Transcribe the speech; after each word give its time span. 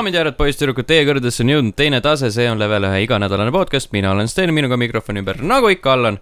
daamid 0.00 0.14
ja 0.14 0.22
härrad, 0.22 0.36
poisssüdrukud, 0.38 0.86
teie 0.88 1.02
kõrgedesse 1.04 1.42
on 1.44 1.50
jõudnud 1.52 1.74
teine 1.76 1.98
tase, 2.00 2.30
see 2.32 2.46
on 2.48 2.56
level 2.56 2.86
ühe 2.88 3.02
iganädalane 3.04 3.52
podcast, 3.52 3.90
mina 3.92 4.14
olen 4.14 4.30
Sten, 4.32 4.48
minuga 4.56 4.78
mikrofoni 4.80 5.20
ümber, 5.20 5.42
nagu 5.44 5.68
ikka, 5.68 5.92
Allan 5.92 6.16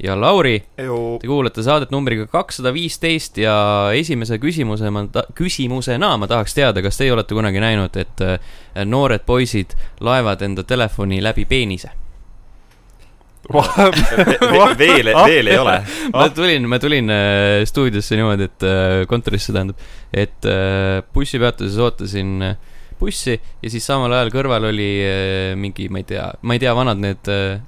ja 0.00 0.14
Lauri. 0.16 0.54
Te 0.78 1.28
kuulate 1.28 1.60
saadet 1.60 1.92
numbriga 1.92 2.24
kakssada 2.32 2.72
viisteist 2.72 3.36
ja 3.42 3.52
esimese 3.92 4.38
küsimuse 4.40 4.88
ma 4.88 5.02
küsimusena 5.36 6.14
ma 6.16 6.30
tahaks 6.30 6.56
teada, 6.56 6.80
kas 6.80 6.96
teie 6.96 7.12
olete 7.12 7.36
kunagi 7.36 7.60
näinud, 7.60 8.00
et 8.00 8.24
äh, 8.24 8.56
noored 8.88 9.28
poisid 9.28 9.76
laevad 10.00 10.40
enda 10.48 10.64
telefoni 10.64 11.20
läbi 11.20 11.44
peenise? 11.44 11.92
veel, 14.80 15.12
veel 15.12 15.52
ei 15.52 15.60
ole. 15.60 15.76
ma 16.16 16.30
tulin, 16.32 16.72
ma 16.72 16.80
tulin 16.80 17.12
äh, 17.12 17.68
stuudiosse 17.68 18.16
niimoodi, 18.16 18.48
et 18.48 18.64
äh, 18.64 19.04
kontorisse 19.12 19.52
tähendab, 19.52 19.88
et 20.08 20.52
bussipeatuses 21.12 21.76
ootasin 21.84 22.36
äh, 22.48 22.69
bussi 23.00 23.34
ja 23.36 23.72
siis 23.72 23.86
samal 23.86 24.12
ajal 24.16 24.32
kõrval 24.34 24.68
oli 24.70 24.90
äh, 25.06 25.56
mingi, 25.58 25.88
ma 25.92 26.02
ei 26.02 26.06
tea, 26.12 26.28
ma 26.42 26.56
ei 26.56 26.62
tea, 26.62 26.76
vanad 26.76 27.00
need 27.02 27.32
äh, 27.32 27.58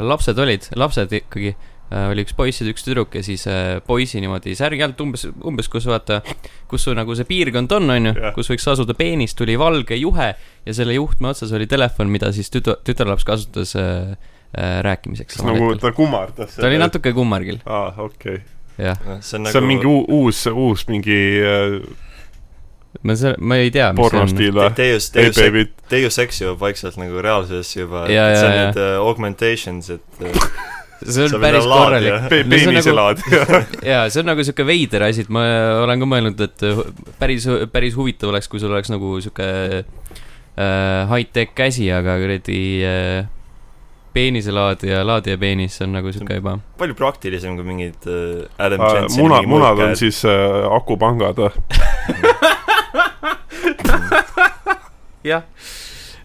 lapsed 0.00 0.38
olid, 0.38 0.70
lapsed 0.78 1.12
ikkagi 1.20 1.52
äh,. 1.90 2.06
oli 2.12 2.22
üks 2.22 2.34
poiss 2.38 2.62
ja 2.62 2.68
üks 2.70 2.84
tüdruk 2.86 3.16
ja 3.18 3.22
siis 3.26 3.42
poisi 3.86 4.20
niimoodi 4.22 4.54
särgi 4.54 4.84
alt 4.86 5.00
umbes, 5.02 5.26
umbes 5.42 5.68
kus 5.68 5.88
vaata, 5.90 6.20
kus 6.70 6.86
su 6.86 6.94
nagu 6.94 7.16
see 7.18 7.26
piirkond 7.26 7.72
on, 7.74 7.90
onju 7.96 8.12
kus 8.36 8.52
võiks 8.52 8.68
asuda 8.70 8.94
peenis, 8.94 9.34
tuli 9.34 9.58
valge 9.58 9.98
juhe 9.98 10.28
ja 10.30 10.76
selle 10.76 10.94
juhtme 10.94 11.32
otsas 11.32 11.50
oli 11.56 11.66
telefon, 11.70 12.12
mida 12.12 12.30
siis 12.36 12.52
tütar, 12.54 12.78
tütarlaps 12.86 13.26
kasutas 13.26 13.74
äh, 13.78 14.14
äh, 14.54 14.82
rääkimiseks. 14.86 15.42
nagu 15.42 15.74
ta 15.82 15.92
kummardas? 15.92 16.54
ta 16.56 16.66
oli. 16.66 16.78
natuke 16.78 17.12
kummargil, 17.16 17.58
aa, 17.66 17.94
okei. 17.98 18.38
jah. 18.78 18.98
see 19.20 19.38
on 19.38 19.50
see 19.50 19.58
on 19.58 19.66
mingi 19.66 19.84
nagu 19.84 19.98
uu- 19.98 20.22
uus, 20.24 20.46
uus 20.46 20.86
mingi 20.88 21.18
äh, 21.42 21.80
ma 23.06 23.16
see, 23.16 23.32
ma 23.38 23.60
ei 23.60 23.70
tea, 23.74 23.90
pornostiil 23.96 24.52
või? 24.56 24.68
Deus, 24.76 25.08
ei, 25.14 25.28
Deus, 25.28 25.38
baby, 25.38 25.64
Deus 25.92 26.18
Ex 26.22 26.42
jõuab 26.42 26.60
vaikselt 26.60 26.98
nagu 27.00 27.22
reaalsusesse 27.24 27.82
juba. 27.82 28.04
Ja, 28.12 28.28
ja, 28.32 28.36
see 28.36 28.50
on 28.50 28.54
ja. 28.56 28.66
need 28.66 28.82
uh, 28.82 28.92
augmentations, 29.06 29.90
et 29.96 30.22
uh, 30.26 30.46
see 31.06 31.26
on 31.26 31.40
päris 31.40 31.68
laadi, 31.68 31.80
korralik 31.80 32.14
nagu- 32.16 32.52
peeniselaad. 32.52 33.24
jaa, 33.86 34.04
see 34.12 34.22
on 34.22 34.30
nagu 34.32 34.44
sihuke 34.46 34.66
veider 34.68 35.06
asi, 35.08 35.24
et 35.24 35.32
ma 35.32 35.44
olen 35.80 36.04
ka 36.04 36.10
mõelnud, 36.12 36.46
et 36.46 36.66
päris, 37.22 37.48
päris 37.72 37.96
huvitav 37.98 38.34
oleks, 38.34 38.50
kui 38.52 38.62
sul 38.62 38.74
oleks 38.74 38.92
nagu 38.92 39.16
sihuke 39.24 39.50
äh, 39.80 41.10
high-tech 41.10 41.56
käsi, 41.56 41.88
aga 41.94 42.18
kuradi 42.20 42.60
äh, 42.84 43.28
peeniselaadija, 44.12 45.06
laadija 45.06 45.38
peenis, 45.38 45.80
on 45.84 45.94
nagu 45.94 46.12
sihuke 46.12 46.40
juba. 46.40 46.58
palju 46.78 46.96
praktilisem 46.98 47.56
kui 47.56 47.66
mingid 47.66 48.08
uh, 48.10 48.44
Adam 48.58 48.82
Jenseni 48.84 49.22
muna, 49.22 49.40
mingi 49.40 49.54
munad 49.54 49.84
on 49.86 49.96
siis 49.98 50.24
äh, 50.28 50.66
akupangad 50.76 51.38
või? 51.40 51.52
jah. 55.30 55.42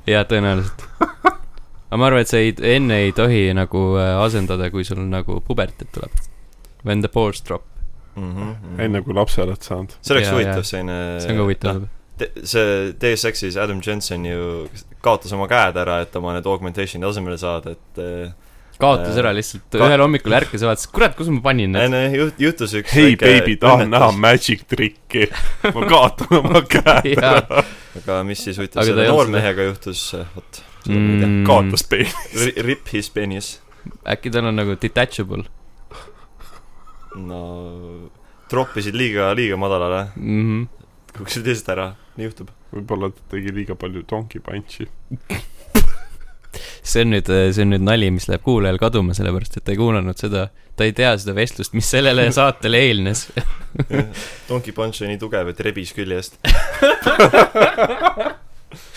jaa, 0.08 0.24
tõenäoliselt. 0.30 0.86
aga 1.26 2.00
ma 2.02 2.08
arvan, 2.10 2.22
et 2.26 2.32
sa 2.32 2.40
ei, 2.42 2.54
enne 2.76 3.02
ei 3.08 3.12
tohi 3.16 3.48
nagu 3.58 3.86
äh, 4.00 4.16
asendada, 4.24 4.70
kui 4.74 4.84
sul 4.88 5.02
nagu 5.10 5.40
puberteed 5.46 5.92
tuleb. 5.96 6.14
When 6.86 7.02
the 7.06 7.10
balls 7.14 7.42
drop, 7.46 7.64
Mhm, 8.16 8.32
mhm. 8.48 8.80
enne 8.80 9.02
kui 9.04 9.12
lapse 9.14 9.42
oled 9.44 9.60
saanud. 9.60 9.92
see 10.00 10.14
oleks 10.16 10.30
huvitav 10.32 10.62
selline 10.64 10.94
see 11.20 11.34
on 11.34 11.36
ka 11.42 11.44
huvitav. 11.44 11.82
Te- 12.18 12.30
see 12.48 12.94
Deus 13.02 13.26
Exis 13.28 13.58
Adam 13.60 13.82
Jensen 13.84 14.24
ju 14.24 14.70
kaotas 15.04 15.34
oma 15.36 15.50
käed 15.52 15.76
ära, 15.82 15.98
et 16.06 16.16
oma 16.16 16.32
need 16.38 16.46
augmentation'i 16.48 17.04
asemele 17.10 17.36
saada, 17.38 17.74
et 17.76 18.00
uh, 18.00 18.32
kaotas 18.82 19.18
ära 19.22 19.32
lihtsalt, 19.36 19.66
Ka- 19.72 19.88
ühel 19.88 20.04
hommikul 20.04 20.36
ärkas 20.38 20.64
ja 20.64 20.70
vaatas, 20.70 20.88
kurat, 20.92 21.16
kus 21.18 21.32
ma 21.34 21.42
panin 21.46 21.74
need. 21.76 21.88
enne 21.88 22.04
juht-, 22.16 22.40
juhtus 22.42 22.76
üks 22.82 22.94
hei, 22.96 23.18
baby, 23.20 23.58
tahan 23.62 23.92
näha 23.94 24.12
magic 24.18 24.66
trikki. 24.72 25.28
ma 25.66 25.90
kaotan 25.90 26.40
oma 26.42 26.64
käed 26.70 27.20
ära. 27.32 27.66
aga 28.02 28.22
mis 28.28 28.44
siis 28.48 28.60
huvitav 28.62 28.88
selle 28.88 29.08
ei 29.08 29.14
noormehega 29.14 29.70
juhtus, 29.72 30.08
vot, 30.36 30.64
ei. 30.88 30.96
Mm, 30.96 31.44
kaotas 31.48 31.86
peeni. 31.90 32.56
Rip 32.68 32.92
his 32.94 33.10
penis. 33.14 33.56
äkki 34.06 34.34
tal 34.34 34.52
on 34.52 34.58
nagu 34.58 34.76
detachable 34.82 35.46
no 37.16 37.42
troppisid 38.52 38.96
liiga, 38.96 39.32
liiga 39.38 39.58
madalale, 39.58 40.08
mm. 40.16 40.44
-hmm. 40.44 40.88
kukkusid 41.18 41.48
eest 41.48 41.70
ära, 41.70 41.94
nii 42.18 42.30
juhtub. 42.30 42.52
võib-olla 42.76 43.10
ta 43.16 43.22
tegi 43.32 43.54
liiga 43.56 43.76
palju 43.80 44.04
donkey 44.10 44.42
punch'i. 44.44 44.88
see 46.84 47.06
on 47.06 47.14
nüüd, 47.16 47.30
see 47.56 47.66
on 47.66 47.74
nüüd 47.74 47.86
nali, 47.86 48.12
mis 48.14 48.28
läheb 48.30 48.44
kuulajal 48.46 48.80
kaduma, 48.82 49.16
sellepärast 49.18 49.60
et 49.60 49.66
ta 49.66 49.74
ei 49.74 49.80
kuulanud 49.80 50.20
seda, 50.20 50.48
ta 50.78 50.88
ei 50.88 50.94
tea 50.96 51.14
seda 51.22 51.36
vestlust, 51.38 51.76
mis 51.78 51.90
sellele 51.92 52.28
saatele 52.38 52.82
eelnes. 52.90 53.28
Donkey 54.50 54.74
Punch 54.76 55.04
oli 55.04 55.14
nii 55.14 55.22
tugev, 55.22 55.52
et 55.52 55.62
rebis 55.66 55.94
küljest. 55.98 56.40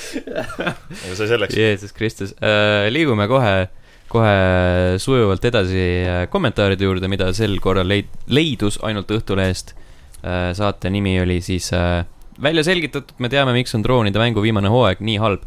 aga 0.09 1.17
see 1.17 1.29
selleks. 1.29 1.57
Jeesus 1.57 1.93
Kristus 1.97 2.35
äh,, 2.41 2.89
liigume 2.93 3.29
kohe, 3.31 3.69
kohe 4.13 4.99
sujuvalt 5.03 5.45
edasi 5.51 5.85
äh, 6.05 6.23
kommentaaride 6.33 6.87
juurde, 6.89 7.11
mida 7.11 7.31
sel 7.37 7.59
korral 7.63 7.89
leid-, 7.91 8.15
leidus 8.33 8.81
ainult 8.87 9.11
Õhtulehest 9.15 9.75
äh,. 10.23 10.53
saate 10.59 10.93
nimi 10.95 11.19
oli 11.23 11.41
siis 11.45 11.71
äh, 11.77 12.07
välja 12.43 12.65
selgitatud, 12.67 13.17
me 13.19 13.31
teame, 13.33 13.55
miks 13.57 13.75
on 13.77 13.85
droonide 13.85 14.21
mängu 14.21 14.43
viimane 14.45 14.71
hooaeg 14.73 15.03
nii 15.05 15.19
halb. 15.23 15.47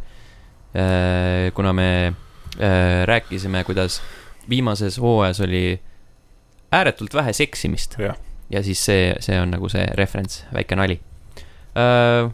Kuna 1.53 1.73
me 1.73 1.87
äh, 2.07 3.05
rääkisime, 3.05 3.63
kuidas 3.63 4.01
viimases 4.49 4.99
hooajas 4.99 5.41
oli 5.41 5.79
ääretult 6.71 7.13
vähe 7.13 7.33
seksimist 7.33 7.97
ja 8.49 8.63
siis 8.63 8.85
see, 8.85 9.15
see 9.19 9.39
on 9.41 9.51
nagu 9.51 9.69
see 9.69 9.87
referents, 9.95 10.45
väike 10.53 10.75
nali 10.75 10.99
uh,. 11.75 12.31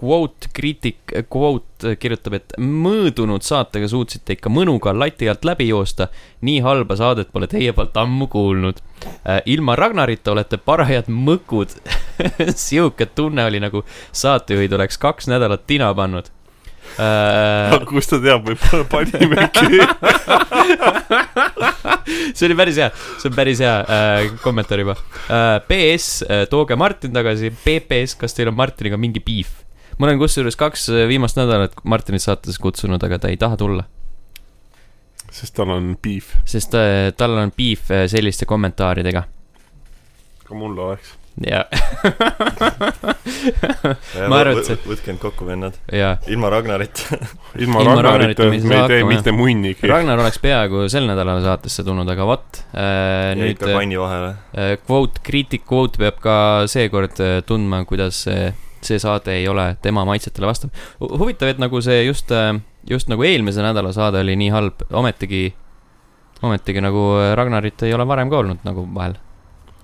Quote, 0.00 0.48
kriitik, 0.56 1.12
quote 1.28 1.90
kirjutab, 2.00 2.32
et 2.38 2.54
mõõdunud 2.56 3.44
saatega 3.44 3.84
suutsite 3.92 4.32
ikka 4.32 4.48
mõnuga 4.48 4.94
lati 4.96 5.28
alt 5.28 5.44
läbi 5.44 5.66
joosta. 5.68 6.06
nii 6.40 6.62
halba 6.64 6.96
saadet 6.96 7.28
pole 7.32 7.44
teie 7.46 7.74
poolt 7.76 7.96
ammu 8.00 8.26
kuulnud 8.32 8.80
uh,. 8.80 9.42
ilma 9.44 9.76
Ragnarita 9.76 10.32
olete 10.32 10.56
parajad 10.56 11.12
mõkud. 11.12 11.76
sihuke 12.64 13.06
tunne 13.06 13.44
oli 13.44 13.60
nagu 13.60 13.84
saatejuhid 14.12 14.72
oleks 14.72 14.98
kaks 14.98 15.28
nädalat 15.28 15.66
tina 15.66 15.92
pannud 15.94 16.32
uh,. 16.96 17.84
kust 17.88 18.10
ta 18.14 18.18
teab, 18.22 18.46
võib-olla 18.48 18.86
panimegi. 18.90 19.80
see 22.36 22.46
oli 22.48 22.56
päris 22.58 22.76
hea, 22.80 22.88
see 23.20 23.28
on 23.30 23.36
päris 23.36 23.58
hea 23.64 23.76
äh, 23.84 24.20
kommentaar 24.44 24.78
juba 24.82 24.94
äh,. 24.96 25.02
PS 25.68 26.06
äh,, 26.26 26.44
tooge 26.50 26.74
Martin 26.80 27.12
tagasi, 27.14 27.46
PPS, 27.64 28.12
kas 28.20 28.32
teil 28.36 28.48
on 28.52 28.58
Martiniga 28.58 28.96
mingi 29.00 29.20
beef? 29.24 29.50
ma 29.98 30.02
olen 30.08 30.20
kusjuures 30.20 30.56
kaks 30.60 30.80
äh, 30.92 31.06
viimast 31.10 31.36
nädalat 31.40 31.72
Martinit 31.84 32.22
saatesse 32.24 32.58
kutsunud, 32.62 33.02
aga 33.04 33.16
ta 33.20 33.26
ei 33.32 33.38
taha 33.40 33.56
tulla, 33.60 33.84
sest 35.30 35.52
tal 35.58 35.70
on 35.76 35.84
beef. 36.02 36.26
sest 36.48 36.72
äh, 36.78 37.10
tal 37.16 37.32
on 37.38 37.48
beef 37.56 37.82
äh, 37.92 38.06
selliste 38.10 38.44
kommentaaridega 38.48 39.22
ka 40.50 40.58
mul 40.58 40.78
oleks. 40.78 41.14
Ja 41.46 41.62
Ma 44.28 44.40
arvan, 44.42 44.58
et 44.60 44.66
see- 44.68 44.78
võtke 44.84 45.12
end 45.14 45.20
kokku, 45.22 45.46
vennad. 45.48 45.76
ja 45.94 46.10
ilma 46.30 46.50
Ragnarit. 46.52 47.00
ilma 47.62 47.80
Ilma 47.84 47.94
Ragnarita 48.02 48.44
Ragnarita 48.44 48.46
me 48.50 48.56
ei 48.56 48.60
tee 48.66 48.78
hakkama, 48.98 49.10
mitte 49.14 49.32
munnigi. 49.36 49.88
Ragnar 49.90 50.18
oleks 50.22 50.38
peaaegu 50.42 50.76
sel 50.92 51.06
nädalal 51.08 51.40
saatesse 51.44 51.84
tulnud, 51.86 52.08
aga 52.12 52.26
vot 52.28 52.60
äh, 52.74 53.32
nüüd 53.38 53.50
ikka 53.54 53.70
kanni 53.72 53.98
vahele. 54.00 54.30
äh, 54.56 54.74
quote, 54.86 55.16
kriitik 55.26 55.64
quote 55.70 55.96
peab 56.02 56.16
ka 56.24 56.34
seekord 56.70 57.16
äh, 57.24 57.38
tundma, 57.48 57.76
kuidas 57.88 58.14
see, 58.26 58.50
see 58.84 58.98
saade 59.02 59.30
ei 59.38 59.46
ole 59.48 59.66
tema 59.84 60.04
maitsetele 60.08 60.46
vastav. 60.50 60.70
huvitav, 61.00 61.48
et 61.54 61.60
nagu 61.62 61.76
see 61.84 62.02
just, 62.08 62.28
just 62.90 63.06
nagu 63.12 63.22
eelmise 63.26 63.60
nädala 63.64 63.90
saade 63.96 64.18
oli 64.24 64.34
nii 64.40 64.50
halb, 64.54 64.76
ometigi, 64.92 65.44
ometigi 66.44 66.80
nagu 66.84 67.02
äh, 67.22 67.32
Ragnarit 67.38 67.78
ei 67.88 67.94
ole 67.96 68.04
varem 68.08 68.28
ka 68.32 68.36
olnud 68.44 68.60
nagu 68.68 68.80
vahel. 68.94 69.14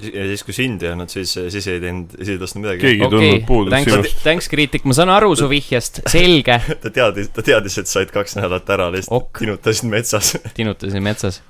Ja 0.03 0.25
siis, 0.29 0.43
kui 0.45 0.55
sind 0.57 0.83
ei 0.85 0.93
olnud, 0.93 1.11
siis, 1.13 1.33
siis 1.53 1.67
ei 1.73 1.81
teinud, 1.81 2.17
siis 2.19 2.35
ei 2.35 2.41
tõstnud 2.41 2.65
midagi. 2.65 2.83
keegi 2.85 3.05
ei 3.05 3.13
tundnud 3.13 3.45
puudust 3.49 3.73
thanks 3.73 3.95
sinust., 3.95 4.19
thanks 4.25 4.49
kriitik, 4.53 4.85
ma 4.89 4.97
saan 4.97 5.13
aru 5.13 5.33
su 5.39 5.49
vihjest, 5.51 6.03
selge. 6.13 6.59
ta 6.83 6.93
teadis, 6.93 7.31
ta 7.33 7.45
teadis, 7.47 7.79
et 7.81 7.91
said 7.91 8.13
kaks 8.15 8.37
nädalat 8.39 8.75
ära, 8.77 8.91
lihtsalt 8.93 9.17
Ok. 9.17 9.41
tinutasid 9.45 9.89
metsas. 9.93 10.35
tinutasin 10.59 11.05
metsas 11.05 11.41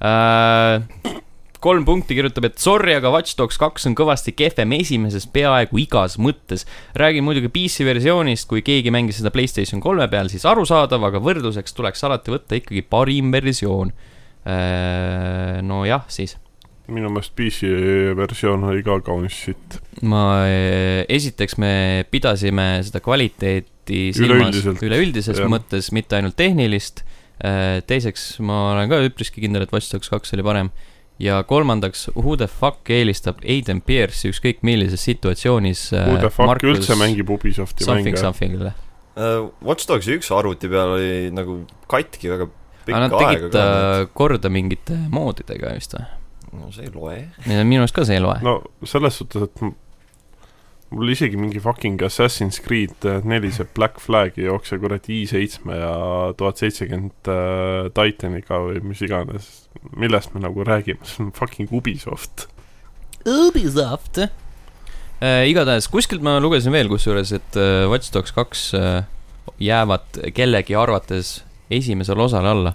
äh,. 0.00 1.16
kolm 1.60 1.84
punkti 1.84 2.16
kirjutab, 2.16 2.46
et 2.48 2.62
sorry, 2.62 2.94
aga 2.96 3.10
Watch 3.12 3.34
Dogs 3.36 3.58
kaks 3.60 3.84
on 3.90 3.96
kõvasti 3.98 4.32
kehvem 4.32 4.76
esimesest 4.78 5.28
peaaegu 5.34 5.82
igas 5.82 6.14
mõttes. 6.16 6.64
räägin 6.96 7.26
muidugi 7.26 7.50
PC 7.52 7.84
versioonist, 7.88 8.46
kui 8.48 8.62
keegi 8.64 8.92
mängis 8.94 9.18
seda 9.20 9.34
Playstation 9.34 9.82
kolme 9.82 10.06
peal, 10.08 10.30
siis 10.32 10.46
arusaadav, 10.48 11.10
aga 11.10 11.20
võrdluseks 11.20 11.74
tuleks 11.74 12.06
alati 12.06 12.36
võtta 12.36 12.60
ikkagi 12.62 12.86
parim 12.86 13.34
versioon 13.34 13.90
äh,. 14.46 15.58
nojah, 15.66 16.06
siis 16.08 16.38
minu 16.94 17.10
meelest 17.12 17.34
PC 17.38 17.70
versioon 18.18 18.66
oli 18.70 18.84
ka 18.86 18.98
kaunis 19.06 19.38
sitt. 19.46 19.78
ma, 20.02 20.44
esiteks 21.08 21.58
me 21.62 21.72
pidasime 22.10 22.68
seda 22.86 23.02
kvaliteeti 23.04 24.10
silmas 24.16 24.60
üleüldises 24.80 25.40
mõttes, 25.50 25.90
mitte 25.96 26.20
ainult 26.20 26.38
tehnilist. 26.40 27.04
teiseks, 27.88 28.34
ma 28.44 28.70
olen 28.74 28.90
ka 28.90 29.00
üpriski 29.06 29.40
kindel, 29.40 29.64
et 29.64 29.72
Watch 29.72 29.92
Dogs 29.94 30.12
kaks 30.12 30.34
oli 30.36 30.44
parem. 30.46 30.70
ja 31.20 31.42
kolmandaks, 31.44 32.08
who 32.16 32.36
the 32.40 32.48
fuck 32.48 32.88
eelistab 32.90 33.42
Aiden 33.44 33.82
Pierce'i 33.84 34.30
ükskõik 34.32 34.62
millises 34.64 35.02
situatsioonis. 35.04 35.90
Who 35.92 36.16
the 36.20 36.30
fuck 36.32 36.64
üldse 36.64 36.96
mängib 36.96 37.28
Ubisofti 37.30 37.84
Something 37.84 38.16
mänge? 38.16 38.22
Something'ile. 38.24 38.72
uh, 39.16 39.50
Watch 39.64 39.88
Dogsi 39.88 40.16
üks 40.16 40.32
arvuti 40.32 40.70
peal 40.72 40.96
oli 40.96 41.28
nagu 41.34 41.62
katki 41.90 42.32
väga 42.32 42.48
aga 42.48 42.60
pikka 42.86 43.00
nad 43.00 43.12
aega 43.12 43.28
tegid 43.34 43.58
äh, 43.60 44.06
korda 44.16 44.50
mingite 44.52 44.96
moodidega 45.12 45.74
vist 45.76 45.96
või? 45.96 46.06
No 46.56 46.72
see 46.74 46.88
ei 46.88 46.94
loe. 46.94 47.20
minu 47.46 47.84
arust 47.84 47.96
ka 47.96 48.04
see 48.08 48.18
ei 48.18 48.24
loe. 48.24 48.40
no 48.44 48.60
selles 48.88 49.20
suhtes, 49.20 49.48
et 49.48 49.62
mul 50.90 51.12
isegi 51.14 51.38
mingi 51.38 51.62
fucking 51.62 52.02
Assassin's 52.02 52.58
Creed 52.62 53.06
äh, 53.06 53.20
neli, 53.26 53.52
see 53.54 53.68
Black 53.76 54.00
Flag 54.02 54.38
ei 54.38 54.48
jookse 54.48 54.78
kuradi 54.82 55.22
i7 55.24 55.70
ja 55.76 55.92
tuhat 56.38 56.62
seitsekümmend 56.62 57.30
äh, 57.30 57.90
Titaniga 57.94 58.58
või 58.64 58.82
mis 58.90 59.02
iganes. 59.06 59.50
millest 59.96 60.34
me 60.34 60.42
nagu 60.42 60.64
räägime, 60.66 61.06
see 61.06 61.24
on 61.24 61.30
fucking 61.36 61.70
Ubisoft. 61.72 62.48
Ubisoft 63.28 64.18
äh,. 64.24 65.46
igatahes 65.46 65.88
kuskilt 65.92 66.24
ma 66.26 66.38
lugesin 66.42 66.74
veel 66.74 66.90
kusjuures, 66.90 67.32
et 67.38 67.60
äh, 67.60 67.86
Watch 67.90 68.12
Dogs 68.12 68.34
kaks 68.34 68.66
äh, 68.74 69.04
jäävad 69.62 70.22
kellegi 70.34 70.74
arvates 70.74 71.40
esimesele 71.70 72.22
osale 72.26 72.50
alla. 72.50 72.74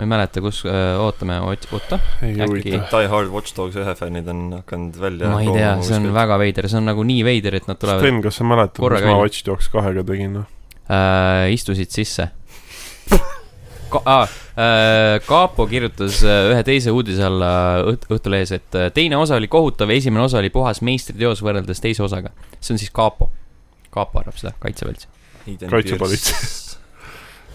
Ma 0.00 0.06
ei 0.06 0.08
mäleta, 0.14 0.40
kus 0.40 0.62
äh,, 0.64 0.96
ootame, 0.96 1.36
oota. 1.44 1.98
Die 2.24 3.08
Hard 3.12 3.28
Watch 3.34 3.52
Dogs 3.56 3.76
ühe 3.76 3.94
fännid 3.98 4.28
on 4.32 4.46
hakanud 4.56 4.96
välja 5.00 5.28
ma 5.28 5.42
ei 5.44 5.52
tea, 5.52 5.74
see 5.84 5.98
on 5.98 6.08
väga 6.16 6.38
veider, 6.40 6.68
see 6.72 6.80
on 6.80 6.88
nagu 6.88 7.04
nii 7.04 7.24
veider, 7.26 7.58
et 7.58 7.68
nad 7.68 7.76
tulevad 7.80 8.00
Sten, 8.00 8.22
kas 8.24 8.40
sa 8.40 8.46
mäletad, 8.48 8.80
mis 8.80 9.04
ma. 9.04 9.16
Watch 9.20 9.44
Dogs 9.44 9.68
kahega 9.72 10.04
tegin 10.08 10.38
noh? 10.38 10.46
või? 10.48 10.94
äh,, 10.96 11.50
istusid 11.52 11.92
sisse 11.92 12.30
Ka-, 13.90 14.02
ah, 14.06 14.32
äh, 14.54 15.18
Kaapo 15.26 15.66
kirjutas 15.68 16.22
äh, 16.24 16.48
ühe 16.54 16.64
teise 16.64 16.94
uudise 16.94 17.26
alla 17.26 17.52
õht-, 17.90 18.08
Õhtulehes, 18.08 18.54
et 18.56 18.80
teine 18.96 19.20
osa 19.20 19.36
oli 19.36 19.50
kohutav 19.52 19.92
ja 19.92 20.00
esimene 20.00 20.24
osa 20.24 20.40
oli 20.40 20.52
puhas 20.54 20.80
meistriteos 20.86 21.44
võrreldes 21.44 21.82
teise 21.82 22.06
osaga. 22.06 22.32
see 22.56 22.76
on 22.76 22.80
siis 22.80 22.94
Kaapo. 22.94 23.28
Kaapo 23.90 24.22
arvab 24.22 24.38
seda, 24.38 24.54
kaitsepolitsei. 24.62 25.10
Kaitsepolitsei. 25.66 26.59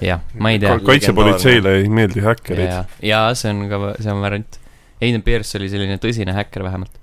jah, 0.01 0.21
ma 0.39 0.51
ei 0.51 0.59
tea 0.59 0.75
Ka-. 0.75 0.85
kaitsepolitseile 0.91 1.75
ei 1.79 1.89
meeldi 1.89 2.23
häkkerid. 2.25 2.69
ja, 2.69 2.85
ja 3.05 3.25
see 3.37 3.51
on 3.53 3.65
ka, 3.71 3.81
see 3.99 4.13
on 4.13 4.23
variant. 4.23 4.59
Aiden 5.03 5.25
Pierce 5.25 5.57
oli 5.59 5.67
selline 5.69 5.97
tõsine 6.01 6.33
häkker 6.35 6.63
vähemalt. 6.63 7.01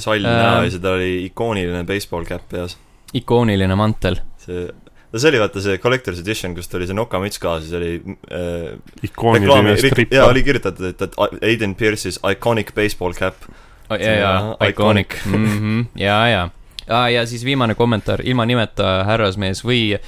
sall 0.00 0.24
Äh, 0.24 0.32
näo 0.40 0.64
ja 0.64 0.72
siis 0.72 0.80
tal 0.82 0.96
oli 0.96 1.26
ikooniline 1.26 1.84
baseball 1.84 2.24
cap 2.24 2.48
peas. 2.48 2.78
ikooniline 3.14 3.76
mantel. 3.76 4.20
see, 4.40 4.66
no 5.12 5.20
see 5.20 5.30
oli 5.30 5.40
vaata 5.40 5.62
see 5.64 5.78
collector's 5.82 6.20
edition, 6.20 6.54
kus 6.56 6.68
tuli 6.72 6.88
see 6.88 6.96
nokamüts 6.96 7.40
ka, 7.42 7.58
siis 7.60 7.76
oli 7.76 7.94
äh, 8.32 8.76
ikooniline 9.04 9.76
stripp. 9.80 10.12
jaa, 10.12 10.28
oli 10.32 10.44
kirjutatud, 10.46 10.92
et, 10.92 11.02
et 11.02 11.42
Aiden 11.42 11.76
Pierce'is 11.76 12.20
iconic 12.32 12.74
baseball 12.74 13.16
cap. 13.16 13.48
ja, 13.90 13.98
ja 14.00 14.20
Jaa, 14.20 14.68
iconic 14.68 15.18
mm. 15.24 15.44
-hmm. 15.44 15.84
ja, 16.00 16.20
ja, 16.28 16.48
ja, 16.88 17.08
ja 17.08 17.26
siis 17.26 17.44
viimane 17.44 17.74
kommentaar 17.74 18.20
ilma 18.24 18.46
nimeta 18.46 19.04
härrasmees 19.04 19.64
või 19.64 19.94
äh, 19.94 20.00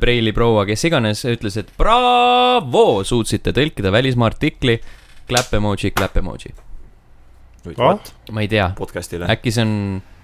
Preili 0.00 0.32
proua, 0.34 0.64
kes 0.66 0.84
iganes, 0.88 1.24
ütles, 1.30 1.56
et 1.60 1.68
bravo, 1.78 2.86
suutsite 3.06 3.52
tõlkida 3.56 3.92
välismaa 3.94 4.30
artikli. 4.32 4.78
Clap 5.28 5.52
emoji, 5.54 5.90
clap 5.94 6.16
emoji. 6.18 6.54
Ma 8.32 8.40
ei 8.44 8.48
tea, 8.48 8.70
podcast'ile. 8.78 9.26
äkki 9.28 9.50
see 9.52 9.64
on, 9.64 9.72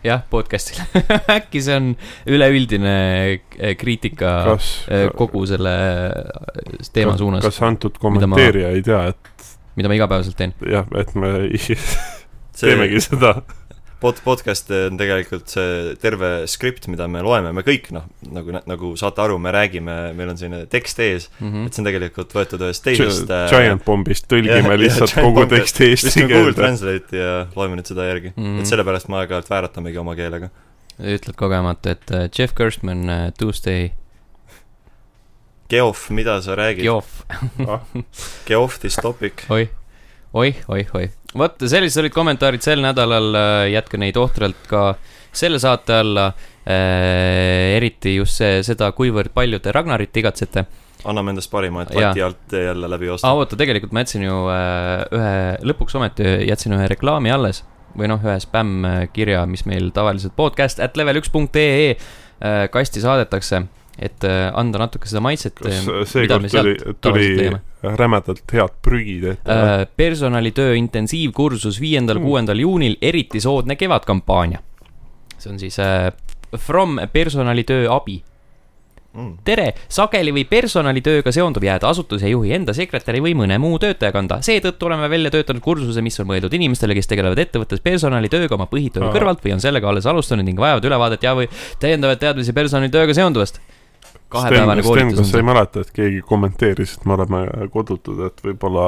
jah, 0.06 0.22
podcast'ile 0.30 0.86
äkki 1.38 1.60
see 1.64 1.74
on 1.76 1.90
üleüldine 2.30 2.94
äh, 3.34 3.74
kriitika 3.76 4.30
kas 4.48 4.68
äh, 4.88 5.08
kogu 5.18 5.42
selle 5.50 5.74
äh, 5.74 6.86
teema 6.94 7.16
suunas, 7.20 7.44
kas 7.44 7.58
antud 7.66 7.98
mida 7.98 8.06
ma- 8.30 8.38
kommenteerija 8.38 8.70
ei 8.78 8.84
tea, 8.86 9.02
et 9.12 9.50
mida 9.76 9.90
ma 9.92 9.98
igapäevaselt 9.98 10.38
teen. 10.40 10.54
jah, 10.70 10.88
et 10.96 11.12
me 11.18 11.34
see 11.58 11.76
teemegi 12.62 13.02
seda. 13.02 13.34
pod-, 14.04 14.20
podcast 14.24 14.70
on 14.74 14.98
tegelikult 15.00 15.50
see 15.52 15.94
terve 16.02 16.30
skript, 16.50 16.88
mida 16.92 17.06
me 17.10 17.22
loeme, 17.24 17.52
me 17.56 17.64
kõik 17.66 17.88
noh, 17.94 18.04
nagu, 18.34 18.58
nagu 18.68 18.92
saate 19.00 19.24
aru, 19.24 19.38
me 19.42 19.52
räägime, 19.54 19.96
meil 20.18 20.34
on 20.34 20.40
selline 20.40 20.64
tekst 20.70 21.00
ees, 21.04 21.30
Mm 21.40 21.64
et 21.64 21.76
see 21.76 21.80
on 21.82 21.88
tegelikult 21.88 22.32
võetud 22.36 22.62
ühest 22.66 22.84
teisest 22.84 23.30
äh, 23.32 23.46
Giant 23.52 23.84
Bombist 23.86 24.26
tõlgime 24.30 24.74
jah, 24.74 24.78
lihtsalt 24.80 25.14
Giant 25.14 25.28
kogu 25.28 25.46
teksti 25.50 25.88
eesti 25.90 26.08
viskame 26.10 26.28
Google 26.28 26.50
keelde. 26.50 26.60
Translate'i 26.60 27.20
ja 27.20 27.34
loeme 27.56 27.78
nüüd 27.78 27.90
seda 27.90 28.06
järgi 28.10 28.32
mm.. 28.34 28.44
Mhm. 28.44 28.62
et 28.62 28.70
sellepärast 28.70 29.10
me 29.10 29.20
aeg-ajalt 29.22 29.50
vääratamegi 29.52 30.00
oma 30.02 30.16
keelega. 30.18 30.50
ütled 30.98 31.38
kogemata, 31.40 31.94
et 31.96 32.14
äh, 32.14 32.26
Jeff 32.28 32.56
Gerstmann 32.58 33.08
äh, 33.08 33.28
Tuesday 33.38 33.92
Geoff, 35.72 36.10
mida 36.10 36.36
sa 36.44 36.56
räägid? 36.58 36.84
Geoff, 36.84 37.24
Geoff 38.48 38.78
this 38.78 39.00
topic. 39.00 39.46
oih, 39.48 39.70
oih, 40.32 40.60
oih, 40.68 40.90
oih. 40.94 41.10
Vot 41.38 41.66
sellised 41.66 42.02
olid 42.02 42.14
kommentaarid 42.14 42.62
sel 42.64 42.82
nädalal, 42.84 43.34
jätke 43.72 43.98
neid 44.00 44.19
ohtralt 44.20 44.69
ka 44.70 44.94
selle 45.34 45.58
saate 45.58 45.98
alla 45.98 46.28
äh,. 46.64 47.75
eriti 47.76 48.16
just 48.16 48.40
see, 48.40 48.62
seda, 48.66 48.90
kuivõrd 48.96 49.34
palju 49.34 49.60
te 49.60 49.72
Ragnarit 49.75 50.16
igatsete. 50.16 50.66
anname 51.04 51.34
endast 51.34 51.50
parima, 51.52 51.84
et 51.84 51.94
lati 51.94 52.22
alt 52.25 52.54
jälle 52.56 52.88
läbi 52.88 53.10
aa, 53.10 53.19
osta. 53.19 53.32
oota, 53.36 53.58
tegelikult 53.60 53.92
ma 53.92 54.04
jätsin 54.04 54.25
ju 54.25 54.40
äh, 54.54 55.04
ühe, 55.19 55.36
lõpuks 55.72 55.98
ometi 55.98 56.28
jätsin 56.48 56.76
ühe 56.78 56.88
reklaami 56.94 57.34
alles 57.34 57.64
või 57.94 58.08
noh, 58.10 58.22
ühe 58.25 58.38
spämm-kirja, 58.42 59.44
mis 59.46 59.66
meil 59.70 59.90
tavaliselt 59.94 60.34
podcast 60.37 60.80
at 60.82 60.96
level 60.98 61.20
üks 61.20 61.30
punkt 61.34 61.56
ee 61.60 61.92
äh, 61.94 62.64
kasti 62.72 63.02
saadetakse, 63.04 63.64
et 63.99 64.25
äh, 64.26 64.50
anda 64.58 64.79
natuke 64.82 65.06
seda 65.06 65.20
maitset. 65.23 65.55
kas 65.62 65.85
seekord 66.11 66.49
tuli, 66.50 66.75
tuli 67.00 67.50
rämedalt 67.82 68.43
head 68.52 68.75
prügi 68.82 69.20
tehtud? 69.23 69.50
äh, 69.55 69.87
personalitöö 69.96 70.75
intensiivkursus 70.75 71.81
viiendal, 71.81 72.19
Mm. 72.19 72.25
kuuendal 72.25 72.58
juunil, 72.58 72.96
eriti 73.02 73.41
soodne 73.41 73.76
kevadkampaania. 73.76 74.58
see 75.38 75.52
on 75.52 75.58
siis 75.58 75.79
äh, 75.79 76.12
From 76.58 76.99
personalitöö 77.12 77.91
abi. 77.91 78.23
Mm. 79.14 79.37
tere, 79.46 79.69
sageli 79.88 80.32
võib 80.35 80.49
personalitööga 80.50 81.31
seonduv 81.31 81.62
jääda 81.62 81.87
asutuse 81.87 82.26
juhi 82.32 82.50
enda 82.56 82.73
sekretäri 82.75 83.20
või 83.23 83.35
mõne 83.38 83.58
muu 83.62 83.79
töötaja 83.79 84.11
kanda. 84.12 84.40
seetõttu 84.43 84.87
oleme 84.88 85.06
välja 85.11 85.31
töötanud 85.31 85.62
kursuse, 85.62 86.02
mis 86.02 86.19
on 86.20 86.26
mõeldud 86.26 86.55
inimestele, 86.55 86.94
kes 86.99 87.06
tegelevad 87.06 87.38
ettevõttes 87.38 87.79
personalitööga 87.85 88.55
oma 88.58 88.67
põhitöö 88.67 89.12
kõrvalt 89.14 89.44
või 89.44 89.55
on 89.55 89.62
sellega 89.62 89.88
alles 89.88 90.06
alustanud 90.11 90.44
ning 90.44 90.58
vajavad 90.58 90.85
ülevaadet 90.90 91.23
ja 91.23 91.35
või 91.38 91.47
täiendavaid 91.79 92.19
teadmisi 92.19 92.52
personalitööga 92.52 93.14
seonduvast. 93.14 93.61
Kahepäevane 94.34 94.82
koolitus 94.82 95.20
kas 95.20 95.31
sa 95.32 95.40
ei 95.40 95.46
mäleta, 95.46 95.84
et 95.84 95.90
keegi 95.94 96.20
kommenteeris, 96.26 96.96
et 96.98 97.06
me 97.08 97.16
oleme 97.16 97.40
kodutud, 97.72 98.20
et 98.26 98.42
võib-olla 98.44 98.86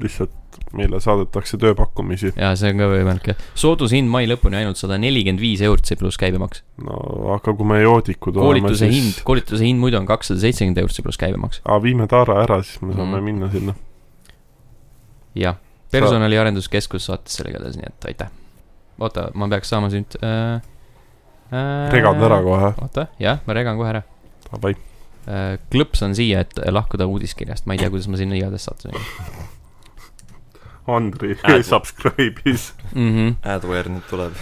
lihtsalt 0.00 0.58
meile 0.76 1.00
saadetakse 1.02 1.58
tööpakkumisi? 1.60 2.32
jaa, 2.34 2.52
see 2.58 2.72
on 2.72 2.82
ka 2.82 2.88
võimalik 2.90 3.30
jah. 3.30 3.44
soodushind 3.58 4.10
mai 4.10 4.26
lõpuni 4.28 4.58
ainult 4.60 4.80
sada 4.80 4.98
nelikümmend 5.00 5.42
viis 5.42 5.62
eurot, 5.64 5.86
see 5.88 5.98
pluss 6.00 6.20
käibemaks. 6.20 6.64
no 6.84 6.98
aga 7.36 7.54
kui 7.54 7.68
me 7.68 7.80
joodikud 7.82 8.36
oleme, 8.36 8.64
koolituse 8.64 8.88
siis 8.88 8.96
hind, 8.96 9.22
koolituse 9.28 9.64
hind 9.64 9.82
muidu 9.82 10.00
on 10.00 10.08
kakssada 10.08 10.42
seitsekümmend 10.44 10.82
eurot, 10.82 10.96
see 10.96 11.06
pluss 11.06 11.20
käibemaks. 11.20 11.62
aa, 11.64 11.78
viime 11.84 12.08
Taara 12.10 12.42
ära, 12.44 12.60
siis 12.66 12.82
me 12.82 12.96
saame 12.96 13.20
mm. 13.20 13.30
minna 13.30 13.50
sinna. 13.54 13.76
jah, 15.38 15.60
personaliarenduskeskus 15.94 17.08
saatis 17.08 17.38
selle 17.38 17.54
igatahes, 17.54 17.78
nii 17.80 17.88
et 17.88 18.12
aitäh. 18.12 18.34
oota, 18.98 19.30
ma 19.34 19.50
peaks 19.54 19.74
saama 19.74 19.92
sind 19.94 20.18
äh,. 20.22 20.58
Äh, 21.48 21.88
regad 21.94 22.20
ära 22.20 22.42
kohe, 22.44 22.74
oota, 22.76 23.08
jah, 23.22 23.40
ma 23.46 23.56
regan 23.56 23.78
kohe 23.80 23.94
ära 23.94 24.04
davai. 24.52 24.74
äh,. 25.28 25.58
klõps 25.72 26.02
on 26.06 26.16
siia, 26.18 26.42
et 26.46 26.58
lahkuda 26.72 27.06
uudiskirjast, 27.06 27.68
ma 27.68 27.76
ei 27.76 27.84
tea, 27.84 27.92
kuidas 27.92 28.08
ma 28.08 28.20
sinna 28.20 28.38
igatahes 28.38 28.68
sattusin 28.70 28.96
Andri 30.88 31.36
Ad- 31.42 31.66
subscribe'is. 31.72 32.72
mm. 32.94 33.10
-hmm. 33.14 33.34
Adware 33.48 33.92
nüüd 33.92 34.08
tuleb. 34.10 34.32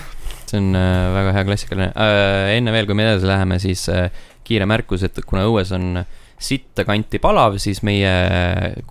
see 0.47 0.61
on 0.63 0.77
äh, 0.79 1.15
väga 1.15 1.33
hea 1.33 1.45
klassikaline 1.45 1.91
äh,. 1.91 2.57
enne 2.57 2.73
veel, 2.73 2.87
kui 2.87 2.95
me 2.95 3.03
edasi 3.03 3.27
läheme, 3.27 3.59
siis 3.59 3.89
äh, 3.89 4.11
kiire 4.47 4.67
märkus, 4.67 5.03
et 5.03 5.19
kuna 5.27 5.43
õues 5.49 5.73
on 5.75 6.05
sitta 6.39 6.85
kanti 6.85 7.19
palav, 7.19 7.57
siis 7.59 7.83
meie 7.83 8.11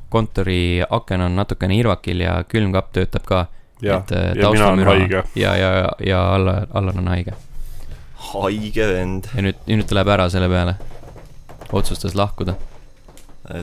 kontori 0.09 0.81
aken 0.83 1.27
on 1.27 1.35
natukene 1.39 1.77
irvakil 1.77 2.23
ja 2.25 2.39
külmkapp 2.49 2.91
töötab 2.95 3.27
ka. 3.29 3.45
et 3.81 4.11
äh, 4.11 4.31
ja 4.35 4.51
mina 4.51 4.67
olen 4.67 4.85
haige. 4.85 5.23
ja, 5.35 5.55
ja, 5.55 5.89
ja 5.99 6.21
Allar, 6.35 6.67
Allar 6.73 6.97
on 6.97 7.07
haige. 7.07 7.33
haige 8.33 8.87
vend. 8.87 9.31
ja 9.35 9.47
nüüd, 9.47 9.63
nüüd 9.67 9.87
ta 9.87 9.95
läheb 9.99 10.13
ära 10.17 10.29
selle 10.29 10.49
peale. 10.49 10.75
Otsustas 11.71 12.15
lahkuda. 12.15 12.55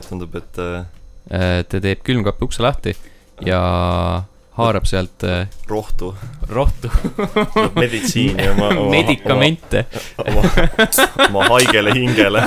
tundub, 0.09 0.35
et 0.35 0.59
äh, 0.59 1.63
ta 1.67 1.79
teeb 1.79 2.03
külmkapi 2.03 2.45
ukse 2.45 2.63
lahti 2.63 2.95
ja 3.43 3.59
haarab 4.57 4.85
sealt 4.85 5.23
äh, 5.25 5.47
rohtu, 5.67 6.13
rohtu 6.49 6.91
meditsiini 7.75 8.49
oma, 8.53 8.69
oma, 8.69 8.89
medikamente. 8.91 9.85
oma, 10.17 10.43
oma 11.29 11.47
haigele 11.55 11.95
hingele. 11.97 12.43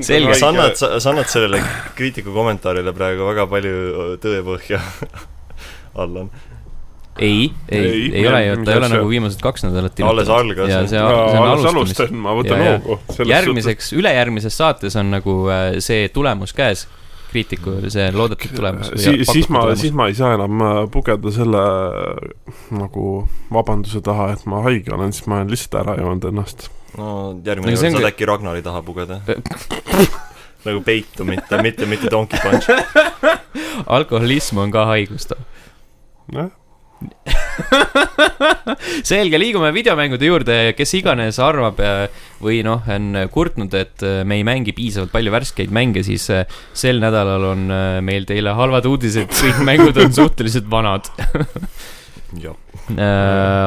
Selge. 0.00 0.34
sa 0.38 0.48
annad, 0.52 0.76
sa 0.78 1.10
annad 1.10 1.28
sellele 1.30 1.60
kriitiku 1.98 2.34
kommentaarile 2.34 2.94
praegu 2.94 3.26
väga 3.26 3.46
palju 3.50 4.16
tõepõhja, 4.22 4.80
Allan. 5.98 6.30
ei, 7.20 7.52
ei, 7.68 7.78
Ei, 7.78 8.12
ei 8.14 8.28
ole 8.28 8.40
ju, 8.46 8.54
ta 8.64 8.72
ei 8.72 8.80
ole 8.80 8.88
nagu 8.92 9.08
viimased 9.10 9.42
kaks 9.44 9.66
nädalat 9.66 10.00
alles 10.08 10.30
algas. 10.32 10.70
ja 10.70 10.80
see, 10.86 10.94
see 10.94 11.02
no, 11.04 11.26
on 11.26 11.48
alles 11.50 11.68
alustamist. 11.70 12.16
ma 12.16 12.32
võtan 12.38 12.64
hoogu. 12.64 12.96
järgmiseks, 13.28 13.92
ülejärgmises 13.98 14.56
saates 14.56 14.96
on 15.00 15.12
nagu 15.12 15.36
äh, 15.52 15.66
see 15.84 16.08
tulemus 16.14 16.54
käes, 16.56 16.86
kriitiku 17.30 17.76
see 17.92 18.08
loodetud 18.16 18.56
tulemus. 18.56 18.92
siis, 18.96 19.28
siis 19.28 19.50
ma, 19.52 19.66
siis 19.78 19.94
ma 19.96 20.08
ei 20.10 20.16
saa 20.18 20.32
enam 20.38 20.64
äh, 20.64 20.80
pugeda 20.92 21.34
selle 21.34 21.60
äh, 21.60 22.54
nagu 22.80 23.06
vabanduse 23.52 24.02
taha, 24.06 24.32
et 24.36 24.46
ma 24.50 24.64
haige 24.66 24.96
olen, 24.96 25.12
siis 25.16 25.28
ma 25.30 25.42
olen 25.42 25.52
lihtsalt 25.52 25.80
ära 25.84 25.98
joonud 26.00 26.30
ennast. 26.32 26.70
no 26.96 27.12
järgmine 27.44 27.76
kord 27.76 27.84
see 27.84 27.94
saad 27.98 28.10
äkki 28.10 28.28
Ragnari 28.32 28.64
taha 28.66 28.82
pugeda 28.86 29.20
nagu 30.66 30.80
peitu, 30.84 31.24
mitte, 31.24 31.60
mitte, 31.62 31.86
mitte 31.88 32.10
Donkey 32.12 32.40
Punch. 32.42 32.68
alkoholism 33.96 34.58
on 34.60 34.72
ka 34.72 34.84
haigus 34.90 35.28
too. 35.30 35.38
selge, 39.10 39.38
liigume 39.40 39.70
videomängude 39.74 40.28
juurde, 40.28 40.56
kes 40.76 40.92
iganes 40.98 41.38
arvab 41.42 41.80
äh, 41.84 42.02
või 42.42 42.60
noh, 42.66 42.82
on 42.90 43.16
kurtnud, 43.32 43.74
et 43.78 44.04
äh, 44.06 44.20
me 44.28 44.40
ei 44.40 44.46
mängi 44.46 44.74
piisavalt 44.76 45.12
palju 45.14 45.34
värskeid 45.34 45.72
mänge, 45.74 46.04
siis 46.06 46.26
äh, 46.34 46.44
sel 46.76 47.00
nädalal 47.02 47.46
on 47.52 47.66
äh, 47.72 48.00
meil 48.04 48.26
teile 48.28 48.54
halvad 48.58 48.88
uudised, 48.90 49.30
kõik 49.40 49.62
mängud 49.66 50.00
on 50.00 50.14
suhteliselt 50.16 50.68
vanad. 50.72 51.10
jah, 52.44 52.56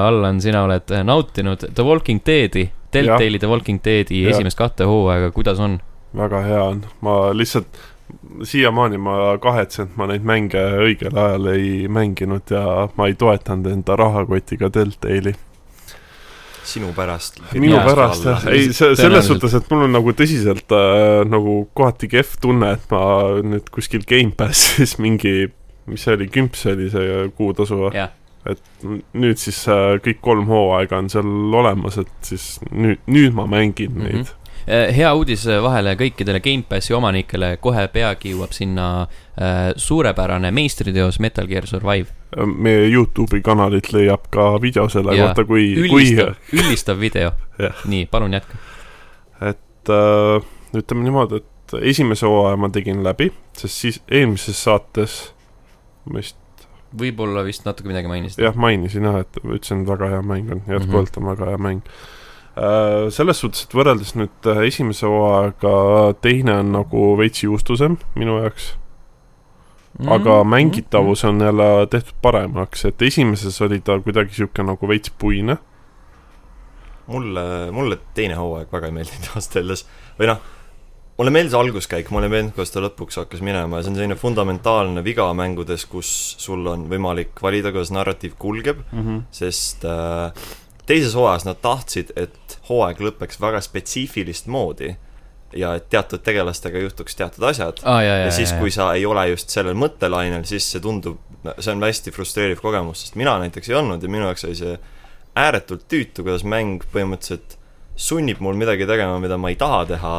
Allan, 0.03 0.41
sina 0.43 0.65
oled 0.67 0.93
nautinud 1.07 1.69
The 1.69 1.87
Walking 1.87 2.21
Deadi, 2.25 2.67
Deltali 2.93 3.41
The 3.41 3.49
Walking 3.49 3.81
Deadi 3.83 4.23
Jah. 4.23 4.35
esimest 4.35 4.59
kahte 4.59 4.87
hooaega, 4.89 5.33
kuidas 5.35 5.61
on? 5.63 5.79
väga 6.13 6.43
hea 6.45 6.61
on, 6.61 6.83
ma 7.01 7.13
lihtsalt 7.33 7.79
siiamaani 8.43 8.97
ma 8.97 9.15
kahetsen, 9.41 9.89
et 9.89 9.97
ma 9.99 10.07
neid 10.09 10.25
mänge 10.27 10.61
õigel 10.87 11.17
ajal 11.17 11.49
ei 11.53 11.87
mänginud 11.91 12.53
ja 12.53 12.87
ma 12.97 13.09
ei 13.09 13.17
toetanud 13.19 13.71
enda 13.71 13.97
rahakotiga 13.99 14.69
Deltali. 14.73 15.35
sinu 16.63 16.93
pärast. 16.95 17.41
minu 17.59 17.77
pärast 17.83 18.25
jah, 18.25 18.45
ei 18.47 18.71
see 18.73 18.95
selles 18.95 19.27
suhtes, 19.27 19.53
et 19.59 19.69
mul 19.71 19.85
on 19.87 19.95
nagu 19.97 20.13
tõsiselt 20.15 20.71
äh, 20.73 21.21
nagu 21.27 21.57
kohati 21.75 22.07
kehv 22.11 22.37
tunne, 22.41 22.73
et 22.77 22.85
ma 22.91 23.03
nüüd 23.43 23.69
kuskil 23.73 24.05
Gamepassis 24.07 24.97
mingi, 25.03 25.51
mis 25.91 26.05
see 26.05 26.15
oli, 26.17 26.29
kümps 26.31 26.65
oli 26.71 26.89
see 26.93 27.25
kuutasu 27.37 27.81
või? 27.85 27.95
jah, 27.99 28.13
et 28.49 28.63
nüüd 29.15 29.39
siis 29.39 29.59
äh, 29.71 29.97
kõik 30.03 30.23
kolm 30.23 30.47
hooaega 30.51 31.03
on 31.03 31.11
seal 31.11 31.59
olemas, 31.59 31.99
et 32.01 32.31
siis 32.31 32.55
nüüd, 32.71 33.03
nüüd 33.11 33.35
ma 33.35 33.47
mängin 33.47 33.91
mm. 33.91 34.01
-hmm. 34.01 34.23
neid. 34.23 34.33
Äh, 34.67 34.95
hea 34.95 35.09
uudis 35.15 35.43
vahele 35.63 35.95
kõikidele 35.99 36.39
Gamepassi 36.43 36.95
omanikele, 36.95 37.57
kohe 37.63 37.87
peagi 37.91 38.31
jõuab 38.31 38.53
sinna 38.55 38.87
äh, 39.03 39.71
suurepärane 39.75 40.51
meistriteos 40.55 41.19
Metal 41.23 41.47
Gear 41.47 41.67
Survive. 41.67 42.13
meie 42.47 42.87
Youtube'i 42.89 43.43
kanalit 43.45 43.91
leiab 43.93 44.29
ka 44.33 44.53
video 44.61 44.87
selle 44.89 45.13
Jaa. 45.17 45.27
kohta, 45.27 45.45
kui, 45.45 45.67
kui 45.89 46.07
üldistav, 46.55 46.97
video 46.99 47.33
nii, 47.85 48.07
palun 48.11 48.33
jätka. 48.33 48.57
et 49.41 49.91
äh, 49.91 50.47
ütleme 50.73 51.03
niimoodi, 51.03 51.43
et 51.43 51.75
esimese 51.81 52.25
hooaja 52.25 52.57
ma 52.57 52.71
tegin 52.73 53.03
läbi, 53.03 53.29
sest 53.57 53.83
siis 53.83 54.01
eelmises 54.09 54.63
saates 54.63 55.19
vist 56.13 56.39
võib-olla 56.97 57.43
vist 57.45 57.65
natuke 57.67 57.89
midagi 57.89 58.09
mainisid. 58.09 58.43
jah, 58.43 58.55
mainisin 58.55 59.07
jah, 59.09 59.21
et 59.23 59.39
ütlesin, 59.43 59.83
et 59.83 59.89
väga 59.89 60.11
hea 60.15 60.21
mäng 60.25 60.51
on, 60.53 60.61
jätkuvalt 60.69 61.17
on 61.19 61.29
väga 61.31 61.51
hea 61.51 61.61
mäng. 61.61 61.95
Selles 63.09 63.39
suhtes, 63.41 63.63
et 63.65 63.73
võrreldes 63.73 64.13
nüüd 64.15 64.45
äh, 64.51 64.59
esimese 64.67 65.07
hooajaga, 65.09 66.13
teine 66.21 66.59
on 66.61 66.71
nagu 66.75 67.17
veits 67.17 67.41
juustusem 67.43 67.97
minu 68.15 68.39
jaoks, 68.43 68.75
Mhm. 69.99 70.09
aga 70.09 70.43
mängitavus 70.43 71.23
on 71.23 71.39
jälle 71.41 71.87
tehtud 71.89 72.15
paremaks, 72.21 72.85
et 72.85 73.01
esimeses 73.01 73.61
oli 73.61 73.79
ta 73.79 73.99
kuidagi 73.99 74.33
sihuke 74.33 74.63
nagu 74.65 74.87
veits 74.87 75.11
puine. 75.19 75.57
mulle, 77.07 77.71
mulle 77.71 77.97
teine 78.15 78.33
hooaeg 78.39 78.71
väga 78.71 78.87
ei 78.87 78.91
meeldinud 78.95 79.27
ausalt 79.35 79.55
öeldes. 79.59 79.85
või 80.19 80.27
noh, 80.31 80.37
mulle 81.17 81.31
meeldis 81.35 81.53
alguskäik, 81.53 82.09
mulle 82.09 82.25
ei 82.25 82.31
meeldinud, 82.31 82.55
kuidas 82.55 82.71
ta 82.71 82.79
lõpuks 82.79 83.19
hakkas 83.19 83.41
minema 83.41 83.77
ja 83.77 83.83
see 83.83 83.91
on 83.91 83.95
selline 83.99 84.15
fundamentaalne 84.15 85.03
viga 85.03 85.27
mängudes, 85.33 85.85
kus 85.85 86.35
sul 86.39 86.65
on 86.67 86.87
võimalik 86.89 87.41
valida, 87.43 87.71
kuidas 87.71 87.91
narratiiv 87.91 88.33
kulgeb, 88.39 88.81
sest 89.31 89.85
äh, 89.85 90.31
teises 90.89 91.15
hooajas 91.15 91.45
nad 91.47 91.59
tahtsid, 91.63 92.11
et 92.19 92.57
hooaeg 92.69 93.01
lõpeks 93.03 93.39
väga 93.41 93.61
spetsiifilist 93.63 94.49
moodi 94.51 94.93
ja 95.55 95.75
et 95.77 95.89
teatud 95.93 96.23
tegelastega 96.25 96.81
juhtuks 96.81 97.15
teatud 97.15 97.45
asjad. 97.47 97.81
Aa, 97.85 98.01
ja, 98.03 98.17
ja, 98.25 98.31
siis, 98.33 98.53
kui 98.57 98.71
sa 98.73 98.89
ei 98.97 99.05
ole 99.05 99.27
just 99.29 99.53
sellel 99.53 99.77
mõttelainel, 99.77 100.45
siis 100.49 100.65
see 100.73 100.81
tundub, 100.83 101.19
see 101.59 101.73
on 101.73 101.83
hästi 101.83 102.13
frustreeriv 102.15 102.61
kogemus, 102.63 103.05
sest 103.05 103.19
mina 103.19 103.35
näiteks 103.43 103.69
ei 103.69 103.77
olnud 103.79 104.03
ja 104.03 104.11
minu 104.11 104.27
jaoks 104.29 104.47
oli 104.49 104.57
see 104.59 104.77
ääretult 105.39 105.85
tüütu, 105.89 106.25
kuidas 106.25 106.45
mäng 106.45 106.85
põhimõtteliselt 106.93 107.57
sunnib 107.95 108.41
mul 108.41 108.57
midagi 108.57 108.87
tegema, 108.89 109.19
mida 109.21 109.37
ma 109.37 109.53
ei 109.53 109.57
taha 109.59 109.83
teha 109.89 110.15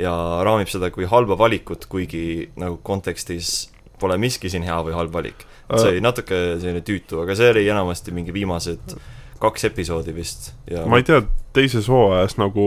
ja 0.00 0.14
raamib 0.46 0.70
seda 0.72 0.90
kui 0.94 1.08
halba 1.08 1.36
valikut, 1.38 1.86
kuigi 1.90 2.50
nagu 2.60 2.80
kontekstis 2.84 3.70
pole 4.00 4.16
miski 4.20 4.48
siin 4.48 4.64
hea 4.64 4.78
või 4.84 4.96
halb 4.96 5.12
valik. 5.12 5.44
see 5.70 5.94
oli 5.94 6.02
natuke 6.02 6.36
selline 6.60 6.80
tüütu, 6.84 7.20
aga 7.22 7.36
see 7.36 7.50
oli 7.52 7.66
enamasti 7.68 8.14
mingi 8.16 8.32
viimased 8.34 8.96
kaks 9.40 9.64
episoodi 9.70 10.14
vist 10.14 10.52
ja 10.70 10.84
ma 10.86 11.00
ei 11.00 11.06
tea, 11.06 11.22
teises 11.56 11.88
hooajas 11.88 12.36
nagu 12.40 12.66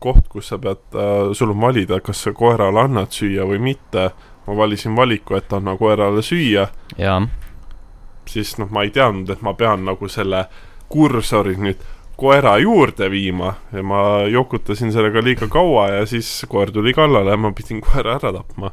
koht, 0.00 0.28
kus 0.32 0.48
sa 0.50 0.58
pead 0.58 0.80
äh,, 0.96 1.30
sul 1.36 1.52
on 1.52 1.60
valida, 1.60 2.00
kas 2.00 2.24
sa 2.24 2.32
koerale 2.36 2.86
annad 2.86 3.12
süüa 3.14 3.46
või 3.48 3.60
mitte. 3.70 4.10
ma 4.46 4.56
valisin 4.56 4.96
valiku, 4.96 5.36
et 5.36 5.52
anna 5.52 5.76
koerale 5.76 6.22
süüa, 6.24 6.64
jaa. 6.98 7.20
siis 8.26 8.56
noh, 8.58 8.70
ma 8.72 8.82
ei 8.82 8.90
teadnud, 8.90 9.28
et 9.30 9.42
ma 9.46 9.52
pean 9.54 9.84
nagu 9.84 10.08
selle 10.08 10.46
kursori 10.90 11.54
nüüd 11.60 11.84
koera 12.20 12.56
juurde 12.60 13.10
viima 13.12 13.54
ja 13.72 13.84
ma 13.86 14.00
jokutasin 14.28 14.92
sellega 14.92 15.22
liiga 15.24 15.48
kaua 15.48 15.86
ja 15.94 16.08
siis 16.08 16.28
koer 16.48 16.72
tuli 16.72 16.92
kallale 16.96 17.32
ja 17.32 17.40
ma 17.40 17.52
pidin 17.56 17.80
koera 17.84 18.18
ära 18.18 18.32
tapma. 18.40 18.72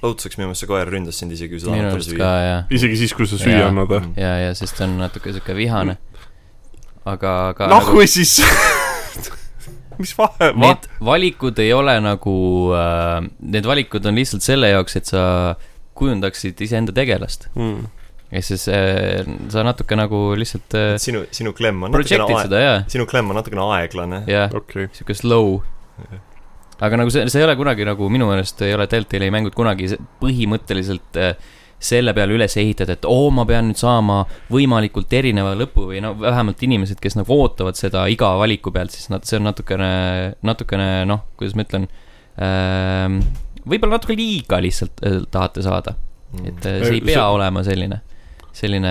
õuduseks 0.00 0.38
minu 0.38 0.48
meelest 0.48 0.64
see 0.64 0.68
koer 0.68 0.88
ründas 0.88 1.20
sind 1.20 1.32
isegi, 1.36 1.54
kui 1.54 1.60
sa 1.60 1.70
tahad 1.70 1.92
talle 1.92 2.04
süüa 2.08 2.58
isegi 2.72 3.00
siis, 3.04 3.14
kui 3.16 3.28
sa 3.28 3.38
süüa 3.40 3.68
annad. 3.68 3.94
ja, 4.16 4.34
ja 4.46 4.54
sest 4.56 4.76
ta 4.80 4.88
on 4.88 4.98
natuke 5.00 5.32
sihuke 5.32 5.56
vihane. 5.56 5.96
aga, 7.08 7.34
aga 7.54 7.68
noh, 7.70 7.80
nagu, 7.80 7.96
või 8.00 8.08
siis 8.10 8.36
mis 10.00 10.12
vahe, 10.18 10.50
vahe 10.52 10.60
need 10.60 10.88
valikud 11.04 11.60
ei 11.62 11.72
ole 11.76 11.96
nagu 12.04 12.34
äh,, 12.76 13.20
need 13.56 13.68
valikud 13.68 14.06
on 14.08 14.20
lihtsalt 14.20 14.44
selle 14.44 14.72
jaoks, 14.72 14.96
et 15.00 15.10
sa 15.10 15.22
kujundaksid 16.00 16.60
iseenda 16.64 16.94
tegelast. 16.96 17.48
mm.? 17.54 17.88
ehk 18.30 18.46
siis 18.46 18.68
äh, 18.70 19.26
sa 19.50 19.64
natuke 19.66 19.96
nagu 19.98 20.30
lihtsalt 20.38 20.76
äh, 20.78 20.94
sinu, 21.02 21.24
sinu 21.34 21.50
klemm 21.56 21.88
on 21.88 21.94
natukene 21.96 22.44
seda 22.44 22.60
jaa, 22.62 22.76
sinu 22.92 23.06
klemm 23.10 23.32
on 23.32 23.40
natukene 23.40 23.64
aeglane. 23.78 24.24
jah, 24.30 24.52
okei 24.54 24.86
okay., 24.86 24.94
sihuke 24.94 25.16
slow. 25.18 25.56
aga 26.80 27.00
nagu 27.00 27.10
see, 27.12 27.26
see 27.28 27.42
ei 27.42 27.48
ole 27.48 27.56
kunagi 27.58 27.84
nagu 27.88 28.06
minu 28.12 28.28
meelest 28.30 28.62
ei 28.64 28.76
ole 28.76 28.86
Deltali 28.90 29.32
mängud 29.34 29.56
kunagi 29.56 29.90
se- 29.92 29.98
põhimõtteliselt 30.22 31.18
äh, 31.20 31.34
selle 31.80 32.12
peale 32.12 32.34
üles 32.36 32.52
ehitatud, 32.60 32.92
et 32.98 33.06
oo, 33.08 33.30
ma 33.32 33.46
pean 33.48 33.70
nüüd 33.70 33.78
saama 33.80 34.18
võimalikult 34.52 35.12
erineva 35.16 35.54
lõpu 35.56 35.86
või 35.88 36.02
no 36.04 36.10
vähemalt 36.20 36.60
inimesed, 36.66 37.00
kes 37.00 37.16
nagu 37.16 37.32
ootavad 37.40 37.78
seda 37.80 38.02
iga 38.12 38.34
valiku 38.36 38.68
pealt, 38.74 38.92
siis 38.92 39.08
nad, 39.08 39.24
see 39.24 39.38
on 39.40 39.48
natukene, 39.48 39.88
natukene 40.44 40.90
noh, 41.08 41.22
kuidas 41.40 41.56
ma 41.56 41.64
ütlen 41.64 41.86
ähm,, 42.40 43.20
võib-olla 43.64 43.96
natuke 43.98 44.16
liiga 44.18 44.60
lihtsalt 44.62 45.00
äh, 45.06 45.20
tahate 45.32 45.64
saada, 45.66 45.96
Mm. 46.30 46.44
et 46.46 46.66
äh, 46.68 46.76
see 46.84 46.92
ei 46.94 47.00
pea 47.02 47.16
see- 47.16 47.30
olema 47.34 47.62
selline, 47.66 47.96
selline, 48.54 48.90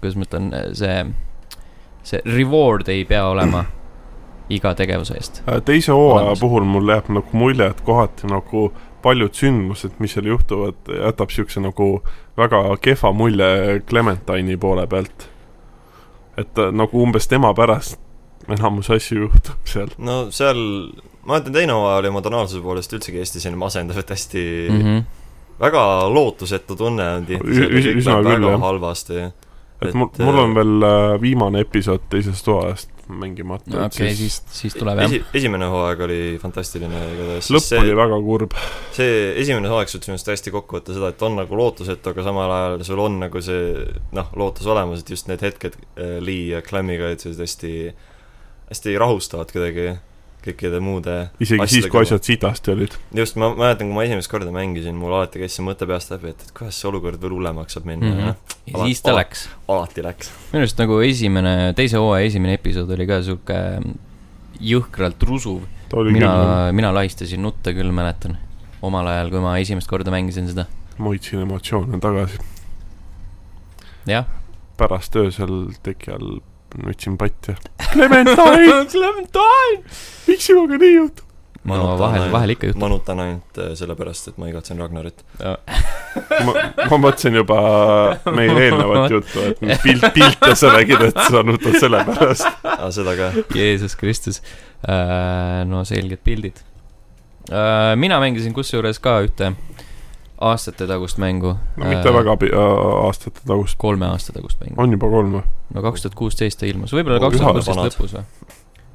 kuidas 0.00 0.14
ma 0.16 0.24
ütlen, 0.24 0.46
see, 0.78 0.94
see 2.08 2.22
reward 2.24 2.88
ei 2.88 3.02
pea 3.04 3.26
olema 3.28 3.66
iga 4.48 4.72
tegevuse 4.78 5.18
eest. 5.18 5.42
Äh, 5.44 5.58
teise 5.68 5.92
hooaja 5.92 6.32
puhul 6.40 6.64
mul 6.64 6.88
jääb 6.88 7.10
nagu 7.12 7.36
mulje, 7.36 7.66
et 7.74 7.82
kohati 7.84 8.30
nagu 8.32 8.70
paljud 9.02 9.34
sündmused, 9.34 9.96
mis 10.02 10.14
seal 10.16 10.28
juhtuvad, 10.30 10.78
jätab 10.88 11.32
siukse 11.34 11.62
nagu 11.62 11.88
väga 12.38 12.62
kehva 12.82 13.12
mulje 13.12 13.80
Clementine'i 13.88 14.56
poole 14.60 14.86
pealt. 14.86 15.28
et 16.38 16.58
äh, 16.58 16.72
nagu 16.72 17.02
umbes 17.02 17.26
tema 17.28 17.50
pärast 17.54 17.98
enamus 18.48 18.90
asju 18.90 19.24
juhtub 19.24 19.66
seal. 19.68 19.90
no 19.98 20.28
seal, 20.34 20.60
ma 21.26 21.40
ütlen, 21.40 21.54
teine 21.56 21.76
hooaja 21.76 22.02
oli 22.02 22.12
emotsionaalsuse 22.12 22.62
poolest 22.64 22.94
üldsegi 22.96 23.22
hästi 23.22 23.42
selline 23.42 23.60
masendav, 23.60 23.98
et 23.98 24.10
hästi 24.14 24.44
mm 24.70 24.76
mm. 24.76 24.84
-hmm. 24.84 25.02
väga 25.60 25.82
lootusetu 26.14 26.76
tunne 26.76 27.08
on 27.16 27.26
tihti 27.26 27.66
üsna 27.94 28.22
küll, 28.22 28.48
jah. 28.50 28.60
halvasti. 28.60 29.18
et 29.82 29.94
mul, 29.94 30.08
mul 30.18 30.38
on 30.38 30.54
veel 30.54 30.82
äh, 30.82 31.20
viimane 31.20 31.60
episood 31.66 32.06
teisest 32.10 32.46
hooajast 32.46 32.97
mängimata, 33.08 33.70
et 33.70 33.76
okei 33.76 34.08
okay,, 34.08 34.16
siis, 34.16 34.38
siis 34.52 34.74
tuleb 34.76 35.00
jah. 35.00 35.08
esi, 35.08 35.20
esimene 35.40 35.68
hooaeg 35.72 36.02
oli 36.06 36.18
fantastiline 36.42 37.02
igatahes. 37.14 37.50
lõpp 37.54 37.66
see, 37.66 37.80
oli 37.82 37.94
väga 37.98 38.18
kurb. 38.24 38.56
see 38.96 39.14
esimene 39.44 39.70
hooaeg 39.72 39.92
suutis 39.92 40.10
minu 40.10 40.18
arust 40.18 40.32
hästi 40.34 40.54
kokku 40.54 40.78
võtta 40.78 40.96
seda, 40.96 41.12
et 41.14 41.24
on 41.28 41.38
nagu 41.40 41.60
lootusetu, 41.60 42.12
aga 42.12 42.26
samal 42.26 42.56
ajal 42.58 42.84
sul 42.88 43.04
on 43.04 43.18
nagu 43.24 43.44
see 43.44 43.86
noh, 44.18 44.34
lootus 44.38 44.68
olemas, 44.68 45.04
et 45.04 45.14
just 45.16 45.30
need 45.30 45.44
hetked 45.44 45.78
äh, 45.78 46.18
Lee 46.24 46.52
ja 46.52 46.62
Clemmiga 46.64 47.08
olid 47.08 47.24
sellised 47.24 47.44
hästi, 47.46 47.72
hästi 48.72 48.98
rahustavad 49.00 49.54
kuidagi 49.54 49.94
kõikide 50.48 50.80
muude 50.84 51.14
isegi 51.42 51.66
siis, 51.70 51.86
kui 51.92 52.02
asjad 52.02 52.24
sitasti 52.26 52.72
olid. 52.72 52.96
just, 53.16 53.38
ma 53.40 53.50
mäletan, 53.54 53.90
kui 53.90 53.96
ma 53.96 54.04
esimest 54.06 54.30
korda 54.32 54.52
mängisin, 54.54 54.96
mul 54.98 55.14
alati 55.16 55.42
käis 55.42 55.56
see 55.58 55.66
mõte 55.66 55.88
peast 55.88 56.12
läbi, 56.14 56.32
et, 56.34 56.42
et 56.46 56.52
kuidas 56.56 56.78
see 56.80 56.90
olukord 56.90 57.20
veel 57.22 57.36
hullemaks 57.36 57.78
saab 57.78 57.88
minna 57.88 58.10
mm, 58.10 58.20
-hmm. 58.20 58.58
ja 58.72 58.84
siis 58.88 59.02
ta 59.02 59.12
Ala- 59.12 59.22
läks. 59.22 59.46
alati 59.68 60.04
läks. 60.06 60.32
minu 60.52 60.64
arust 60.64 60.82
nagu 60.82 61.00
esimene, 61.04 61.54
teise 61.78 62.00
hooaja 62.02 62.26
esimene 62.32 62.58
episood 62.58 62.90
oli 62.96 63.06
ka 63.06 63.22
sihuke 63.22 63.58
jõhkralt 64.60 65.22
rusuv. 65.22 65.62
mina, 66.12 66.72
mina 66.72 66.92
lahistasin 66.94 67.42
nutte 67.42 67.72
küll, 67.72 67.92
mäletan. 67.92 68.38
omal 68.82 69.06
ajal, 69.06 69.30
kui 69.30 69.40
ma 69.40 69.56
esimest 69.58 69.88
korda 69.88 70.10
mängisin 70.10 70.48
seda. 70.48 70.66
ma 70.98 71.12
hoidsin 71.12 71.40
emotsioone 71.46 72.00
tagasi. 72.00 72.38
jah, 74.06 74.26
pärast 74.76 75.16
öösel 75.16 75.72
teki 75.82 76.12
all 76.12 76.40
nutsin 76.76 77.16
patja. 77.18 77.54
Clementine, 77.92 78.84
Clementine. 78.92 79.80
miks 80.28 80.46
sinuga 80.46 80.78
nii 80.80 80.94
juhtub? 80.94 81.24
ma 81.68 81.78
vahel, 82.00 82.30
vahel 82.32 82.54
ikka 82.54 82.68
juhtub. 82.70 82.80
manutan 82.80 83.20
ainult 83.20 83.58
äh, 83.60 83.72
sellepärast, 83.76 84.30
et 84.30 84.38
ma 84.40 84.48
igatsen 84.48 84.78
Ragnarit. 84.80 85.24
ma, 86.46 86.54
ma 86.78 87.00
mõtlesin 87.00 87.36
juba 87.40 87.58
meie 88.32 88.54
eelnevat 88.68 89.12
juttu, 89.12 89.42
et 89.50 89.82
pilt, 89.82 90.06
pilte 90.14 90.54
sa 90.56 90.72
nägid, 90.76 91.02
et 91.10 91.20
sa 91.28 91.42
nutad 91.44 91.76
selle 91.80 92.04
pärast. 92.08 92.48
aa, 92.62 92.88
seda 92.94 93.16
ka. 93.18 93.32
Jeesus 93.56 93.98
Kristus. 93.98 94.40
no 95.68 95.84
selged 95.88 96.22
pildid. 96.24 96.62
mina 97.96 98.20
mängisin 98.20 98.54
kusjuures 98.56 99.00
ka 99.02 99.18
ühte 99.26 99.52
aastate 100.38 100.86
tagust 100.86 101.18
mängu. 101.18 101.54
no 101.76 101.88
mitte 101.88 102.12
väga 102.14 102.36
äh, 102.46 102.56
aastate 103.06 103.42
tagust, 103.46 103.78
kolme 103.80 104.06
aasta 104.06 104.34
tagust 104.36 104.60
mängu. 104.62 104.78
on 104.78 104.94
juba 104.94 105.10
kolm 105.10 105.34
või? 105.38 105.44
no 105.74 105.84
kaks 105.84 106.06
tuhat 106.06 106.18
kuusteist 106.18 106.60
ta 106.60 106.68
ilmus, 106.70 106.94
võib-olla 106.94 107.20
kaks 107.22 107.40
tuhat 107.40 107.58
kuusteist 107.58 107.98
lõpus 107.98 108.16
või? 108.18 108.24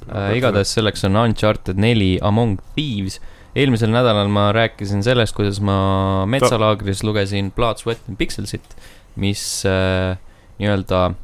Äh, 0.08 0.34
igatahes 0.38 0.74
selleks 0.76 1.04
on 1.08 1.16
Uncharted 1.16 1.80
neli 1.80 2.18
Among 2.22 2.60
Thieves. 2.74 3.20
eelmisel 3.56 3.92
nädalal 3.92 4.28
ma 4.32 4.48
rääkisin 4.52 5.04
sellest, 5.06 5.36
kuidas 5.36 5.60
ma 5.64 6.24
metsalaagris 6.28 7.04
lugesin 7.06 7.52
Blood, 7.54 7.80
Sweat 7.80 8.02
and 8.08 8.18
Pixelsit, 8.20 8.74
mis 9.20 9.62
äh, 9.68 10.16
nii-öelda 10.58 11.14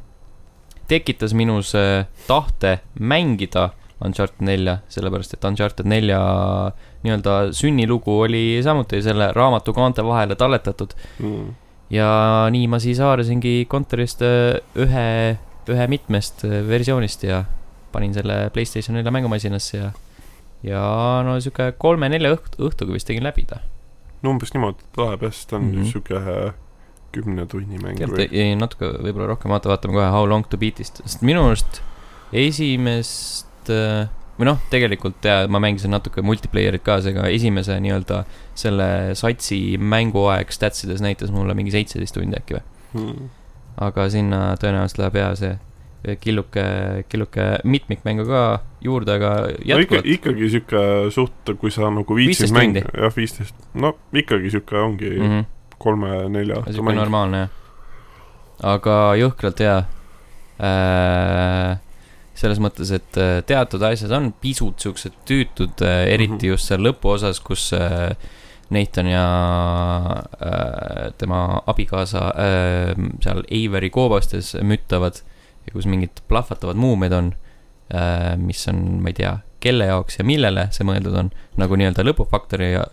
tekitas 0.89 1.35
minus 1.37 1.75
äh, 1.75 2.05
tahte 2.27 2.79
mängida 2.99 3.71
Uncharted 4.01 4.41
nelja, 4.45 4.79
sellepärast 4.89 5.35
et 5.35 5.45
Uncharted 5.45 5.85
nelja 5.85 6.21
nii-öelda 7.03 7.53
sünnilugu 7.57 8.19
oli 8.25 8.59
samuti 8.63 9.01
selle 9.01 9.31
raamatu 9.33 9.73
kaante 9.73 10.05
vahele 10.05 10.35
talletatud 10.35 10.93
Mm. 11.19 11.53
ja 11.89 12.09
nii 12.51 12.67
ma 12.67 12.79
siis 12.79 12.99
haarasingi 12.99 13.65
kontorist 13.69 14.21
äh, 14.21 14.61
ühe, 14.75 15.37
ühe 15.69 15.87
mitmest 15.87 16.45
äh, 16.45 16.61
versioonist 16.67 17.23
ja 17.23 17.43
panin 17.91 18.13
selle 18.13 18.49
Playstation 18.53 18.95
nelja 18.95 19.11
mängumasinasse 19.11 19.77
ja 19.77 19.91
ja 20.63 20.81
no 21.25 21.37
sihuke 21.41 21.71
kolme-nelja 21.81 22.35
õht-, 22.35 22.57
õhtuga 22.61 22.93
vist 22.93 23.09
tegin 23.09 23.25
läbi 23.25 23.45
ta. 23.49 23.61
no 24.21 24.35
umbes 24.35 24.53
niimoodi 24.53 24.85
tuleb 24.95 25.25
jah, 25.25 25.33
sest 25.33 25.49
ta 25.49 25.57
on 25.57 25.69
mm 25.69 25.77
-hmm. 25.77 25.91
sihuke 25.91 26.53
kümne 27.11 27.45
tunni 27.45 27.79
mäng 27.81 27.99
ei, 28.31 28.55
natuke 28.55 28.87
võib-olla 29.03 29.33
rohkem 29.33 29.51
vaata, 29.51 29.69
vaatame 29.69 29.97
kohe 29.97 30.09
How 30.13 30.27
long 30.29 30.47
to 30.47 30.57
beat'ist, 30.57 31.01
sest 31.03 31.21
minu 31.21 31.43
arust 31.49 31.81
esimest 32.31 33.69
äh, 33.69 34.07
või 34.41 34.49
noh, 34.49 34.61
tegelikult 34.73 35.25
jaa, 35.25 35.45
ma 35.51 35.61
mängisin 35.61 35.93
natuke 35.93 36.23
multiplayer'it 36.25 36.83
ka, 36.85 36.97
seega 37.05 37.27
esimese 37.29 37.77
nii-öelda 37.83 38.23
selle 38.57 38.87
satsi 39.17 39.77
mänguaeg 39.77 40.53
statsides 40.53 41.03
näitas 41.05 41.33
mulle 41.33 41.53
mingi 41.57 41.73
seitseteist 41.73 42.17
tundi 42.17 42.39
äkki 42.39 42.57
või. 42.57 42.63
mm.. 42.97 43.27
aga 43.87 44.07
sinna 44.13 44.39
tõenäoliselt 44.61 45.03
läheb 45.03 45.19
hea 45.21 45.35
see 45.37 45.59
killuke, 46.21 46.63
killuke 47.09 47.45
mitmikmängu 47.63 48.25
ka 48.25 48.41
juurde, 48.81 49.19
aga 49.19 49.31
no 49.45 49.65
jätkuvalt 49.69 50.09
ikkagi 50.09 50.49
sihuke 50.49 50.83
suht, 51.13 51.53
kui 51.61 51.69
sa 51.73 51.91
nagu 51.93 52.17
viitsid 52.17 52.49
15 52.49 52.57
mängida 52.57 52.89
jah, 52.97 53.13
viisteist, 53.13 53.55
no 53.77 53.93
ikkagi 54.09 54.49
sihuke 54.49 54.81
ongi 54.81 55.09
mm 55.11 55.21
mm 55.21 55.29
-hmm. 55.29 55.43
-hmm. 55.43 55.77
kolme-nelja 55.77 56.63
sihuke 56.71 56.95
normaalne 56.97 57.37
jah. 57.37 57.49
aga 58.73 58.97
jõhkralt 59.21 59.59
hea 59.59 59.77
äh,. 60.57 61.77
Selles 62.41 62.59
mõttes, 62.63 62.91
et 62.95 63.17
äh, 63.21 63.39
teatud 63.47 63.83
asjad 63.85 64.11
on 64.17 64.31
pisut 64.41 64.81
siuksed 64.81 65.19
tüütud 65.29 65.81
äh,, 65.85 66.05
eriti 66.15 66.47
Mhm. 66.47 66.53
just 66.53 66.69
seal 66.71 66.81
lõpuosas, 66.85 67.41
kus 67.43 67.69
äh, 67.77 68.15
Nathan 68.71 69.07
ja 69.11 69.25
äh, 70.41 71.11
tema 71.19 71.61
abikaasa 71.67 72.25
äh, 72.39 72.95
seal 73.23 73.43
Avery 73.51 73.89
koobastes 73.93 74.55
müttavad 74.63 75.21
ja 75.67 75.73
kus 75.75 75.85
mingid 75.85 76.23
plahvatavad 76.27 76.79
muumed 76.79 77.13
on 77.13 77.33
äh,, 77.93 78.35
mis 78.39 78.63
on, 78.71 79.01
ma 79.03 79.11
ei 79.11 79.17
tea, 79.21 79.37
kelle 79.61 79.85
jaoks 79.91 80.17
ja 80.17 80.25
millele 80.25 80.67
see 80.73 80.85
mõeldud 80.87 81.17
on, 81.19 81.27
nagu 81.61 81.77
nii-öelda 81.77 82.01
lõpufaktori 82.07 82.71
ja 82.73 82.85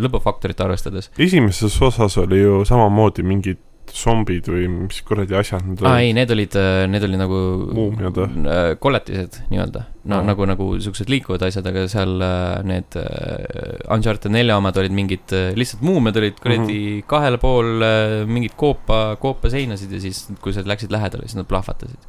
lõpufaktorit 0.00 0.58
arvestades. 0.64 1.10
esimeses 1.18 1.76
osas 1.86 2.16
oli 2.18 2.40
ju 2.40 2.64
samamoodi 2.66 3.22
mingid 3.22 3.60
zombid 3.96 4.48
või 4.50 4.66
mis 4.72 5.00
kuradi 5.06 5.36
asjad 5.38 5.66
need 5.66 5.84
aa 5.86 6.00
ei, 6.04 6.12
need 6.16 6.30
olid, 6.34 6.58
need 6.90 7.06
olid 7.08 7.20
nagu 7.20 7.40
Muumiad 7.76 8.20
või? 8.20 8.44
äh, 8.44 8.74
kolletised 8.82 9.40
nii-öelda. 9.50 9.84
no 10.10 10.20
Aa. 10.20 10.26
nagu, 10.30 10.46
nagu 10.48 10.68
siuksed 10.80 11.10
liikuvad 11.12 11.42
asjad, 11.48 11.66
aga 11.70 11.86
seal 11.90 12.14
äh, 12.24 12.60
need 12.66 12.96
äh, 13.00 13.90
Uncharted 13.92 14.32
nelja 14.34 14.56
omad 14.60 14.78
olid 14.80 14.94
mingid 14.96 15.34
äh, 15.36 15.50
lihtsalt 15.58 15.84
muumiad 15.86 16.16
olid 16.20 16.38
kuradi 16.40 16.62
mm. 16.62 16.70
-hmm. 16.70 17.10
kahel 17.10 17.38
pool 17.42 17.82
äh, 17.82 18.14
mingid 18.26 18.56
koopa, 18.56 19.16
koopa 19.20 19.50
seinasid 19.50 19.92
ja 19.92 20.00
siis, 20.00 20.28
kui 20.40 20.54
sa 20.56 20.64
läksid 20.64 20.92
lähedale, 20.92 21.28
siis 21.28 21.38
nad 21.40 21.48
plahvatasid. 21.50 22.08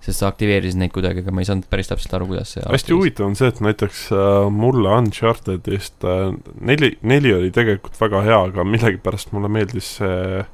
sest 0.00 0.22
sa 0.22 0.30
aktiveerisid 0.32 0.80
neid 0.80 0.94
kuidagi, 0.94 1.20
aga 1.20 1.32
ma 1.34 1.42
ei 1.42 1.48
saanud 1.48 1.66
päris 1.68 1.90
täpselt 1.90 2.14
aru, 2.16 2.30
kuidas 2.30 2.54
see 2.54 2.62
hästi. 2.64 2.94
huvitav 2.96 3.26
on 3.26 3.34
see, 3.36 3.50
et 3.52 3.60
näiteks 3.60 4.06
äh, 4.16 4.46
mulle 4.48 4.94
Unchartedist 4.96 6.06
äh, 6.08 6.30
neli, 6.60 6.94
neli 7.02 7.34
oli 7.36 7.50
tegelikult 7.52 8.00
väga 8.00 8.22
hea, 8.24 8.38
aga 8.48 8.64
millegipärast 8.64 9.34
mulle 9.36 9.52
meeldis 9.52 9.96
see 9.98 10.46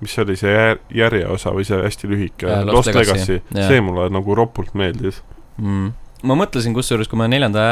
mis 0.00 0.12
see 0.14 0.22
oli, 0.24 0.36
see 0.38 0.52
jär- 0.54 0.80
järjeosa 0.94 1.50
või 1.56 1.64
see 1.66 1.78
hästi 1.82 2.10
lühike 2.10 2.46
Äh, 2.46 2.62
Lost 2.68 2.76
Lost 2.90 2.94
Legacy, 2.94 3.38
Legacy, 3.40 3.66
see 3.72 3.80
mulle 3.84 4.08
nagu 4.14 4.34
ropult 4.38 4.74
meeldis. 4.78 5.22
mm.. 5.58 5.88
ma 6.28 6.36
mõtlesin 6.38 6.74
kusjuures, 6.76 7.08
kui 7.10 7.18
ma 7.20 7.26
neljanda 7.30 7.64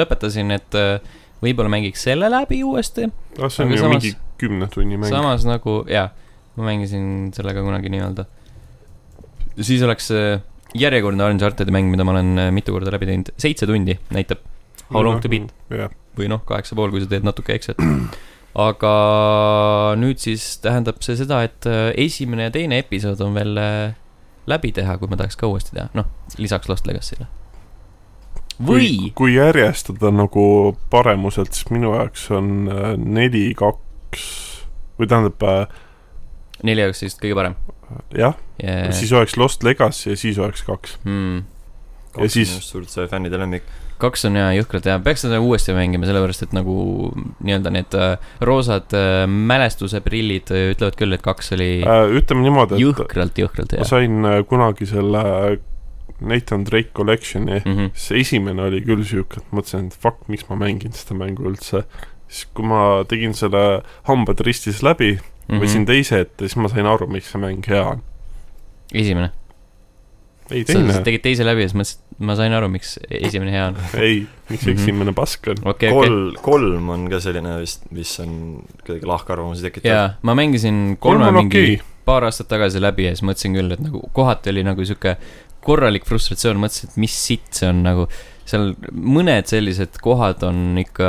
lõpetasin, 0.00 0.52
et 0.56 0.78
äh, 0.78 1.00
võib-olla 1.44 1.68
mängiks 1.72 2.06
selle 2.08 2.30
läbi 2.32 2.62
uuesti 2.64 3.06
ah, 3.40 3.48
see 3.52 3.64
on 3.66 3.72
ju 3.76 3.82
samas- 3.82 3.96
mingi 3.98 4.14
kümne 4.40 4.68
tunni 4.72 4.96
mäng. 5.00 5.12
samas 5.12 5.44
nagu 5.48 5.82
jaa, 5.90 6.08
ma 6.56 6.70
mängisin 6.70 7.30
sellega 7.36 7.62
kunagi 7.64 7.92
nii-öelda. 7.92 8.24
siis 9.60 9.82
oleks 9.84 10.10
äh, 10.16 10.40
järjekordne 10.76 11.24
Uncharted'i 11.32 11.72
mäng, 11.72 11.88
mida 11.92 12.04
ma 12.04 12.16
olen 12.16 12.38
äh, 12.46 12.50
mitu 12.52 12.72
korda 12.76 12.92
läbi 12.92 13.08
teinud, 13.08 13.32
seitse 13.40 13.68
tundi 13.68 13.98
näitab 14.12 14.44
How 14.92 15.02
long 15.02 15.18
to 15.20 15.28
beat 15.28 15.50
jah, 15.72 15.90
või 16.16 16.28
noh, 16.30 16.44
kaheksa 16.46 16.76
pool, 16.78 16.92
kui 16.94 17.00
sa 17.02 17.08
teed 17.10 17.24
natuke 17.26 17.56
ekset. 17.56 17.80
aga 18.56 18.92
nüüd 20.00 20.20
siis 20.22 20.56
tähendab 20.64 21.02
see 21.04 21.18
seda, 21.18 21.42
et 21.46 21.68
äh, 21.68 21.90
esimene 22.06 22.48
ja 22.48 22.54
teine 22.54 22.80
episood 22.80 23.20
on 23.24 23.36
veel 23.36 23.60
äh, 23.60 23.96
läbi 24.48 24.72
teha, 24.76 24.96
kui 25.00 25.10
ma 25.12 25.18
tahaks 25.20 25.36
ka 25.36 25.50
uuesti 25.50 25.76
teha, 25.76 25.90
noh, 25.98 26.08
lisaks 26.40 26.70
Lost 26.72 26.88
Legacy'le. 26.88 27.28
või, 28.66 29.12
kui 29.18 29.34
järjestada 29.34 30.12
nagu 30.14 30.76
paremuselt, 30.90 31.52
siis 31.52 31.68
minu 31.74 31.92
jaoks 31.94 32.30
on 32.32 32.70
äh, 32.72 32.92
neli, 32.96 33.50
kaks 33.58 34.26
või 34.96 35.10
tähendab 35.10 35.44
äh, 35.44 35.82
neli 36.64 36.86
oleks 36.86 37.04
siis 37.04 37.18
kõige 37.20 37.36
parem 37.36 37.58
jah, 38.16 38.34
yeah.. 38.62 38.92
siis 38.94 39.12
oleks 39.12 39.36
Lost 39.36 39.62
Legacy 39.62 40.10
ja 40.10 40.16
siis 40.16 40.38
oleks 40.38 40.64
kaks. 40.66 40.98
Hmm. 41.04 41.44
Ja 42.16 42.28
siis- 42.30 42.56
suurt 42.64 42.88
see 42.88 43.06
fännide 43.08 43.38
lemmik. 43.38 43.62
Kaks 44.02 44.26
on 44.28 44.38
jaa 44.40 44.50
jõhkralt 44.56 44.88
hea, 44.88 44.96
peaks 45.04 45.24
seda 45.26 45.40
uuesti 45.42 45.74
mängima, 45.76 46.08
sellepärast 46.08 46.46
et 46.46 46.56
nagu 46.56 46.76
nii-öelda 47.44 47.72
need 47.74 47.96
äh, 47.98 48.16
roosad 48.44 48.92
äh, 48.96 49.24
mälestuse 49.28 50.02
prillid 50.04 50.52
äh, 50.54 50.72
ütlevad 50.74 50.98
küll, 50.98 51.16
et 51.16 51.24
kaks 51.24 51.54
oli 51.56 51.70
ütleme 51.84 52.46
niimoodi, 52.46 52.78
et 52.78 52.84
jõhkralt, 52.86 53.40
jõhkralt 53.44 53.76
ma 53.76 53.82
hea 53.82 53.88
sain 53.92 54.20
äh, 54.24 54.42
kunagi 54.48 54.88
selle 54.90 55.22
Nathan 56.20 56.64
Drake 56.64 56.94
Collection'i 56.96 57.60
mm. 57.60 57.72
-hmm. 57.72 57.94
see 57.94 58.20
esimene 58.24 58.68
oli 58.70 58.82
küll 58.84 59.04
siuke, 59.04 59.42
et 59.42 59.52
mõtlesin, 59.52 59.88
et 59.90 59.96
fuck, 60.02 60.28
miks 60.32 60.48
ma 60.48 60.56
mängin 60.56 60.94
seda 60.96 61.18
mängu 61.18 61.48
üldse. 61.50 61.84
siis 62.28 62.48
kui 62.54 62.66
ma 62.66 63.04
tegin 63.08 63.34
selle 63.34 63.82
hambad 64.08 64.40
ristis 64.42 64.82
läbi 64.82 65.12
mm, 65.14 65.34
Mhm. 65.46 65.54
-hmm. 65.54 65.62
võtsin 65.62 65.86
teise 65.86 66.20
ette, 66.20 66.46
siis 66.48 66.56
ma 66.56 66.68
sain 66.68 66.86
aru, 66.86 67.06
miks 67.06 67.30
see 67.30 67.40
mäng 67.40 67.66
hea 67.70 67.82
on. 67.86 68.02
esimene, 68.94 69.30
ei 70.50 70.64
teine 70.68 70.94
sa, 70.94 71.02
tegid 71.06 71.24
teise 71.24 71.46
läbi 71.46 71.64
ja 71.64 71.70
siis 71.70 71.78
mõtlesid, 71.80 72.02
ma 72.28 72.36
sain 72.38 72.54
aru, 72.56 72.68
miks 72.72 72.96
esimene 73.10 73.54
hea 73.54 73.64
on. 73.72 73.80
ei, 73.98 74.20
miks 74.50 74.66
Mhm. 74.66 74.76
esimene 74.76 75.14
pask 75.16 75.48
on. 75.52 75.62
okei. 75.72 75.90
kolm, 75.90 76.36
kolm 76.42 76.88
on 76.94 77.08
ka 77.10 77.20
selline 77.24 77.58
vist, 77.62 77.88
mis 77.90 78.14
on 78.22 78.62
kuidagi 78.84 79.06
lahkarvamusi 79.06 79.66
tekitav. 79.66 79.90
jaa, 79.90 80.06
ma 80.22 80.34
mängisin 80.38 80.96
kolm 81.00 81.20
kolme 81.20 81.28
on 81.32 81.40
mingi 81.44 81.64
okay., 81.64 81.76
paar 82.06 82.24
aastat 82.28 82.48
tagasi 82.48 82.80
läbi 82.80 83.08
ja 83.08 83.16
siis 83.16 83.26
mõtlesin 83.26 83.56
küll, 83.58 83.74
et 83.74 83.82
nagu 83.82 84.04
kohati 84.14 84.52
oli 84.54 84.62
nagu 84.66 84.84
sihuke 84.86 85.16
korralik 85.66 86.06
frustratsioon, 86.06 86.60
mõtlesin, 86.62 86.92
et 86.92 86.98
mis 87.02 87.14
sitt 87.26 87.58
see 87.58 87.68
on 87.70 87.82
nagu. 87.86 88.08
seal 88.46 88.76
mõned 88.94 89.48
sellised 89.50 89.96
kohad 89.98 90.44
on 90.46 90.76
ikka 90.78 91.08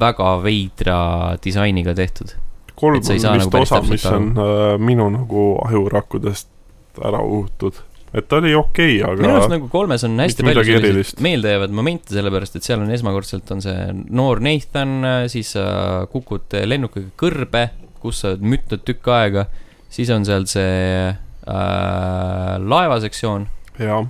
väga 0.00 0.32
veidra 0.42 0.96
disainiga 1.44 1.94
tehtud. 1.94 2.32
kolm 2.74 2.98
on 2.98 3.14
vist 3.14 3.24
nagu 3.24 3.60
osa, 3.60 3.80
mis 3.86 4.06
on 4.10 4.32
äh, 4.34 4.74
minu 4.82 5.06
nagu 5.14 5.44
ajurakkudest 5.68 6.48
ära 7.02 7.22
uhutud. 7.22 7.78
Et 8.14 8.28
ta 8.30 8.38
oli 8.38 8.54
okei 8.54 9.00
okay,, 9.02 9.16
minu 9.18 9.32
arust 9.32 9.48
aga 9.48 9.56
nagu 9.56 9.68
kolmes 9.72 10.04
on 10.06 10.18
hästi 10.22 10.46
palju 10.46 10.64
selliseid 10.68 11.22
meeldejäävaid 11.24 11.74
momente, 11.74 12.14
sellepärast 12.14 12.58
et 12.58 12.66
seal 12.66 12.82
on 12.84 12.92
esmakordselt 12.94 13.50
on 13.54 13.62
see 13.64 13.86
noor 14.14 14.42
Nathan, 14.44 14.96
siis 15.32 15.54
sa 15.56 15.66
kukud 16.12 16.54
lennukiga 16.70 17.10
kõrbe, 17.20 17.68
kus 18.02 18.22
sa 18.22 18.32
oled 18.32 18.44
mütnud 18.54 18.84
tükk 18.86 19.10
aega, 19.16 19.48
siis 19.92 20.12
on 20.14 20.26
seal 20.28 20.46
see 20.50 21.08
äh, 21.10 22.52
laevasektsioon 22.62 23.48
jaa, 23.82 24.04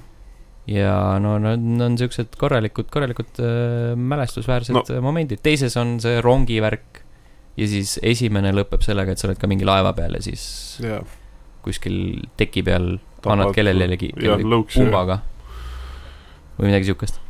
ja 0.70 0.96
no 1.20 1.36
need 1.42 1.82
on 1.84 1.96
siuksed 2.00 2.36
korralikud, 2.40 2.88
korralikud 2.92 3.40
äh, 3.40 3.94
mälestusväärsed 3.96 4.74
No. 4.74 4.84
momendid, 5.04 5.42
teises 5.44 5.76
on 5.80 5.96
see 6.02 6.20
rongivärk 6.24 7.02
ja 7.56 7.66
siis 7.70 7.98
esimene 8.02 8.52
lõpeb 8.54 8.82
sellega, 8.84 9.14
et 9.14 9.20
sa 9.20 9.28
oled 9.28 9.40
ka 9.40 9.50
mingi 9.50 9.66
laeva 9.68 9.92
peal 9.96 10.16
ja 10.18 10.22
siis 10.24 10.44
jaa. 10.82 11.02
kuskil 11.64 12.24
teki 12.40 12.64
peal 12.66 12.96
annad 13.32 13.54
kellelegi 13.56 14.12
lõuksi. 14.18 14.82
pumbaga. 14.82 15.20
või 16.58 16.70
midagi 16.70 16.90
siukest. 16.90 17.20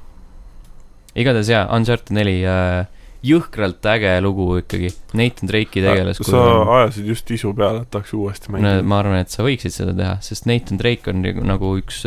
igatahes 1.14 1.48
jaa, 1.52 1.68
Uncharted 1.76 2.14
neli 2.16 2.40
äh,, 2.48 2.84
jõhkralt 3.24 3.86
äge 3.88 4.12
lugu 4.22 4.46
ikkagi, 4.60 4.90
Nathan 5.16 5.48
Drake'i 5.48 5.82
tegelaskuju 5.84 6.28
sa 6.28 6.40
on 6.42 6.70
ajasid 6.76 7.06
just 7.08 7.30
isu 7.32 7.52
peale, 7.56 7.84
et 7.84 7.90
tahaks 7.92 8.12
uuesti 8.16 8.50
no, 8.50 8.56
mängida. 8.56 8.84
ma 8.90 8.98
arvan, 9.00 9.22
et 9.24 9.32
sa 9.32 9.46
võiksid 9.46 9.72
seda 9.72 9.94
teha, 9.96 10.16
sest 10.24 10.48
Nathan 10.50 10.80
Drake 10.80 11.08
on 11.12 11.22
nagu- 11.24 11.46
nagu 11.48 11.70
üks, 11.80 12.02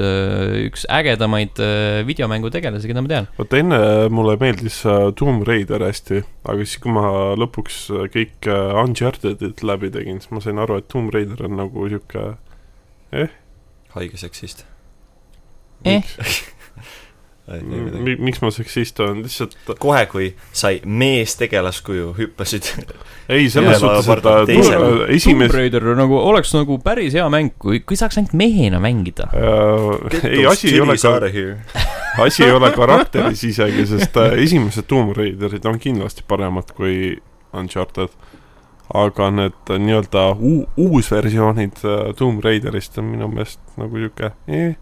üks 0.67 0.85
ägedamaid 0.93 1.61
äh, 1.63 2.03
videomängutegelasi, 2.07 2.91
keda 2.91 3.03
ma 3.05 3.13
tean. 3.13 3.29
vaata 3.39 3.61
enne 3.63 3.81
mulle 4.13 4.37
meeldis 4.41 4.83
äh, 4.85 5.07
Tomb 5.17 5.47
Raider 5.49 5.87
hästi, 5.87 6.21
aga 6.45 6.59
siis, 6.61 6.77
kui 6.83 6.93
ma 6.93 7.07
lõpuks 7.39 7.81
äh, 7.95 8.05
kõik 8.13 8.51
äh, 8.51 8.77
Uncharted'id 8.83 9.65
läbi 9.65 9.91
tegin, 9.93 10.21
siis 10.21 10.33
ma 10.35 10.43
sain 10.43 10.61
aru, 10.61 10.77
et 10.83 10.89
Tomb 10.91 11.13
Raider 11.15 11.47
on 11.49 11.57
nagu 11.63 11.89
sihuke 11.89 12.29
haige 13.99 14.17
seksist. 14.21 14.65
Eh. 15.85 16.03
mi-, 18.03 18.17
miks 18.19 18.41
ma 18.43 18.49
seksist 18.51 18.99
olen, 19.03 19.21
lihtsalt 19.23 19.55
kohe, 19.79 20.03
kui 20.11 20.27
sai 20.55 20.81
meestegelaskuju, 20.83 22.09
hüppasid 22.17 22.67
ei, 23.33 23.47
selles 23.51 23.79
suhtes, 23.79 24.09
et 24.11 24.27
äh, 24.27 24.41
tu- 24.49 25.29
Tomb 25.31 25.55
Raider 25.55 25.87
nagu 25.97 26.19
oleks 26.19 26.51
nagu 26.57 26.79
päris 26.83 27.15
hea 27.17 27.27
mäng, 27.31 27.53
kui, 27.61 27.79
kui 27.87 27.99
saaks 27.99 28.19
ainult 28.19 28.35
mehena 28.37 28.81
mängida. 28.83 29.29
äh, 29.31 30.19
ei, 30.27 30.43
asi 30.49 30.73
ei 30.73 30.83
ole 30.83 30.97
ka, 30.99 31.15
asi 32.25 32.47
ei 32.47 32.51
ole 32.55 32.71
karakteris 32.75 33.45
isegi, 33.47 33.87
sest 33.95 34.19
äh, 34.19 34.35
esimesed 34.43 34.89
Tomb 34.91 35.15
Raiderid 35.17 35.65
on 35.71 35.79
kindlasti 35.79 36.27
paremad 36.27 36.75
kui 36.75 37.15
Uncharted. 37.55 38.11
Aga 38.93 39.29
need 39.31 39.71
nii-öelda 39.83 40.25
uu- 40.39 40.67
uusversioonid 40.77 41.81
äh, 41.83 42.13
Tomb 42.15 42.43
Raiderist 42.45 42.97
on 42.97 43.09
minu 43.11 43.27
meelest 43.31 43.59
nagu 43.77 43.97
sihuke 43.99 44.31
eh,, 44.47 44.75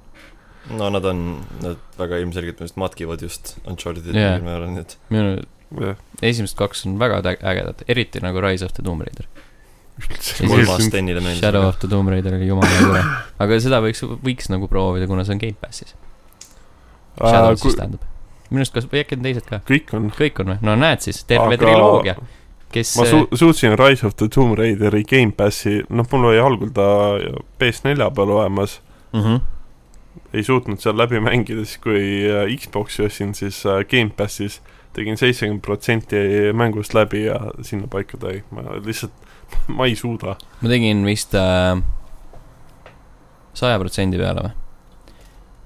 no 0.78 0.89
nad 0.94 1.06
on, 1.06 1.24
nad 1.63 1.78
väga 1.98 2.20
ilmselgelt 2.22 2.60
minu 2.60 2.68
arust 2.68 2.78
matkivad 2.82 3.22
just 3.26 3.56
Uncharted'it 3.65 4.13
Jaa. 4.13 4.36
mingil 4.36 4.46
määral, 4.50 4.70
nii 4.76 4.86
et 4.86 4.98
minu 5.10 5.34
jah. 5.82 5.98
esimesed 6.22 6.58
kaks 6.60 6.86
on 6.86 7.00
väga 7.02 7.22
ägedad, 7.36 7.82
eriti 7.89 8.22
nagu 8.22 8.41
Rise 8.46 8.65
of 8.65 8.74
the 8.78 8.84
Tomb 8.86 9.02
Raider. 9.06 9.26
Shadow 11.39 11.68
of 11.68 11.78
the 11.80 11.88
Tomb 11.88 12.10
Raider 12.12 12.34
oli 12.36 12.48
jumala 12.50 12.80
tore. 12.82 13.04
aga 13.39 13.60
seda 13.63 13.80
võiks, 13.84 14.02
võiks 14.26 14.50
nagu 14.52 14.68
proovida, 14.68 15.08
kuna 15.08 15.24
see 15.24 15.38
on 15.38 15.41
Gamepassis. 15.44 15.96
Shadow 17.15 17.56
siis 17.56 17.78
tähendab. 17.80 18.02
minu 18.50 18.62
arust 18.62 18.76
kas, 18.76 18.88
või 18.91 19.02
äkki 19.06 19.15
on 19.18 19.24
teised 19.26 19.48
ka? 19.50 19.62
kõik 19.70 19.94
on. 19.96 20.10
kõik 20.13 20.41
on 20.44 20.52
või? 20.54 20.58
no 20.68 20.76
näed 20.80 21.06
siis, 21.06 21.22
terve 21.30 21.56
Aga- 21.56 21.62
triloogia, 21.63 22.18
kes 22.76 22.94
ma 23.00 23.08
su-, 23.10 23.28
suutsin 23.40 23.78
Rise 23.80 24.06
of 24.08 24.16
the 24.20 24.28
Tomb 24.32 24.58
Raideri 24.60 25.04
Gamepassi, 25.08 25.82
noh, 25.90 26.08
mul 26.12 26.32
oli 26.32 26.42
algul 26.44 26.72
ta 26.76 26.88
PS4 27.62 28.10
peal 28.16 28.34
olemas, 28.38 28.80
mm. 29.14 29.22
-hmm. 29.22 29.44
ei 30.34 30.44
suutnud 30.44 30.84
seal 30.84 30.98
läbi 30.98 31.20
mängida, 31.24 31.66
siis 31.66 31.82
kui 31.84 32.02
äh, 32.30 32.50
Xbox'i 32.60 33.06
ostsin, 33.08 33.34
siis 33.36 33.64
äh, 33.66 33.84
Gamepassis 33.90 34.62
tegin 34.96 35.18
seitsekümmend 35.18 35.62
protsenti 35.62 36.16
mängust 36.54 36.94
läbi 36.94 37.26
ja 37.26 37.40
sinnapaika 37.62 38.18
ta 38.18 38.32
jäi, 38.32 38.44
ma 38.52 38.62
lihtsalt, 38.86 39.14
ma 39.78 39.86
ei 39.86 39.96
suuda. 39.96 40.36
ma 40.62 40.70
tegin 40.70 41.06
vist 41.06 41.36
äh, 41.36 41.80
saja 43.54 43.80
protsendi 43.80 44.20
peale 44.20 44.48
või? 44.48 44.54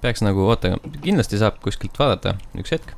peaks 0.01 0.23
nagu, 0.23 0.45
oota, 0.47 0.77
kindlasti 1.03 1.39
saab 1.41 1.59
kuskilt 1.63 1.97
vaadata, 1.99 2.37
üks 2.59 2.73
hetk 2.75 2.93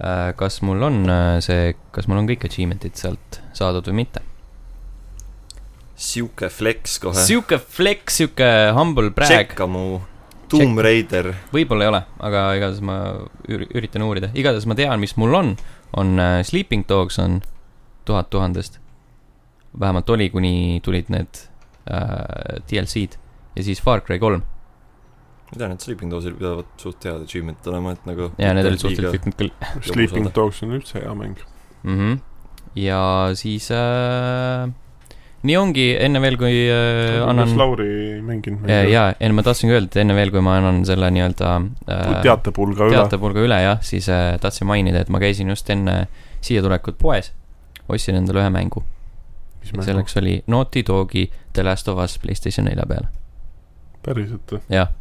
äh,. 0.00 0.32
kas 0.36 0.62
mul 0.66 0.82
on 0.82 1.04
äh, 1.10 1.38
see, 1.44 1.74
kas 1.94 2.08
mul 2.08 2.22
on 2.22 2.30
kõik 2.30 2.46
achievement'id 2.48 2.98
sealt 2.98 3.39
saadud 3.60 3.86
või 3.90 4.02
mitte? 4.02 4.24
sihuke 6.00 6.48
flex 6.48 6.96
kohe. 7.02 7.24
sihuke 7.26 7.58
flex, 7.60 8.20
sihuke 8.20 8.48
humble 8.76 9.12
brag, 9.12 9.28
tšekka 9.28 9.66
mu 9.68 10.00
Tomb 10.50 10.80
Raider. 10.82 11.28
võib-olla 11.52 11.86
ei 11.86 11.90
ole, 11.92 12.00
aga 12.26 12.44
igatahes 12.58 12.80
ma 12.82 12.96
üri- 13.52 13.68
üritan 13.76 14.02
uurida, 14.06 14.32
igatahes 14.34 14.66
ma 14.66 14.76
tean, 14.78 14.96
mis 15.02 15.14
mul 15.20 15.36
on, 15.36 15.52
on 16.00 16.14
äh, 16.18 16.40
Sleeping 16.46 16.86
Dogs 16.88 17.20
on 17.22 17.42
tuhat 18.08 18.30
tuhandest. 18.32 18.80
vähemalt 19.78 20.08
oli, 20.10 20.30
kuni 20.30 20.80
tulid 20.82 21.12
need 21.12 21.44
äh, 21.86 22.58
DLC-d 22.66 23.20
ja 23.54 23.66
siis 23.66 23.82
Far 23.84 24.00
Cry 24.00 24.18
kolm 24.18 24.42
ma 25.50 25.58
tean, 25.58 25.72
et 25.74 25.84
Sleeping 25.84 26.10
Dogsil 26.10 26.34
pidavat 26.38 26.66
suht 26.80 27.04
head 27.04 27.24
achievement'id 27.26 27.70
olema, 27.70 27.94
et 27.96 28.04
nagu 28.08 28.30
ja 28.38 28.52
need 28.54 28.66
olid 28.70 28.82
suhteliselt 28.82 29.28
kõik 29.28 29.38
küll 29.38 29.92
Sleeping. 29.92 30.28
Dogs 30.34 30.62
on 30.64 30.76
üldse 30.78 31.00
hea 31.02 31.14
mäng. 31.14 31.38
mm. 31.82 31.96
-hmm. 31.96 32.18
Ja 32.78 33.00
siis 33.38 33.70
äh, 33.74 34.70
nii 35.46 35.56
ongi, 35.56 35.86
enne 35.96 36.20
veel, 36.20 36.36
kui 36.40 36.52
äh, 36.68 37.18
annan 37.24 37.52
Lauri 37.56 38.20
mänginud 38.24 38.68
ja, 38.68 38.82
ja 38.84 39.04
enne 39.16 39.38
ma 39.38 39.44
tahtsingi 39.46 39.72
öelda, 39.72 40.00
enne 40.02 40.16
veel, 40.18 40.32
kui 40.34 40.42
ma 40.44 40.58
annan 40.60 40.82
selle 40.88 41.08
nii-öelda 41.16 41.52
äh, 41.88 42.10
teatepulga 42.26 42.90
üle. 42.90 42.98
teatepulga 42.98 43.44
üle 43.46 43.60
jah, 43.64 43.80
siis 43.86 44.10
äh, 44.12 44.34
tahtsin 44.42 44.68
mainida, 44.68 45.00
et 45.00 45.12
ma 45.12 45.22
käisin 45.22 45.48
just 45.52 45.70
enne 45.72 46.02
siia 46.44 46.64
tulekut 46.64 47.00
poes, 47.00 47.32
ostsin 47.88 48.20
endale 48.20 48.44
ühe 48.44 48.52
mängu. 48.52 48.84
selleks 49.70 50.16
oli 50.20 50.42
Naughty 50.46 50.84
Dogi 50.86 51.30
The 51.52 51.64
Last 51.64 51.88
of 51.88 51.98
Us 52.00 52.18
Playstation 52.18 52.68
nelja 52.68 52.84
peal, 52.88 53.08
päriselt 54.04 54.56
või? 54.56 54.62
jah. 54.72 54.92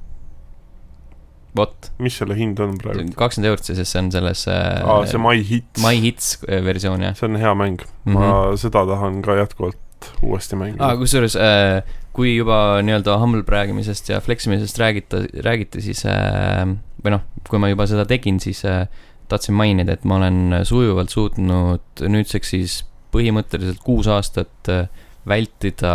vot, 1.58 1.92
mis 2.04 2.18
selle 2.22 2.38
hind 2.38 2.60
on 2.64 2.76
praegu? 2.82 3.06
kakskümmend 3.18 3.52
eurot, 3.52 3.70
sest 3.70 3.86
see 3.90 4.02
on 4.02 4.12
selles 4.14 4.46
äh, 4.52 4.82
aa, 4.84 5.06
see 5.10 5.22
My 5.22 5.44
Hits. 5.46 5.84
My 5.84 5.96
Hits 6.04 6.34
äh, 6.46 6.64
versioon 6.66 7.06
jah 7.08 7.16
see 7.18 7.30
on 7.30 7.40
hea 7.42 7.54
mäng 7.58 7.80
mm, 7.80 8.12
mm. 8.12 8.16
-hmm. 8.16 8.22
-hmm. 8.22 8.52
ma 8.52 8.58
seda 8.58 8.86
tahan 8.90 9.22
ka 9.26 9.38
jätkuvalt 9.42 10.12
uuesti 10.24 10.60
mängida 10.60 10.86
aa, 10.86 10.98
kusjuures 10.98 11.36
äh, 11.36 11.82
kui 12.14 12.36
juba 12.36 12.82
nii-öelda 12.84 13.18
humble 13.22 13.44
praegimisest 13.48 14.10
ja 14.10 14.20
flex 14.22 14.48
imisest 14.48 14.80
räägita, 14.80 15.24
räägiti, 15.46 15.82
siis 15.82 16.06
äh, 16.06 16.66
või 17.04 17.14
noh, 17.16 17.24
kui 17.50 17.62
ma 17.62 17.70
juba 17.72 17.86
seda 17.88 18.06
tegin, 18.10 18.40
siis 18.44 18.64
äh, 18.68 18.88
tahtsin 19.30 19.56
mainida, 19.56 19.96
et 19.96 20.06
ma 20.10 20.18
olen 20.18 20.62
sujuvalt 20.68 21.14
suutnud 21.14 22.02
nüüdseks 22.02 22.56
siis 22.56 22.80
põhimõtteliselt 23.14 23.82
kuus 23.86 24.10
aastat 24.12 24.72
äh, 24.72 24.90
vältida 25.30 25.94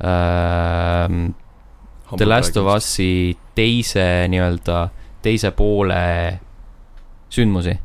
äh, 0.00 1.06
The 2.16 2.26
Last 2.26 2.56
of. 2.56 2.66
Us'i 2.74 3.36
teise 3.54 4.06
nii-öelda, 4.30 4.88
teise 5.22 5.52
poole 5.56 6.40
sündmusi. 7.30 7.76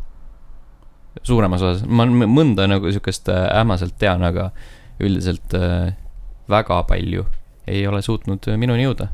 suuremas 1.26 1.62
osas, 1.64 1.86
ma 1.88 2.06
mõnda 2.06 2.68
nagu 2.68 2.92
siukest 2.92 3.30
äh, 3.32 3.48
ähmaselt 3.62 3.96
tean, 3.98 4.22
aga 4.28 4.50
üldiselt 5.02 5.54
äh, 5.58 5.96
väga 6.52 6.82
palju 6.90 7.24
ei 7.72 7.86
ole 7.88 8.02
suutnud 8.06 8.46
minuni 8.60 8.84
jõuda. 8.84 9.08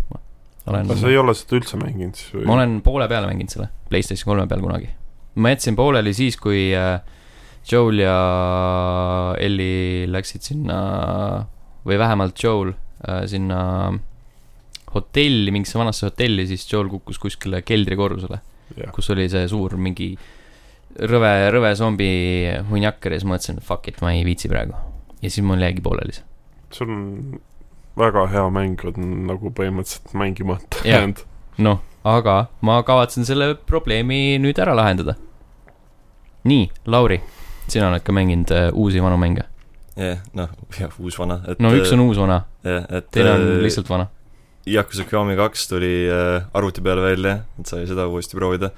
aga, 0.66 0.98
sa 0.98 1.12
ei 1.12 1.20
ole 1.22 1.36
seda 1.38 1.60
üldse 1.60 1.80
mänginud 1.80 2.18
siis 2.18 2.34
või? 2.34 2.48
ma 2.50 2.58
olen 2.58 2.80
poole 2.84 3.08
peale 3.12 3.30
mänginud 3.30 3.54
selle, 3.54 3.70
Playstation 3.90 4.34
kolme 4.34 4.48
peal 4.50 4.66
kunagi. 4.66 4.90
ma 5.36 5.54
jätsin 5.54 5.78
pooleli 5.78 6.14
siis, 6.18 6.40
kui 6.42 6.72
äh, 6.76 7.00
Joel 7.70 8.02
ja 8.02 8.18
Ellie 9.40 10.10
läksid 10.10 10.44
sinna 10.50 10.80
või 11.86 12.00
vähemalt 12.02 12.42
Joel 12.44 12.74
sinna 13.30 13.62
hotelli, 14.94 15.52
mingisse 15.54 15.80
vanasse 15.80 16.08
hotelli, 16.10 16.46
siis 16.50 16.66
Joel 16.72 16.90
kukkus 16.92 17.20
kuskile 17.22 17.62
keldrikorrusele, 17.66 18.42
jah, 18.78 18.94
kus 18.96 19.12
oli 19.14 19.28
see 19.32 19.48
suur 19.52 19.78
mingi 19.80 20.14
rõve, 21.12 21.32
rõve 21.54 21.72
zombi 21.80 22.10
hunjaker 22.70 23.16
ja 23.16 23.22
siis 23.22 23.30
mõtlesin, 23.30 23.62
et 23.62 23.68
fuck 23.68 23.88
it, 23.92 24.02
ma 24.04 24.14
ei 24.16 24.26
viitsi 24.28 24.52
praegu. 24.52 24.76
ja 25.22 25.30
siis 25.30 25.46
mul 25.46 25.62
jäigi 25.62 25.84
pooleli 25.86 26.18
see. 26.18 26.26
see 26.74 26.88
on 26.88 27.40
väga 27.98 28.26
hea 28.32 28.48
mäng 28.54 28.82
on 28.88 29.12
nagu 29.28 29.52
põhimõtteliselt 29.56 30.16
mängimata 30.18 30.84
jäänud. 30.88 31.24
noh, 31.58 31.82
aga 32.08 32.46
ma 32.62 32.82
kavatsen 32.88 33.28
selle 33.28 33.54
probleemi 33.56 34.40
nüüd 34.42 34.60
ära 34.60 34.76
lahendada. 34.78 35.16
nii, 36.44 36.70
Lauri, 36.86 37.22
sina 37.68 37.90
oled 37.92 38.04
ka 38.04 38.16
mänginud 38.16 38.52
äh, 38.56 38.70
uusi 38.74 39.04
vanu 39.04 39.20
mänge. 39.22 39.46
jah, 39.96 40.24
noh, 40.34 40.50
jah, 40.80 40.96
uus-vana, 41.00 41.42
no 41.60 41.76
üks 41.76 41.94
on 41.94 42.08
uus 42.08 42.20
vana, 42.22 42.44
jah, 42.66 42.88
et 42.90 43.12
teine 43.12 43.36
on 43.36 43.48
äh, 43.48 43.62
lihtsalt 43.68 43.90
vana. 43.92 44.10
Yakuza 44.70 45.08
Kiwami 45.10 45.36
kaks 45.40 45.68
tuli 45.72 46.06
äh, 46.06 46.44
arvuti 46.54 46.84
peale 46.86 47.02
välja, 47.02 47.40
et 47.60 47.70
sai 47.70 47.88
seda 47.90 48.08
uuesti 48.12 48.38
proovida 48.38 48.72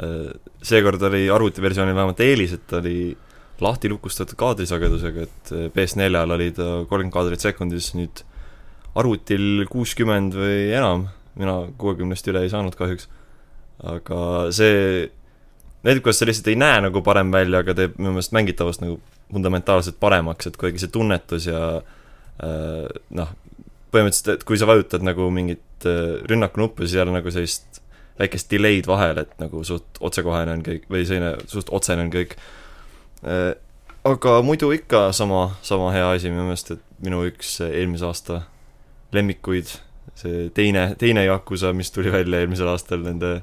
äh,. 0.00 0.30
seekord 0.64 1.02
oli 1.08 1.26
arvutiversioonil 1.32 1.96
vähemalt 1.96 2.22
eelis, 2.24 2.56
et 2.56 2.64
ta 2.70 2.80
oli 2.80 3.16
lahti 3.60 3.90
lukustatud 3.92 4.36
kaadrisagedusega, 4.40 5.26
et 5.28 5.52
äh, 5.52 5.68
PS4-l 5.74 6.36
oli 6.38 6.50
ta 6.56 6.70
kolmkümmend 6.88 7.14
kaadrit 7.14 7.44
sekundis, 7.44 7.92
nüüd 7.96 8.24
arvutil 8.96 9.66
kuuskümmend 9.68 10.36
või 10.36 10.72
enam, 10.76 11.06
mina 11.36 11.58
kuuekümnest 11.80 12.32
üle 12.32 12.46
ei 12.46 12.52
saanud 12.52 12.76
kahjuks. 12.78 13.08
aga 13.84 14.18
see 14.56 15.10
näitab, 15.84 16.02
kuidas 16.06 16.20
see 16.20 16.28
lihtsalt 16.30 16.48
ei 16.48 16.58
näe 16.58 16.80
nagu 16.86 17.02
parem 17.04 17.28
välja, 17.32 17.60
aga 17.60 17.74
teeb 17.76 17.98
minu 18.00 18.14
meelest 18.14 18.32
mängitavust 18.32 18.80
nagu 18.80 18.96
fundamentaalselt 19.32 19.98
paremaks, 20.00 20.48
et 20.48 20.56
kuidagi 20.56 20.80
see 20.80 20.92
tunnetus 20.94 21.48
ja 21.50 21.60
äh, 21.76 22.86
noh, 23.20 23.34
põhimõtteliselt, 23.96 24.34
et 24.36 24.44
kui 24.48 24.60
sa 24.60 24.68
vajutad 24.68 25.04
nagu 25.06 25.30
mingit 25.34 25.88
äh, 25.88 26.20
rünnakunuppu, 26.28 26.84
siis 26.84 26.98
ei 26.98 27.04
ole 27.06 27.16
nagu 27.16 27.32
sellist 27.34 27.80
väikest 28.20 28.52
delay'd 28.52 28.86
vahel, 28.88 29.18
et 29.24 29.32
nagu 29.42 29.60
suht 29.66 29.98
otsekohene 30.00 30.54
on 30.56 30.62
kõik 30.64 30.86
või 30.92 31.02
selline 31.08 31.34
suht 31.50 31.72
otsene 31.74 32.06
on 32.06 32.12
kõik. 32.14 32.36
aga 34.06 34.36
muidu 34.46 34.70
ikka 34.72 35.10
sama, 35.12 35.50
sama 35.66 35.90
hea 35.92 36.06
asi 36.14 36.30
minu 36.30 36.46
meelest, 36.46 36.70
et 36.76 37.02
minu 37.04 37.24
üks 37.28 37.58
eelmise 37.66 38.06
aasta 38.08 38.40
lemmikuid, 39.16 39.68
see 40.16 40.48
teine, 40.56 40.94
teine 40.98 41.26
Yakuza, 41.26 41.72
mis 41.76 41.90
tuli 41.92 42.12
välja 42.14 42.40
eelmisel 42.40 42.70
aastal 42.72 43.02
nende 43.04 43.40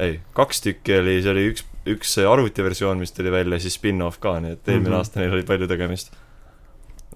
ei, 0.00 0.20
kaks 0.36 0.62
tükki 0.64 0.96
oli, 1.00 1.18
see 1.24 1.32
oli 1.34 1.46
üks, 1.50 1.64
üks 1.92 2.16
arvutiversioon, 2.24 3.00
mis 3.02 3.12
tuli 3.12 3.32
välja, 3.34 3.58
siis 3.60 3.76
spin-off 3.76 4.20
ka, 4.22 4.38
nii 4.40 4.56
et 4.56 4.68
eelmine 4.68 4.94
Mhm. 4.94 4.98
aasta 5.00 5.20
neil 5.20 5.34
oli 5.36 5.48
palju 5.48 5.68
tegemist. 5.68 6.12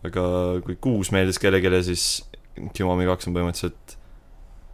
aga 0.04 0.22
kui 0.62 0.76
kuus 0.80 1.10
meeldis 1.10 1.38
kellelegi, 1.42 1.82
siis 1.82 2.24
Kiwami 2.76 3.06
kaks 3.08 3.28
on 3.28 3.36
põhimõtteliselt 3.36 3.96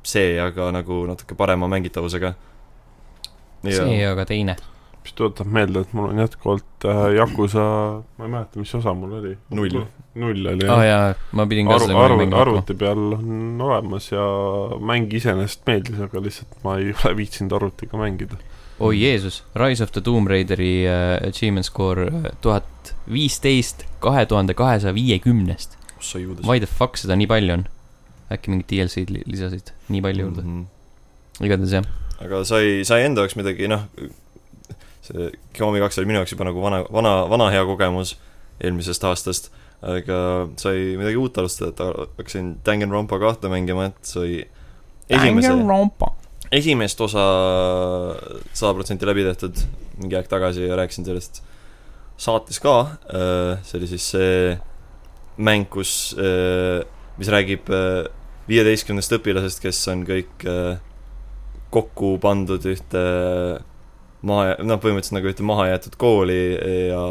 see, 0.06 0.36
aga 0.40 0.70
nagu 0.74 1.04
natuke 1.08 1.36
parema 1.38 1.68
mängitavusega. 1.70 2.34
see, 3.62 4.04
aga 4.06 4.26
teine. 4.26 4.56
mis 5.02 5.16
tuletab 5.18 5.48
meelde, 5.50 5.80
et 5.82 5.94
mul 5.98 6.12
on 6.12 6.18
jätkuvalt 6.22 6.84
äh, 6.86 7.00
Yakuza, 7.16 7.62
ma 8.18 8.26
ei 8.26 8.30
mäleta, 8.30 8.60
mis 8.62 8.74
osa 8.78 8.92
mul 8.94 9.16
oli. 9.18 9.32
Null. 9.50 9.80
null 10.14 10.46
oli 10.52 10.68
aa 10.68 10.68
jah. 10.68 10.76
oh, 10.76 10.84
jaa, 10.86 11.32
ma 11.34 11.46
pidin 11.50 11.66
ka 11.66 11.74
arv, 11.74 11.88
seda 11.88 12.04
arv, 12.04 12.14
mängima 12.20 12.38
hakkama. 12.38 12.42
arvuti 12.60 12.76
peal 12.78 13.16
on 13.16 13.64
olemas 13.66 14.06
ja 14.12 14.26
mäng 14.78 15.10
iseenesest 15.18 15.66
meeldis, 15.66 15.98
aga 16.06 16.22
lihtsalt 16.22 16.54
ma 16.62 16.76
ei 16.78 16.92
ole 17.00 17.14
viitsinud 17.18 17.56
arvutiga 17.58 17.98
mängida. 17.98 18.38
oi 18.78 18.94
Jeesus, 19.00 19.42
Rise 19.58 19.82
of 19.82 19.90
the 19.90 20.04
Tomb 20.06 20.30
Raideri 20.30 20.72
uh, 20.86 21.18
achievement 21.28 21.66
score 21.66 22.06
tuhat 22.40 22.94
viisteist 23.10 23.82
kahe 24.02 24.26
tuhande 24.26 24.54
kahesaja 24.54 24.94
viiekümnest. 24.94 25.81
Why 26.48 26.58
the 26.62 26.66
fuck 26.70 26.96
seda 27.00 27.16
nii 27.18 27.28
palju 27.30 27.52
on? 27.58 27.64
äkki 28.32 28.48
mingid 28.52 28.68
DLC-d 28.70 29.10
li- 29.12 29.24
lisasid 29.28 29.72
nii 29.92 30.00
palju 30.04 30.24
juurde 30.26 30.42
mm, 30.42 30.48
Mhm. 30.48 30.64
-hmm. 30.64 31.46
igatahes 31.46 31.72
jah. 31.76 31.84
aga 32.24 32.44
sai, 32.48 32.84
sai 32.88 33.02
enda 33.04 33.20
jaoks 33.24 33.36
midagi, 33.36 33.68
noh, 33.68 33.82
see 35.02 35.30
Xiaomi 35.56 35.80
kaks 35.82 35.98
oli 35.98 36.06
minu 36.08 36.20
jaoks 36.22 36.32
juba 36.32 36.44
nagu 36.48 36.62
vana, 36.62 36.82
vana, 36.92 37.12
vana 37.28 37.50
hea 37.50 37.64
kogemus 37.68 38.14
eelmisest 38.62 39.04
aastast, 39.04 39.50
aga 39.82 40.48
sai 40.56 40.94
midagi 41.00 41.16
uut 41.18 41.36
alustada, 41.42 41.72
et 41.74 41.78
hakkasin 42.18 42.52
Danganronpa 42.64 43.18
kahte 43.18 43.48
mängima, 43.52 43.86
et 43.90 44.00
sai 44.06 44.44
esimese, 45.10 45.48
esimest 46.52 47.00
osa 47.00 47.24
sada 48.54 48.72
protsenti 48.76 49.06
läbi 49.08 49.24
tehtud 49.26 49.56
mingi 49.98 50.16
aeg 50.18 50.28
tagasi 50.30 50.68
ja 50.68 50.76
rääkisin 50.78 51.04
sellest 51.08 51.42
saates 52.22 52.60
ka, 52.62 52.74
see 53.66 53.78
oli 53.80 53.88
siis 53.90 54.06
see 54.14 54.58
mäng, 55.36 55.68
kus, 55.72 56.14
mis 57.18 57.30
räägib 57.32 57.70
äh, 57.72 58.06
viieteistkümnest 58.50 59.18
õpilasest, 59.18 59.62
kes 59.62 59.80
on 59.92 60.06
kõik 60.06 60.46
äh, 60.48 60.80
kokku 61.72 62.16
pandud 62.22 62.64
ühte 62.68 63.02
maha, 64.26 64.56
noh, 64.62 64.80
põhimõtteliselt 64.82 65.18
nagu 65.18 65.30
ühte 65.30 65.46
mahajäetud 65.46 65.98
kooli 66.00 66.40
ja 66.90 67.04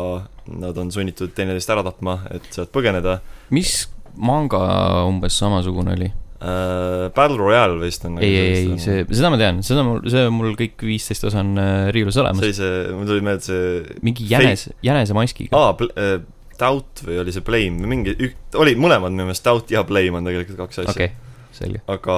nad 0.51 0.79
on 0.79 0.91
sunnitud 0.93 1.33
teineteist 1.35 1.71
ära 1.73 1.83
tapma, 1.85 2.21
et 2.33 2.47
sealt 2.53 2.71
põgeneda 2.73 3.19
mis 3.53 3.85
manga 4.15 4.61
umbes 5.07 5.37
samasugune 5.39 5.95
oli? 5.97 6.09
äh,. 6.41 7.07
Battle 7.15 7.39
Royale 7.39 7.79
vist 7.81 8.05
on 8.07 8.17
nagu 8.17 8.27
ei, 8.27 8.35
ei, 8.37 8.59
ei, 8.73 8.77
see, 8.81 9.05
seda 9.11 9.31
ma 9.33 9.39
tean, 9.41 9.63
seda 9.65 9.85
mul, 9.87 10.03
see 10.11 10.27
mul 10.33 10.55
kõik 10.59 10.85
viisteist 10.87 11.25
osa 11.29 11.41
on 11.43 11.55
äh, 11.61 11.87
riiulus 11.95 12.17
see 12.17 12.23
olemas. 12.25 12.45
oli 12.45 12.57
see, 12.57 12.77
mul 12.97 13.09
tuli 13.09 13.25
meelde 13.25 13.47
see 13.47 13.97
mingi 14.05 14.29
jänes, 14.29 14.69
jänese 14.85 15.17
maskiga. 15.17 15.57
aa 15.57 15.73
äh, 16.61 16.65
Doubt 16.65 17.03
või 17.05 17.19
oli 17.21 17.33
see 17.35 17.45
Blame 17.45 17.83
või 17.83 17.91
mingi, 17.95 18.15
oli 18.59 18.75
mõlemad 18.79 19.13
minu 19.13 19.29
meelest 19.29 19.45
Doubt 19.45 19.71
ja 19.73 19.83
Blame 19.87 20.19
on 20.19 20.27
tegelikult 20.29 20.59
kaks 20.65 20.83
asja. 20.83 20.93
Okay,, 20.93 21.79
aga, 21.91 22.17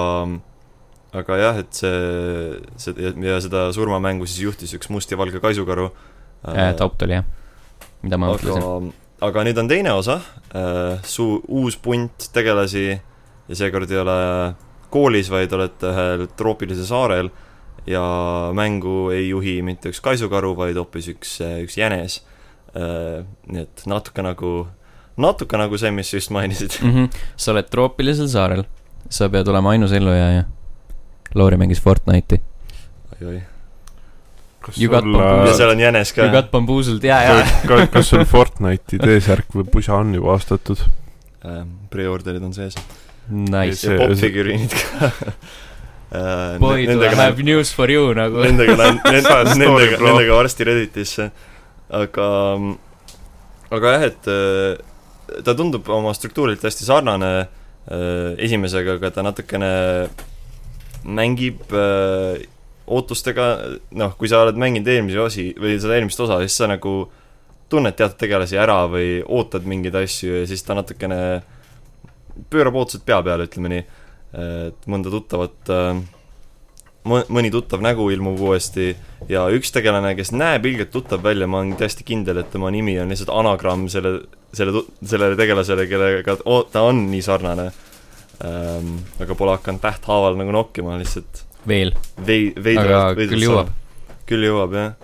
aga 1.20 1.38
jah, 1.40 1.62
et 1.64 1.78
see, 1.78 2.58
see 2.80 3.14
ja 3.24 3.38
seda 3.44 3.68
surmamängu 3.76 4.28
siis 4.28 4.44
juhtis 4.44 4.74
üks 4.76 4.90
must 4.92 5.10
ja 5.10 5.20
valge 5.20 5.40
kaisukaru. 5.42 5.88
Äh, 6.48 6.74
Taupt 6.78 7.02
oli 7.06 7.16
jah, 7.16 7.24
mida 8.04 8.20
ma 8.20 8.34
mõtlesin. 8.34 8.92
aga, 9.24 9.46
nüüd 9.48 9.62
on 9.62 9.70
teine 9.70 9.96
osa. 9.96 10.20
Äh,, 10.52 11.00
suu-, 11.08 11.40
uus 11.48 11.78
punt 11.80 12.28
tegelasi 12.34 12.86
ja 12.92 13.58
seekord 13.58 13.90
ei 13.90 14.02
ole 14.02 14.18
koolis, 14.94 15.30
vaid 15.32 15.52
olete 15.56 15.90
ühel 15.90 16.28
troopilisel 16.38 16.86
saarel 16.86 17.32
ja 17.88 18.04
mängu 18.56 19.10
ei 19.12 19.28
juhi 19.28 19.58
mitte 19.66 19.90
üks 19.92 20.00
kaisukaru, 20.04 20.54
vaid 20.56 20.78
hoopis 20.78 21.10
üks, 21.16 21.38
üks 21.64 21.80
jänes. 21.80 22.20
äh,. 22.22 22.33
Nii 22.74 23.62
et 23.62 23.82
natuke 23.86 24.22
nagu, 24.22 24.52
natuke 25.16 25.56
nagu 25.60 25.78
see, 25.78 25.90
mis 25.94 26.10
sa 26.10 26.16
just 26.16 26.30
mainisid. 26.34 26.74
mm. 26.82 26.90
-hmm. 26.94 27.08
sa 27.36 27.52
oled 27.52 27.68
troopilisel 27.70 28.28
saarel, 28.28 28.64
sa 29.08 29.28
pead 29.28 29.48
olema 29.48 29.70
ainus 29.70 29.92
ellujääja. 29.92 30.44
Lauri 31.34 31.56
mängis 31.56 31.80
Fortnite'i. 31.82 32.40
oi-oi. 33.22 33.42
kas 34.60 34.78
You 34.78 34.88
got 34.90 35.02
sul 35.04 35.12
bamboozled. 35.12 35.46
ja 35.46 35.50
äh, 35.52 35.56
seal 35.56 35.70
on 35.70 35.80
jänes 35.80 36.12
ka 36.12 36.22
You. 36.22 36.32
got 36.32 36.50
bamboozled, 36.50 37.02
jaa, 37.04 37.22
jaa. 37.22 37.46
ka- 37.68 37.86
kas 37.86 38.08
sul 38.10 38.24
Fortnite'i 38.24 38.98
T-särk 38.98 39.46
või 39.54 39.64
pusa 39.70 39.94
on 39.94 40.14
juba 40.14 40.32
ostetud? 40.32 40.78
Äh, 41.44 41.66
Preorderid 41.90 42.42
on 42.42 42.54
sees. 42.54 42.74
Nice. 43.28 43.86
Ja 43.92 43.98
popfigüriinid 43.98 44.70
ka 44.74 45.10
Äh, 46.14 46.58
Boy, 46.60 46.86
do 46.86 47.02
I 47.02 47.14
have 47.16 47.42
news 47.42 47.72
for 47.74 47.90
you 47.90 48.12
nagu. 48.14 48.38
Nendega 48.38 48.76
lähen, 48.78 49.00
nendega, 49.58 49.98
nendega 49.98 50.34
varsti 50.36 50.64
Redditisse, 50.64 51.30
aga, 51.92 52.28
aga 53.74 53.92
jah, 53.96 54.06
et 54.08 54.30
äh, 54.30 55.42
ta 55.44 55.54
tundub 55.56 55.88
oma 55.92 56.14
struktuurilt 56.16 56.64
hästi 56.64 56.86
sarnane 56.86 57.32
äh, 57.44 58.32
esimesega, 58.44 58.98
aga 58.98 59.12
ta 59.14 59.24
natukene 59.26 59.72
mängib 61.04 61.72
äh, 61.74 62.44
ootustega, 62.84 63.48
noh, 63.96 64.16
kui 64.20 64.28
sa 64.28 64.42
oled 64.44 64.58
mänginud 64.60 64.88
eelmisi 64.92 65.20
osi 65.20 65.46
või 65.60 65.78
seda 65.80 65.96
eelmist 65.98 66.20
osa, 66.20 66.40
siis 66.44 66.56
sa 66.60 66.68
nagu 66.68 67.04
tunned 67.72 67.96
teatud 67.96 68.18
tegelasi 68.20 68.58
ära 68.60 68.82
või 68.90 69.22
ootad 69.24 69.64
mingeid 69.68 69.96
asju 70.02 70.42
ja 70.42 70.48
siis 70.48 70.62
ta 70.66 70.76
natukene 70.76 71.18
pöörab 72.52 72.76
ootused 72.76 73.04
pea 73.06 73.22
peale, 73.24 73.46
ütleme 73.48 73.70
nii. 73.72 73.84
et 74.34 74.86
mõnda 74.90 75.12
tuttavat 75.12 75.70
äh, 75.72 76.02
mõni 77.04 77.50
tuttav 77.52 77.82
nägu 77.84 78.06
ilmub 78.14 78.40
uuesti 78.40 78.94
ja 79.28 79.44
üks 79.52 79.72
tegelane, 79.74 80.14
kes 80.16 80.32
näeb 80.32 80.66
ilgelt 80.68 80.92
tuttav 80.94 81.22
välja, 81.24 81.48
ma 81.50 81.60
olen 81.60 81.76
täiesti 81.80 82.06
kindel, 82.06 82.40
et 82.40 82.50
tema 82.52 82.70
nimi 82.72 82.96
on 83.00 83.12
lihtsalt 83.12 83.32
anagramm 83.34 83.88
selle, 83.92 84.18
selle, 84.56 84.84
sellele 85.04 85.36
tegelasele, 85.40 85.86
kellega 85.90 86.38
ta 86.72 86.84
on 86.84 87.04
nii 87.12 87.24
sarnane 87.24 87.70
ähm,. 88.44 88.96
aga 89.20 89.36
pole 89.38 89.56
hakanud 89.58 89.82
tähthaaval 89.84 90.38
nagu 90.40 90.54
nokkima, 90.56 90.96
lihtsalt 91.00 91.44
veel, 91.68 91.92
vei-, 92.26 92.52
aga 92.52 92.64
veidralt, 92.64 93.20
küll 93.20 93.46
jõuab. 93.48 93.74
küll 94.28 94.48
jõuab, 94.48 94.78
jah. 94.78 94.96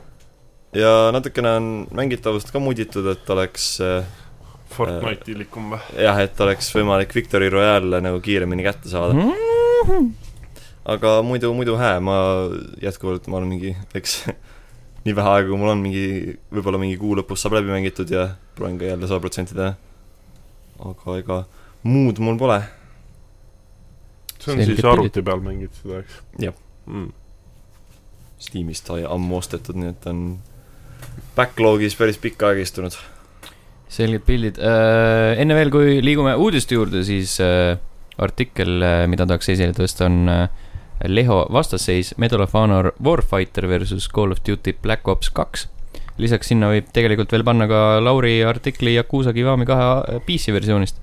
ja 0.77 0.95
natukene 1.17 1.55
on 1.61 1.71
mängitavust 2.01 2.53
ka 2.53 2.63
muditud, 2.63 3.07
et 3.13 3.37
oleks 3.37 3.75
äh, 3.85 4.19
Fortnite'ilikum 4.71 5.75
või? 5.75 5.85
jah, 6.01 6.21
et 6.23 6.41
oleks 6.41 6.73
võimalik 6.77 7.15
Victory 7.17 7.53
Royale 7.53 8.01
nagu 8.05 8.21
kiiremini 8.25 8.65
kätte 8.67 8.93
saada. 8.93 9.17
Mhm. 9.17 10.20
Aga 10.91 11.21
muidu, 11.27 11.53
muidu 11.55 11.77
hää, 11.79 12.01
ma 12.03 12.17
jätkuvalt, 12.83 13.29
ma 13.31 13.39
olen 13.39 13.53
mingi, 13.53 13.75
eks 13.95 14.25
nii 15.05 15.15
vähe 15.17 15.35
aega, 15.37 15.49
kui 15.51 15.61
mul 15.61 15.73
on 15.73 15.85
mingi, 15.85 16.35
võib-olla 16.53 16.81
mingi 16.83 16.99
kuu 17.01 17.15
lõpus 17.19 17.45
saab 17.45 17.59
läbi 17.59 17.73
mängitud 17.73 18.11
ja 18.11 18.27
proovin 18.59 18.81
ka 18.81 18.91
jälle 18.91 19.09
sada 19.09 19.23
protsenti 19.23 19.57
teha. 19.57 19.75
aga 20.91 21.17
ega 21.21 21.39
muud 21.87 22.21
mul 22.25 22.39
pole. 22.41 22.59
see 24.41 24.53
on 24.53 24.63
Selged 24.63 24.81
siis 24.81 24.89
arvuti 24.89 25.23
peal 25.23 25.43
mängid 25.45 25.73
seda, 25.79 26.03
eks? 26.03 26.21
Jah. 26.43 26.57
mm.. 26.87 27.11
Steamist 28.41 28.89
sai 28.89 29.05
ammu 29.05 29.37
ostetud, 29.37 29.77
nii 29.77 29.93
et 29.93 30.07
on 30.11 30.25
backlog'is 31.37 31.97
päris 31.97 32.19
pikka 32.21 32.51
aega 32.51 32.65
istunud. 32.65 32.97
selged 33.91 34.25
pildid. 34.27 34.59
enne 34.59 35.55
veel, 35.55 35.71
kui 35.71 36.01
liigume 36.03 36.35
uudiste 36.35 36.75
juurde, 36.75 37.05
siis 37.07 37.37
äh, 37.45 37.77
artikkel, 38.21 38.83
mida 39.11 39.27
tahaks 39.29 39.53
esile 39.55 39.77
tõsta, 39.77 40.09
on 40.09 40.29
äh, 40.29 40.69
Leho 41.09 41.47
vastasseis 41.53 42.15
Medal 42.19 42.43
of 42.45 42.55
Honor 42.55 42.93
Warfighter 43.03 43.67
versus 43.69 44.09
Call 44.09 44.33
of 44.33 44.43
Duty 44.47 44.75
Black 44.83 45.09
Ops 45.09 45.31
kaks. 45.31 45.69
lisaks 46.21 46.51
sinna 46.53 46.69
võib 46.69 46.91
tegelikult 46.93 47.31
veel 47.33 47.45
panna 47.47 47.65
ka 47.69 48.01
Lauri 48.05 48.43
artikli 48.45 48.93
Yakuusa 48.99 49.33
Kiwami 49.33 49.65
kahe 49.69 50.21
PC 50.27 50.53
versioonist. 50.53 51.01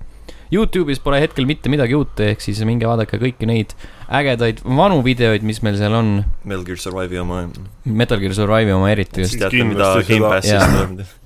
Youtube'is 0.53 1.01
pole 1.03 1.17
hetkel 1.19 1.47
mitte 1.49 1.67
midagi 1.67 1.95
uut, 1.97 2.19
ehk 2.23 2.39
siis 2.43 2.62
minge 2.67 2.88
vaadake 2.88 3.17
kõiki 3.19 3.49
neid 3.49 3.73
ägedaid 4.07 4.62
vanu 4.63 5.01
videoid, 5.03 5.43
mis 5.43 5.60
meil 5.65 5.75
seal 5.79 5.95
on. 5.97 6.12
Metal 6.47 6.63
Gear 6.69 6.79
Survive'i 6.79 7.19
oma. 7.19 7.41
Metal 7.83 8.21
Gear 8.21 8.36
Survive'i 8.38 8.71
oma 8.75 8.91
eriti 8.93 9.25
just, 9.25 9.36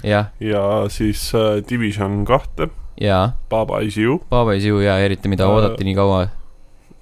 jah, 0.02 0.32
ja 0.42 0.66
siis 0.90 1.28
äh, 1.38 1.60
Division 1.70 2.24
kahte, 2.26 2.72
jaa 3.02 3.36
Baba 3.52 3.84
Is 3.86 4.00
You. 4.02 4.22
Baba 4.32 4.56
is 4.58 4.66
you 4.66 4.82
ja 4.82 4.98
eriti, 5.04 5.30
mida 5.30 5.46
Äh, 5.46 5.54
oodati 5.54 5.86
nii 5.86 5.98
kaua. 6.00 6.26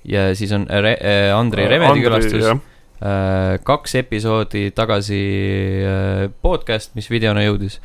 Ja 0.08 0.30
siis 0.36 0.52
on 0.56 0.68
Re-, 0.70 1.00
Andrei 1.36 1.68
Remedi 1.68 2.04
külastus, 2.06 2.46
kaks 3.64 3.96
episoodi 4.02 4.70
tagasi 4.76 5.22
äh, 5.88 6.26
podcast, 6.44 6.92
mis 7.00 7.08
videona 7.12 7.46
jõudis. 7.46 7.80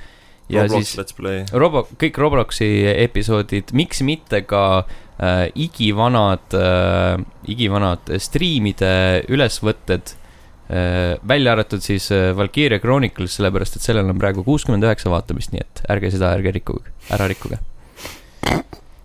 ja 0.50 0.66
Roblox 0.66 0.90
siis. 0.90 1.52
Robo-, 1.54 1.86
kõik 2.00 2.18
Robloksi 2.18 2.68
episoodid, 2.90 3.70
miks 3.72 4.02
mitte 4.02 4.42
ka 4.42 4.64
äh, 4.82 5.46
igivanad 5.54 6.58
äh,, 6.58 7.22
igivanad 7.46 8.10
striimide 8.18 9.22
ülesvõtted 9.30 10.16
äh,, 10.68 11.14
välja 11.22 11.54
arvatud 11.54 11.84
siis 11.84 12.10
äh, 12.12 12.32
Valkyria 12.36 12.82
Chronicles, 12.82 13.38
sellepärast 13.38 13.78
et 13.78 13.86
sellel 13.86 14.10
on 14.10 14.18
praegu 14.18 14.42
kuuskümmend 14.44 14.84
üheksa 14.84 15.14
vaatamist, 15.14 15.54
nii 15.54 15.62
et 15.62 15.86
ärge 15.94 16.10
seda, 16.16 16.34
ärge 16.34 16.56
rikkuge, 16.58 16.90
ära 17.14 17.30
rikkuge. 17.30 17.62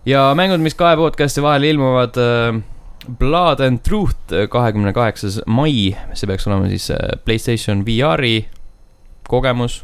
ja 0.09 0.25
mängud, 0.33 0.65
mis 0.65 0.73
kahe 0.73 0.97
podcast'i 0.97 1.45
vahel 1.45 1.69
ilmuvad 1.69 2.17
äh,, 2.17 2.63
Blood 3.09 3.59
and 3.63 3.81
Truth 3.85 4.33
kahekümne 4.51 4.93
kaheksas 4.93 5.39
mai, 5.49 5.93
see 6.13 6.29
peaks 6.29 6.47
olema 6.49 6.69
siis 6.71 6.89
äh, 6.93 7.15
Playstation 7.25 7.83
VR-i 7.87 8.43
kogemus, 9.29 9.83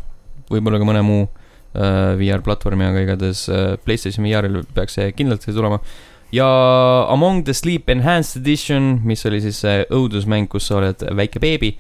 võib-olla 0.52 0.82
ka 0.82 0.88
mõne 0.88 1.02
muu 1.06 1.24
äh, 1.26 2.14
VR-platvormi, 2.20 2.88
aga 2.90 3.06
igatahes 3.06 3.46
Playstation 3.86 4.28
VR-il 4.28 4.64
peaks 4.76 5.00
see 5.00 5.10
kindlasti 5.18 5.56
tulema. 5.56 5.82
ja 6.36 6.48
Among 7.10 7.46
the 7.46 7.54
Sleep 7.54 7.90
Enhanced 7.90 8.42
Edition, 8.42 9.02
mis 9.04 9.26
oli 9.26 9.42
siis 9.42 9.62
see 9.64 9.84
õudusmäng, 9.90 10.50
kus 10.52 10.70
sa 10.70 10.80
oled 10.82 11.06
väike 11.16 11.42
beebi 11.42 11.76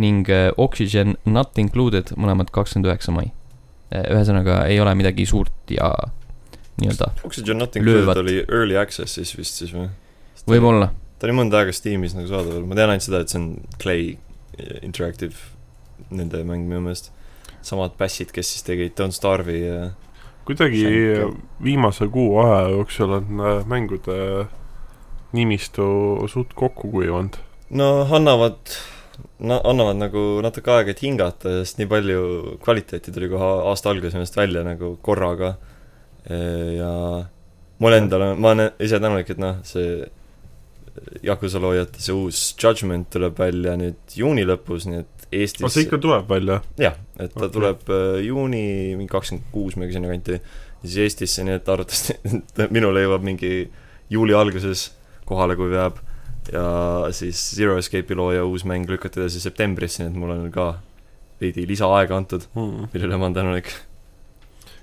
ning 0.00 0.28
Oxygen 0.56 1.16
Not 1.24 1.58
Included, 1.58 2.14
mõlemad 2.16 2.52
kakskümmend 2.54 2.88
üheksa 2.88 3.12
mai. 3.12 3.32
ühesõnaga, 3.90 4.62
ei 4.70 4.78
ole 4.80 4.92
midagi 4.94 5.24
suurt 5.26 5.72
ja 5.74 5.90
nii-öelda, 6.80 7.10
Oxygen 7.26 7.58
Not 7.58 7.74
Löövat. 7.74 8.16
Included 8.16 8.22
oli 8.22 8.36
early 8.46 8.78
access'is 8.78 9.34
vist 9.36 9.58
siis 9.58 9.74
või? 9.74 9.88
võib-olla. 10.48 10.90
ta 11.18 11.28
oli 11.28 11.36
mõnda 11.36 11.60
aega 11.60 11.72
Steamis 11.76 12.14
nagu 12.16 12.28
saadaval, 12.30 12.66
ma 12.66 12.78
tean 12.78 12.92
ainult 12.94 13.06
seda, 13.06 13.20
et 13.20 13.32
see 13.32 13.40
on 13.40 13.48
Clay 13.82 14.18
Interactive, 14.82 15.36
nende 16.10 16.42
mäng 16.44 16.68
minu 16.68 16.82
meelest. 16.84 17.10
samad 17.62 17.92
bassid, 17.98 18.30
kes 18.32 18.48
siis 18.54 18.64
tegid 18.64 18.94
Don't 18.96 19.12
Starve'i 19.12 19.60
ja 19.66 19.90
kuidagi 20.48 20.80
Shank- 20.80 21.42
viimase 21.62 22.08
kuu 22.08 22.38
aja 22.40 22.70
jooksul 22.72 23.12
on 23.18 23.42
mängude 23.68 24.46
nimistu 25.36 25.84
suht 26.28 26.54
kokku 26.54 26.90
kuivanud. 26.90 27.36
no 27.70 27.88
annavad, 28.10 28.58
na-, 29.38 29.60
annavad 29.64 29.96
nagu 30.00 30.22
natuke 30.42 30.72
aega, 30.72 30.90
et 30.90 31.02
hingata, 31.04 31.60
sest 31.60 31.78
nii 31.78 31.90
palju 31.90 32.22
kvaliteeti 32.64 33.12
tuli 33.12 33.28
kohe 33.28 33.50
aasta 33.70 33.92
alguses 33.92 34.16
arust 34.16 34.36
välja 34.36 34.64
nagu 34.64 34.96
korraga. 35.02 35.54
ja 36.76 37.24
mul 37.78 37.92
endal 37.96 38.22
on, 38.22 38.40
ma 38.40 38.54
olen 38.54 38.72
ise 38.80 38.98
tänulik, 39.00 39.30
et 39.30 39.38
noh, 39.40 39.60
see 39.64 40.02
Yakuza 41.22 41.60
loojate 41.62 42.00
see 42.02 42.14
uus 42.16 42.40
Judgment 42.60 43.10
tuleb 43.14 43.38
välja 43.38 43.76
nüüd 43.80 44.16
juuni 44.16 44.44
lõpus, 44.48 44.86
nii 44.90 45.02
et 45.04 45.26
Eestis 45.30 45.62
aga 45.62 45.70
see 45.74 45.84
ikka 45.86 45.98
tuleb 46.02 46.26
välja? 46.30 46.60
jah, 46.80 46.96
et 47.18 47.32
ta 47.34 47.44
Okei. 47.46 47.54
tuleb 47.58 47.90
äh, 47.94 48.18
juuni 48.26 48.62
mingi 48.98 49.10
kakskümmend 49.12 49.50
kuus 49.54 49.76
midagi 49.78 49.94
sinnakanti 49.98 50.38
ja 50.38 50.40
siis 50.84 50.96
Eestisse, 51.04 51.44
nii 51.46 51.58
et 51.60 51.68
arvatavasti 51.68 52.16
minule 52.76 53.04
jõuab 53.04 53.22
mingi 53.26 53.52
juuli 54.10 54.34
alguses 54.34 54.88
kohale, 55.28 55.54
kui 55.56 55.70
veab 55.70 56.00
ja 56.50 56.64
siis 57.14 57.38
Zero 57.54 57.76
Escape'i 57.78 58.16
looja 58.18 58.42
uus 58.48 58.64
mäng 58.66 58.88
lükati 58.90 59.20
edasi 59.20 59.38
septembrisse, 59.44 60.02
nii 60.02 60.10
et 60.10 60.18
mul 60.18 60.32
on 60.34 60.48
ka 60.54 60.70
veidi 61.40 61.62
lisaaega 61.68 62.16
antud, 62.16 62.48
Hmm. 62.56 62.88
mille 62.92 63.06
üle 63.06 63.16
ma 63.20 63.28
olen 63.28 63.36
tänulik. 63.38 63.70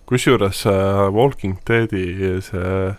kusjuures 0.08 0.64
äh, 0.66 1.10
Walking 1.14 1.58
Deadi 1.68 2.06
see 2.42 2.96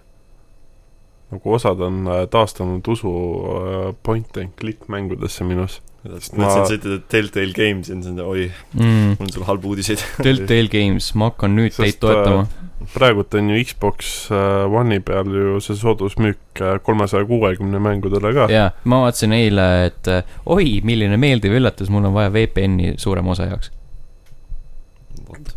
nagu 1.32 1.52
osad 1.52 1.80
on 1.84 2.06
äh, 2.08 2.22
taastanud 2.30 2.88
usu 2.88 3.12
äh, 3.12 3.90
point 4.02 4.36
and 4.40 4.54
click 4.60 4.88
mängudesse 4.88 5.44
minus. 5.44 5.80
mõtlesin, 6.08 6.40
et 6.40 6.70
sa 6.70 6.76
ütled, 6.76 6.94
et 6.94 7.08
Telltale 7.10 7.52
Games 7.52 7.90
ja 7.90 7.96
siis 7.98 8.06
on 8.14 8.20
oi, 8.22 8.46
mm.. 8.78 9.18
mul 9.18 9.26
on 9.26 9.32
sulle 9.34 9.48
halbu 9.48 9.74
uudiseid. 9.74 10.04
Telltale 10.24 10.70
Games, 10.72 11.10
ma 11.18 11.28
hakkan 11.32 11.52
nüüd 11.58 11.74
Sest, 11.74 11.82
teid 11.82 11.98
toetama. 12.00 12.46
praegult 12.94 13.34
on 13.36 13.50
ju 13.52 13.64
Xbox 13.66 14.12
äh, 14.32 14.78
One'i 14.80 15.02
peal 15.04 15.28
ju 15.34 15.58
see 15.64 15.76
soodusmüük 15.76 16.62
kolmesaja 16.86 17.26
kuuekümne 17.28 17.82
mängudele 17.82 18.32
ka. 18.36 18.46
jaa, 18.52 18.70
ma 18.88 19.02
vaatasin 19.04 19.36
eile, 19.36 19.66
et 19.90 20.12
äh, 20.14 20.38
oi, 20.46 20.78
milline 20.86 21.18
meeldiv 21.20 21.58
üllatus, 21.58 21.92
mul 21.92 22.08
on 22.08 22.16
vaja 22.16 22.32
VPN-i 22.32 22.94
suurema 23.02 23.34
osa 23.34 23.50
jaoks. 23.50 23.74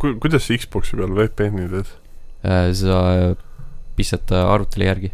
Ku-, 0.01 0.17
kuidas 0.19 0.49
sa 0.49 0.59
Xbox'i 0.59 0.99
peal 0.99 1.15
VPN-i 1.15 1.71
teed? 1.77 1.97
sa 2.73 3.01
pistad 3.93 4.31
arvutile 4.33 4.87
järgi, 4.87 5.11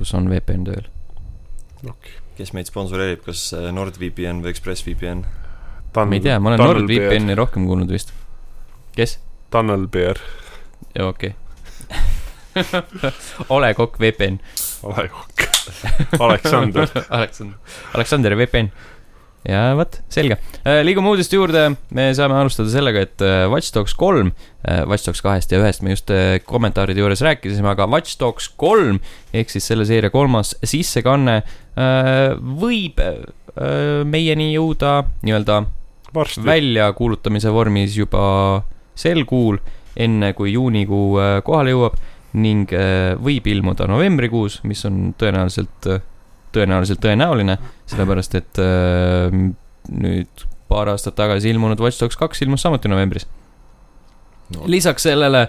kus 0.00 0.14
on 0.16 0.30
VPN 0.32 0.64
tööl. 0.64 0.88
kes 2.38 2.54
meid 2.56 2.70
sponsoreerib, 2.70 3.20
kas 3.26 3.50
äh, 3.56 3.68
NordVPN 3.74 4.40
või 4.44 4.54
ExpressVPN? 4.54 5.26
ma 5.96 6.16
ei 6.16 6.24
tea, 6.24 6.38
ma 6.40 6.54
olen 6.54 6.64
NordVPN-i 6.64 7.36
rohkem 7.36 7.68
kuulnud 7.68 7.92
vist. 7.92 8.14
kes? 8.96 9.18
Tunnel 9.52 9.86
Bear, 9.92 10.20
jaa, 10.96 11.10
okei 11.12 11.34
okay. 11.34 11.38
Ole 13.54 13.74
Kokk 13.74 14.00
VPN. 14.00 14.40
ole 14.82 15.08
kokk. 15.08 15.44
Aleksander, 16.18 16.88
Aleksander, 17.16 17.58
Aleksander 17.94 18.36
VPN. 18.36 18.72
Ja 19.48 19.70
vot, 19.78 20.00
selge. 20.12 20.36
liigume 20.84 21.12
uudiste 21.12 21.38
juurde, 21.38 21.70
me 21.96 22.10
saame 22.16 22.36
alustada 22.36 22.72
sellega, 22.72 23.06
et 23.08 23.24
äh, 23.24 23.46
Watch 23.50 23.72
Dogs 23.74 23.94
kolm, 23.98 24.34
Watch 24.90 25.08
Dogs 25.08 25.22
kahest 25.24 25.52
ja 25.54 25.62
ühest 25.62 25.84
me 25.86 25.94
just 25.94 26.12
äh, 26.12 26.36
kommentaaride 26.44 27.00
juures 27.00 27.24
rääkisime, 27.24 27.72
aga 27.72 27.88
Watch 27.88 28.18
Dogs 28.20 28.50
kolm 28.60 29.00
ehk 29.32 29.52
siis 29.52 29.70
selle 29.70 29.86
seeria 29.88 30.12
kolmas 30.12 30.52
sissekanne 30.60 31.40
äh, 31.40 32.36
võib 32.36 33.00
äh, 33.00 33.20
meieni 34.04 34.52
jõuda 34.52 35.00
nii-öelda 35.24 35.62
väljakuulutamise 36.44 37.52
vormis 37.54 37.96
juba 37.96 38.62
sel 38.98 39.24
kuul, 39.28 39.60
enne 39.96 40.32
kui 40.38 40.54
juunikuu 40.54 41.18
äh, 41.20 41.34
kohale 41.46 41.74
jõuab 41.74 41.98
ning 42.40 42.70
äh, 42.76 43.16
võib 43.18 43.46
ilmuda 43.50 43.88
novembrikuus, 43.90 44.60
mis 44.68 44.84
on 44.86 45.14
tõenäoliselt, 45.18 45.88
tõenäoliselt 46.54 47.02
tõenäoline, 47.02 47.58
sellepärast 47.90 48.38
et 48.38 48.62
äh, 48.62 49.34
nüüd 49.90 50.46
paar 50.70 50.90
aastat 50.92 51.16
tagasi 51.18 51.50
ilmunud 51.50 51.80
Watch 51.82 52.00
Dogs 52.02 52.18
kaks 52.18 52.42
ilmus 52.44 52.62
samuti 52.62 52.90
novembris. 52.90 53.26
lisaks 54.66 55.02
sellele 55.06 55.48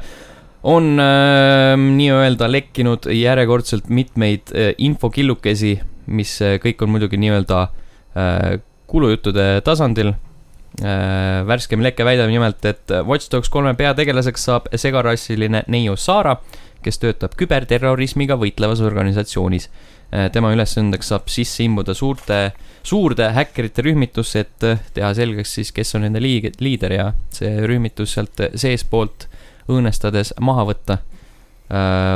on 0.64 1.00
äh, 1.00 1.76
nii-öelda 1.78 2.52
lekkinud 2.52 3.08
järjekordselt 3.14 3.90
mitmeid 3.90 4.54
äh, 4.54 4.74
infokillukesi, 4.78 5.80
mis 6.06 6.36
äh, 6.42 6.58
kõik 6.62 6.84
on 6.86 6.94
muidugi 6.94 7.18
nii-öelda 7.22 7.62
äh, 7.62 8.60
kulujuttude 8.92 9.62
tasandil 9.66 10.12
äh,. 10.12 11.48
värskem 11.48 11.82
leke 11.84 12.06
väidab 12.06 12.30
nimelt, 12.30 12.66
et 12.66 12.92
Watch 13.08 13.32
Dogs 13.32 13.50
kolme 13.50 13.74
peategelaseks 13.80 14.46
saab 14.50 14.68
segarassiline 14.76 15.64
Neio 15.68 15.96
Saara, 15.96 16.38
kes 16.84 17.00
töötab 17.00 17.36
küberterrorismiga 17.40 18.38
võitlevas 18.40 18.82
organisatsioonis. 18.84 19.70
Tema 20.12 20.52
ülesandeks 20.52 21.12
saab 21.13 21.30
sisse 21.32 21.63
imbuda 21.63 21.93
suurte, 21.95 22.52
suurde 22.84 23.30
häkkerite 23.36 23.86
rühmitusse, 23.86 24.43
et 24.43 24.65
äh, 24.67 24.82
teha 24.95 25.13
selgeks 25.15 25.56
siis, 25.60 25.71
kes 25.76 25.95
on 25.95 26.06
nende 26.06 26.19
liig-, 26.24 26.52
liider 26.60 26.95
ja 26.97 27.08
see 27.32 27.54
rühmitus 27.69 28.17
sealt 28.17 28.43
seestpoolt 28.60 29.30
õõnestades 29.71 30.36
maha 30.43 30.67
võtta. 30.67 30.97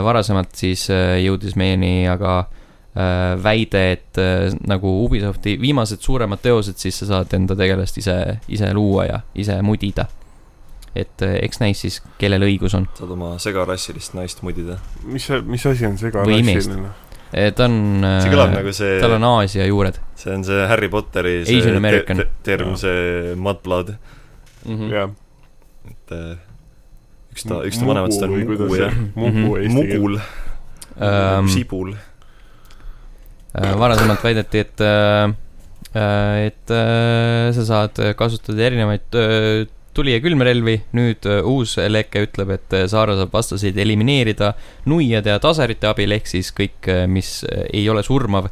varasemalt 0.03 0.57
siis 0.59 0.89
jõudis 1.23 1.53
meieni 1.55 2.09
aga 2.11 2.49
väide, 3.39 3.83
et 3.93 4.19
nagu 4.67 4.89
Ubisofti 5.05 5.53
viimased 5.61 6.03
suuremad 6.03 6.41
teosed, 6.43 6.75
siis 6.75 6.99
sa 6.99 7.07
saad 7.13 7.31
enda 7.37 7.55
tegelast 7.55 8.01
ise, 8.01 8.17
ise 8.51 8.73
luua 8.75 9.05
ja 9.05 9.21
ise 9.35 9.55
mudida. 9.63 10.09
et 10.95 11.21
eks 11.21 11.59
näis 11.59 11.85
siis, 11.85 12.01
kellel 12.19 12.43
õigus 12.49 12.75
on. 12.75 12.89
saad 12.99 13.15
oma 13.15 13.37
segarassilist 13.39 14.17
naist 14.19 14.43
mudida. 14.43 14.81
mis 15.05 15.29
see, 15.31 15.39
mis 15.47 15.65
asi 15.71 15.87
on 15.87 15.97
segarassiline? 16.01 16.91
Ta 17.57 17.65
on, 17.67 17.77
see 18.23 18.31
kõlab 18.31 18.53
nagu 18.55 18.71
see, 18.75 18.95
tal 19.03 19.15
on 19.17 19.23
Aasia 19.31 19.65
juured 19.67 19.99
see 20.15 20.33
on 20.35 20.43
see 20.47 20.67
Harry 20.71 20.89
Potteri 20.93 21.35
see 21.45 21.59
Asian 21.59 21.75
American. 21.81 22.17
te- 22.23 22.29
te- 22.29 22.57
term, 22.57 22.75
see 22.79 23.35
Mudblood, 23.35 23.93
mm. 24.65 24.75
-hmm. 24.79 24.91
jah. 24.93 25.09
et 25.91 26.11
äh, 26.15 26.37
üks 27.35 27.43
ta, 27.49 27.61
üks 27.67 27.79
ta 27.81 27.85
vanematest 27.91 28.23
on 28.23 28.35
Mugu 28.39 28.75
ja 28.79 28.89
Mugu 29.15 29.57
eesti 29.61 29.87
keel. 29.87 29.99
Mugul, 30.01 30.19
Um, 30.95 31.49
Sibul. 31.51 31.89
Äh, 33.55 33.73
varasemalt 33.79 34.21
väideti, 34.23 34.61
et, 34.63 34.79
et 35.91 36.71
äh, 36.71 37.51
sa 37.51 37.65
saad 37.67 37.99
kasutada 38.15 38.63
erinevaid 38.69 39.17
äh, 39.19 39.65
tuli- 39.95 40.13
ja 40.13 40.21
külmrelvi, 40.23 40.75
nüüd 40.95 41.27
äh, 41.29 41.41
uus 41.47 41.77
leke 41.89 42.25
ütleb, 42.27 42.51
et 42.55 42.75
äh, 42.75 42.85
Saara 42.91 43.15
saab 43.19 43.33
vastaseid 43.35 43.77
elimineerida 43.81 44.53
nuiade 44.91 45.33
ja 45.33 45.41
taserite 45.41 45.89
abil, 45.89 46.15
ehk 46.17 46.27
siis 46.29 46.51
kõik, 46.55 46.89
mis 47.11 47.37
äh, 47.47 47.67
ei 47.73 47.87
ole 47.89 48.03
surmav. 48.05 48.51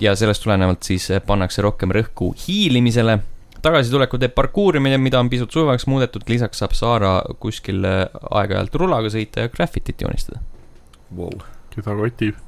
ja 0.00 0.14
sellest 0.16 0.40
tulenevalt 0.40 0.86
siis 0.88 1.10
pannakse 1.26 1.60
rohkem 1.60 1.90
rõhku 1.92 2.30
hiilimisele. 2.46 3.18
tagasituleku 3.60 4.16
teeb 4.18 4.32
parkuurimine, 4.32 4.96
mida 4.98 5.20
on 5.20 5.28
pisut 5.28 5.52
sujuvamaks 5.52 5.84
muudetud, 5.86 6.24
lisaks 6.28 6.62
saab 6.62 6.72
Saara 6.72 7.10
kuskil 7.38 7.84
aeg-ajalt 7.84 8.74
rulaga 8.80 9.12
sõita 9.12 9.44
ja 9.44 9.52
graffitit 9.52 10.00
joonistada. 10.00 10.40
Wow. 11.12 11.44
keda 11.74 11.92
kotib. 11.92 12.40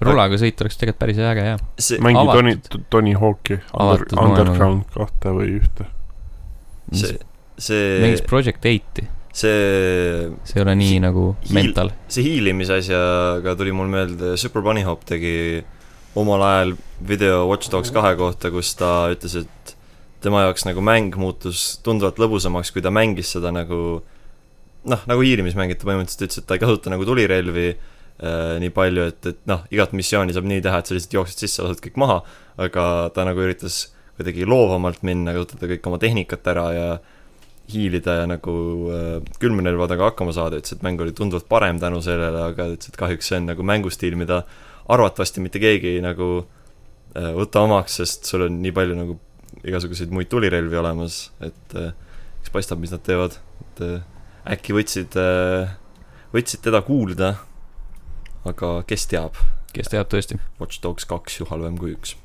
rulaga 0.00 0.34
sõit 0.34 0.60
oleks 0.60 0.82
tegelikult 0.82 0.98
päris 0.98 1.22
äge 1.22 1.46
ja. 1.46 1.56
see, 1.78 2.02
mängi 2.02 2.26
Tony 2.26 2.56
avatud., 2.56 2.88
Tony 2.90 3.14
Hawk'i, 3.14 3.60
Avatud 3.72 4.18
Underground 4.18 4.90
kahte 4.98 5.36
või 5.38 5.60
ühte. 5.60 5.86
see, 6.92 7.18
see 7.58 8.00
mängis, 8.04 8.24
Project 8.28 8.66
Eight'i, 8.68 9.06
see, 9.32 10.30
see 10.44 10.58
ei 10.58 10.64
ole 10.64 10.74
nii 10.78 10.98
nagu 11.04 11.28
mental. 11.54 11.92
see 12.08 12.26
hiilimise 12.26 12.80
asjaga 12.80 13.56
tuli 13.58 13.74
mul 13.76 13.90
meelde, 13.92 14.34
Super 14.40 14.64
Bunny 14.66 14.84
Hop 14.86 15.06
tegi 15.08 15.62
omal 16.18 16.42
ajal 16.46 16.74
video 17.08 17.44
Watch 17.50 17.70
Dogs 17.72 17.90
kahe 17.94 18.14
kohta, 18.18 18.50
kus 18.54 18.74
ta 18.78 19.10
ütles, 19.14 19.34
et 19.42 19.76
tema 20.24 20.44
jaoks 20.46 20.64
nagu 20.68 20.82
mäng 20.84 21.16
muutus 21.20 21.74
tunduvalt 21.84 22.20
lõbusamaks, 22.22 22.70
kui 22.72 22.84
ta 22.84 22.92
mängis 22.94 23.34
seda 23.34 23.50
nagu 23.54 23.80
noh, 24.84 25.02
nagu 25.08 25.24
hiilimismäng, 25.24 25.72
et 25.72 25.80
ta 25.80 25.88
põhimõtteliselt 25.88 26.28
ütles, 26.28 26.40
et 26.40 26.48
ta 26.48 26.56
ei 26.56 26.62
kasuta 26.62 26.92
nagu 26.92 27.06
tulirelvi, 27.08 27.66
äh, 27.74 28.54
nii 28.62 28.72
palju, 28.74 29.08
et, 29.12 29.30
et 29.32 29.42
noh, 29.50 29.64
igat 29.74 29.94
missiooni 29.96 30.36
saab 30.36 30.48
nii 30.48 30.62
teha, 30.64 30.80
et 30.80 30.90
sa 30.90 30.96
lihtsalt 30.96 31.18
jooksed 31.18 31.44
sisse, 31.44 31.64
lased 31.64 31.82
kõik 31.84 31.98
maha, 32.00 32.20
aga 32.60 32.86
ta 33.16 33.26
nagu 33.26 33.42
üritas 33.44 33.86
kuidagi 34.18 34.46
loovamalt 34.46 35.02
minna, 35.06 35.34
kasutada 35.34 35.68
kõik 35.72 35.90
oma 35.90 35.98
tehnikat 36.02 36.46
ära 36.52 36.66
ja 36.74 36.88
hiilida 37.72 38.18
ja 38.20 38.24
nagu 38.28 38.54
äh, 38.92 39.36
külmrelvadega 39.40 40.10
hakkama 40.10 40.34
saada, 40.36 40.60
ütles, 40.60 40.76
et 40.76 40.84
mäng 40.84 41.00
oli 41.00 41.14
tunduvalt 41.16 41.48
parem 41.48 41.80
tänu 41.82 42.02
sellele, 42.04 42.48
aga 42.50 42.68
ütles, 42.74 42.90
et 42.92 42.98
kahjuks 43.00 43.30
see 43.30 43.40
on 43.40 43.48
nagu 43.48 43.64
mängustiil, 43.66 44.18
mida 44.20 44.42
arvatavasti 44.92 45.42
mitte 45.44 45.62
keegi 45.62 45.96
ei 45.96 46.02
nagu 46.04 46.28
äh, 46.42 47.30
võta 47.36 47.64
omaks, 47.64 48.00
sest 48.02 48.28
sul 48.28 48.46
on 48.48 48.60
nii 48.62 48.74
palju 48.76 48.98
nagu 48.98 49.16
igasuguseid 49.64 50.12
muid 50.12 50.28
tulirelvi 50.32 50.76
olemas, 50.76 51.28
et 51.44 51.78
äh, 51.80 51.94
eks 52.42 52.52
paistab, 52.52 52.82
mis 52.82 52.92
nad 52.92 53.04
teevad, 53.06 53.38
et 53.64 53.84
äkki 54.54 54.76
võtsid 54.76 55.16
äh,, 55.16 55.72
võtsid 56.34 56.64
teda 56.66 56.82
kuulda, 56.84 57.34
aga 58.44 58.76
kes 58.88 59.08
teab, 59.08 59.40
kes 59.72 59.88
teab 59.92 60.10
tõesti. 60.12 60.36
Watch 60.60 60.82
Dogs 60.84 61.08
kaks 61.08 61.40
ju 61.40 61.48
halvem 61.48 61.78
kui 61.80 61.94
üks. 61.96 62.16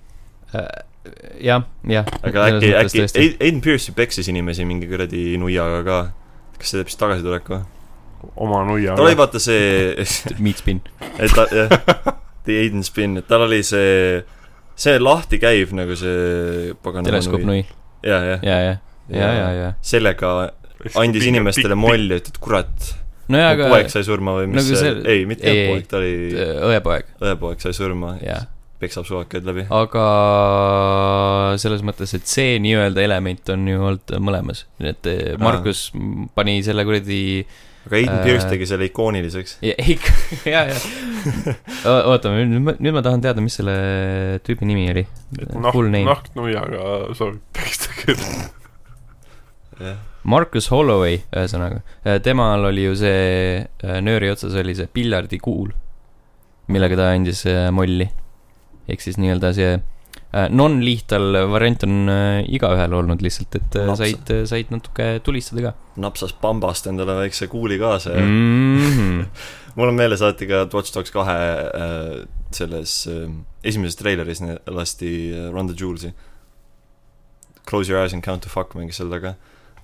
jah, 1.41 1.65
jah. 1.87 2.07
aga 2.23 2.47
äkki, 2.53 2.71
äkki 2.83 3.03
Aiden 3.39 3.61
Pierce 3.63 3.91
ju 3.91 3.97
peksis 3.97 4.27
inimesi 4.31 4.65
mingi 4.67 4.89
kuradi 4.89 5.37
nuiaga 5.41 5.83
ka, 5.87 5.99
kas 6.59 6.73
see 6.73 6.81
teeb 6.81 6.91
siis 6.91 6.99
tagasitulek 7.01 7.51
või? 7.53 7.61
oma 8.35 8.63
nuia 8.67 8.95
tal 8.97 9.07
oli 9.07 9.17
vaata 9.19 9.39
see, 9.39 9.95
Meat 10.43 10.59
spin. 10.63 10.81
et 11.17 11.35
ta, 11.35 11.47
jah, 11.53 11.71
The 12.49 12.59
Aiden 12.63 12.83
Spin, 12.83 13.17
et 13.19 13.27
tal 13.29 13.45
oli 13.45 13.61
see, 13.67 14.21
see 14.79 14.99
lahti 15.01 15.39
käiv 15.41 15.73
nagu 15.77 15.95
see 15.99 16.73
paganama 16.83 17.11
teleskoop 17.11 17.45
nui. 17.47 17.63
ja, 18.03 18.21
jah, 18.33 18.43
ja, 18.43 18.61
ja, 18.65 18.77
ja, 19.09 19.31
ja, 19.33 19.49
ja. 19.57 19.73
sellega 19.85 20.33
andis 20.99 21.27
inimestele 21.29 21.77
mulje, 21.79 22.21
et, 22.21 22.31
et 22.31 22.39
kurat, 22.43 22.91
nojah, 23.31 23.51
mu 23.53 23.57
aga 23.57 23.73
poeg 23.73 23.91
sai 23.93 24.05
surma 24.07 24.37
või 24.39 24.51
mis 24.51 24.61
nagu 24.61 24.71
see 24.71 24.85
see-, 24.85 25.03
ei, 25.15 25.25
mitte 25.29 25.51
ei, 25.51 25.65
poeg, 25.69 25.89
ta 25.91 25.99
oli 25.99 26.13
õepoeg, 26.71 27.11
õepoeg 27.23 27.65
sai 27.65 27.75
surma, 27.77 28.15
jah. 28.23 28.47
Peksab 28.79 29.07
suvakaid 29.07 29.47
läbi. 29.47 29.65
aga 29.69 30.05
selles 31.61 31.85
mõttes, 31.85 32.13
et 32.15 32.27
see 32.29 32.59
nii-öelda 32.63 33.03
element 33.03 33.55
on 33.55 33.65
ju 33.67 33.87
olnud 33.91 34.19
mõlemas, 34.23 34.65
et 34.79 35.09
eh, 35.09 35.33
Markus 35.41 35.89
pani 36.35 36.61
selle 36.65 36.87
kuradi 36.87 37.19
aga 37.85 37.95
Aiden 37.95 38.19
Äh, 38.19 38.23
Pierce 38.23 38.49
tegi 38.49 38.67
selle 38.69 38.85
ikooniliseks. 38.89 39.57
ja 39.61 39.73
ikka, 39.93 40.13
ja, 40.45 40.65
ja. 40.69 40.75
oota, 42.05 42.31
nüüd 42.35 42.61
ma, 42.63 42.75
nüüd 42.77 42.95
ma 42.95 43.03
tahan 43.05 43.23
teada, 43.23 43.41
mis 43.41 43.55
selle 43.59 43.75
tüübi 44.45 44.67
nimi 44.67 44.89
oli. 44.91 45.05
nahk 45.55 45.73
Full, 45.73 45.89
name. 45.89 46.05
nahknuiaga 46.09 47.15
sobib 47.17 47.41
peksta 47.55 47.95
küll. 48.01 48.23
jah, 49.79 49.99
Marcus 50.29 50.67
Holloway, 50.73 51.21
ühesõnaga, 51.31 51.81
temal 52.25 52.67
oli 52.69 52.85
ju 52.89 52.97
see 52.99 53.21
äh, 53.63 53.99
nööri 54.03 54.31
otsas 54.33 54.57
oli 54.59 54.75
see 54.77 54.89
piljardikuul, 54.91 55.71
millega 56.69 56.99
ta 56.99 57.13
andis 57.15 57.45
äh, 57.49 57.69
molli. 57.73 58.09
Ehk 58.89 59.03
siis 59.05 59.19
nii-öelda 59.21 59.53
see 59.57 59.71
äh, 59.75 60.47
non-lethal 60.49 61.37
variant 61.51 61.85
on 61.87 62.09
äh, 62.11 62.41
igaühel 62.49 62.93
olnud 63.01 63.21
lihtsalt, 63.25 63.55
et 63.61 63.79
äh, 63.79 63.87
Napsa. 63.89 64.09
said, 64.09 64.33
said 64.49 64.73
natuke 64.73 65.11
tulistada 65.25 65.69
ka 65.69 65.75
napsas 65.99 66.33
pambast 66.41 66.87
endale 66.89 67.15
väikse 67.23 67.47
kuuli 67.51 67.79
kaasa 67.79 68.15
ja 68.15 68.25
mm. 68.25 68.79
-hmm. 68.79 69.25
mul 69.75 69.87
on 69.87 69.95
meeles 69.95 70.21
alati 70.21 70.47
ka 70.47 70.65
Watch 70.73 70.93
Dogs 70.95 71.11
kahe 71.11 71.37
äh, 71.83 72.25
selles 72.51 73.07
äh, 73.07 73.29
esimeses 73.63 73.95
treileris 73.95 74.41
lasti 74.67 75.33
Run 75.53 75.67
the 75.67 75.75
Jewels'i. 75.75 76.13
Close 77.69 77.91
your 77.91 78.01
eyes 78.01 78.13
and 78.13 78.23
count 78.23 78.41
to 78.43 78.49
fuck 78.49 78.75
mängis 78.75 78.97
seal 78.97 79.09
taga. 79.09 79.35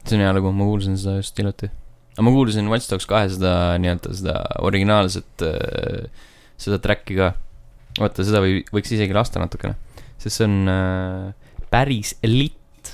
see 0.05 0.17
on 0.17 0.21
hea 0.21 0.33
lugu, 0.33 0.51
ma 0.51 0.63
kuulsin 0.63 0.97
seda 0.97 1.17
just 1.17 1.37
hiljuti. 1.37 1.69
aga 2.13 2.21
ma 2.21 2.31
kuulsin 2.31 2.69
Watch 2.69 2.89
Dogs 2.91 3.05
kahe 3.05 3.29
seda 3.29 3.77
nii-öelda 3.81 4.13
seda 4.13 4.35
originaalset 4.59 5.41
äh,, 5.41 6.07
seda 6.57 6.79
track'i 6.79 7.15
ka. 7.15 7.33
oota, 8.01 8.25
seda 8.27 8.41
või, 8.43 8.61
võiks 8.73 8.93
isegi 8.95 9.15
lasta 9.15 9.41
natukene, 9.41 9.75
sest 10.21 10.41
see 10.41 10.47
on 10.47 10.71
äh, 10.71 11.49
päris 11.71 12.15
lit 12.25 12.93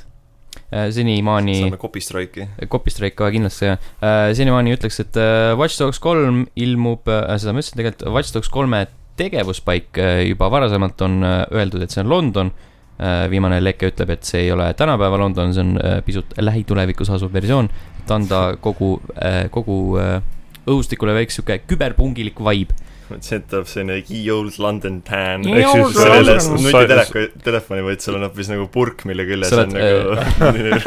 äh,. 0.72 0.90
senimaani, 0.94 1.58
saame 1.66 1.82
copy 1.82 2.04
strike'i. 2.04 2.48
Copy 2.72 2.94
Strike 2.94 3.18
kohe 3.20 3.34
kindlasti 3.36 3.70
jah 3.72 3.78
äh,, 4.00 4.32
senimaani 4.38 4.76
ütleks, 4.78 5.02
et 5.04 5.20
äh, 5.20 5.52
Watch 5.60 5.80
Dogs 5.82 6.02
kolm 6.04 6.46
ilmub 6.56 7.10
äh,, 7.12 7.38
seda 7.42 7.56
ma 7.56 7.64
ütlesin 7.64 7.82
tegelikult, 7.82 8.10
Watch 8.16 8.36
Dogs 8.36 8.52
kolme 8.54 8.86
tegevuspaik 9.20 10.02
äh, 10.02 10.26
juba 10.30 10.52
varasemalt 10.54 11.02
on 11.08 11.22
äh, 11.28 11.40
öeldud, 11.52 11.86
et 11.86 11.94
see 11.94 12.04
on 12.04 12.12
London 12.12 12.52
äh,. 12.98 13.26
viimane 13.32 13.62
leke 13.64 13.92
ütleb, 13.92 14.14
et 14.16 14.28
see 14.28 14.46
ei 14.46 14.54
ole 14.54 14.72
tänapäeva 14.78 15.20
London, 15.22 15.54
see 15.56 15.66
on 15.66 15.76
äh, 15.82 15.98
pisut 16.06 16.38
lähitulevikus 16.38 17.10
asuv 17.14 17.34
versioon, 17.34 17.70
et 18.04 18.14
anda 18.14 18.52
kogu 18.62 18.96
äh,, 19.18 19.48
kogu 19.54 19.82
äh, 20.02 20.20
õhustikule 20.70 21.16
väike 21.18 21.34
sihuke 21.34 21.62
küberpungilik 21.66 22.38
vibe. 22.46 22.76
mõtlesin, 23.12 23.42
et 23.42 23.48
tuleb 23.52 23.68
selline 23.70 23.98
ye 24.10 24.32
old 24.34 24.58
London 24.62 25.02
tan. 25.06 25.44
Nutiteleka, 25.46 27.26
telefoni, 27.46 27.84
vaid 27.86 28.04
sul 28.04 28.18
on 28.18 28.26
hoopis 28.28 28.50
nagu 28.52 28.68
purk, 28.74 29.06
mille 29.10 29.26
küljes 29.28 29.52
Sa 29.52 29.62
on 29.66 29.76
oled, 29.76 30.12
nagu 30.42 30.80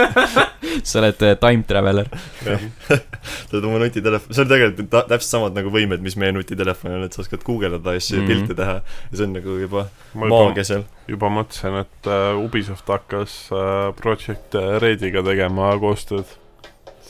sa 0.88 0.98
oled 1.02 1.22
äh, 1.28 1.36
time 1.40 1.62
traveler. 1.68 2.08
sa 2.42 3.52
oled 3.54 3.68
oma 3.68 3.78
nutitelefon, 3.84 4.34
see 4.34 4.44
on 4.44 4.50
tegelikult 4.50 4.90
täpselt 4.94 5.30
samad 5.30 5.56
nagu 5.56 5.72
võimed, 5.74 6.02
mis 6.04 6.16
meie 6.20 6.34
nutitelefonil 6.36 6.98
on, 6.98 7.06
et 7.08 7.16
sa 7.16 7.22
oskad 7.24 7.44
guugeldada 7.46 7.94
asju 7.98 8.18
ja 8.18 8.24
Mhm. 8.24 8.30
pilte 8.30 8.54
teha 8.58 8.76
ja 8.80 9.16
see 9.16 9.26
on 9.26 9.32
nagu 9.36 9.56
juba 9.60 9.86
ma 10.14 10.26
juba, 10.28 10.42
maagia 10.48 10.64
seal. 10.64 10.84
juba 11.10 11.30
mõtlesin, 11.32 11.80
et 11.84 12.08
uh, 12.10 12.42
Ubisoft 12.44 12.88
hakkas 12.88 13.38
uh, 13.52 13.92
Project 13.98 14.56
Rediga 14.82 15.22
tegema 15.26 15.72
koostööd 15.82 16.28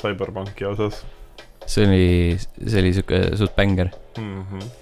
CyberPunki 0.00 0.66
osas 0.68 1.04
see 1.66 1.86
oli, 1.86 2.08
see 2.66 2.80
oli 2.82 2.90
sihuke 2.96 3.20
suht 3.40 3.54
bängar. 3.56 3.88
mm. 4.18 4.42
-hmm. 4.50 4.72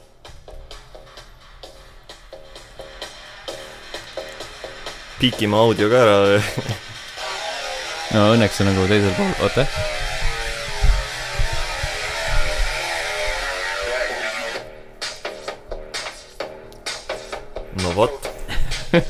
Piikime 5.22 5.54
audio 5.54 5.86
ka 5.86 5.98
ära. 6.02 6.14
no 8.10 8.22
õnneks 8.34 8.56
on 8.64 8.66
nagu 8.72 8.86
teisel 8.90 9.12
pool, 9.14 9.28
oota. 9.46 9.62
no 17.84 17.92
vot, 17.94 18.26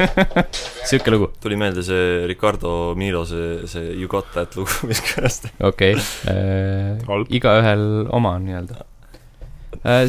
sihuke 0.90 1.14
lugu, 1.14 1.30
tuli 1.40 1.56
meelde 1.56 1.80
see 1.86 2.28
Ricardo 2.28 2.92
Milo 2.98 3.24
see, 3.24 3.64
see 3.72 3.96
You 3.96 4.12
got 4.12 4.28
that 4.36 4.52
lugu, 4.60 4.68
mis 4.90 5.00
kõlas. 5.06 5.40
okei 5.64 5.96
okay. 5.96 7.00
Halb.. 7.08 7.32
igaühel 7.32 7.86
oma 8.12 8.36
nii-öelda. 8.44 8.84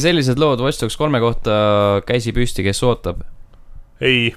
sellised 0.04 0.36
lood 0.36 0.68
Watch 0.68 0.84
Dogs 0.84 0.99
kolme 0.99 1.24
kohta, 1.24 1.56
käsi 2.12 2.36
püsti, 2.36 2.68
kes 2.68 2.84
ootab, 2.91 3.24
ei, 4.04 4.34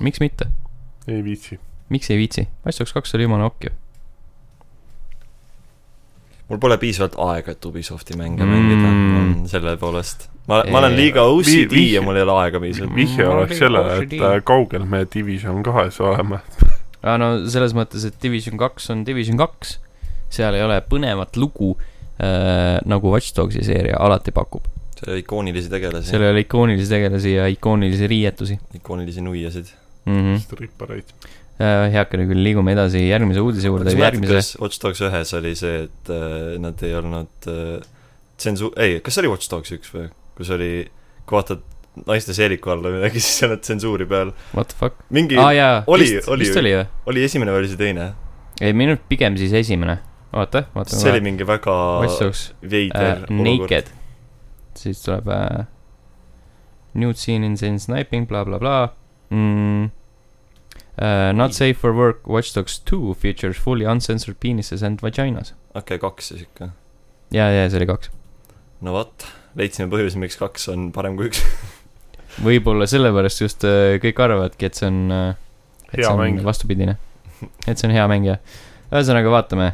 miks 0.00 0.24
mitte, 0.24 0.48
ei 1.08 1.22
viitsi. 1.24 1.58
miks 1.88 2.10
ei 2.10 2.16
viitsi, 2.18 2.48
Watch 2.66 2.78
Dogs 2.80 2.92
kaks 2.92 3.14
oli 3.14 3.22
jumala 3.28 3.44
okk 3.50 3.64
ju. 3.64 3.70
mul 6.48 6.58
pole 6.60 6.76
piisavalt 6.80 7.14
aega, 7.32 7.54
et 7.54 7.64
Ubisofti 7.64 8.16
mänge 8.18 8.44
Mm. 8.44 8.50
mängida 8.52 8.88
mm., 8.90 9.46
selle 9.48 9.76
poolest. 9.80 10.28
ma, 10.48 10.62
ma 10.70 10.78
olen 10.82 10.96
liiga 10.96 11.22
OCD 11.22 11.70
Vi- 11.72 11.92
ja 11.94 12.02
mul 12.02 12.16
ei 12.16 12.22
ole 12.26 12.32
aega 12.42 12.60
piisavalt. 12.60 12.94
vihje 12.96 13.24
Ma 13.24 13.30
oleks 13.36 13.58
sellele, 13.58 13.96
et 14.02 14.12
äh, 14.12 14.42
kaugel 14.44 14.84
me 14.84 15.06
Division 15.14 15.62
kahes 15.62 16.00
oleme. 16.00 16.40
aa 17.02 17.16
no 17.18 17.30
selles 17.48 17.72
mõttes, 17.74 18.04
et 18.06 18.14
Division 18.22 18.58
kaks 18.60 18.90
on 18.90 19.04
Division 19.06 19.36
kaks, 19.40 19.78
seal 20.30 20.54
ei 20.54 20.62
ole 20.62 20.80
põnevat 20.90 21.36
lugu 21.36 21.76
äh, 22.20 22.78
nagu 22.84 23.10
Watch 23.14 23.32
Dogsi 23.36 23.64
seeria 23.64 23.96
alati 23.98 24.30
pakub. 24.32 24.64
seal 24.96 25.14
oli 25.16 25.24
ikoonilisi 25.24 25.70
tegelasi 25.70 26.10
seal, 26.10 26.22
ei 26.22 26.30
ole 26.30 26.40
ikoonilisi 26.44 26.88
tegelasi 26.90 27.32
ja 27.34 27.46
ikoonilisi 27.50 28.06
riietusi 28.06 28.58
ikoonilisi 28.74 29.20
nuiasid. 29.20 29.66
mm. 30.06 30.18
-hmm. 30.18 30.42
strippareid. 30.42 31.14
heakene 31.92 32.26
küll, 32.26 32.42
liigume 32.42 32.72
edasi 32.74 33.04
järgmise 33.06 33.42
uudise 33.44 33.68
juurde, 33.68 33.90
kas 33.90 33.98
sa 33.98 34.06
järgmise 34.06 34.32
kuidas 34.32 34.52
Watch 34.60 34.82
Dogs 34.82 35.02
ühes 35.06 35.34
oli 35.38 35.52
see, 35.58 35.82
et 35.86 36.10
äh, 36.10 36.56
nad 36.62 36.80
ei 36.82 36.94
olnud 36.98 37.50
äh, 37.50 37.84
tsensu-, 38.40 38.72
ei, 38.76 39.00
kas 39.00 39.14
see 39.14 39.22
oli 39.24 39.32
Watch 39.34 39.50
Dogs 39.52 39.74
üks 39.76 39.92
või, 39.94 40.08
kus 40.38 40.50
oli, 40.56 40.70
kui 41.26 41.38
vaatad 41.38 41.62
naiste 42.08 42.34
seeliku 42.34 42.72
alla 42.72 42.90
midagi, 42.94 43.20
siis 43.24 43.42
ei 43.42 43.50
olnud 43.50 43.62
tsensuuri 43.66 44.08
peal. 44.10 44.32
what 44.56 44.72
the 44.72 44.78
fuck, 44.80 45.04
mingi 45.10 45.38
jaa, 45.38 45.84
oli- 45.86 46.16
oli- 46.26 46.50
oli 46.58 46.74
oli 47.12 47.26
esimene 47.28 47.54
või 47.54 47.62
oli 47.62 47.74
see 47.74 47.82
teine? 47.84 48.12
ei, 48.60 48.72
minu 48.72 48.96
arust 48.96 49.06
pigem 49.12 49.36
siis 49.38 49.52
esimene, 49.62 49.98
oota, 50.32 50.64
vaatame 50.74 51.04
see 51.04 51.12
oli 51.12 51.22
mingi 51.28 51.46
väga 51.46 51.76
veider 52.00 53.22
äh, 53.28 53.36
Naked, 53.44 53.92
siis 54.82 55.04
tuleb 55.04 55.30
äh, 55.30 55.68
Nude 56.92 57.16
scene 57.16 57.46
in 57.46 57.54
scene 57.56 57.78
sniping 57.80 58.26
bla,, 58.28 58.42
blablabla 58.44 59.01
mm,. 59.32 59.90
Uh, 60.92 61.32
not 61.32 61.54
safe 61.56 61.78
for 61.80 61.94
work, 61.96 62.26
Watch 62.28 62.52
Dogs 62.54 62.74
two 62.84 63.14
features 63.14 63.56
fully 63.56 63.86
uncensored 63.88 64.36
penises 64.38 64.82
and 64.84 65.00
vaginas. 65.00 65.54
okei 65.74 65.96
okay,, 65.96 65.98
kaks 66.02 66.28
siis 66.28 66.42
ikka. 66.44 66.68
ja, 67.32 67.46
ja 67.48 67.62
see 67.72 67.80
oli 67.80 67.88
kaks. 67.88 68.10
no 68.84 68.92
vot, 68.92 69.24
leidsime 69.56 69.88
põhjuse, 69.92 70.20
miks 70.20 70.36
kaks 70.36 70.68
on 70.68 70.90
parem 70.92 71.16
kui 71.16 71.30
üks. 71.30 71.40
võib-olla 72.46 72.84
sellepärast 72.90 73.40
just 73.40 73.64
uh, 73.64 73.96
kõik 74.04 74.20
arvavadki, 74.20 74.68
et 74.68 74.78
see 74.78 74.90
on 74.92 75.00
uh,, 75.08 75.32
et 75.88 75.96
Hea 76.02 76.04
see 76.04 76.12
on 76.12 76.20
mäng. 76.20 76.44
vastupidine. 76.44 76.98
et 77.68 77.72
see 77.72 77.88
on 77.88 77.96
hea 77.96 78.04
mäng 78.12 78.28
jah 78.28 78.44
ühesõnaga 78.92 79.30
vaatame, 79.32 79.66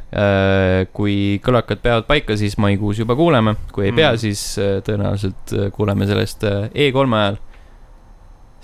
kui 0.95 1.17
kõlakad 1.43 1.81
peavad 1.83 2.07
paika, 2.07 2.37
siis 2.39 2.55
maikuus 2.63 3.01
juba 3.03 3.17
kuuleme, 3.19 3.57
kui 3.75 3.89
ei 3.89 3.93
pea, 3.97 4.13
Mm. 4.13 4.21
siis 4.23 4.43
äh, 4.63 4.79
tõenäoliselt 4.87 5.55
äh, 5.57 5.71
kuuleme 5.75 6.07
sellest 6.07 6.45
äh, 6.47 6.69
E3 6.71 7.17
ajal. 7.19 7.39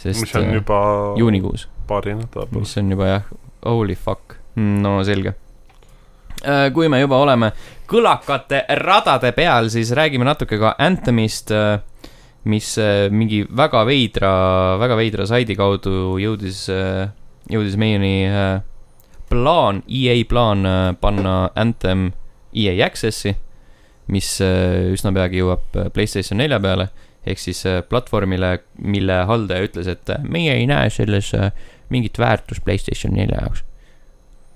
Sest 0.01 0.21
mis 0.21 0.35
on 0.37 0.49
äh, 0.49 0.59
juba 0.59 0.81
juunikuus, 1.19 1.69
paari 1.89 2.17
nädala 2.19 2.47
pärast. 2.47 2.61
mis 2.61 2.77
on 2.83 2.93
juba 2.97 3.09
jah, 3.09 3.33
holy 3.65 3.95
fuck, 3.95 4.37
no 4.57 4.99
selge. 5.05 5.35
kui 6.75 6.91
me 6.93 7.01
juba 7.01 7.17
oleme 7.25 7.53
kõlakate 7.89 8.65
radade 8.83 9.33
peal, 9.33 9.71
siis 9.73 9.95
räägime 9.97 10.27
natuke 10.29 10.59
ka 10.61 10.75
Anthemist, 10.79 11.53
mis 12.45 12.75
äh, 12.79 13.09
mingi 13.11 13.45
väga 13.49 13.85
veidra, 13.89 14.35
väga 14.83 14.99
veidra 15.01 15.27
saidi 15.27 15.57
kaudu 15.57 16.19
jõudis, 16.21 16.67
jõudis 17.49 17.79
meieni 17.81 18.15
äh, 18.29 18.61
plaan, 19.29 19.83
EA 19.89 20.25
plaan 20.29 20.67
äh, 20.67 20.97
panna 21.01 21.51
Anthem 21.55 22.13
EA 22.55 22.87
Access'i, 22.87 23.35
mis 24.07 24.37
äh, 24.45 24.93
üsna 24.95 25.13
peagi 25.17 25.43
jõuab 25.43 25.79
äh, 25.79 25.91
Playstation 25.95 26.39
nelja 26.43 26.61
peale, 26.63 26.89
ehk 27.27 27.39
siis 27.41 27.65
äh, 27.67 27.83
platvormile, 27.89 28.59
mille 28.79 29.21
haldaja 29.29 29.69
ütles, 29.69 29.89
et 29.89 30.11
äh, 30.13 30.23
meie 30.23 30.53
ei 30.59 30.67
näe 30.69 30.91
selles 30.93 31.33
äh, 31.35 31.51
mingit 31.91 32.19
väärtust 32.19 32.65
Playstation 32.65 33.15
nelja 33.17 33.41
jaoks. 33.43 33.65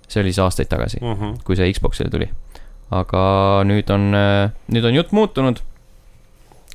see 0.09 0.23
oli 0.23 0.31
siis 0.33 0.39
aastaid 0.41 0.69
tagasi, 0.73 0.99
Mhm. 1.05 1.35
kui 1.45 1.57
see 1.57 1.73
Xbox'ile 1.73 2.11
tuli. 2.11 2.29
aga 2.91 3.23
nüüd 3.69 3.91
on, 3.93 4.13
nüüd 4.73 4.85
on 4.89 4.95
jutt 4.95 5.11
muutunud, 5.13 5.61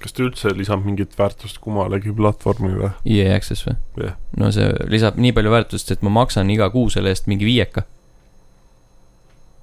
kas 0.04 0.14
ta 0.14 0.22
üldse 0.24 0.52
lisab 0.54 0.84
mingit 0.86 1.16
väärtust 1.18 1.58
kummalegi 1.64 2.14
platvormile? 2.14 2.92
EA 3.06 3.36
Access 3.36 3.66
või? 3.66 3.76
Jah. 4.04 4.16
no 4.38 4.52
see 4.52 4.70
lisab 4.92 5.18
nii 5.18 5.34
palju 5.34 5.50
väärtust, 5.54 5.92
et 5.92 6.02
ma 6.06 6.10
maksan 6.22 6.50
iga 6.54 6.70
kuu 6.70 6.90
selle 6.94 7.10
eest 7.10 7.26
mingi 7.28 7.46
viieka 7.50 7.86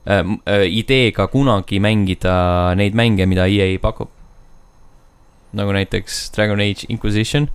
äh,. 0.06 0.24
Äh, 0.46 0.66
ideega 0.66 1.26
kunagi 1.30 1.78
mängida 1.80 2.74
neid 2.74 2.94
mänge, 2.98 3.26
mida 3.26 3.46
EA 3.46 3.78
pakub. 3.78 4.08
Nagu 5.56 5.74
näiteks 5.74 6.30
Dragon 6.34 6.62
Age 6.62 6.86
Inquisition 6.92 7.48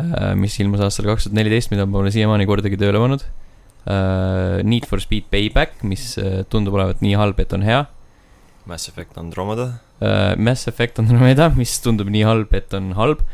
äh,, 0.00 0.32
mis 0.38 0.58
ilmus 0.62 0.82
aastal 0.84 1.08
kaks 1.10 1.28
tuhat 1.28 1.36
neliteist, 1.36 1.72
mida 1.72 1.86
ma 1.86 2.00
pole 2.00 2.12
siiamaani 2.14 2.48
kordagi 2.48 2.80
tööle 2.80 3.00
pannud 3.02 3.24
äh,. 3.24 4.62
Need 4.64 4.86
for 4.88 5.02
Speed 5.02 5.28
Payback, 5.32 5.82
mis 5.86 6.14
äh, 6.20 6.42
tundub 6.52 6.78
olevat 6.78 7.02
nii 7.04 7.16
halb, 7.18 7.40
et 7.42 7.52
on 7.56 7.66
hea 7.66 7.84
Mass 8.68 8.86
Effect 8.86 9.16
Andromeda. 9.18 9.72
Mass 10.38 10.68
Effect 10.70 11.00
Andromeda, 11.02 11.48
mis 11.58 11.72
tundub 11.82 12.12
nii 12.12 12.22
halb, 12.26 12.52
et 12.54 12.74
on 12.78 12.92
halb. 12.98 13.24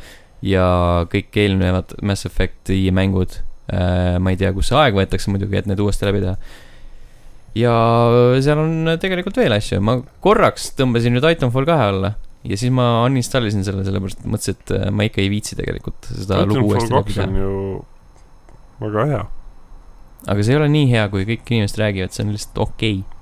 ja 0.41 0.64
kõik 1.11 1.34
eelnevad 1.36 1.97
Mass 2.07 2.26
Effect'i 2.28 2.86
mängud 2.95 3.41
ma 3.68 4.32
ei 4.32 4.39
tea, 4.41 4.49
kus 4.57 4.70
see 4.70 4.78
aeg 4.80 4.95
võetakse 4.97 5.28
muidugi, 5.28 5.59
et 5.59 5.66
need 5.68 5.80
uuesti 5.82 6.07
läbi 6.09 6.22
teha. 6.22 6.36
ja 7.59 7.74
seal 8.41 8.62
on 8.62 8.95
tegelikult 9.03 9.36
veel 9.36 9.53
asju, 9.53 9.82
ma 9.84 9.99
korraks 10.24 10.70
tõmbasin 10.78 11.12
nüüd 11.12 11.26
Titanfall 11.26 11.68
kahe 11.68 11.91
alla 11.91 12.14
ja 12.47 12.59
siis 12.59 12.72
ma 12.74 12.86
uninstallisin 13.09 13.64
selle, 13.66 13.84
sellepärast 13.86 14.22
mõtlesin, 14.28 14.59
et 14.59 14.74
äh, 14.76 14.86
ma 14.95 15.07
ikka 15.09 15.22
ei 15.22 15.30
viitsi 15.32 15.59
tegelikult 15.59 16.11
seda 16.12 16.45
lugu 16.47 16.68
uuesti 16.70 16.95
läbi 16.95 17.16
teha. 17.16 17.26
ju 17.43 17.53
väga 18.84 19.07
hea. 19.12 19.24
aga 20.26 20.45
see 20.47 20.55
ei 20.55 20.61
ole 20.61 20.70
nii 20.72 20.86
hea, 20.93 21.05
kui 21.12 21.26
kõik 21.28 21.53
inimesed 21.55 21.82
räägivad, 21.82 22.14
see 22.14 22.26
on 22.26 22.32
lihtsalt 22.36 22.62
okei 22.64 23.01
okay.. 23.03 23.18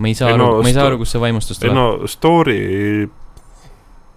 ma 0.00 0.10
ei 0.10 0.18
saa 0.18 0.32
Ei 0.32 0.38
aru 0.38 0.48
no 0.48 0.64
ma 0.64 0.72
ei 0.72 0.76
saa 0.76 0.88
aru, 0.90 1.00
kust 1.02 1.16
see 1.16 1.22
vaimustus 1.22 1.60
ei 1.60 1.66
tuleb 1.66 1.78
no,. 1.78 1.86
no 2.00 2.10
story 2.10 2.58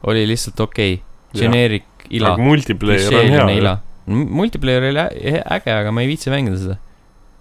oli 0.09 0.25
lihtsalt 0.29 0.63
okei 0.67 0.99
okay., 0.99 1.41
generic 1.43 2.07
ila 2.09 2.33
nagu 2.33 2.47
multiplayer 2.47 3.19
on 3.19 3.33
hea.. 3.35 3.75
multiplayer 4.07 4.89
oli 4.89 5.03
äge, 5.03 5.73
aga 5.75 5.91
ma 5.91 6.05
ei 6.05 6.13
viitsi 6.13 6.31
mängida 6.33 6.57
seda. 6.61 6.79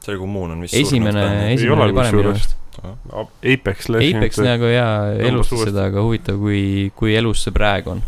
See 0.08 0.18
Commun 0.20 0.56
on 0.56 0.64
vist 0.64 0.76
esimene, 0.78 1.24
Ei 1.48 1.54
esimene 1.58 1.76
ole 1.76 1.88
oli 1.88 1.96
parem 2.00 2.16
minu 2.16 2.32
meelest. 2.32 2.56
Apex 2.78 3.88
Legends. 3.90 4.18
Apex 4.18 4.42
nagu 4.46 4.68
jaa, 4.70 4.92
elustas 5.28 5.64
seda, 5.66 5.88
aga 5.90 6.04
huvitav, 6.04 6.38
kui, 6.40 6.62
kui 6.98 7.16
elus 7.18 7.42
see 7.46 7.54
praegu 7.54 7.96
on. 7.96 8.04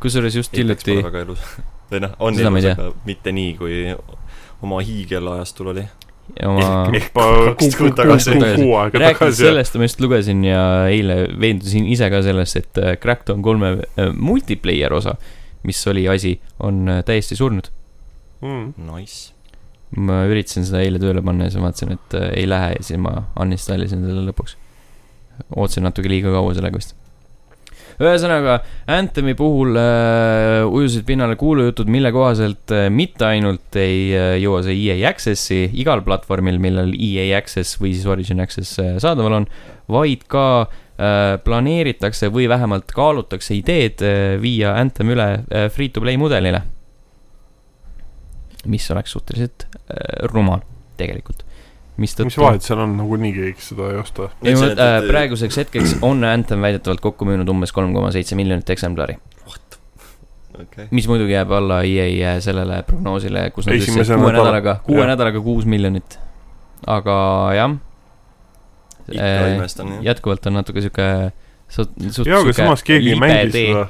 kusjuures 0.00 0.36
just 0.36 0.56
hiljuti, 0.56 0.96
väga 1.04 1.26
ilus. 1.26 1.42
või 1.90 2.04
noh, 2.06 2.14
on 2.22 2.38
Seda 2.38 2.52
tea. 2.56 2.76
aga 2.76 2.92
mitte 3.08 3.34
nii, 3.34 3.56
kui 3.58 3.80
oma 4.62 4.80
hiigelajastul 4.84 5.72
oli. 5.74 5.84
oma 6.46 6.70
ehk 6.94 7.10
kaks 7.12 7.58
kuu, 7.58 7.72
kuud 7.80 7.98
tagasi. 7.98 8.36
rääkides 8.38 9.40
sellest, 9.40 9.76
ma 9.80 9.88
just 9.88 10.00
lugesin 10.04 10.44
ja 10.46 10.62
eile 10.92 11.24
veendusin 11.40 11.88
ise 11.90 12.10
ka 12.12 12.22
selles, 12.26 12.54
et 12.60 12.80
äh, 12.80 12.94
Crackdown 13.02 13.42
kolme 13.42 13.74
äh, 13.80 14.12
multiplayer 14.14 14.94
osa, 14.94 15.16
mis 15.66 15.82
oli 15.90 16.06
asi, 16.08 16.36
on 16.62 16.86
äh, 16.88 17.04
täiesti 17.04 17.36
surnud. 17.36 17.72
Mm. 18.40 18.72
Nice. 18.88 19.34
Ma 19.98 20.22
üritasin 20.30 20.66
seda 20.66 20.84
eile 20.84 21.00
tööle 21.02 21.22
panna 21.24 21.48
ja 21.48 21.54
siis 21.54 21.64
vaatasin, 21.64 21.94
et 21.96 22.16
äh, 22.18 22.30
ei 22.42 22.48
lähe 22.48 22.74
ja 22.76 22.82
siis 22.86 23.00
ma 23.02 23.24
uninstallisin 23.40 24.04
selle 24.06 24.24
lõpuks. 24.28 24.56
ootasin 25.56 25.86
natuke 25.88 26.10
liiga 26.12 26.30
kaua 26.34 26.54
sellega 26.54 26.78
vist. 26.78 26.94
ühesõnaga, 28.00 28.60
Anthemi 28.88 29.34
puhul 29.36 29.74
äh, 29.76 30.62
ujusid 30.68 31.04
pinnale 31.08 31.36
kuulujutud, 31.40 31.90
mille 31.90 32.12
kohaselt 32.14 32.70
äh, 32.76 32.86
mitte 32.90 33.26
ainult 33.26 33.76
ei 33.76 34.12
äh, 34.14 34.36
jõua 34.40 34.62
see 34.64 34.78
EA 34.86 35.10
Access'i 35.10 35.64
igal 35.82 36.04
platvormil, 36.06 36.60
millel 36.62 36.94
EA 36.94 37.32
Access 37.38 37.80
või 37.82 37.96
siis 37.96 38.06
Origin 38.06 38.40
Access 38.46 38.78
äh, 38.78 38.94
saadaval 39.02 39.40
on, 39.42 39.50
vaid 39.90 40.22
ka 40.30 40.46
äh, 41.00 41.36
planeeritakse 41.44 42.30
või 42.30 42.46
vähemalt 42.48 42.94
kaalutakse 42.94 43.58
ideed 43.58 44.06
äh, 44.06 44.36
viia 44.40 44.76
Anthem 44.78 45.10
üle 45.16 45.32
äh, 45.50 45.66
free-to-play 45.72 46.20
mudelile. 46.20 46.62
Mis 48.66 48.90
oleks 48.90 49.12
suhteliselt 49.16 49.66
äh, 49.66 50.26
rumal 50.32 50.60
tegelikult. 51.00 51.44
mis 52.00 52.14
mistõttu 52.16 52.40
vahet 52.40 52.64
seal 52.64 52.80
on, 52.80 52.94
nagunii 52.96 53.32
keegi 53.36 53.64
seda 53.64 53.90
ei 53.92 53.98
osta. 54.00 54.30
ei 54.44 54.54
ma 54.56 54.70
äh,, 54.72 55.00
praeguseks 55.08 55.58
hetkeks 55.62 55.96
on 56.06 56.24
Anthem 56.24 56.62
väidetavalt 56.64 57.02
kokku 57.04 57.28
müünud 57.28 57.48
umbes 57.52 57.72
kolm 57.76 57.92
koma 57.96 58.12
seitse 58.14 58.38
miljonit 58.38 58.70
eksemplari, 58.72 59.18
okei. 60.60 60.88
mis 60.90 61.08
muidugi 61.10 61.36
jääb 61.36 61.52
alla 61.56 61.82
EA 61.84 62.38
sellele 62.44 62.82
prognoosile, 62.88 63.50
kus 63.54 63.68
nad 63.68 63.76
ütlesid 63.76 64.00
kuue 64.00 64.16
nädala- 64.16 64.32
nädalaga, 64.38 64.76
kuue 64.86 65.06
nädalaga 65.06 65.44
kuus 65.44 65.68
miljonit. 65.68 66.18
aga 66.86 67.16
jah, 67.58 67.78
ikka 69.10 69.54
imestan 69.56 69.94
jah. 69.96 70.04
jätkuvalt 70.12 70.46
on 70.46 70.60
natuke 70.60 70.84
sihuke 70.84 71.08
jaa, 72.26 72.40
aga 72.40 72.52
samas 72.56 72.84
keegi 72.86 73.14
ei 73.14 73.20
mängi 73.20 73.50
seda. 73.54 73.88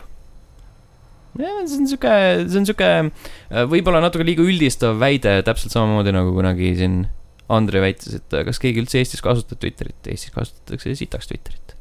jah, 1.38 1.60
see 1.66 1.78
on 1.78 1.86
sihuke, 1.90 2.14
see 2.48 2.60
on 2.60 2.66
sihuke 2.68 2.90
äh, 2.90 3.64
võib-olla 3.70 4.02
natuke 4.02 4.26
liiga 4.26 4.42
üldistav 4.42 4.98
väide, 5.00 5.38
täpselt 5.46 5.74
samamoodi 5.76 6.14
nagu 6.16 6.34
kunagi 6.36 6.74
siin 6.80 7.02
Andre 7.50 7.80
väitis, 7.82 8.14
et 8.14 8.34
äh, 8.38 8.44
kas 8.46 8.60
keegi 8.62 8.82
üldse 8.82 9.00
Eestis 9.02 9.22
kasutab 9.24 9.58
Twitterit, 9.62 9.98
Eestis 10.06 10.30
kasutatakse 10.34 10.94
sitaks 10.94 11.26
Twitterit. 11.30 11.74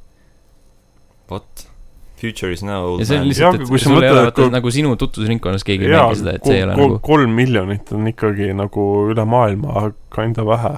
What? 1.29 1.67
Future 2.19 2.51
is 2.51 2.63
now 2.65 2.83
old 2.83 2.99
ja 2.99 3.05
see 3.07 3.15
on 3.15 3.21
man. 3.23 3.29
lihtsalt, 3.31 3.61
et 3.63 3.83
sul 3.83 4.03
ei 4.03 4.09
ole 4.11 4.23
vaata 4.25 4.41
kui- 4.41 4.51
nagu 4.51 4.71
sinu 4.75 4.95
tutvusringkonnas 4.99 5.63
keegi 5.63 5.87
ei 5.87 5.93
mängi 5.93 6.17
seda, 6.19 6.33
et 6.35 6.47
see 6.49 6.57
ei 6.57 6.65
ole 6.65 6.73
nagu, 6.75 6.97
kolm 7.05 7.31
miljonit 7.37 7.93
on 7.95 8.09
ikkagi 8.11 8.49
nagu 8.59 8.87
üle 9.13 9.23
maailma 9.29 9.85
kinda 10.15 10.43
vähe. 10.49 10.73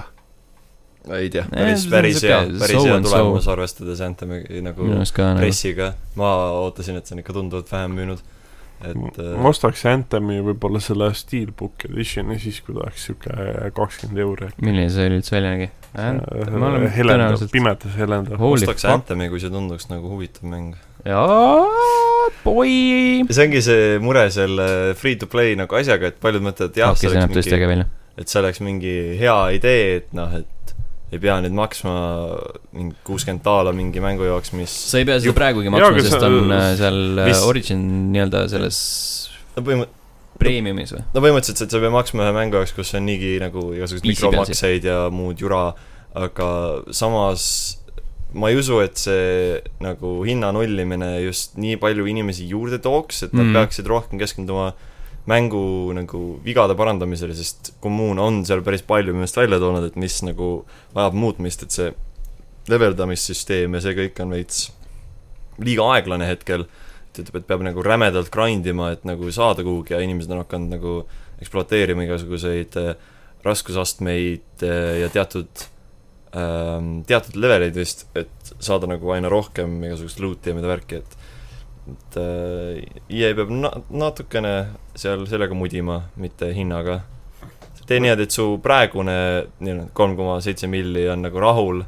ei 1.18 1.32
tea, 1.34 1.42
päris, 1.50 1.88
päris 1.90 2.22
hea, 2.22 2.38
päris 2.60 2.84
hea 2.86 3.00
tulemus, 3.08 3.48
arvestades 3.50 4.04
Anthemi 4.06 4.44
nagu 4.62 4.86
nagu. 4.92 5.26
pressiga. 5.40 5.94
ma 6.20 6.30
ootasin, 6.60 7.00
et 7.00 7.10
see 7.10 7.16
on 7.16 7.24
ikka 7.24 7.34
tunduvalt 7.40 7.72
vähem 7.74 7.98
müünud. 7.98 8.22
Et 8.82 9.20
äh, 9.22 9.34
ma 9.38 9.52
ostaks 9.52 9.84
Anthemi 9.90 10.40
võib-olla 10.44 10.80
selle 10.82 11.10
Steelbook 11.16 11.86
Editioni 11.88 12.38
siis, 12.42 12.60
kui 12.64 12.76
ta 12.76 12.86
oleks 12.86 13.06
sihuke 13.08 13.70
kakskümmend 13.76 14.22
euri. 14.24 14.50
milline 14.62 14.90
see 14.92 15.08
oli 15.08 15.20
üldse 15.20 15.36
välja 15.36 15.54
nägi? 15.56 15.70
ma 15.92 16.70
olen 16.70 16.86
helendab, 16.88 17.18
tõenäoliselt, 17.18 17.52
pimedas 17.52 17.96
helendab. 18.00 18.38
Holy 18.40 18.64
ostaks. 18.64 18.86
Anthemi, 18.88 19.28
kui 19.32 19.42
see 19.42 19.52
tunduks 19.52 19.90
nagu 19.90 20.08
huvitav 20.08 20.48
mäng. 20.48 20.76
jaa, 21.04 21.66
boi. 22.44 22.70
see 23.28 23.46
ongi 23.46 23.60
see 23.64 23.98
mure 24.02 24.24
selle 24.32 24.68
free 24.98 25.18
to 25.20 25.28
play 25.30 25.56
nagu 25.58 25.76
asjaga, 25.76 26.12
et 26.12 26.22
paljud 26.22 26.44
mõtlevad, 26.46 26.72
et 26.72 26.80
jah, 26.82 26.94
okei, 26.94 27.10
see 27.10 27.12
oleks 27.12 27.60
mingi, 27.60 27.86
et 28.22 28.32
see 28.32 28.42
oleks 28.42 28.64
mingi 28.64 28.96
hea 29.20 29.38
idee, 29.58 29.84
et 30.00 30.16
noh, 30.16 30.40
et 30.40 30.61
ei 31.12 31.20
pea 31.20 31.34
nüüd 31.44 31.52
maksma 31.56 31.92
mingi 32.72 32.94
kuuskümmend 33.04 33.42
daala 33.44 33.72
mingi 33.76 34.00
mängu 34.00 34.24
jaoks, 34.24 34.52
mis 34.56 34.72
sa 34.90 35.00
ei 35.02 35.04
pea 35.08 35.18
seda 35.20 35.34
praegugi 35.36 35.72
maksma, 35.72 36.04
sest 36.06 36.24
on 36.28 36.54
äh, 36.56 36.68
seal 36.80 37.00
äh, 37.20 37.26
Mis- 37.28 37.42
Origin 37.48 37.82
nii-öelda 38.14 38.46
selles 38.52 38.78
no 39.56 39.64
põhimõtteliselt 39.66 39.98
premiumis 40.42 40.94
või? 40.96 41.02
no 41.12 41.20
põhimõtteliselt, 41.22 41.66
et 41.68 41.74
sa 41.76 41.82
pead 41.84 41.92
maksma 41.94 42.24
ühe 42.26 42.32
mängu 42.38 42.56
jaoks, 42.58 42.72
kus 42.78 42.94
on 42.98 43.04
niigi 43.06 43.34
nagu 43.42 43.66
igasuguseid 43.76 44.08
mikromakseid 44.08 44.88
ja 44.88 44.96
muud 45.12 45.38
jura, 45.44 45.66
aga 46.18 46.48
samas 46.96 47.44
ma 48.32 48.48
ei 48.48 48.56
usu, 48.56 48.78
et 48.80 48.96
see 48.96 49.58
nagu 49.84 50.14
hinna 50.24 50.48
nullimine 50.56 51.10
just 51.26 51.58
nii 51.60 51.76
palju 51.82 52.06
inimesi 52.08 52.46
juurde 52.48 52.78
tooks, 52.80 53.26
et 53.26 53.34
nad 53.36 53.44
Mm. 53.44 53.50
mm. 53.52 53.58
peaksid 53.60 53.90
rohkem 53.92 54.18
keskenduma 54.22 54.70
mängu 55.30 55.92
nagu 55.94 56.20
vigade 56.42 56.74
parandamisele, 56.78 57.34
sest 57.38 57.72
kommuun 57.82 58.18
on 58.18 58.40
seal 58.46 58.62
päris 58.66 58.82
palju 58.86 59.12
minu 59.12 59.22
meelest 59.22 59.38
välja 59.38 59.60
toonud, 59.62 59.86
et 59.86 59.98
mis 60.00 60.18
nagu 60.26 60.48
vajab 60.96 61.18
muutmist, 61.18 61.62
et 61.62 61.74
see 61.74 61.92
leveldamissüsteem 62.70 63.76
ja 63.76 63.82
see 63.84 63.94
kõik 63.98 64.22
on 64.22 64.34
veits 64.34 64.64
liiga 65.62 65.86
aeglane 65.94 66.26
hetkel, 66.26 66.66
et 67.10 67.22
ütleb, 67.22 67.42
et 67.42 67.48
peab 67.48 67.62
nagu 67.66 67.84
rämedalt 67.86 68.32
grind 68.34 68.66
ima, 68.66 68.92
et 68.96 69.06
nagu 69.06 69.30
saada 69.34 69.64
kuhugi 69.66 69.94
ja 69.94 70.02
inimesed 70.02 70.32
on 70.34 70.42
hakanud 70.42 70.74
nagu 70.74 70.96
ekspluateerima 71.42 72.06
igasuguseid 72.06 72.78
äh, 72.80 72.94
raskusastmeid 73.46 74.66
äh, 74.66 75.02
ja 75.02 75.10
teatud 75.12 75.66
ähm, 76.38 77.02
teatud 77.06 77.38
leveleid 77.38 77.76
vist, 77.78 78.06
et 78.18 78.54
saada 78.58 78.90
nagu 78.90 79.14
aina 79.14 79.30
rohkem 79.32 79.80
igasugust 79.86 80.22
loot'i 80.22 80.52
ja 80.52 80.58
mida 80.58 80.70
värki, 80.70 81.02
et 81.02 81.21
et 81.90 82.18
äh, 82.20 82.82
EA 83.10 83.32
peab 83.38 83.50
na-, 83.50 83.74
natukene 83.90 84.52
seal 84.94 85.26
sellega 85.26 85.56
mudima, 85.58 86.02
mitte 86.16 86.52
hinnaga. 86.54 87.00
tee 87.86 87.98
niimoodi, 87.98 88.28
et 88.28 88.30
su 88.30 88.44
praegune 88.62 89.16
nii-öelda 89.58 89.88
kolm 89.92 90.14
koma 90.16 90.38
seitse 90.40 90.68
milli 90.70 91.08
on 91.10 91.24
nagu 91.26 91.40
rahul 91.42 91.82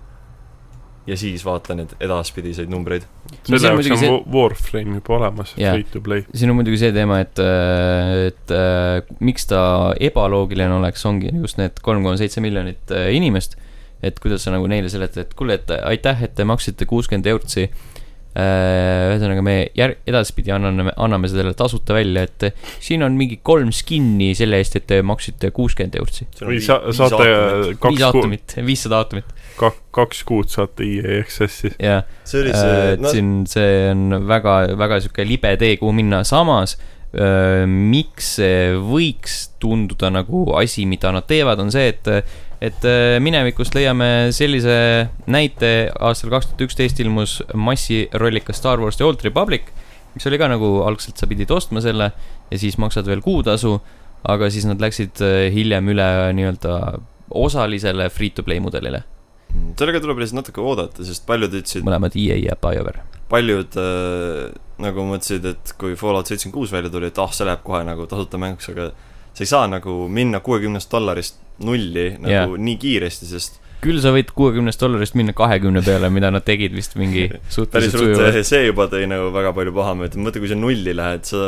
ja 1.07 1.17
siis 1.21 1.45
vaata 1.45 1.77
neid 1.77 1.93
edaspidiseid 2.03 2.71
numbreid. 2.73 3.05
Selle 3.45 3.59
on 3.61 3.77
jaoks 3.77 3.91
on 3.93 4.01
see-. 4.01 4.21
Warframe 4.35 4.99
juba 4.99 5.17
olemas 5.19 5.53
free 5.57 5.87
to 5.93 6.01
play. 6.05 6.25
siin 6.35 6.53
on 6.53 6.59
muidugi 6.59 6.81
see 6.81 6.93
teema, 6.97 7.21
et, 7.25 7.43
et 8.31 8.55
äh, 8.57 9.17
miks 9.25 9.49
ta 9.51 9.61
ebaloogiline 10.09 10.73
oleks, 10.79 11.05
ongi 11.09 11.33
just 11.37 11.61
need 11.61 11.81
kolm 11.85 12.05
koma 12.07 12.17
seitse 12.21 12.43
miljonit 12.45 12.95
äh, 12.95 13.11
inimest. 13.17 13.59
et 14.05 14.19
kuidas 14.21 14.43
sa 14.45 14.53
nagu 14.53 14.67
neile 14.69 14.91
seletad, 14.93 15.25
et 15.25 15.31
kuule, 15.37 15.55
et 15.57 15.71
aitäh, 15.79 16.27
et 16.27 16.35
te 16.37 16.45
maksite 16.45 16.85
kuuskümmend 16.89 17.25
eurtsi. 17.31 17.71
ühesõnaga, 18.35 19.45
me 19.47 19.57
jär-, 19.79 19.97
edaspidi 20.11 20.51
anname, 20.55 20.91
anname 20.97 21.31
selle 21.31 21.55
tasuta 21.59 21.95
välja, 21.95 22.25
et 22.27 22.49
siin 22.83 23.05
on 23.07 23.15
mingi 23.19 23.39
kolm 23.47 23.71
skin'i 23.75 24.33
selle 24.39 24.59
eest, 24.63 24.81
et 24.81 24.89
te 24.91 25.03
maksite 25.07 25.53
kuuskümmend 25.55 26.01
eurtsi. 26.01 26.27
või 26.43 26.59
sa-, 26.65 26.81
saate 26.97 27.29
viis 27.29 27.79
kaks 27.79 27.85
kuud, 27.85 28.05
aatomit, 28.09 28.57
viissada 28.67 29.03
aatomit 29.05 29.31
kaks 29.95 30.25
kuud 30.27 30.51
saate 30.51 30.83
EA 30.83 31.21
Access'i. 31.23 31.71
ja 31.79 32.01
see 32.27 32.43
oli 32.43 32.55
Äh, 32.55 32.61
see, 32.61 32.91
et 32.95 33.07
siin 33.13 33.31
see 33.51 33.79
on 33.93 34.19
väga, 34.29 34.57
väga 34.79 35.01
sihuke 35.05 35.27
libe 35.27 35.55
tee, 35.61 35.77
kuhu 35.81 35.95
minna, 35.97 36.23
samas 36.29 36.77
miks 37.71 38.35
see 38.41 38.73
võiks 38.83 39.37
tunduda 39.63 40.11
nagu 40.11 40.49
asi, 40.59 40.83
mida 40.89 41.13
nad 41.15 41.29
teevad, 41.31 41.61
on 41.63 41.71
see, 41.75 41.93
et 41.93 42.11
et 42.65 42.85
öö, 42.89 43.19
minevikust 43.21 43.75
leiame 43.77 44.31
sellise 44.33 44.77
näite, 45.31 45.73
aastal 46.01 46.33
kaks 46.33 46.51
tuhat 46.51 46.65
üksteist 46.69 47.01
ilmus 47.03 47.39
massirollikas 47.53 48.61
Star 48.61 48.81
Wars 48.81 48.97
The 48.97 49.05
Old 49.05 49.25
Republic, 49.27 49.69
mis 50.15 50.27
oli 50.31 50.39
ka 50.41 50.49
nagu 50.49 50.79
algselt 50.87 51.21
sa 51.21 51.29
pidid 51.29 51.51
ostma 51.53 51.83
selle 51.85 52.13
ja 52.51 52.61
siis 52.61 52.79
maksad 52.81 53.09
veel 53.11 53.21
kuutasu, 53.25 53.77
aga 54.31 54.49
siis 54.53 54.69
nad 54.69 54.81
läksid 54.81 55.21
öö, 55.25 55.51
hiljem 55.53 55.91
üle 55.93 56.09
nii-öelda 56.39 56.79
osalisele 57.35 58.09
free-to-play 58.13 58.63
mudelile, 58.65 59.03
sellega 59.79 60.01
tuleb 60.03 60.23
lihtsalt 60.23 60.43
natuke 60.43 60.63
oodata, 60.65 61.05
sest 61.07 61.27
paljud 61.29 61.53
ütlesid, 61.61 61.85
mõlemad 61.87 62.17
EA 62.19 62.39
ja 62.41 62.57
BioWare. 62.61 63.05
paljud 63.33 63.77
äh, 63.81 64.55
nagu 64.83 65.05
mõtlesid, 65.07 65.45
et 65.53 65.75
kui 65.79 65.95
Fallout 65.99 66.31
seitsekümmend 66.31 66.57
kuus 66.57 66.73
välja 66.75 66.91
tuli, 66.91 67.11
et 67.13 67.19
ah, 67.23 67.33
see 67.35 67.47
läheb 67.47 67.63
kohe 67.67 67.83
nagu 67.87 68.07
tasuta 68.11 68.41
mänguks, 68.43 68.71
aga 68.73 68.91
sa 69.35 69.45
ei 69.45 69.51
saa 69.51 69.69
nagu 69.71 70.05
minna 70.11 70.41
kuuekümnest 70.45 70.91
dollarist 70.91 71.39
nulli 71.65 72.15
nagu 72.19 72.33
yeah. 72.33 72.57
nii 72.69 72.77
kiiresti, 72.83 73.29
sest 73.31 73.61
küll 73.85 74.01
sa 74.03 74.15
võid 74.15 74.31
kuuekümnest 74.35 74.81
dollarist 74.81 75.17
minna 75.19 75.35
kahekümne 75.37 75.83
peale, 75.85 76.09
mida 76.13 76.31
nad 76.33 76.45
tegid 76.47 76.75
vist 76.75 76.97
mingi 76.99 77.27
suhteliselt 77.57 78.01
sujuvalt. 78.01 78.41
see 78.49 78.63
juba 78.67 78.89
tõi 78.93 79.09
nagu 79.11 79.29
väga 79.35 79.53
palju 79.57 79.75
pahameelt, 79.77 80.17
mõtle, 80.21 80.43
kui 80.43 80.51
sa 80.51 80.59
nulli 80.59 80.95
lähed, 80.97 81.27
sa 81.29 81.43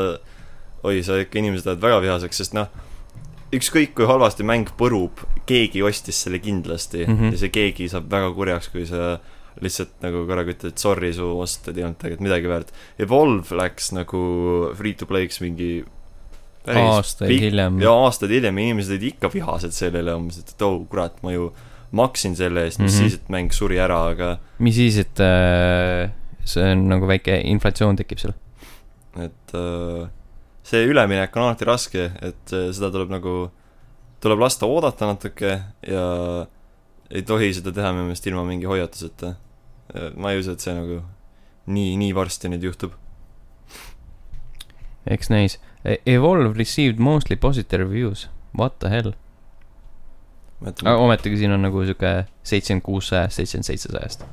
oi, 0.87 1.01
sa 1.07 1.21
ikka 1.23 1.41
inimesed 1.41 1.67
lähevad 1.67 1.87
väga 1.87 2.03
vihaseks, 2.05 2.43
sest 2.43 2.57
noh, 2.57 2.69
ükskõik 3.57 3.95
kui 3.97 4.09
halvasti 4.09 4.47
mäng 4.47 4.71
põrub, 4.79 5.23
keegi 5.49 5.83
ostis 5.87 6.19
selle 6.27 6.41
kindlasti 6.43 7.05
mm. 7.07 7.17
-hmm. 7.17 7.35
ja 7.35 7.43
see 7.43 7.55
keegi 7.55 7.89
saab 7.91 8.11
väga 8.13 8.33
kurjaks, 8.37 8.71
kui 8.75 8.87
sa 8.87 9.17
lihtsalt 9.65 9.95
nagu 10.05 10.25
korraga 10.29 10.53
ütled 10.53 10.81
sorry, 10.81 11.13
su 11.17 11.29
osted 11.41 11.79
ei 11.79 11.87
olnud 11.87 12.01
tegelikult 12.01 12.27
midagi 12.27 12.51
väärt. 12.51 12.73
Evolve 13.03 13.57
läks 13.57 13.93
nagu 13.97 14.23
free 14.77 14.97
to 14.99 15.09
play'ks 15.09 15.41
mingi 15.45 15.71
aastaid 16.67 17.31
pikk- 17.31 17.47
hiljem. 17.47 17.81
ja 17.81 17.95
aastaid 18.07 18.35
hiljem 18.35 18.59
inimesed 18.59 18.97
olid 18.97 19.09
ikka 19.13 19.31
vihased 19.33 19.75
selle 19.77 20.03
üle, 20.03 20.17
mõtlesid, 20.27 20.55
et 20.55 20.67
oh 20.67 20.81
kurat, 20.91 21.19
ma 21.25 21.35
ju 21.35 21.51
maksin 21.97 22.35
selle 22.37 22.67
eest, 22.67 22.81
mis 22.81 22.93
mm. 22.93 22.99
-hmm. 22.99 23.11
siis, 23.11 23.21
et 23.21 23.29
mäng 23.33 23.55
suri 23.55 23.79
ära, 23.81 24.01
aga 24.13 24.37
mis 24.59 24.75
siis, 24.75 24.99
et 24.99 25.23
äh, 25.23 26.11
see 26.45 26.73
on 26.73 26.89
nagu 26.91 27.07
väike 27.09 27.39
inflatsioon 27.53 27.97
tekib 27.97 28.23
seal. 28.23 28.35
et 29.23 29.55
äh, 29.55 30.09
see 30.67 30.85
üleminek 30.91 31.37
on 31.37 31.47
alati 31.47 31.69
raske, 31.69 32.11
et 32.21 32.53
äh, 32.53 32.69
seda 32.75 32.91
tuleb 32.91 33.15
nagu, 33.15 33.37
tuleb 34.21 34.43
lasta 34.43 34.67
oodata 34.67 35.07
natuke 35.07 35.61
ja 35.87 36.07
ei 37.11 37.23
tohi 37.23 37.53
seda 37.55 37.73
teha 37.73 37.93
minu 37.95 38.09
meelest 38.09 38.27
ilma 38.27 38.45
mingi 38.45 38.67
hoiatuseta. 38.67 39.37
Ma 40.17 40.33
ei 40.33 40.41
usu, 40.41 40.57
et 40.57 40.65
see 40.65 40.75
nagu 40.77 41.03
nii, 41.67 41.97
nii 42.01 42.15
varsti 42.17 42.51
nüüd 42.53 42.65
juhtub. 42.67 42.97
eks 45.07 45.31
näis. 45.31 45.61
Evolve 46.07 46.57
received 46.59 46.99
mostly 46.99 47.37
positive 47.37 47.85
reviews. 47.85 48.29
What 48.59 48.81
the 48.83 48.91
hell? 48.91 49.15
aga 50.65 50.97
ometigi 50.97 51.43
siin 51.43 51.53
on 51.53 51.63
nagu 51.67 51.83
sihuke 51.85 52.13
seitsekümmend 52.47 52.85
kuus 52.85 53.11
sajast, 53.13 53.37
seitsekümmend 53.37 53.69
seitse 53.69 53.91
sajast, 53.93 54.25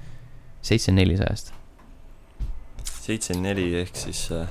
seitsekümmend 0.64 1.02
neli 1.02 1.18
sajast. 1.20 1.52
seitse 3.04 3.36
neli 3.36 3.66
ehk 3.82 3.98
siis 4.00 4.30
äh, 4.32 4.48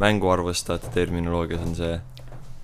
mänguarvustajate 0.00 0.88
terminoloogias 0.94 1.60
on 1.60 1.74
see 1.76 1.98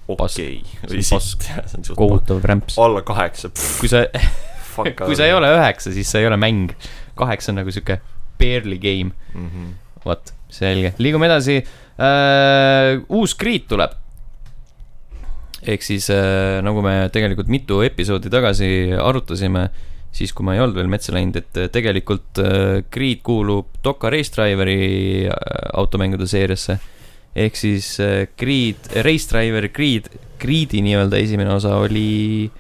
okei 0.09 0.63
See 0.65 0.89
või 0.95 1.05
sitt, 1.05 1.45
see 1.69 1.81
on 1.81 1.85
suht 1.85 1.99
kohutav 2.01 2.41
rämps. 2.49 2.79
alla 2.81 3.03
kaheksa, 3.05 3.53
kui 3.53 3.91
sa, 3.93 4.07
kui 5.05 5.19
sa 5.19 5.29
ei 5.29 5.37
ole 5.37 5.53
üheksa, 5.59 5.93
siis 5.93 6.09
sa 6.09 6.23
ei 6.23 6.31
ole 6.31 6.41
mäng. 6.41 6.73
Kaheksa 7.19 7.53
on 7.53 7.61
nagu 7.63 7.75
sihuke 7.75 8.01
barely 8.39 8.79
game. 8.79 9.13
mm. 9.35 9.51
-hmm. 9.51 9.71
vot, 10.05 10.33
selge, 10.49 10.95
liigume 10.99 11.27
edasi 11.27 11.59
äh,. 11.59 13.03
uus 13.09 13.35
Creed 13.35 13.67
tuleb. 13.69 13.91
ehk 15.63 15.83
siis 15.83 16.07
äh, 16.15 16.63
nagu 16.63 16.83
me 16.83 17.09
tegelikult 17.13 17.49
mitu 17.51 17.81
episoodi 17.83 18.31
tagasi 18.31 18.69
arutasime, 19.03 19.69
siis 20.15 20.33
kui 20.33 20.47
ma 20.47 20.55
ei 20.55 20.61
olnud 20.63 20.79
veel 20.79 20.91
metsa 20.91 21.13
läinud, 21.13 21.37
et 21.37 21.59
äh, 21.59 21.67
tegelikult 21.75 22.39
äh, 22.39 22.85
Creed 22.95 23.25
kuulub 23.27 23.81
Doka 23.85 24.11
Race 24.11 24.31
Driveri 24.37 25.27
äh, 25.27 25.35
automängude 25.75 26.27
seeriasse. 26.27 26.79
ehk 27.37 27.57
siis 27.57 27.99
äh, 28.01 28.27
Creed, 28.39 28.89
Race 29.05 29.29
Driver 29.31 29.69
Creed, 29.69 30.09
Creed'i 30.39 30.81
nii-öelda 30.83 31.19
esimene 31.19 31.53
osa 31.55 31.77
oli, 31.77 32.51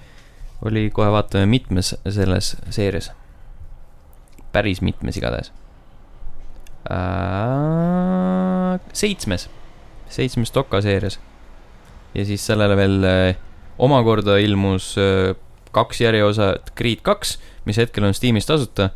oli 0.66 0.90
kohe 0.90 1.08
vaatame 1.14 1.46
mitmes 1.46 1.94
selles 2.10 2.56
seerias. 2.70 3.12
Päris 4.52 4.82
mitmes 4.84 5.16
igatahes 5.20 5.52
äh,. 6.90 8.78
seitsmes, 8.92 9.48
seitsmes 10.08 10.54
Doka 10.54 10.80
seerias. 10.84 11.18
ja 12.14 12.24
siis 12.24 12.46
sellele 12.46 12.76
veel 12.76 13.04
äh, 13.04 13.36
omakorda 13.78 14.38
ilmus 14.42 14.94
äh, 14.98 15.34
kaks 15.72 16.00
järjeosa 16.00 16.54
Creed 16.76 17.04
kaks, 17.06 17.36
mis 17.68 17.78
hetkel 17.80 18.08
on 18.08 18.16
Steamis 18.16 18.48
tasuta. 18.48 18.90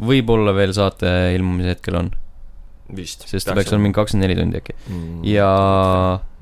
võib-olla 0.00 0.54
veel 0.56 0.72
saate 0.72 1.10
ilmumise 1.36 1.74
hetkel 1.74 1.98
on, 1.98 2.10
vist. 2.96 3.26
sest 3.28 3.48
ta 3.48 3.56
peaks 3.56 3.72
olema 3.74 3.88
mingi 3.88 3.98
kakskümmend 3.98 4.28
neli 4.28 4.38
tundi 4.38 4.60
äkki. 4.62 4.76
mm.. 4.88 5.24
ja 5.28 5.50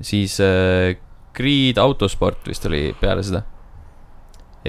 siis 0.01 0.39
äh, 0.43 0.95
Creed 1.35 1.77
Autosport 1.81 2.47
vist 2.47 2.65
oli 2.69 2.89
peale 2.99 3.23
seda. 3.23 3.43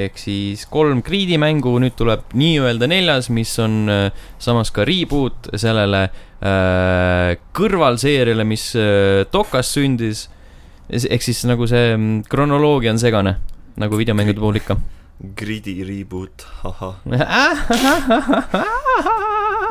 Ehk 0.07 0.19
siis 0.21 0.67
kolm 0.71 1.03
Creed'i 1.07 1.39
mängu, 1.41 1.73
nüüd 1.83 1.97
tuleb 1.99 2.21
nii-öelda 2.39 2.89
neljas, 2.91 3.31
mis 3.35 3.53
on 3.63 3.75
äh, 3.91 4.11
samas 4.43 4.71
ka 4.75 4.87
reboot 4.89 5.51
sellele 5.61 6.03
äh, 6.07 6.11
kõrvalseeriale, 7.57 8.45
mis 8.49 8.71
äh, 8.79 9.27
Dokas 9.33 9.69
sündis. 9.77 10.29
ehk 10.91 11.23
siis 11.23 11.45
nagu 11.47 11.67
see 11.71 11.97
mm, 11.97 12.23
kronoloogia 12.31 12.91
on 12.95 12.99
segane, 12.99 13.37
nagu 13.79 14.01
videomängude 14.01 14.43
puhul 14.43 14.59
ikka. 14.63 14.75
Gridi 15.37 15.85
reboot, 15.85 16.47
ahah. 16.65 16.97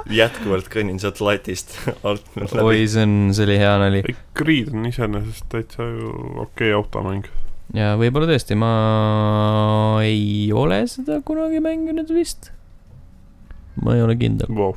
jätkuvalt 0.10 0.70
kõnnin 0.72 1.00
sealt 1.02 1.22
latist 1.24 1.76
alt 2.08 2.26
läbi. 2.38 2.64
oi, 2.64 2.88
see 2.90 3.06
on, 3.06 3.16
see 3.36 3.48
oli 3.48 3.60
hea 3.62 3.76
nali. 3.82 4.02
Creed 4.38 4.74
on 4.74 4.90
iseenesest 4.90 5.48
täitsa 5.52 5.88
ju 5.90 6.14
okei 6.46 6.72
okay 6.72 6.76
automäng. 6.78 7.28
Ja 7.78 7.94
võib-olla 8.00 8.30
tõesti, 8.30 8.58
ma 8.58 8.72
ei 10.06 10.50
ole 10.56 10.82
seda 10.90 11.20
kunagi 11.26 11.62
mänginud 11.64 12.10
vist. 12.14 12.52
ma 13.84 13.96
ei 13.96 14.02
ole 14.04 14.16
kindel. 14.20 14.50
Wow. 14.52 14.74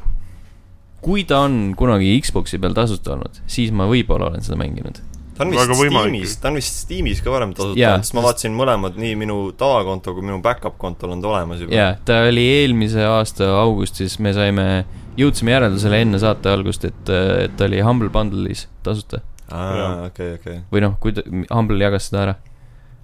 kui 1.02 1.24
ta 1.26 1.42
on 1.46 1.72
kunagi 1.78 2.12
Xbox'i 2.22 2.60
peal 2.62 2.76
tasuta 2.76 3.16
olnud, 3.16 3.40
siis 3.50 3.72
ma 3.74 3.88
võib-olla 3.90 4.30
olen 4.30 4.44
seda 4.44 4.58
mänginud. 4.60 5.00
ta 5.38 5.46
on 5.46 5.54
vist. 5.54 5.72
Steamis, 5.80 6.36
ta 6.42 6.52
on 6.52 6.60
vist 6.60 6.82
Steamis 6.84 7.24
ka 7.24 7.32
varem 7.32 7.56
tasuta 7.56 7.80
Jaa, 7.80 7.96
olnud, 7.96 8.06
sest 8.06 8.18
ma 8.18 8.26
vaatasin 8.28 8.54
mõlemad, 8.60 9.00
nii 9.00 9.16
minu 9.24 9.38
tavakonto 9.58 10.14
kui 10.14 10.28
minu 10.28 10.42
back-up 10.44 10.76
kontol 10.78 11.16
on 11.16 11.24
ta 11.24 11.32
olemas 11.32 11.64
juba. 11.64 11.74
jaa, 11.74 11.96
ta 12.04 12.22
oli 12.28 12.44
eelmise 12.60 13.08
aasta 13.08 13.48
augustis, 13.62 14.18
me 14.20 14.36
saime, 14.36 14.68
jõudsime 15.16 15.56
järeldusele 15.56 16.04
enne 16.04 16.20
saate 16.22 16.52
algust, 16.52 16.84
et, 16.84 17.02
et 17.08 17.56
ta 17.56 17.70
oli 17.70 17.80
Humble 17.80 18.12
Bundle'is 18.12 18.68
tasuta. 18.84 19.24
aa, 19.48 20.12
okei, 20.12 20.36
okei. 20.36 20.62
või 20.70 20.84
noh, 20.84 21.00
kui 21.00 21.16
ta, 21.16 21.24
Humble 21.56 21.80
jagas 21.88 22.12
seda 22.12 22.26
ära. 22.28 22.40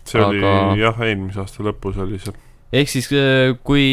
See 0.09 0.23
oli 0.25 0.43
Aga- 0.43 0.77
jah, 0.81 1.03
eelmise 1.09 1.43
aasta 1.45 1.67
lõpus 1.67 1.99
oli 2.05 2.21
see. 2.23 2.35
ehk 2.81 2.93
siis, 2.93 3.11
kui, 3.67 3.89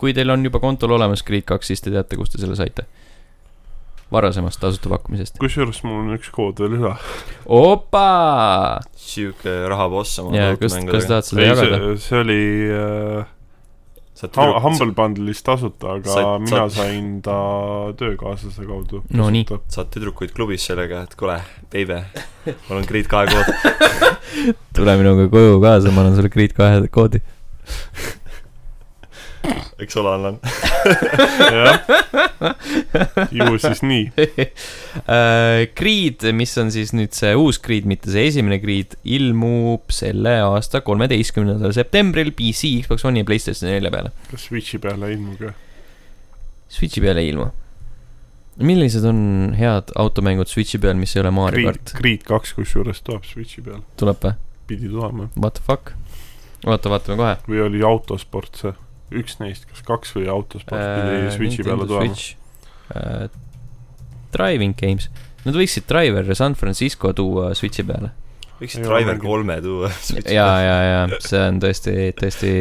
kui 0.00 0.16
teil 0.16 0.34
on 0.34 0.44
juba 0.46 0.62
kontol 0.62 0.96
olemas 0.98 1.24
Creed 1.26 1.46
kaks, 1.48 1.72
siis 1.72 1.84
te 1.84 1.94
teate, 1.94 2.18
kust 2.20 2.36
te 2.36 2.42
selle 2.42 2.58
saite. 2.58 2.86
varasemast 4.10 4.58
tasuta 4.62 4.90
pakkumisest. 4.90 5.38
kusjuures 5.42 5.82
mul 5.86 6.00
on 6.04 6.14
üks 6.18 6.30
kood 6.34 6.62
veel 6.62 6.78
üle. 6.80 6.94
opa! 7.46 8.80
sihuke 8.96 9.58
rahaboss 9.70 10.18
oma 10.22 10.34
jaa, 10.36 10.56
kas, 10.60 10.78
kas 10.90 11.10
tahad 11.10 11.28
seda 11.28 11.50
jagada? 11.52 11.94
see 11.98 12.18
oli 12.24 12.40
äh, 12.74 13.36
saad 14.20 14.34
Ha- 14.36 14.44
tüdruk- 14.46 14.62
Humble 14.66 14.92
Bundle'is 14.98 15.40
tasuta, 15.46 15.94
aga 15.96 16.10
Said- 16.14 16.44
mina 16.44 16.50
saad- 16.56 16.74
sain 16.76 17.08
ta 17.24 17.36
töökaaslase 18.00 18.66
kaudu. 18.68 19.02
No 19.20 19.30
nii. 19.32 19.46
saad 19.68 19.88
tüdrukuid 19.94 20.34
klubis 20.36 20.66
sellega, 20.68 21.02
et 21.08 21.16
kuule, 21.16 21.38
baby, 21.72 22.00
mul 22.68 22.78
on 22.82 22.88
Grid 22.90 23.08
kahe 23.08 23.26
kood. 23.32 23.48
tule 24.76 24.96
minuga 25.00 25.28
koju 25.32 25.56
kaasa, 25.64 25.90
ma 25.94 26.04
annan 26.04 26.16
sulle 26.20 26.28
Grid 26.36 26.52
kahe 26.58 26.82
koodi. 26.92 27.22
eks 29.80 29.96
ole, 30.00 30.12
annan. 30.14 30.38
ju 33.36 33.58
siis 33.62 33.82
nii. 33.84 34.10
Creed, 35.78 36.26
mis 36.36 36.52
on 36.60 36.72
siis 36.74 36.92
nüüd 36.96 37.14
see 37.16 37.32
uus 37.38 37.60
Creed, 37.62 37.88
mitte 37.90 38.12
see 38.12 38.26
esimene 38.30 38.60
Creed, 38.62 38.96
ilmub 39.04 39.92
selle 39.94 40.36
aasta 40.44 40.82
kolmeteistkümnendal 40.86 41.74
septembril 41.76 42.32
PC, 42.36 42.74
Xbox 42.84 43.06
One'i 43.08 43.24
ja 43.24 43.28
Playstation 43.28 43.70
nelja 43.72 43.92
peale. 43.94 44.12
kas 44.30 44.46
Switchi 44.48 44.80
peale 44.82 45.10
ei 45.10 45.16
ilmu 45.18 45.38
ka? 45.40 45.54
Switchi 46.70 47.02
peale 47.04 47.24
ei 47.24 47.32
ilmu. 47.34 47.48
millised 48.60 49.04
on 49.08 49.54
head 49.56 49.92
automängud 49.96 50.48
Switchi 50.50 50.78
peal, 50.78 50.98
mis 51.00 51.16
ei 51.16 51.22
ole 51.24 51.32
Mario 51.32 51.62
Creed, 51.64 51.80
kart? 51.80 51.96
Creed 52.02 52.28
kaks 52.28 52.54
kusjuures 52.58 53.00
tuleb 53.06 53.24
Switchi 53.24 53.64
peal, 53.64 53.80
tuleb 54.00 54.20
või? 54.26 54.36
pidi 54.70 54.88
tulema. 54.88 55.30
What 55.40 55.56
the 55.58 55.64
fuck? 55.66 55.94
oota, 56.66 56.90
vaatame 56.92 57.16
kohe. 57.16 57.36
või 57.48 57.62
oli 57.64 57.82
autosport 57.86 58.60
see, 58.60 58.72
üks 59.10 59.38
neist, 59.40 59.66
kas 59.70 59.82
kaks 59.86 60.14
või 60.16 60.28
autosport 60.30 60.80
pidi 60.80 61.18
Äh, 61.26 61.30
Switchi 61.34 61.66
peale 61.66 61.86
tulema. 61.86 62.14
uh,. 62.94 63.28
Driving 64.30 64.76
games, 64.78 65.08
nad 65.42 65.56
võiksid 65.58 65.88
Driver 65.90 66.28
San 66.38 66.54
Francisco 66.54 67.10
tuua 67.16 67.50
Switchi 67.58 67.82
peale. 67.82 68.12
võiksid 68.60 68.86
Driver 68.86 69.18
kolme 69.18 69.58
tuua. 69.64 69.90
ja, 70.24 70.48
ja, 70.62 70.76
ja 70.86 71.00
see 71.18 71.40
on 71.48 71.58
tõesti, 71.62 71.96
tõesti 72.18 72.52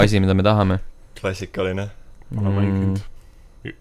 asi, 0.00 0.22
mida 0.24 0.36
me 0.38 0.46
tahame 0.46 0.80
klassikaline. 1.18 1.88
Pole 2.28 2.48
mm, 2.48 2.58
mänginud.. 2.58 3.74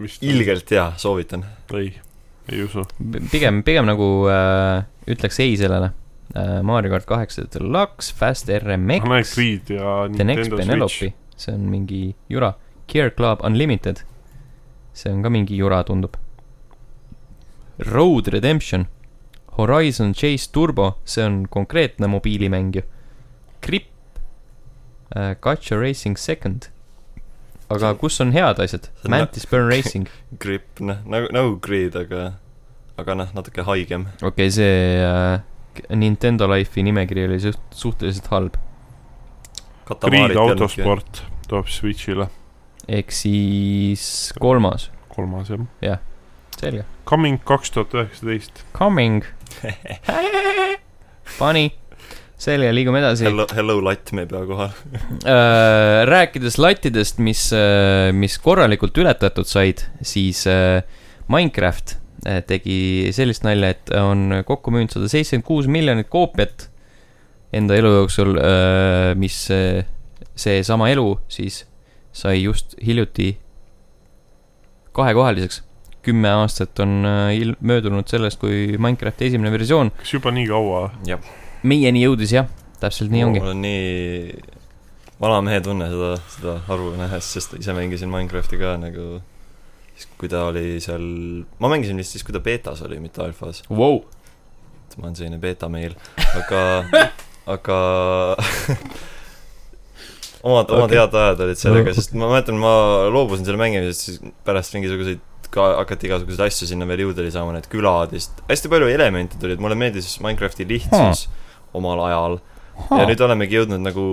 vist 0.00 0.22
ilgelt 0.24 0.70
hea, 0.74 0.86
soovitan. 1.00 1.44
ei, 1.76 1.92
ei 2.52 2.62
usu. 2.64 2.84
pigem, 3.30 3.62
pigem 3.66 3.88
nagu 3.88 4.08
äh, 4.32 4.84
ütleks 5.10 5.40
ei 5.44 5.56
sellele 5.60 5.92
äh,. 6.34 6.60
Mario 6.66 6.94
kart 6.94 7.06
kaheksa 7.08 7.46
Deluxe, 7.52 8.14
Fast 8.16 8.48
ma 8.48 8.58
RMX, 8.58 9.34
Creed 9.34 9.74
ja 9.76 10.08
The 10.12 10.24
Next 10.24 10.50
Nintendo 10.50 10.88
Switch. 10.88 11.12
Penelope, 11.12 11.23
see 11.36 11.54
on 11.54 11.68
mingi 11.70 12.14
jura. 12.28 12.54
Gear 12.86 13.10
Club 13.10 13.40
Unlimited, 13.44 14.02
see 14.92 15.12
on 15.12 15.22
ka 15.22 15.28
mingi 15.32 15.56
jura, 15.56 15.82
tundub. 15.84 16.16
Road 17.78 18.28
Redemption, 18.28 18.86
Horizon 19.58 20.12
Chase 20.14 20.50
Turbo, 20.52 20.98
see 21.04 21.24
on 21.24 21.46
konkreetne 21.46 22.06
mobiilimäng 22.06 22.74
ju. 22.74 22.82
Grip 23.62 23.88
äh,, 25.16 25.36
Gacha 25.40 25.76
Racing 25.80 26.16
Second. 26.18 26.68
aga 27.68 27.94
kus 27.98 28.20
on 28.20 28.32
head 28.32 28.60
asjad 28.60 28.90
Mantis 29.08 29.46
Burn 29.48 29.68
Racing, 29.72 30.08
Grip, 30.40 30.80
noh, 30.80 31.00
nagu, 31.08 31.30
nagu 31.32 31.56
Grid, 31.64 31.96
aga, 31.96 32.34
aga 33.00 33.16
noh, 33.22 33.32
natuke 33.34 33.64
haigem. 33.66 34.08
okei 34.20 34.28
okay,, 34.28 34.50
see 34.52 35.00
äh, 35.00 35.40
Nintendo 35.96 36.46
Life'i 36.50 36.84
nimekiri 36.86 37.24
oli 37.28 37.40
suht-, 37.42 37.74
suhteliselt 37.74 38.28
halb. 38.30 38.58
Creed. 39.84 40.36
autosport 40.40 41.22
tuleb 41.48 41.68
Switch'ile, 41.68 42.28
ehk 42.88 43.12
siis 43.12 44.32
kolmas, 44.40 44.90
kolmas 45.12 45.52
jah. 45.84 46.00
selge. 46.56 46.84
Coming 47.04 47.40
kaks 47.44 47.74
tuhat 47.74 47.92
üheksateist. 47.94 48.64
Coming. 48.76 49.24
Funny. 51.38 51.70
selge, 52.40 52.70
liigume 52.76 53.00
edasi. 53.00 53.26
Hello, 53.28 53.46
hello 53.56 53.76
latt, 53.84 54.10
me 54.16 54.24
ei 54.24 54.30
pea 54.30 54.44
kohal. 54.48 54.72
Äh, 55.34 56.02
rääkides 56.08 56.58
lattidest, 56.60 57.20
mis, 57.22 57.46
mis 58.12 58.36
korralikult 58.42 58.96
ületatud 59.00 59.48
said, 59.48 59.84
siis 60.04 60.42
äh, 60.50 60.82
Minecraft 61.32 61.96
äh, 62.26 62.42
tegi 62.44 63.12
sellist 63.16 63.46
nalja, 63.46 63.72
et 63.76 63.92
on 63.96 64.42
kokku 64.48 64.74
müünud 64.74 64.92
sada 64.92 65.08
seitsekümmend 65.08 65.48
kuus 65.48 65.70
miljonit 65.70 66.10
koopiat 66.12 66.68
enda 67.54 67.76
elu 67.78 67.90
jooksul, 68.00 68.34
mis 69.20 69.36
seesama 70.34 70.88
elu 70.90 71.06
siis 71.30 71.60
sai 72.14 72.40
just 72.42 72.74
hiljuti 72.86 73.36
kahekohaliseks. 74.94 75.62
kümme 76.04 76.28
aastat 76.28 76.78
on 76.84 77.04
äh, 77.08 77.32
il- 77.40 77.56
möödunud 77.64 78.04
sellest, 78.10 78.36
kui 78.40 78.74
Minecrafti 78.78 79.24
esimene 79.30 79.48
versioon 79.54 79.88
kas 79.96 80.10
juba 80.12 80.30
nii 80.36 80.46
kaua? 80.50 80.90
meieni 81.64 82.02
jõudis 82.04 82.34
jah, 82.34 82.46
täpselt 82.80 83.10
nii 83.10 83.22
ongi. 83.24 83.40
mul 83.40 83.54
on 83.54 83.62
nii 83.64 84.34
vana 85.20 85.38
mehe 85.46 85.60
tunne 85.64 85.86
seda, 85.88 86.10
seda 86.34 86.56
arvu 86.68 86.90
nähes, 86.98 87.30
sest 87.38 87.54
ise 87.56 87.72
mängisin 87.72 88.12
Minecrafti 88.12 88.58
ka 88.60 88.74
nagu 88.82 89.22
siis, 89.94 90.08
kui 90.20 90.28
ta 90.28 90.44
oli 90.50 90.76
seal, 90.84 91.06
ma 91.58 91.70
mängisin 91.72 91.96
vist 91.96 92.12
siis, 92.18 92.24
kui 92.26 92.36
ta 92.36 92.42
beetas 92.44 92.82
oli, 92.84 92.98
mitte 93.00 93.22
alfas. 93.24 93.62
Wow. 93.70 94.02
ma 94.98 95.08
olen 95.08 95.16
selline 95.16 95.38
beeta-meil, 95.42 95.96
aga, 96.38 96.60
aga 97.50 97.78
omad, 100.44 100.70
omad 100.70 100.88
Okei. 100.88 100.98
head 100.98 101.14
ajad 101.20 101.44
olid 101.46 101.60
sellega, 101.60 101.94
sest 101.96 102.16
ma 102.16 102.30
mäletan, 102.32 102.58
ma 102.60 102.74
loobusin 103.12 103.46
selle 103.48 103.60
mängimisest 103.60 104.08
siis 104.08 104.34
pärast 104.46 104.76
mingisuguseid 104.76 105.22
ka 105.54 105.68
hakati 105.78 106.08
igasuguseid 106.08 106.48
asju 106.48 106.68
sinna 106.70 106.88
veel 106.88 107.04
juurde 107.06 107.26
lisama, 107.26 107.54
need 107.54 107.68
külad 107.72 108.14
vist, 108.14 108.40
hästi 108.48 108.72
palju 108.72 108.90
elemente 108.90 109.38
tulid, 109.40 109.62
mulle 109.62 109.78
meeldis 109.78 110.16
Minecrafti 110.24 110.66
lihtsus 110.68 111.26
hmm. 111.28 111.78
omal 111.80 112.02
ajal 112.08 112.40
huh. 112.40 112.98
ja 112.98 113.06
nüüd 113.08 113.24
olemegi 113.28 113.60
jõudnud 113.60 113.84
nagu 113.84 114.08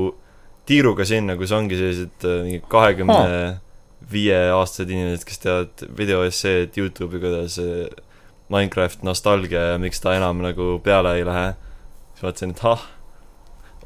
tiiruga 0.70 1.08
sinna, 1.08 1.36
kus 1.40 1.54
ongi 1.56 1.80
sellised 1.80 2.28
äh, 2.28 2.40
mingi 2.46 2.62
kahekümne 2.72 3.60
viie 4.12 4.38
aastased 4.54 4.92
inimesed, 4.92 5.26
kes 5.28 5.42
teevad 5.42 5.84
video 5.98 6.22
esseed 6.28 6.78
Youtube'i, 6.78 7.22
kuidas 7.24 7.58
äh, 7.62 7.90
Minecraft 8.52 9.06
nostalgia 9.08 9.72
ja 9.72 9.82
miks 9.82 10.02
ta 10.04 10.16
enam 10.18 10.42
nagu 10.44 10.76
peale 10.84 11.16
ei 11.20 11.28
lähe. 11.28 11.54
siis 12.14 12.26
vaatasin, 12.26 12.56
et 12.56 12.64
ah, 12.68 12.84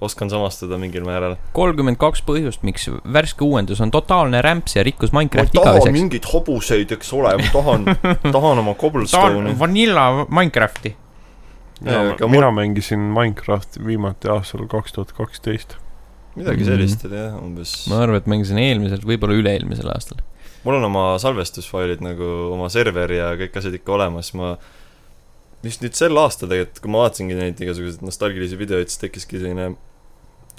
oskan 0.04 0.30
samastuda 0.30 0.78
mingil 0.80 1.06
määral. 1.08 1.38
kolmkümmend 1.56 2.00
kaks 2.02 2.24
põhjust, 2.28 2.64
miks 2.68 2.90
värske 3.14 3.46
uuendus 3.46 3.82
on 3.84 3.94
totaalne 3.94 4.42
rämps 4.44 4.76
ja 4.76 4.84
rikkus 4.84 5.14
ma 5.16 5.24
Minecrafti 5.24 5.60
igaveseks. 5.60 5.96
mingeid 5.96 6.28
hobuseid, 6.32 6.92
eks 6.98 7.14
ole, 7.16 7.32
ma 7.40 7.48
tahan, 7.54 7.88
tahan 8.36 8.62
oma 8.64 8.76
cobblestone'i. 8.80 9.56
vanilla 9.60 10.06
Minecrafti. 10.28 10.96
Jaa, 11.82 11.88
mina, 11.88 12.14
aga 12.16 12.32
mina 12.32 12.52
mängisin 12.56 13.10
Minecrafti 13.16 13.84
viimati 13.86 14.32
aastal 14.32 14.68
kaks 14.72 14.96
tuhat 14.96 15.16
kaksteist. 15.16 15.78
midagi 16.36 16.68
sellist 16.68 17.06
oli 17.08 17.20
jah, 17.20 17.36
umbes. 17.40 17.76
ma 17.92 18.04
arvan, 18.04 18.20
et 18.20 18.32
mängisin 18.32 18.60
eelmisel, 18.60 19.04
võib-olla 19.08 19.38
üle-eelmisel 19.40 19.92
aastal. 19.96 20.24
mul 20.68 20.80
on 20.80 20.90
oma 20.92 21.06
salvestusfailid 21.22 22.04
nagu 22.04 22.32
oma 22.52 22.68
server 22.74 23.12
ja 23.16 23.36
kõik 23.40 23.56
asjad 23.62 23.80
ikka 23.80 23.96
olemas, 23.96 24.34
ma 24.36 24.58
just 25.66 25.84
nüüd 25.84 25.98
sel 25.98 26.18
aastal 26.22 26.52
tegelikult, 26.52 26.82
kui 26.84 26.94
ma 26.94 27.06
vaatasingi 27.06 27.38
neid 27.38 27.62
igasuguseid 27.64 28.04
nostalgilisi 28.06 28.60
videoid, 28.60 28.92
siis 28.92 29.02
tekkiski 29.02 29.42
selline 29.42 29.72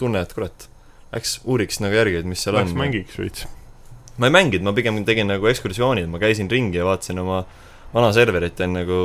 tunne, 0.01 0.23
et 0.25 0.35
kurat, 0.37 0.67
läks 1.15 1.39
uuriks 1.45 1.81
nagu 1.85 1.97
järgi, 1.97 2.21
et 2.23 2.29
mis 2.29 2.43
seal 2.43 2.57
Läks 2.59 2.75
on. 2.75 2.81
mängiks 2.81 3.21
veits. 3.21 3.47
ma 4.17 4.31
ei 4.31 4.35
mänginud, 4.35 4.67
ma 4.67 4.75
pigem 4.77 4.99
tegin 5.09 5.31
nagu 5.31 5.49
ekskursioonid, 5.51 6.09
ma 6.11 6.21
käisin 6.23 6.51
ringi 6.53 6.81
ja 6.81 6.89
vaatasin 6.89 7.21
oma 7.23 7.45
vana 7.93 8.11
serverit 8.17 8.61
ja 8.61 8.69
nagu 8.69 8.99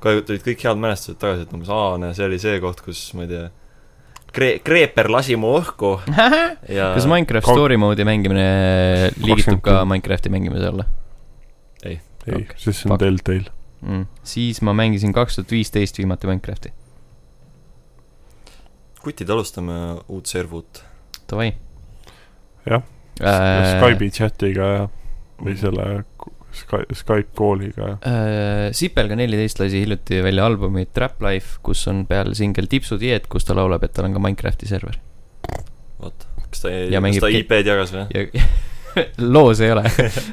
kohe 0.00 0.24
tulid 0.26 0.44
kõik 0.44 0.64
head 0.64 0.80
mälestused 0.80 1.20
tagasi, 1.20 1.46
et 1.46 1.56
umbes 1.56 1.70
aa, 1.72 1.96
näe, 2.00 2.16
see 2.16 2.26
oli 2.26 2.40
see 2.42 2.60
koht, 2.62 2.80
kus 2.84 3.02
ma 3.16 3.26
ei 3.26 3.32
tea, 3.32 3.46
Kree-, 4.30 4.58
Kreeper 4.62 5.10
lasi 5.10 5.36
mu 5.40 5.52
õhku 5.58 5.96
ja 6.78 6.92
kas 6.94 7.08
Minecraft 7.10 7.50
story 7.50 7.78
mode'i 7.80 8.06
mängimine 8.06 8.44
liigitub 9.18 9.58
ka 9.58 9.80
23. 9.82 9.88
Minecrafti 9.94 10.32
mängimise 10.32 10.70
alla 10.70 10.86
ei 11.82 11.98
Okei, 12.20 12.44
okay,, 12.44 12.60
sest 12.60 12.84
see 12.84 12.92
on 12.92 12.98
fuck. 13.00 13.59
Mm.? 13.80 14.06
siis 14.24 14.60
ma 14.66 14.74
mängisin 14.76 15.12
kaks 15.16 15.38
tuhat 15.38 15.50
viisteist 15.54 15.98
viimati 15.98 16.28
Minecrafti. 16.28 16.72
kutid, 19.00 19.30
alustame 19.32 19.72
uut 20.08 20.26
servut. 20.28 20.82
Davai. 21.30 21.54
Jah. 22.68 22.82
äh,. 23.20 23.78
Skype'i 23.78 24.10
chatiga 24.12 24.66
ja, 24.74 24.84
või 25.40 25.56
selle 25.56 25.86
Sky-, 26.52 26.96
Skype 26.98 27.30
kooliga 27.38 27.86
ja. 27.86 27.96
äh, 28.04 28.64
Sipelga 28.76 29.16
neliteist 29.16 29.60
lasi 29.62 29.84
hiljuti 29.84 30.18
välja 30.24 30.46
albumi 30.48 30.86
Trap 30.92 31.22
Life, 31.22 31.60
kus 31.64 31.86
on 31.88 32.04
peal 32.10 32.34
singel 32.36 32.68
Tipsu 32.70 32.98
dieet, 33.00 33.28
kus 33.30 33.46
ta 33.48 33.56
laulab, 33.56 33.84
et 33.86 33.94
tal 33.96 34.08
on 34.08 34.16
ka 34.16 34.22
Minecrafti 34.22 34.68
server. 34.68 34.98
vot, 36.00 36.26
kas 36.50 36.66
ta, 36.66 36.74
kas 36.74 37.22
ta 37.22 37.32
IP-d 37.38 37.72
jagas 37.72 37.94
või? 37.94 38.08
ja 38.12 38.50
loos 39.34 39.60
ei 39.60 39.72
ole 39.72 39.84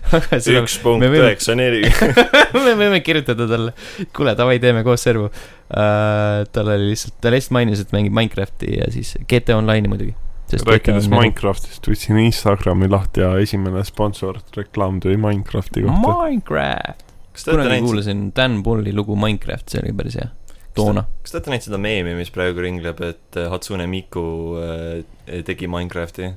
üks 0.62 0.78
punkt 0.84 1.08
üheksa 1.08 1.56
neli. 1.58 1.84
me 2.66 2.76
võime 2.80 3.02
kirjutada 3.06 3.48
talle, 3.50 3.74
kuule, 4.16 4.36
davai, 4.38 4.60
teeme 4.64 4.84
koos 4.88 5.04
servu 5.08 5.28
uh,. 5.30 6.46
tal 6.54 6.72
oli 6.74 6.92
lihtsalt, 6.92 7.18
ta 7.24 7.34
lihtsalt 7.34 7.58
mainis, 7.58 7.84
et 7.84 7.94
mängib 7.96 8.16
Minecrafti 8.18 8.78
ja 8.80 8.90
siis 8.94 9.16
GT 9.28 9.56
Online'i 9.58 9.92
muidugi. 9.92 10.16
rääkides. 10.54 11.10
Minecraftist, 11.12 11.88
võtsin 11.90 12.22
Instagrami 12.24 12.90
lahti 12.92 13.26
ja 13.26 13.34
esimene 13.42 13.84
sponsor, 13.88 14.42
reklaam 14.58 15.02
tuli 15.04 15.20
Minecrafti 15.22 15.86
kohta. 15.86 16.18
Minecraft. 16.24 17.06
kunagi 17.46 17.80
kuulasin 17.86 18.28
Dan 18.36 18.62
Bulli 18.64 18.96
lugu 18.96 19.16
Minecraft, 19.20 19.70
see 19.74 19.84
oli 19.84 19.96
päris 19.98 20.20
hea. 20.22 20.32
toona. 20.78 21.08
kas 21.22 21.34
te 21.34 21.40
olete 21.40 21.54
näinud 21.54 21.70
seda 21.70 21.78
meemi, 21.82 22.18
mis 22.18 22.30
praegu 22.34 22.62
ringleb, 22.62 23.00
et 23.02 23.40
äh, 23.40 23.50
Hatsune 23.52 23.88
Miku 23.90 24.28
äh, 24.62 25.42
tegi 25.46 25.70
Minecrafti? 25.70 26.36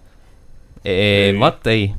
Ei. 0.85 1.33
vaat 1.39 1.67
ei. 1.67 1.91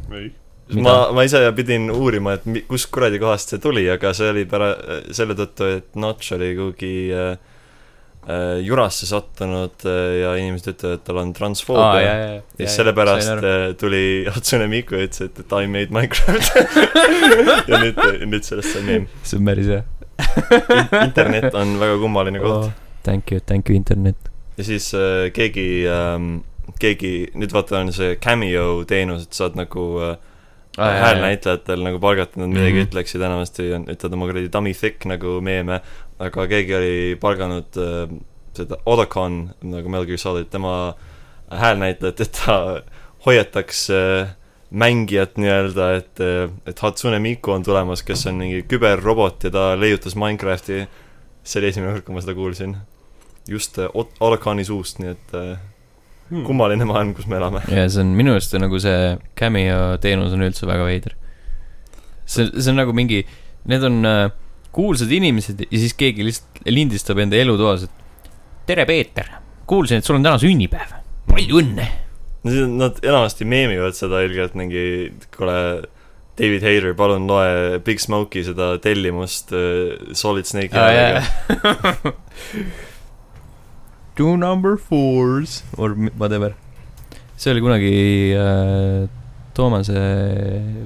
Mida? 0.72 0.82
ma, 0.82 0.96
ma 1.12 1.24
ise 1.28 1.42
pidin 1.56 1.90
uurima, 1.92 2.38
et 2.40 2.46
mi- 2.48 2.64
kus 2.68 2.88
kuradi 2.88 3.20
kohast 3.22 3.52
see 3.52 3.62
tuli, 3.62 3.84
aga 3.92 4.14
see 4.16 4.30
oli 4.32 4.46
pära-, 4.50 4.76
selle 5.14 5.36
tõttu, 5.38 5.68
et 5.78 5.98
Notch 6.00 6.32
oli 6.38 6.54
kuhugi 6.56 6.94
äh, 7.12 7.34
äh, 8.30 8.60
jurasse 8.64 9.10
sattunud 9.10 9.84
äh, 9.86 10.22
ja 10.22 10.36
inimesed 10.40 10.72
ütlevad, 10.76 11.00
et 11.00 11.06
tal 11.08 11.20
on 11.22 11.34
transfoobia 11.36 11.88
ah,. 11.90 12.04
jaa, 12.06 12.20
jaa, 12.22 12.36
ja 12.38 12.66
siis 12.66 12.78
sellepärast 12.80 13.34
äh, 13.36 13.66
tuli 13.80 14.04
Hatsune 14.32 14.70
Miku 14.72 14.96
ja 15.00 15.10
ütles, 15.10 15.26
et, 15.28 15.42
et 15.44 15.58
I 15.58 15.68
made 15.72 15.92
Minecraft 15.92 16.54
ja 17.72 17.82
nüüd, 17.84 18.00
nüüd 18.32 18.48
sellest 18.48 18.76
sai 18.76 18.86
meem. 18.88 19.10
see 19.28 19.42
on 19.42 19.52
päris 19.52 19.72
hea. 19.76 19.84
internet 21.02 21.52
on 21.58 21.76
väga 21.82 22.00
kummaline 22.02 22.44
koht 22.44 22.70
oh.. 22.70 22.72
Thank 23.02 23.32
you, 23.34 23.42
thank 23.42 23.70
you 23.70 23.76
internet. 23.76 24.30
ja 24.58 24.64
siis 24.64 24.92
äh, 24.94 25.32
keegi 25.34 25.88
ähm,, 25.90 26.46
keegi, 26.80 27.32
nüüd 27.36 27.54
vaata 27.54 27.80
on 27.82 27.92
see 27.96 28.16
Cameo 28.22 28.84
teenus, 28.88 29.28
et 29.28 29.38
saad 29.38 29.58
nagu 29.60 29.86
äh, 30.06 30.18
häälnäitlejatel 30.78 31.84
nagu 31.84 32.00
palgata, 32.00 32.40
nad 32.40 32.50
midagi 32.50 32.74
mm. 32.74 32.80
-hmm. 32.80 32.90
ütleksid, 32.90 33.22
enamasti 33.22 33.70
ütlevad 33.80 34.14
oma 34.14 34.28
kuradi 34.32 34.52
dummy 34.54 34.74
thick 34.74 35.06
nagu 35.06 35.40
meeme, 35.42 35.82
aga 36.20 36.48
keegi 36.48 36.76
oli 36.76 37.16
palganud 37.22 37.78
äh, 37.78 38.20
seda 38.56 38.78
Otacon 38.86 39.50
nagu 39.62 39.90
Metal 39.90 40.06
Gear 40.06 40.18
Solid, 40.18 40.50
tema 40.52 40.94
häälnäitlejat, 41.52 42.22
et 42.22 42.32
ta 42.46 42.82
hoiataks 43.26 43.90
äh, 43.90 44.36
mängijat 44.72 45.38
nii-öelda, 45.38 45.94
et, 46.00 46.20
et 46.66 46.80
Hatsune 46.80 47.20
Miku 47.20 47.52
on 47.52 47.64
tulemas, 47.64 48.04
kes 48.04 48.26
on 48.28 48.40
mingi 48.40 48.64
küberrobot 48.64 49.44
ja 49.44 49.52
ta 49.52 49.66
leiutas 49.80 50.16
Minecrafti. 50.16 50.88
see 51.44 51.60
oli 51.60 51.72
esimene 51.72 51.92
kord, 51.92 52.04
kui 52.06 52.14
ma 52.16 52.22
seda 52.22 52.34
kuulsin. 52.38 52.78
just 53.48 53.80
äh, 53.80 53.90
Otaconi 54.20 54.64
suust, 54.64 55.00
nii 55.00 55.10
et 55.12 55.34
äh, 55.36 55.58
Hmm. 56.32 56.46
kummaline 56.48 56.86
maailm, 56.88 57.12
kus 57.16 57.28
me 57.28 57.36
elame. 57.42 57.60
ja 57.68 57.90
see 57.92 58.06
on 58.06 58.14
minu 58.16 58.32
arust 58.38 58.54
nagu 58.56 58.80
see 58.80 59.18
Cameo 59.36 59.98
teenus 60.00 60.32
on 60.32 60.46
üldse 60.46 60.68
väga 60.70 60.86
veider. 60.88 61.18
see, 62.24 62.48
see 62.56 62.72
on 62.72 62.80
nagu 62.80 62.96
mingi, 62.96 63.26
need 63.68 63.84
on 63.84 64.00
äh, 64.08 64.30
kuulsad 64.72 65.12
inimesed 65.12 65.66
ja 65.68 65.82
siis 65.82 65.96
keegi 66.00 66.24
lihtsalt 66.24 66.62
lindistab 66.72 67.20
enda 67.20 67.36
elutoas, 67.36 67.84
et 67.88 68.30
tere, 68.70 68.86
Peeter, 68.88 69.28
kuulsin, 69.68 70.00
et 70.00 70.08
sul 70.08 70.20
on 70.20 70.28
täna 70.28 70.40
sünnipäev, 70.40 70.94
palju 71.28 71.60
õnne. 71.60 71.88
Nad 72.48 73.02
enamasti 73.06 73.46
meemivad 73.46 73.94
seda 73.94 74.24
ilgelt 74.26 74.56
mingi, 74.58 75.12
kuule, 75.36 75.58
David 76.40 76.64
Hayter, 76.66 76.96
palun 76.98 77.28
loe 77.30 77.82
Big 77.86 78.00
Smoke'i 78.02 78.46
seda 78.48 78.72
tellimust 78.82 79.52
äh, 79.52 80.16
Solid 80.16 80.48
Snake'i 80.48 80.80
häälega. 80.80 82.16
Two 84.22 84.36
number 84.38 84.74
fours 84.78 85.64
or 85.78 85.96
mi- 85.96 86.14
whatever. 86.24 86.52
see 87.42 87.50
oli 87.52 87.62
kunagi 87.66 87.92
äh, 88.38 89.08
Toomase 89.58 90.02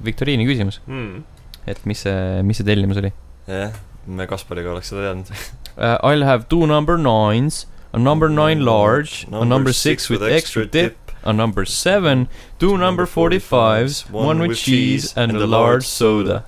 viktoriini 0.06 0.46
küsimus, 0.48 0.78
Hmm. 0.88 1.24
et 1.68 1.82
mis 1.90 2.00
see, 2.06 2.16
mis 2.48 2.58
see 2.62 2.66
tellimus 2.70 2.98
oli 3.02 3.12
jah, 3.50 3.74
me 4.08 4.26
Kaspariga 4.32 4.72
oleks 4.74 4.90
seda 4.94 5.10
teadnud. 5.10 5.32
uh,. 5.78 5.98
I'll 6.10 6.24
have 6.32 6.48
two 6.54 6.66
number 6.66 6.96
nines, 6.98 7.66
a 7.92 8.00
number 8.00 8.30
nine 8.30 8.64
large, 8.64 9.28
a 9.32 9.44
number 9.44 9.74
six 9.74 10.10
with 10.10 10.24
extra 10.24 10.64
dip, 10.78 11.12
a 11.24 11.34
number 11.34 11.66
seven, 11.66 12.28
two 12.64 12.78
number 12.78 13.06
forty 13.18 13.40
fives, 13.52 14.06
one 14.12 14.40
with 14.40 14.58
cheese 14.58 15.12
and 15.18 15.36
a 15.36 15.46
large 15.58 15.86
soda. 15.86 16.44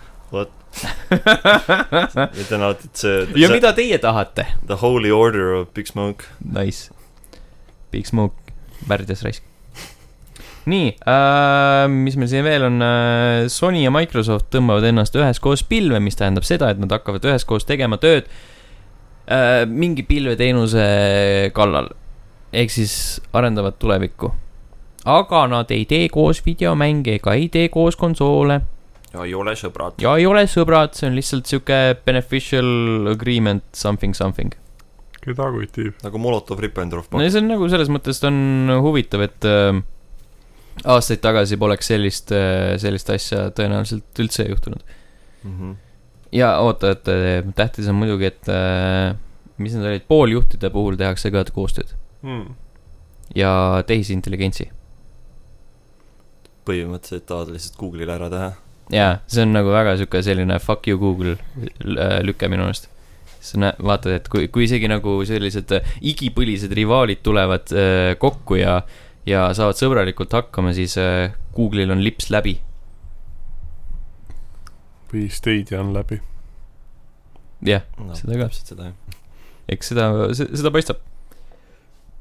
Ütlen 2.42 2.64
alati, 2.64 2.90
et 2.90 3.02
see, 3.02 3.26
ja 3.40 3.50
mida 3.52 3.74
teie 3.78 3.98
tahate? 4.02 4.46
The 4.68 4.78
Holy 4.82 5.12
Order 5.14 5.54
of 5.62 5.74
Big 5.76 5.90
Smoke. 5.90 6.28
Nice. 6.44 6.92
Big 7.94 8.08
Smoke, 8.10 8.36
värdjas 8.90 9.24
raisk. 9.26 9.46
nii 10.68 10.90
äh,, 11.08 11.86
mis 11.88 12.18
meil 12.20 12.28
siin 12.28 12.44
veel 12.44 12.66
on 12.68 12.82
äh,, 12.84 13.46
Sony 13.48 13.86
ja 13.86 13.92
Microsoft 13.94 14.50
tõmbavad 14.52 14.84
ennast 14.90 15.16
üheskoos 15.16 15.64
pilve, 15.64 16.02
mis 16.04 16.20
tähendab 16.20 16.44
seda, 16.44 16.74
et 16.74 16.82
nad 16.82 16.92
hakkavad 16.92 17.24
üheskoos 17.24 17.64
tegema 17.70 17.96
tööd 18.02 18.28
äh, 19.32 19.64
mingi 19.64 20.04
pilveteenuse 20.04 20.84
kallal. 21.56 21.94
ehk 22.52 22.72
siis 22.72 23.22
arendavad 23.32 23.80
tulevikku. 23.80 24.34
aga 25.06 25.46
nad 25.48 25.72
ei 25.72 25.86
tee 25.88 26.10
koos 26.12 26.44
videomänge 26.46 27.16
ega 27.16 27.34
ei 27.40 27.48
tee 27.48 27.70
koos 27.72 27.96
konsoole 27.96 28.60
ei 29.24 29.34
ole 29.38 29.56
sõbrad. 29.60 30.00
ja 30.04 30.16
ei 30.20 30.28
ole 30.30 30.46
sõbrad, 30.50 30.96
see 30.98 31.10
on 31.10 31.18
lihtsalt 31.18 31.50
sihuke 31.50 31.82
beneficial 32.06 33.12
agreement 33.14 33.66
something 33.78 34.16
something. 34.18 34.56
keda 35.24 35.50
kutib? 35.54 35.98
nagu 36.04 36.24
Molotov-Ribbentrop 36.24 37.14
no 37.16 37.24
ja 37.24 37.34
see 37.34 37.44
on 37.44 37.52
nagu 37.54 37.70
selles 37.72 37.92
mõttes 37.94 38.22
on 38.28 38.74
huvitav, 38.84 39.26
et 39.28 39.48
äh, 39.48 39.82
aastaid 40.86 41.24
tagasi 41.24 41.60
poleks 41.60 41.94
sellist 41.94 42.34
äh,, 42.36 42.76
sellist 42.82 43.12
asja 43.14 43.50
tõenäoliselt 43.58 44.24
üldse 44.24 44.50
juhtunud. 44.50 44.84
mm. 45.44 45.54
-hmm. 45.54 45.78
ja 46.36 46.58
oota, 46.66 46.96
et 46.98 47.08
äh, 47.14 47.54
tähtis 47.56 47.88
on 47.88 48.02
muidugi, 48.02 48.34
et 48.34 48.52
äh, 48.52 49.16
mis 49.58 49.74
need 49.74 49.88
olid, 49.88 50.06
pooljuhtide 50.08 50.70
puhul 50.70 51.00
tehakse 51.00 51.32
ka 51.32 51.46
koostööd 51.54 51.96
Hmm. 52.22 52.56
ja 53.36 53.84
tehisintelligentsi. 53.88 54.72
põhimõtteliselt 56.68 57.24
tahavad 57.30 57.54
lihtsalt 57.56 57.78
Google'ile 57.80 58.12
ära 58.18 58.28
teha. 58.34 58.48
jaa, 58.94 59.18
see 59.28 59.44
on 59.44 59.56
nagu 59.56 59.72
väga 59.74 59.98
sihuke 60.00 60.22
selline 60.24 60.60
fuck 60.64 60.88
you 60.88 61.00
Google 61.00 61.36
äh, 61.36 62.20
lüke 62.24 62.50
minu 62.52 62.68
meelest. 62.68 62.90
sa 63.48 63.60
näed, 63.62 63.82
vaatad, 63.84 64.16
et 64.18 64.30
kui, 64.32 64.48
kui 64.52 64.66
isegi 64.66 64.90
nagu 64.92 65.20
sellised 65.28 65.72
äh, 65.76 65.92
igipõlised 66.12 66.74
rivaalid 66.76 67.22
tulevad 67.24 67.72
äh, 67.76 68.14
kokku 68.20 68.58
ja, 68.60 68.82
ja 69.28 69.48
saavad 69.56 69.80
sõbralikult 69.80 70.34
hakkama, 70.36 70.74
siis 70.76 70.98
äh, 71.00 71.36
Google'il 71.56 71.94
on 71.94 72.04
lips 72.04 72.32
läbi. 72.34 72.58
või 75.12 75.28
Stadia 75.32 75.80
on 75.84 75.94
läbi. 75.96 76.20
jah, 77.68 77.86
no, 78.00 78.16
Seda 78.16 78.40
ka. 78.40 78.50
täpselt 78.50 78.74
seda, 78.74 78.90
jah. 78.92 79.22
eks 79.76 79.94
seda, 79.94 80.10
seda 80.34 80.74
paistab. 80.74 81.04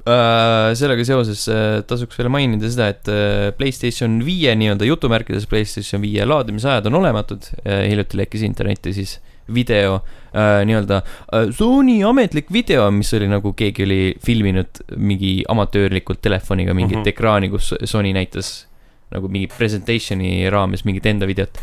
Sellega 0.06 1.04
seoses 1.06 1.46
äh, 1.50 1.80
tasuks 1.86 2.18
veel 2.20 2.28
mainida 2.30 2.68
seda, 2.70 2.90
et 2.94 3.08
äh, 3.10 3.48
Playstation 3.58 4.20
viie 4.26 4.52
nii-öelda 4.58 4.86
jutumärkides 4.86 5.48
Playstation 5.50 6.02
viie 6.04 6.26
laadimisajad 6.26 6.86
on 6.86 7.00
olematud 7.00 7.48
äh,. 7.64 7.88
hiljuti 7.90 8.20
lekkis 8.20 8.44
internetti 8.46 8.92
siis 8.94 9.16
video 9.54 9.96
äh, 10.30 10.62
nii-öelda 10.66 11.00
äh, 11.02 11.48
Sony 11.50 11.98
ametlik 12.06 12.52
video, 12.54 12.86
mis 12.94 13.10
oli 13.18 13.26
nagu 13.30 13.50
keegi 13.58 13.82
oli 13.82 14.00
filminud 14.22 14.82
mingi 14.96 15.40
amatöörlikult 15.48 16.22
telefoniga 16.22 16.74
mingit 16.74 16.98
mm. 16.98 17.02
-hmm. 17.02 17.08
ekraani, 17.14 17.50
kus 17.50 17.74
Sony 17.84 18.12
näitas 18.14 18.66
nagu 19.10 19.28
mingi 19.28 19.48
presentation'i 19.50 20.50
raames 20.50 20.84
mingit 20.84 21.06
enda 21.06 21.26
videot. 21.26 21.58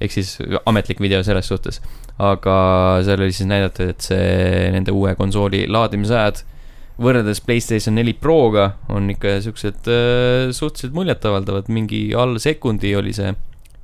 ehk 0.00 0.12
siis 0.12 0.36
ametlik 0.66 1.00
video 1.00 1.22
selles 1.22 1.48
suhtes. 1.48 1.80
aga 2.18 2.54
seal 3.04 3.20
oli 3.20 3.32
siis 3.32 3.48
näidatud, 3.48 3.90
et 3.90 4.00
see 4.00 4.70
nende 4.70 4.94
uue 4.94 5.14
konsooli 5.14 5.66
laadimisajad 5.66 6.44
võrreldes 6.98 7.40
Playstation 7.46 7.94
neli 7.98 8.12
Proga 8.18 8.72
on 8.90 9.10
ikka 9.12 9.36
siuksed 9.44 9.86
äh, 9.92 10.48
suhteliselt 10.56 10.96
muljetavaldavad, 10.96 11.68
mingi 11.70 12.08
alla 12.18 12.38
sekundi 12.42 12.94
oli 12.98 13.12
see 13.16 13.34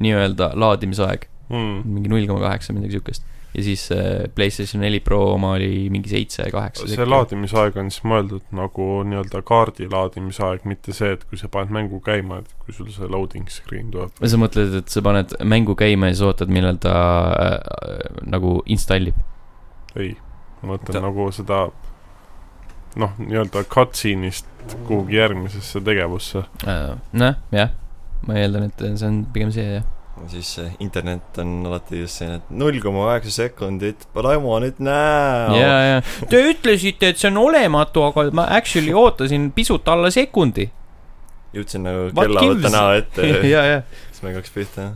nii-öelda 0.04 0.52
laadimisaeg, 0.58 1.28
Hmm. 1.44 1.82
mingi 1.84 2.08
null 2.08 2.24
koma 2.26 2.40
kaheksa, 2.40 2.72
midagi 2.72 2.96
siukest. 2.96 3.22
ja 3.54 3.62
siis 3.62 3.82
äh, 3.92 4.24
Playstation 4.34 4.80
neli 4.82 4.98
Pro 5.04 5.18
oma 5.34 5.52
oli 5.54 5.90
mingi 5.92 6.08
seitse, 6.08 6.46
kaheksa. 6.50 6.88
see 6.90 7.04
laadimisaeg 7.06 7.76
on 7.78 7.90
siis 7.92 8.02
mõeldud 8.08 8.42
nagu 8.56 8.86
nii-öelda 9.06 9.42
kaardi 9.46 9.86
laadimisaeg, 9.92 10.64
mitte 10.66 10.92
see, 10.96 11.12
et 11.14 11.22
kui 11.28 11.38
sa 11.38 11.46
paned 11.52 11.70
mängu 11.76 12.00
käima, 12.02 12.40
et 12.42 12.50
kui 12.64 12.74
sul 12.74 12.88
see 12.90 13.06
loading 13.12 13.46
screen 13.52 13.92
tuleb. 13.94 14.10
sa 14.24 14.40
mõtled, 14.40 14.74
et 14.80 14.88
sa 14.90 15.04
paned 15.04 15.36
mängu 15.44 15.76
käima 15.78 16.08
ja 16.10 16.16
siis 16.16 16.24
ootad, 16.32 16.48
millal 16.50 16.80
ta 16.82 16.96
äh, 17.44 18.18
nagu 18.26 18.56
installib? 18.66 19.14
ei, 19.94 20.16
ma 20.62 20.72
mõtlen 20.74 20.96
Ta- 20.96 21.04
nagu 21.04 21.28
seda 21.30 21.66
noh, 23.00 23.14
nii-öelda 23.18 23.64
cutscene'ist 23.70 24.46
kuhugi 24.86 25.18
järgmisesse 25.18 25.82
tegevusse. 25.84 26.44
Äh, 26.68 26.94
noh, 27.12 27.36
jah, 27.54 27.74
ma 28.26 28.38
eeldan, 28.40 28.70
et 28.70 28.84
see 28.84 29.08
on 29.08 29.20
pigem 29.34 29.52
see, 29.54 29.78
jah. 29.78 29.88
siis 30.30 30.52
see 30.56 30.70
internet 30.84 31.40
on 31.42 31.66
alati 31.68 32.04
just 32.04 32.20
selline, 32.20 32.40
et 32.40 32.52
null 32.62 32.78
koma 32.82 33.08
kaheksa 33.10 33.34
sekundit, 33.48 34.06
but 34.14 34.28
I 34.30 34.38
want 34.40 34.68
it 34.68 34.78
now. 34.80 35.52
ja, 35.58 35.74
ja 35.90 36.28
te 36.30 36.40
ütlesite, 36.52 37.12
et 37.12 37.20
see 37.20 37.30
on 37.32 37.42
olematu, 37.42 38.06
aga 38.06 38.28
ma 38.36 38.46
actually 38.56 38.94
ootasin 38.94 39.50
pisut 39.56 39.88
alla 39.90 40.12
sekundi. 40.14 40.70
jõudsin 41.54 41.84
nagu 41.86 42.06
What 42.12 42.30
kella 42.30 42.46
gives? 42.46 42.72
näo 42.72 42.94
ette 42.98 43.32
ja 43.54 43.66
ja, 43.68 43.82
siis 44.10 44.22
me 44.22 44.32
hakkaks 44.32 44.54
pihta. 44.54 44.92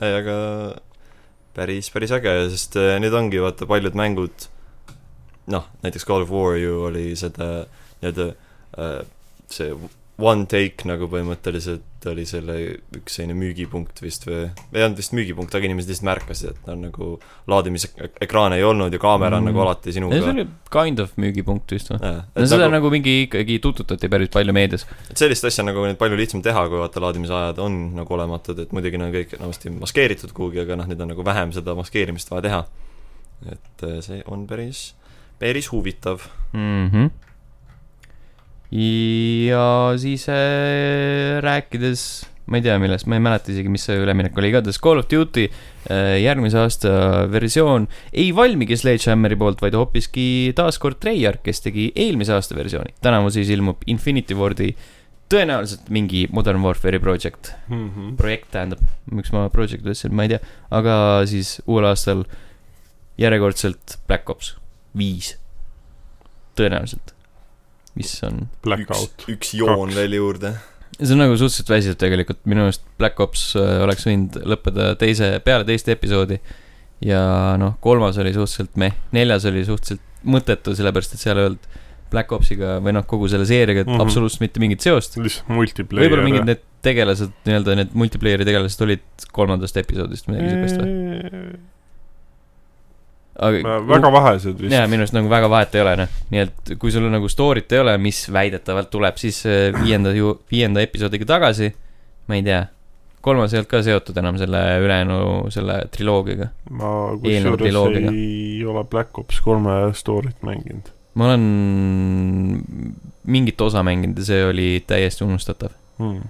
ei, 0.00 0.16
aga 0.22 0.38
päris, 1.56 1.92
päris 1.92 2.12
äge, 2.16 2.32
sest 2.52 2.76
äh, 2.80 2.96
nüüd 3.02 3.14
ongi 3.16 3.40
vaata 3.42 3.68
paljud 3.68 3.96
mängud, 3.98 4.48
noh, 5.46 5.66
näiteks 5.82 6.06
God 6.06 6.22
of 6.26 6.30
War 6.30 6.56
ju 6.60 6.84
oli 6.90 7.16
seda 7.18 7.66
nii-öelda 8.02 8.28
äh, 8.78 9.02
see 9.50 9.74
one 10.22 10.44
take 10.46 10.84
nagu 10.86 11.08
põhimõtteliselt 11.10 12.04
oli 12.06 12.24
selle 12.28 12.54
üks 12.94 13.16
selline 13.16 13.34
müügipunkt 13.38 13.98
vist 14.02 14.26
või, 14.26 14.44
ei 14.74 14.84
olnud 14.84 14.98
vist 15.00 15.14
müügipunkt, 15.16 15.54
aga 15.56 15.66
inimesed 15.66 15.90
lihtsalt 15.90 16.06
märkasid, 16.06 16.52
et 16.52 16.68
on 16.70 16.82
nagu 16.84 17.08
laadimisekraane 17.50 18.58
ei 18.60 18.66
olnud 18.66 18.92
ja 18.92 19.00
kaamera 19.02 19.38
on 19.38 19.46
Mm. 19.46 19.50
nagu 19.50 19.62
alati 19.64 19.94
sinuga 19.96 20.18
see 20.20 20.34
oli 20.34 20.46
kind 20.70 21.02
of 21.02 21.16
müügipunkt 21.16 21.72
vist 21.74 21.90
või? 21.90 21.98
no 22.02 22.46
seda 22.46 22.68
nagu, 22.68 22.76
nagu 22.76 22.92
mingi 22.94 23.16
ikkagi 23.24 23.58
tututati 23.64 24.10
päris 24.12 24.30
palju 24.34 24.54
meedias. 24.54 24.86
et 25.10 25.18
sellist 25.18 25.44
asja 25.48 25.64
nagu 25.64 25.82
nüüd 25.86 25.98
palju 25.98 26.18
lihtsam 26.20 26.42
teha, 26.44 26.68
kui 26.68 26.78
vaata 26.82 27.02
laadimisajad 27.02 27.58
on 27.64 27.82
nagu 27.96 28.14
olematud, 28.18 28.58
et 28.62 28.72
muidugi 28.76 29.00
need 29.00 29.08
on 29.08 29.16
kõik 29.16 29.36
enamasti 29.40 29.74
maskeeritud 29.78 30.34
kuhugi, 30.36 30.60
aga 30.62 30.76
noh, 30.82 30.90
nüüd 30.90 31.02
on 31.02 31.14
nagu 31.16 31.24
vähem 31.26 31.54
seda 31.56 31.74
maskeerimist 31.78 32.30
vaja 32.30 32.46
teha. 32.50 32.64
et 33.50 33.86
eh, 33.88 34.00
see 34.04 34.22
on 34.30 34.46
päris, 34.46 34.92
päris 35.42 35.70
huvitav. 35.72 36.28
mm. 36.52 36.88
-hmm. 36.88 37.10
ja 39.50 39.92
siis 39.98 40.28
äh, 40.28 41.42
rääkides, 41.42 42.26
ma 42.46 42.56
ei 42.56 42.62
tea, 42.62 42.78
millest, 42.78 43.06
ma 43.06 43.18
ei 43.18 43.24
mäleta 43.24 43.52
isegi, 43.52 43.68
mis 43.72 43.84
see 43.88 43.98
üleminek 44.00 44.38
oli, 44.38 44.52
igatahes 44.52 44.80
Call 44.80 45.02
of 45.02 45.10
Duty 45.10 45.48
äh, 45.48 46.22
järgmise 46.22 46.62
aasta 46.62 46.92
versioon 47.32 47.88
ei 48.12 48.30
valmigi 48.36 48.76
Sledgehammeri 48.76 49.36
poolt, 49.36 49.60
vaid 49.64 49.76
hoopiski 49.76 50.26
taaskord 50.56 51.00
Treyarch, 51.02 51.42
kes 51.44 51.60
tegi 51.66 51.90
eelmise 51.96 52.32
aasta 52.38 52.56
versiooni. 52.56 52.94
tänavu 53.02 53.30
siis 53.30 53.50
ilmub 53.50 53.82
Infinity 53.86 54.38
Wardi 54.38 54.72
tõenäoliselt 55.32 55.88
mingi 55.88 56.26
Modern 56.30 56.62
Warfare'i 56.62 57.00
project, 57.00 57.52
mm. 57.68 57.90
-hmm. 57.90 58.16
projekt 58.16 58.50
tähendab, 58.54 58.80
miks 59.10 59.32
ma 59.32 59.48
project 59.48 59.82
ütlesin, 59.82 60.14
ma 60.14 60.28
ei 60.28 60.34
tea, 60.36 60.40
aga 60.70 60.96
siis 61.26 61.60
uuel 61.66 61.88
aastal 61.88 62.24
järjekordselt 63.18 63.98
Black 64.08 64.30
Ops 64.30 64.56
viis, 64.98 65.34
tõenäoliselt, 66.58 67.14
mis 67.98 68.12
on 68.26 68.46
Blackout. 68.64 69.26
üks 69.32 69.54
joon 69.56 69.88
Kaks. 69.88 69.96
veel 69.96 70.18
juurde. 70.18 70.54
see 70.98 71.14
on 71.14 71.24
nagu 71.24 71.36
suhteliselt 71.36 71.72
väsiv 71.72 71.98
tegelikult, 72.00 72.42
minu 72.48 72.66
arust 72.66 72.84
Black 73.00 73.20
Ops 73.20 73.52
äh, 73.56 73.78
oleks 73.84 74.06
võinud 74.08 74.40
lõppeda 74.54 74.92
teise, 75.00 75.34
peale 75.44 75.68
teist 75.68 75.88
episoodi. 75.92 76.40
ja 77.04 77.22
noh, 77.60 77.78
kolmas 77.80 78.18
oli 78.22 78.34
suhteliselt 78.36 78.76
meh, 78.80 78.96
neljas 79.16 79.48
oli 79.50 79.64
suhteliselt 79.68 80.04
mõttetu, 80.22 80.76
sellepärast 80.78 81.16
et 81.16 81.24
seal 81.24 81.40
ei 81.40 81.50
olnud 81.50 81.80
Black 82.12 82.32
Opsiga 82.36 82.76
või 82.84 82.92
noh, 82.94 83.06
kogu 83.08 83.28
selle 83.32 83.46
seeriaga 83.48 83.86
mm. 83.86 83.94
-hmm. 83.94 84.04
absoluutselt 84.04 84.44
mitte 84.44 84.60
mingit 84.60 84.84
seost. 84.84 85.16
lihtsalt 85.16 85.48
multiplayer. 85.48 86.04
võib-olla 86.06 86.26
mingid 86.28 86.48
need 86.48 86.64
tegelased, 86.84 87.32
nii-öelda 87.46 87.76
need 87.78 87.94
multiplayer'i 87.96 88.46
tegelased 88.46 88.84
olid 88.84 89.28
kolmandast 89.32 89.78
episoodist, 89.80 90.28
midagi 90.28 90.52
siukest 90.52 90.82
või? 90.82 91.62
Aga 93.38 93.78
väga 93.88 94.12
vähesed 94.12 94.60
vist. 94.60 94.74
jaa, 94.74 94.84
minu 94.90 95.06
arust 95.06 95.16
nagu 95.16 95.30
väga 95.32 95.48
vahet 95.52 95.74
ei 95.76 95.84
ole, 95.84 95.96
noh, 96.02 96.20
nii 96.34 96.44
et 96.44 96.72
kui 96.80 96.92
sul 96.94 97.08
nagu 97.12 97.30
story't 97.32 97.72
ei 97.72 97.82
ole, 97.82 97.96
mis 98.02 98.24
väidetavalt 98.32 98.90
tuleb 98.92 99.18
siis 99.20 99.42
äh, 99.48 99.70
viienda 99.76 100.12
ju, 100.16 100.36
viienda 100.52 100.84
episoodiga 100.84 101.28
tagasi, 101.34 101.72
ma 102.28 102.38
ei 102.38 102.46
tea, 102.46 102.62
kolmas 103.24 103.54
ei 103.54 103.62
olnud 103.62 103.70
ka 103.70 103.82
seotud 103.86 104.18
enam 104.20 104.40
selle 104.40 104.62
ülejäänu, 104.84 105.20
selle 105.54 105.78
triloogiaga. 105.94 106.50
ma 106.70 106.96
kusjuures 107.22 108.10
ei 108.12 108.64
ole 108.68 108.84
Black 108.90 109.22
Ops 109.22 109.40
kolme 109.44 109.78
story't 109.96 110.44
mänginud 110.44 110.92
ma 111.14 111.28
olen 111.28 112.62
mingit 113.24 113.60
osa 113.60 113.82
mänginud 113.84 114.18
ja 114.18 114.24
see 114.24 114.44
oli 114.46 114.68
täiesti 114.86 115.24
unustatav. 115.24 115.74
hmm.. 115.98 116.22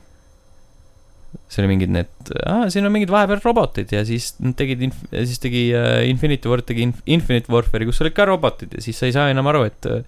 See 1.52 1.62
oli 1.62 1.70
mingid 1.74 1.92
need, 1.92 2.32
aa, 2.48 2.66
siin 2.72 2.86
on 2.88 2.94
mingid 2.94 3.12
vahepeal 3.12 3.42
robotid 3.44 3.92
ja 3.92 4.02
siis 4.08 4.32
nad 4.40 4.56
tegid 4.58 4.84
siis 5.12 5.40
tegi 5.42 5.66
äh, 5.76 6.00
Infinity 6.08 6.50
Ward 6.50 6.66
tegi 6.68 6.86
inf-, 6.88 7.04
Infinite 7.12 7.52
Warfare'i, 7.52 7.88
kus 7.88 8.00
olid 8.04 8.16
ka 8.16 8.26
robotid 8.28 8.76
ja 8.76 8.84
siis 8.84 8.98
sa 9.00 9.08
ei 9.08 9.14
saa 9.16 9.28
enam 9.32 9.50
aru, 9.52 9.66
et 9.68 9.88
äh, 9.90 10.02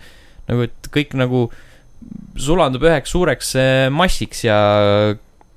nagu, 0.49 0.67
et 0.69 0.91
kõik 0.95 1.15
nagu 1.21 1.47
sulandub 2.41 2.85
üheks 2.89 3.15
suureks 3.15 3.55
äh, 3.61 3.87
massiks 3.93 4.45
ja 4.47 4.59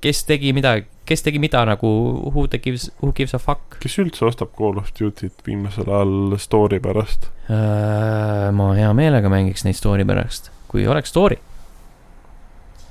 kes 0.04 0.22
tegi 0.28 0.52
midagi, 0.56 0.86
kes 1.08 1.24
tegi 1.24 1.40
mida 1.42 1.64
nagu 1.68 1.88
who 2.28 2.46
gives, 2.60 2.88
who 3.00 3.12
gives 3.16 3.34
a 3.34 3.40
fuck 3.42 3.78
kes 3.82 3.98
üldse 4.02 4.28
ostab 4.28 4.52
Call 4.56 4.80
of 4.80 4.92
Duty't 4.96 5.44
viimasel 5.46 5.88
ajal 5.88 6.38
story 6.40 6.80
pärast? 6.84 7.30
äh,. 7.48 8.48
ma 8.52 8.72
hea 8.76 8.92
meelega 8.96 9.32
mängiks 9.32 9.64
neid 9.64 9.78
story 9.78 10.04
pärast, 10.08 10.52
kui 10.68 10.86
oleks 10.88 11.12
story. 11.14 11.40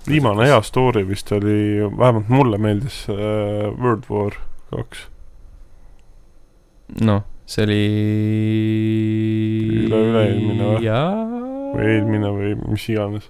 Viimane 0.09 0.47
hea 0.47 0.59
story 0.65 1.03
vist 1.07 1.31
oli, 1.35 1.83
vähemalt 1.97 2.29
mulle 2.31 2.59
meeldis 2.61 3.03
äh, 3.11 3.17
World 3.77 4.07
War 4.09 4.37
kaks. 4.71 5.07
noh, 7.03 7.23
see 7.47 7.65
oli. 7.67 7.81
Üle-üle-eelmine 9.87 10.71
või? 10.71 10.85
jaa. 10.87 11.11
või 11.73 11.89
eelmine 11.95 12.33
või 12.37 12.53
mis 12.63 12.87
iganes. 12.93 13.29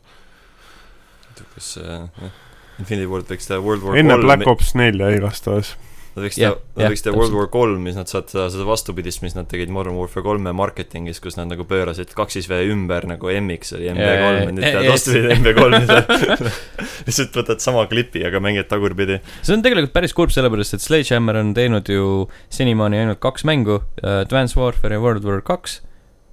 kas 1.55 1.73
äh, 1.81 2.05
jah, 2.21 2.37
Infinity 2.77 3.09
Ward 3.09 3.29
võiks 3.31 3.49
teha 3.49 3.61
World 3.63 3.85
War 3.85 3.97
enne 3.97 4.17
Black 4.21 4.49
Ops 4.49 4.75
nelja 4.77 5.09
igastahes. 5.17 5.75
Nad 6.17 6.25
võiks 6.25 6.37
teha, 6.39 6.55
nad 6.73 6.89
võiks 6.89 7.03
teha 7.05 7.13
World 7.13 7.35
War 7.37 7.49
kolm, 7.53 7.83
siis 7.85 7.97
nad 7.99 8.09
saavad 8.09 8.31
seda, 8.31 8.45
seda 8.49 8.63
vastupidist, 8.65 9.21
mis 9.21 9.35
nad 9.37 9.45
tegid 9.51 9.69
Modern 9.69 9.93
Warfare 9.99 10.25
kolme 10.25 10.49
marketingis, 10.57 11.19
kus 11.21 11.37
nad 11.37 11.51
nagu 11.51 11.61
pöörasid 11.69 12.15
kaks 12.17 12.39
siis 12.39 12.47
V 12.49 12.57
ümber 12.73 13.05
nagu 13.05 13.29
M-iks 13.29 13.75
oli 13.77 13.91
MB3 13.91 14.31
ja 14.39 14.47
nüüd 14.49 14.65
teevad 14.65 14.89
vastupidi 14.89 15.35
MB3 15.35 16.47
lihtsalt 17.07 17.37
võtad 17.37 17.61
sama 17.61 17.83
klipi, 17.91 18.23
aga 18.25 18.41
mängid 18.41 18.65
tagurpidi. 18.71 19.19
see 19.45 19.53
on 19.53 19.65
tegelikult 19.65 19.93
päris 19.93 20.17
kurb, 20.17 20.33
sellepärast 20.33 20.79
et 20.79 20.87
Sledgehammer 20.87 21.37
on 21.43 21.53
teinud 21.57 21.93
ju 21.93 22.25
senimaani 22.49 23.03
ainult 23.03 23.21
kaks 23.21 23.45
mängu, 23.45 23.83
Advanced 24.01 24.57
Warfare 24.57 24.97
ja 24.97 25.03
World 25.05 25.29
War 25.29 25.45
kaks, 25.45 25.83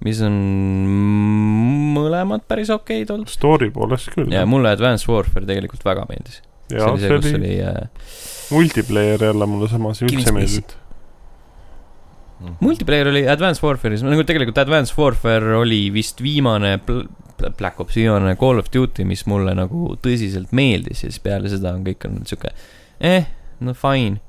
mis 0.05 0.23
on 0.25 0.41
mõlemad 1.93 2.49
päris 2.49 2.73
okeid 2.73 3.13
olnud. 3.13 3.29
Story 3.29 3.69
poolest 3.69 4.09
küll. 4.17 4.33
ja 4.33 4.49
mulle 4.49 4.73
Advanced 4.73 5.13
Warfare 5.13 5.45
tegelikult 5.45 5.85
väga 5.85 6.09
meeldis. 6.09 6.41
See 6.69 6.81
oli 6.81 7.03
see, 7.03 7.19
kus 7.19 7.37
oli 7.37 7.53
äh, 7.61 7.83
multiplayer 8.51 9.23
jälle 9.29 9.47
mulle 9.49 9.69
samas 9.69 10.01
üldse 10.01 10.15
Killing 10.15 10.31
ei 10.31 10.37
meeldinud. 10.39 10.75
multiplayer 12.61 13.09
oli 13.11 13.23
Advanced 13.31 13.63
Warfare'is, 13.63 14.03
nagu 14.05 14.25
tegelikult 14.27 14.59
Advanced 14.61 14.97
Warfare 14.99 15.55
oli 15.57 15.87
vist 15.93 16.21
viimane 16.23 16.75
pl- 16.85 17.07
Black 17.57 17.79
Ops 17.83 17.95
viimane 17.95 18.35
Call 18.39 18.59
of 18.59 18.69
Duty, 18.73 19.05
mis 19.07 19.25
mulle 19.29 19.55
nagu 19.57 19.95
tõsiselt 20.03 20.53
meeldis 20.55 21.03
ja 21.03 21.09
siis 21.11 21.21
peale 21.23 21.51
seda 21.51 21.73
on 21.75 21.83
kõik 21.87 22.05
olnud 22.07 22.29
sihuke 22.29 22.51
eh, 22.99 23.27
no 23.59 23.75
fine. 23.77 24.21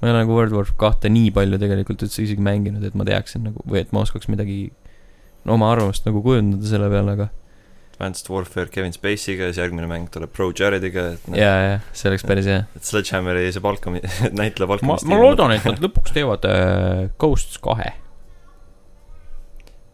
ma 0.00 0.08
ei 0.08 0.14
ole 0.14 0.22
nagu 0.24 0.36
World 0.36 0.56
War 0.56 0.70
kahte 0.80 1.10
nii 1.12 1.32
palju 1.36 1.58
tegelikult 1.60 2.06
üldse 2.06 2.24
isegi 2.24 2.44
mänginud, 2.44 2.84
et 2.86 2.96
ma 2.96 3.06
teaksin 3.08 3.44
nagu 3.48 3.64
või 3.66 3.82
et 3.84 3.92
ma 3.92 4.04
oskaks 4.04 4.30
midagi 4.32 4.70
no, 5.44 5.56
oma 5.56 5.70
arvamust 5.74 6.06
nagu 6.08 6.22
kujundada 6.24 6.68
selle 6.68 6.88
peale, 6.92 7.16
aga 7.18 7.28
Advanced 8.00 8.30
Warfare 8.32 8.70
Kevin 8.72 8.92
Spacey'ga 8.92 9.44
ja 9.44 9.52
siis 9.52 9.58
järgmine 9.60 9.86
mäng 9.88 10.06
tuleb 10.12 10.30
Pro 10.32 10.46
Jarediga, 10.56 11.02
et 11.14 11.26
noh, 11.28 11.36
jaa, 11.36 11.56
jaa, 11.66 11.80
see 11.92 12.08
oleks 12.08 12.24
päris 12.24 12.46
hea. 12.48 12.62
et 12.76 12.86
Sledgehammeri 12.88 13.50
see 13.52 13.60
palkami, 13.60 14.00
näitleja 14.40 14.68
ma, 14.68 14.78
palkamist 14.78 15.08
ma 15.10 15.18
loodan, 15.20 15.52
et 15.52 15.66
nad 15.68 15.82
lõpuks 15.84 16.14
teevad 16.16 16.46
äh, 16.48 17.10
Ghosts 17.20 17.60
kahe. 17.60 17.92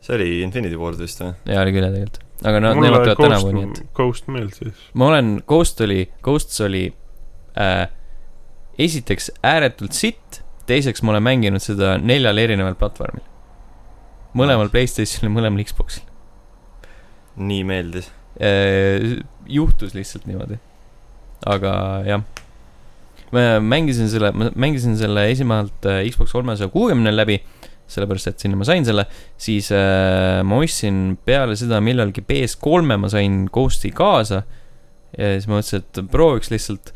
see 0.06 0.14
oli 0.20 0.30
Infinity 0.46 0.78
Ward 0.78 1.02
vist 1.02 1.24
või? 1.24 1.34
jaa, 1.50 1.64
oli 1.64 1.74
küll 1.74 1.88
jah 1.88 1.94
tegelikult. 1.96 2.22
aga 2.46 2.62
nad, 2.62 2.78
nemad 2.86 3.02
teevad 3.08 3.18
Ghost 3.18 3.26
tänavu, 3.26 3.52
nii 3.58 3.66
et. 3.66 3.84
Ghost 3.98 4.32
meeldis. 4.38 4.88
ma 4.94 5.10
olen, 5.10 5.36
Ghost 5.50 5.86
oli, 5.88 6.00
Ghosts 6.22 6.62
oli 6.68 6.86
äh, 7.58 7.86
esiteks 8.86 9.32
ääretult 9.42 9.98
sitt, 9.98 10.44
teiseks 10.70 11.02
ma 11.02 11.16
olen 11.16 11.26
mänginud 11.26 11.64
seda 11.64 11.96
neljal 11.98 12.38
erineval 12.38 12.78
platvormil. 12.78 13.26
mõlemal 14.38 14.70
Playstationil, 14.70 15.34
mõlemal 15.34 15.66
Xboxil 15.66 16.06
nii 17.36 17.64
meeldis. 17.68 18.10
äh,. 18.40 19.20
juhtus 19.46 19.94
lihtsalt 19.94 20.26
niimoodi. 20.28 20.58
aga 21.46 21.72
jah. 22.06 22.24
ma 23.32 23.46
mängisin 23.60 24.10
selle, 24.12 24.32
ma 24.32 24.50
mängisin 24.54 24.96
selle 24.98 25.28
esimehelt 25.30 25.88
äh, 25.88 26.04
Xbox 26.10 26.32
kolmesaja 26.36 26.70
kuuekümnel 26.72 27.16
läbi, 27.16 27.40
sellepärast 27.90 28.32
et 28.32 28.42
sinna 28.42 28.58
ma 28.58 28.66
sain 28.66 28.86
selle, 28.86 29.06
siis 29.40 29.70
äh, 29.74 30.42
ma 30.46 30.60
ostsin 30.62 31.18
peale 31.24 31.56
seda 31.58 31.80
millalgi 31.84 32.24
PS3-e 32.26 33.00
ma 33.00 33.10
sain 33.12 33.44
Ghosti 33.52 33.92
kaasa 33.94 34.42
ja 35.16 35.34
siis 35.36 35.46
ma 35.48 35.58
mõtlesin, 35.58 35.84
et 35.84 36.00
prooviks 36.12 36.50
lihtsalt 36.52 36.92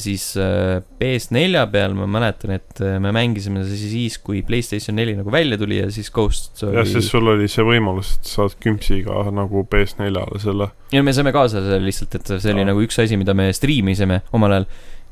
siis 0.00 0.30
äh, 0.40 0.78
PS4 1.00 1.64
peal 1.72 1.96
ma 1.98 2.06
mäletan, 2.08 2.54
et 2.56 2.80
äh, 2.80 2.96
me 3.02 3.10
mängisime 3.12 3.64
seda 3.66 3.76
siis, 3.90 4.18
kui 4.24 4.40
Playstation 4.46 4.96
neli 4.96 5.16
nagu 5.18 5.32
välja 5.34 5.58
tuli 5.60 5.80
ja 5.80 5.88
siis 5.92 6.08
Ghost 6.14 6.62
jah, 6.62 6.86
sest 6.88 7.10
sul 7.12 7.26
oli 7.34 7.48
see 7.50 7.66
võimalus, 7.66 8.14
et 8.16 8.30
sa 8.30 8.46
saad 8.46 8.56
kümpsiga 8.62 9.26
nagu 9.34 9.64
PS4-le 9.68 10.40
selle. 10.40 10.70
ja 10.94 11.02
me 11.04 11.12
saime 11.16 11.34
kaasa 11.36 11.60
selle 11.64 11.82
lihtsalt, 11.84 12.14
et 12.16 12.32
see 12.38 12.54
oli 12.54 12.64
Aa. 12.64 12.70
nagu 12.70 12.86
üks 12.86 13.02
asi, 13.02 13.18
mida 13.20 13.34
me 13.36 13.50
striimisime 13.52 14.22
omal 14.32 14.56
ajal 14.56 14.68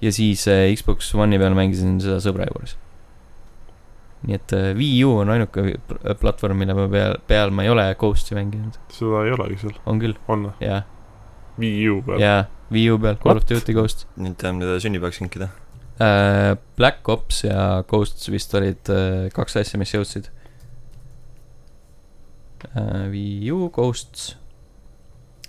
ja 0.07 0.12
siis 0.14 0.47
äh, 0.49 0.70
Xbox 0.76 1.12
One'i 1.16 1.40
peal 1.42 1.57
mängisin 1.59 1.99
seda 2.01 2.18
sõbra 2.24 2.49
juures. 2.49 2.76
nii 4.26 4.38
et 4.38 4.53
äh, 4.57 4.72
Wii 4.78 5.05
U 5.07 5.18
on 5.20 5.30
ainuke 5.36 5.62
pl- 5.88 6.14
platvorm, 6.20 6.59
mille 6.62 6.88
peal, 6.92 7.18
peal 7.28 7.53
ma 7.55 7.66
ei 7.66 7.70
ole 7.74 7.90
Ghosti 8.01 8.38
mänginud, 8.38 8.78
seda 8.94 9.26
ei 9.26 9.34
olegi 9.36 9.61
seal, 9.66 9.76
on 9.86 10.01
küll, 10.03 10.16
on 10.32 10.49
või? 10.49 10.57
jaa, 10.64 10.82
Wii 11.59 11.88
U 11.90 12.00
peal. 12.07 12.20
jaa, 12.20 12.46
Wii 12.72 12.90
U 12.92 12.98
peal 12.98 13.16
Call 13.22 13.36
of 13.38 13.44
What? 13.44 13.50
Duty 13.52 13.72
Ghost 13.76 14.07
nüüd 14.16 14.36
teame, 14.40 14.59
mida 14.64 14.78
sünnipäevaks 14.82 15.18
kinkida. 15.22 15.48
äh,. 16.00 16.57
Black 16.76 17.09
Ops 17.09 17.44
ja 17.44 17.82
Ghosts 17.88 18.28
vist 18.32 18.54
olid 18.54 18.90
äh, 18.92 19.28
kaks 19.34 19.57
asja, 19.62 19.78
mis 19.80 19.94
jõudsid 19.94 20.28
äh,. 22.74 23.07
Wii 23.12 23.50
U 23.52 23.68
Ghosts, 23.74 24.36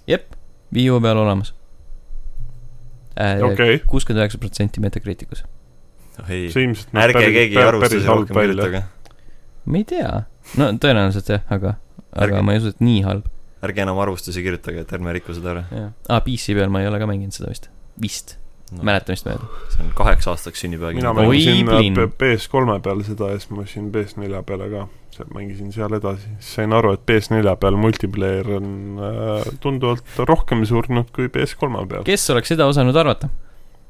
jep, 0.07 0.33
Wii 0.73 0.89
U 0.91 0.99
peal 1.03 1.17
olemas. 1.23 1.53
okei, 3.17 3.79
kuuskümmend 3.89 4.21
üheksa 4.25 4.37
protsenti 4.41 4.81
Metacriticus. 4.83 5.43
näeb 6.21 7.11
ärge 7.15 7.31
keegi 7.33 7.57
arvustusi 7.61 8.05
rohkem 8.07 8.35
kirjutage. 8.37 8.83
ma 9.65 9.77
ei 9.81 9.83
tea, 9.89 10.11
no 10.57 10.69
tõenäoliselt 10.81 11.29
jah, 11.33 11.41
aga, 11.53 11.75
aga 12.13 12.41
ma 12.45 12.53
ei 12.55 12.61
usu, 12.61 12.71
et 12.75 12.79
nii 12.83 13.01
halb. 13.05 13.25
Ärge 13.65 13.85
enam 13.85 14.01
arvustusi 14.03 14.43
kirjutage, 14.45 14.83
et 14.85 14.97
ärme 14.97 15.15
rikku 15.17 15.35
seda 15.37 15.55
ära 15.55 15.87
aa 16.09 16.19
PC 16.25 16.57
peal 16.57 16.73
ma 16.73 16.83
ei 16.83 16.91
ole 16.91 16.99
ka 17.01 17.09
mänginud 17.09 17.35
seda 17.35 17.49
vist, 17.53 17.71
vist 18.01 18.37
no,. 18.71 18.83
mäletamist 18.87 19.27
mööda. 19.27 19.47
see 19.73 19.83
on 19.85 19.91
kaheks 19.97 20.29
aastaks 20.31 20.63
sünnipäev. 20.63 20.97
mina 20.97 21.13
mängisin 21.17 21.67
plinn. 21.69 21.99
äh, 22.03 22.13
PS3 22.21 22.79
peal 22.85 23.03
seda 23.07 23.31
ja 23.33 23.39
siis 23.41 23.51
ma 23.53 23.63
ostsin 23.63 23.89
PS4 23.95 24.43
peale 24.47 24.69
ka, 24.73 24.85
mängisin 25.33 25.73
seal 25.75 25.97
edasi, 25.97 26.29
siis 26.37 26.53
sain 26.59 26.75
aru, 26.77 26.93
et 26.97 27.03
PS4 27.09 27.55
peal 27.61 27.79
multiplayer 27.79 28.53
on 28.59 28.69
äh, 29.09 29.51
tunduvalt 29.63 30.23
rohkem 30.29 30.65
surnud 30.69 31.11
kui 31.15 31.31
PS3 31.33 31.85
peal. 31.91 32.07
kes 32.07 32.29
oleks 32.35 32.55
seda 32.55 32.69
osanud 32.69 32.97
arvata? 32.99 33.31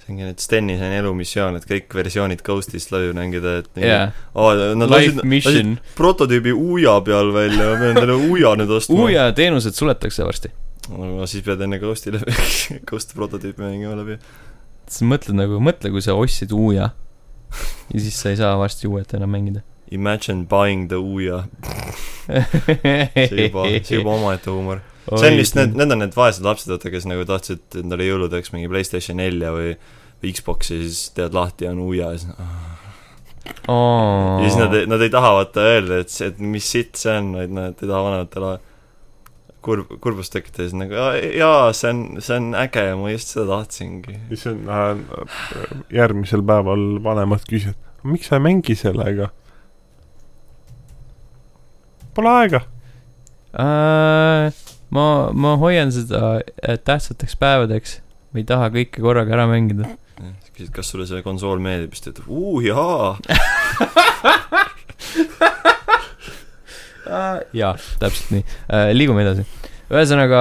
See 0.07 0.15
ongi 0.15 0.27
nüüd 0.27 0.39
Stenis 0.41 0.81
on 0.83 0.93
elumissioon, 0.95 1.57
et 1.59 1.65
kõik 1.67 1.95
versioonid 1.97 2.41
Ghostist 2.45 2.93
läbi 2.93 3.11
mängida, 3.17 3.57
et 3.61 3.81
jaa, 3.83 4.07
oh, 4.37 4.53
nad 4.79 4.91
lasid, 4.91 5.19
lasid 5.23 5.73
prototüübi 5.97 6.53
Uja 6.55 6.97
peal 7.05 7.33
välja, 7.35 7.73
ma 7.73 7.81
pean 7.81 7.99
talle 7.99 8.15
Uja 8.31 8.53
nüüd 8.59 8.71
ostma. 8.77 9.01
Uja 9.07 9.27
teenused 9.35 9.75
suletakse 9.77 10.27
varsti. 10.27 10.53
no 10.93 11.27
siis 11.27 11.43
pead 11.43 11.61
enne 11.65 11.79
Ghosti 11.81 12.15
läbi, 12.15 12.35
Ghost 12.89 13.11
prototüüpi 13.17 13.65
mängima 13.65 13.97
läbi. 13.99 14.19
sa 14.87 15.07
mõtled 15.07 15.35
nagu, 15.35 15.59
mõtle, 15.63 15.91
kui 15.91 16.03
sa 16.05 16.15
ostsid 16.15 16.55
Uja 16.55 16.93
ja 17.93 17.99
siis 17.99 18.15
sa 18.21 18.31
ei 18.31 18.39
saa 18.39 18.55
varsti 18.59 18.87
uuet 18.87 19.13
enam 19.17 19.35
mängida. 19.35 19.65
Imagine 19.91 20.47
buying 20.47 20.87
the 20.91 20.99
Uja, 20.99 21.45
see 22.27 23.47
juba, 23.47 23.67
see 23.83 23.99
juba 23.99 24.15
omaette 24.15 24.51
huumor. 24.51 24.81
see 25.07 25.29
on 25.31 25.37
vist 25.39 25.55
need, 25.55 25.75
need 25.79 25.91
on 25.91 26.03
need 26.03 26.15
vaesed 26.15 26.43
lapsed, 26.43 26.71
vaata, 26.71 26.91
kes 26.91 27.07
nagu 27.07 27.23
tahtsid 27.27 27.79
endale 27.83 28.07
jõuludeks 28.07 28.51
mingi 28.55 28.67
Playstation 28.71 29.19
nelja 29.19 29.53
või 29.55 29.77
Xbox'i, 30.25 30.81
siis 30.87 31.11
teevad 31.15 31.35
lahti 31.37 31.67
ja 31.67 31.73
on 31.75 31.83
Uja 31.85 32.11
ja 32.11 32.17
siis 32.17 32.33
oh. 33.67 34.41
ja 34.41 34.47
siis 34.47 34.57
nad, 34.59 34.73
nad 34.89 35.03
ei 35.05 35.11
taha 35.13 35.33
vaata 35.39 35.67
öelda, 35.73 36.01
et 36.03 36.13
see, 36.13 36.31
et 36.31 36.39
mis 36.41 36.71
sitt 36.73 36.97
see 36.99 37.13
on, 37.19 37.33
vaid 37.37 37.53
nad 37.53 37.77
ei 37.83 37.89
taha 37.91 38.03
vanematele 38.09 38.55
kurb, 39.67 39.91
kurbust 40.03 40.33
tekitada 40.35 40.65
ja 40.65 40.69
siis 40.69 40.79
nagu 40.79 40.95
"Aa, 41.01 41.15
jaa, 41.37 41.73
see 41.75 41.91
on, 41.91 42.01
see 42.23 42.37
on 42.37 42.53
äge 42.57 42.85
ja 42.89 42.95
ma 42.99 43.11
just 43.11 43.33
seda 43.33 43.47
tahtsingi. 43.51 44.15
siis 44.29 44.47
on 44.51 44.63
äh, 44.69 45.03
järgmisel 45.93 46.43
päeval 46.47 46.87
vanemad 47.03 47.43
küsivad, 47.49 47.79
miks 48.03 48.31
sa 48.31 48.39
ei 48.39 48.45
mängi 48.47 48.77
sellega? 48.79 49.29
Pole 52.17 52.33
aega. 52.33 52.63
äh,. 53.53 54.53
ma, 54.89 55.05
ma 55.33 55.55
hoian 55.61 55.91
seda 55.91 56.39
äh, 56.41 56.77
tähtsateks 56.79 57.35
päevadeks, 57.39 57.99
ma 58.31 58.41
ei 58.41 58.47
taha 58.47 58.71
kõike 58.73 59.03
korraga 59.03 59.35
ära 59.37 59.47
mängida. 59.51 59.97
küsid, 60.57 60.73
kas 60.73 60.89
sulle 60.91 61.05
see 61.09 61.21
konsool 61.25 61.59
meeldib, 61.61 61.93
siis 61.93 62.03
ta 62.07 62.11
ütleb, 62.15 62.29
uu 62.33 62.61
jaa. 62.65 63.17
jaa, 67.61 67.73
täpselt 68.01 68.29
nii 68.33 68.43
äh,. 68.43 68.91
liigume 68.95 69.21
edasi. 69.23 69.43
ühesõnaga, 69.87 70.39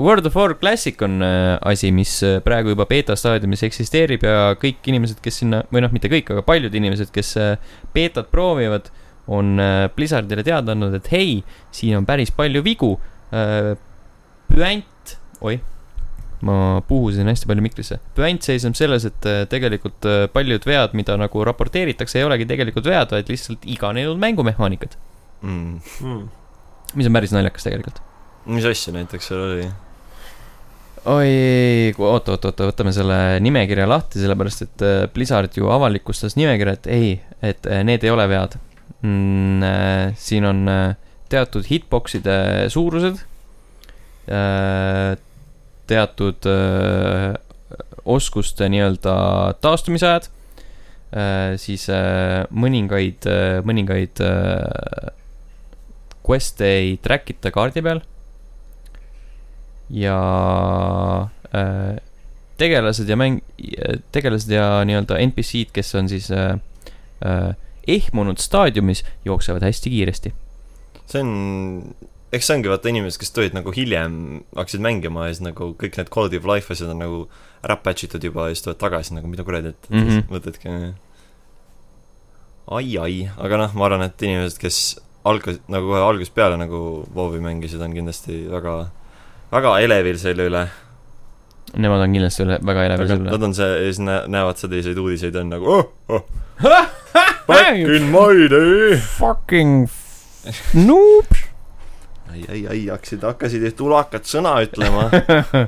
World 0.00 0.26
of 0.26 0.36
War 0.38 0.54
Classic 0.58 1.02
on 1.06 1.22
äh, 1.22 1.54
asi, 1.70 1.92
mis 1.94 2.16
äh, 2.26 2.40
praegu 2.44 2.68
juba 2.72 2.84
beeta 2.90 3.14
staadiumis 3.18 3.62
eksisteerib 3.68 4.22
ja 4.26 4.54
kõik 4.58 4.88
inimesed, 4.90 5.18
kes 5.22 5.36
sinna, 5.44 5.58
või 5.70 5.80
noh, 5.84 5.92
mitte 5.94 6.10
kõik, 6.10 6.26
aga 6.34 6.42
paljud 6.46 6.74
inimesed, 6.74 7.10
kes 7.14 7.28
äh, 7.38 7.54
beetat 7.94 8.26
proovivad, 8.34 8.84
on 9.28 9.58
äh, 9.60 9.90
Blizzardile 9.94 10.42
teada 10.46 10.72
andnud, 10.74 10.94
et 10.98 11.08
hei, 11.12 11.42
siin 11.74 11.96
on 12.00 12.06
päris 12.08 12.30
palju 12.34 12.60
vigu 12.66 12.90
äh,. 13.30 13.76
püant, 14.48 15.18
oih, 15.44 15.60
ma 16.46 16.80
puhusin 16.86 17.26
hästi 17.26 17.48
palju 17.50 17.64
mikrisse. 17.64 17.98
püant 18.16 18.44
seisneb 18.46 18.76
selles, 18.78 19.06
et 19.08 19.26
äh, 19.26 19.42
tegelikult 19.50 20.06
äh, 20.06 20.26
paljud 20.32 20.64
vead, 20.68 20.94
mida 20.98 21.16
nagu 21.18 21.42
raporteeritakse, 21.48 22.20
ei 22.20 22.26
olegi 22.28 22.46
tegelikult 22.48 22.86
vead, 22.86 23.10
vaid 23.14 23.32
lihtsalt 23.32 23.66
iganenud 23.66 24.20
mängumehaanikud, 24.22 24.98
Mm. 25.38 25.76
Mm. 26.02 26.22
mis 26.98 27.06
on 27.06 27.14
päris 27.14 27.30
naljakas 27.30 27.62
tegelikult. 27.62 28.00
mis 28.50 28.64
asja 28.66 28.90
näiteks 28.96 29.28
seal 29.30 29.42
oli? 29.44 29.66
oi, 31.08 31.28
oota, 31.94 32.34
oota, 32.34 32.50
oota, 32.50 32.66
võtame 32.72 32.90
selle 32.94 33.18
nimekirja 33.44 33.86
lahti, 33.86 34.18
sellepärast 34.18 34.64
et 34.66 34.82
äh, 34.86 34.96
Blizzard 35.14 35.54
ju 35.54 35.70
avalikustas 35.70 36.34
nimekirja, 36.38 36.74
et 36.74 36.90
ei, 36.90 37.12
et 37.42 37.70
need 37.86 38.02
ei 38.02 38.10
ole 38.10 38.26
vead 38.30 38.58
mm,. 39.02 40.18
siin 40.18 40.50
on 40.50 40.66
teatud 41.30 41.70
hitbox'ide 41.70 42.66
suurused, 42.72 43.22
teatud 45.88 46.48
äh, 46.48 47.36
oskuste 48.08 48.68
nii-öelda 48.72 49.14
taastumisajad, 49.60 50.28
siis 51.60 51.86
äh, 51.88 52.44
mõningaid, 52.52 53.24
mõningaid 53.64 54.20
äh, 54.24 55.10
quest'e 56.28 56.68
ei 56.82 56.96
track 57.00 57.32
ita 57.32 57.52
kaardi 57.52 57.80
peal 57.84 58.02
ja 59.88 60.18
äh, 61.56 61.96
tegelased 62.60 63.08
ja 63.08 63.16
mäng, 63.16 63.40
tegelased 64.12 64.52
ja 64.52 64.82
nii-öelda 64.88 65.18
NPC-d, 65.30 65.72
kes 65.72 65.94
on 65.98 66.10
siis 66.10 66.28
äh, 66.34 66.58
äh, 67.24 67.54
ehmunud 67.88 68.40
staadiumis, 68.42 69.04
jooksevad 69.24 69.64
hästi 69.64 69.90
kiiresti. 69.90 70.34
see 71.08 71.20
on, 71.24 71.94
eks 72.32 72.48
see 72.48 72.58
ongi 72.58 72.70
vaata 72.72 72.90
inimesed, 72.90 73.20
kes 73.22 73.32
tulid 73.34 73.56
nagu 73.56 73.72
hiljem, 73.74 74.14
hakkasid 74.56 74.84
mängima 74.84 75.26
ja 75.26 75.34
siis 75.34 75.44
nagu 75.46 75.72
kõik 75.80 75.96
need 75.98 76.10
quality 76.14 76.40
of 76.40 76.48
life 76.48 76.72
asjad 76.72 76.92
on 76.92 77.00
nagu 77.02 77.20
ära 77.64 77.78
patch 77.80 78.06
itud 78.08 78.24
juba 78.24 78.48
ja 78.48 78.56
siis 78.56 78.66
tulevad 78.66 78.82
tagasi 78.84 79.16
nagu 79.16 79.30
mida 79.30 79.46
kuradi, 79.46 79.74
et 79.74 79.90
mm. 79.90 80.08
-hmm. 80.08 80.26
mõtledki 80.32 80.74
ai-ai, 82.68 83.30
aga 83.40 83.62
noh, 83.62 83.76
ma 83.78 83.86
arvan, 83.88 84.04
et 84.04 84.22
inimesed, 84.22 84.58
kes 84.60 84.98
algas, 85.28 85.60
nagu 85.72 85.88
kohe 85.88 86.02
algusest 86.04 86.34
peale 86.36 86.58
nagu 86.60 86.82
WoW-i 87.14 87.40
mängisid, 87.40 87.80
on 87.84 87.96
kindlasti 87.96 88.42
väga, 88.52 88.74
väga 89.52 89.78
elevil 89.86 90.20
selle 90.20 90.48
üle. 90.50 90.66
Nemad 91.80 92.04
on 92.04 92.16
kindlasti 92.16 92.44
üle, 92.44 92.58
väga 92.64 92.86
elevil 92.90 93.10
selle 93.10 93.28
Nad 93.28 93.38
üle. 93.38 93.48
on 93.48 93.56
see, 93.56 93.68
ja 93.72 93.88
siis 93.88 94.02
nä-, 94.04 94.22
näevad 94.28 94.60
selliseid 94.60 95.00
uudiseid, 95.00 95.36
on 95.40 95.52
nagu 95.52 95.78
oh, 95.78 95.90
oh, 96.12 96.24
back 97.48 97.80
in 97.80 98.10
my 98.12 98.48
day. 98.52 98.98
Fucking 99.16 99.88
noob. 100.76 101.47
ai, 102.32 102.42
ai, 102.48 102.60
ai, 102.72 102.82
hakkasid, 102.92 103.24
hakkasid 103.26 103.64
tulakat 103.78 104.28
sõna 104.28 104.58
ütlema, 104.64 105.08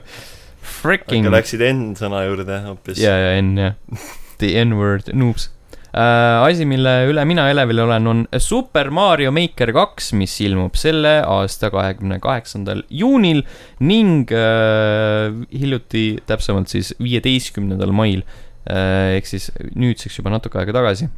Freaking 0.81 1.27
aga. 1.27 1.39
läksid 1.39 1.63
N-sõna 1.65 2.25
juurde 2.27 2.61
hoopis. 2.67 3.01
ja, 3.01 3.15
ja 3.17 3.33
N 3.41 3.57
jah, 3.59 4.05
the 4.43 4.53
N-word, 4.65 5.11
noobs 5.17 5.49
äh,. 5.93 6.45
asi, 6.45 6.67
mille 6.69 6.93
üle 7.11 7.25
mina 7.29 7.49
elevil 7.51 7.83
olen, 7.87 8.11
on 8.13 8.21
Super 8.39 8.93
Mario 8.95 9.33
Maker 9.35 9.73
kaks, 9.77 10.13
mis 10.19 10.37
ilmub 10.45 10.77
selle 10.79 11.17
aasta 11.25 11.73
kahekümne 11.73 12.21
kaheksandal 12.23 12.85
juunil 12.93 13.43
ning 13.83 14.31
äh, 14.35 15.33
hiljuti, 15.55 16.05
täpsemalt 16.31 16.73
siis 16.73 16.95
viieteistkümnendal 17.03 17.95
mail 17.97 18.23
äh,. 18.69 19.17
ehk 19.17 19.33
siis 19.33 19.51
nüüdseks 19.75 20.21
juba 20.21 20.37
natuke 20.37 20.61
aega 20.61 20.77
tagasi. 20.81 21.11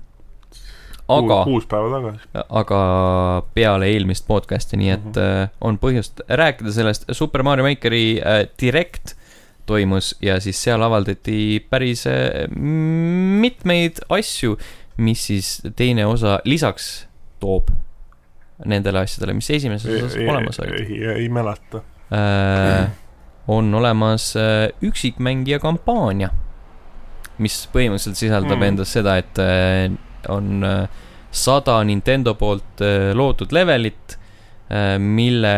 aga, 1.09 1.45
kuus 1.45 1.67
päeva 1.67 1.91
tagasi. 1.97 2.19
aga 2.51 2.81
peale 3.55 3.87
eelmist 3.93 4.27
podcast'i, 4.29 4.77
nii 4.77 4.91
et 4.91 5.05
Mhm. 5.05 5.19
äh, 5.43 5.49
on 5.61 5.79
põhjust 5.79 6.21
rääkida 6.29 6.73
sellest. 6.73 7.05
Super 7.13 7.43
Mario 7.43 7.65
Makeri 7.65 8.21
äh, 8.21 8.47
Direct 8.61 9.15
toimus 9.67 10.15
ja 10.23 10.41
siis 10.41 10.59
seal 10.63 10.83
avaldati 10.83 11.61
päris 11.71 12.07
äh, 12.07 12.49
mitmeid 13.43 14.01
asju, 14.09 14.57
mis 14.97 15.27
siis 15.27 15.63
teine 15.77 16.07
osa 16.07 16.41
lisaks 16.45 17.07
toob 17.41 17.71
nendele 18.65 18.99
asjadele, 19.03 19.35
mis 19.35 19.51
esimeses 19.51 20.03
osas 20.03 20.17
olemas 20.29 20.61
olid. 20.61 20.75
ei, 20.81 20.99
ei, 21.05 21.15
ei 21.25 21.29
mäleta. 21.29 21.81
Äh, 22.13 22.91
on 23.49 23.75
olemas 23.75 24.35
äh, 24.37 24.69
üksikmängija 24.83 25.59
kampaania, 25.59 26.29
mis 27.43 27.57
põhimõtteliselt 27.73 28.21
sisaldab 28.21 28.53
Mm. 28.59 28.61
mm. 28.61 28.69
endas 28.69 28.93
seda, 28.93 29.17
et 29.19 29.39
äh, 29.43 29.91
on 30.29 30.65
äh, 30.65 30.89
sada 31.31 31.81
Nintendo 31.85 32.35
poolt 32.35 32.83
äh, 32.85 33.11
loodud 33.15 33.53
levelit, 33.53 34.19
mille 34.73 35.51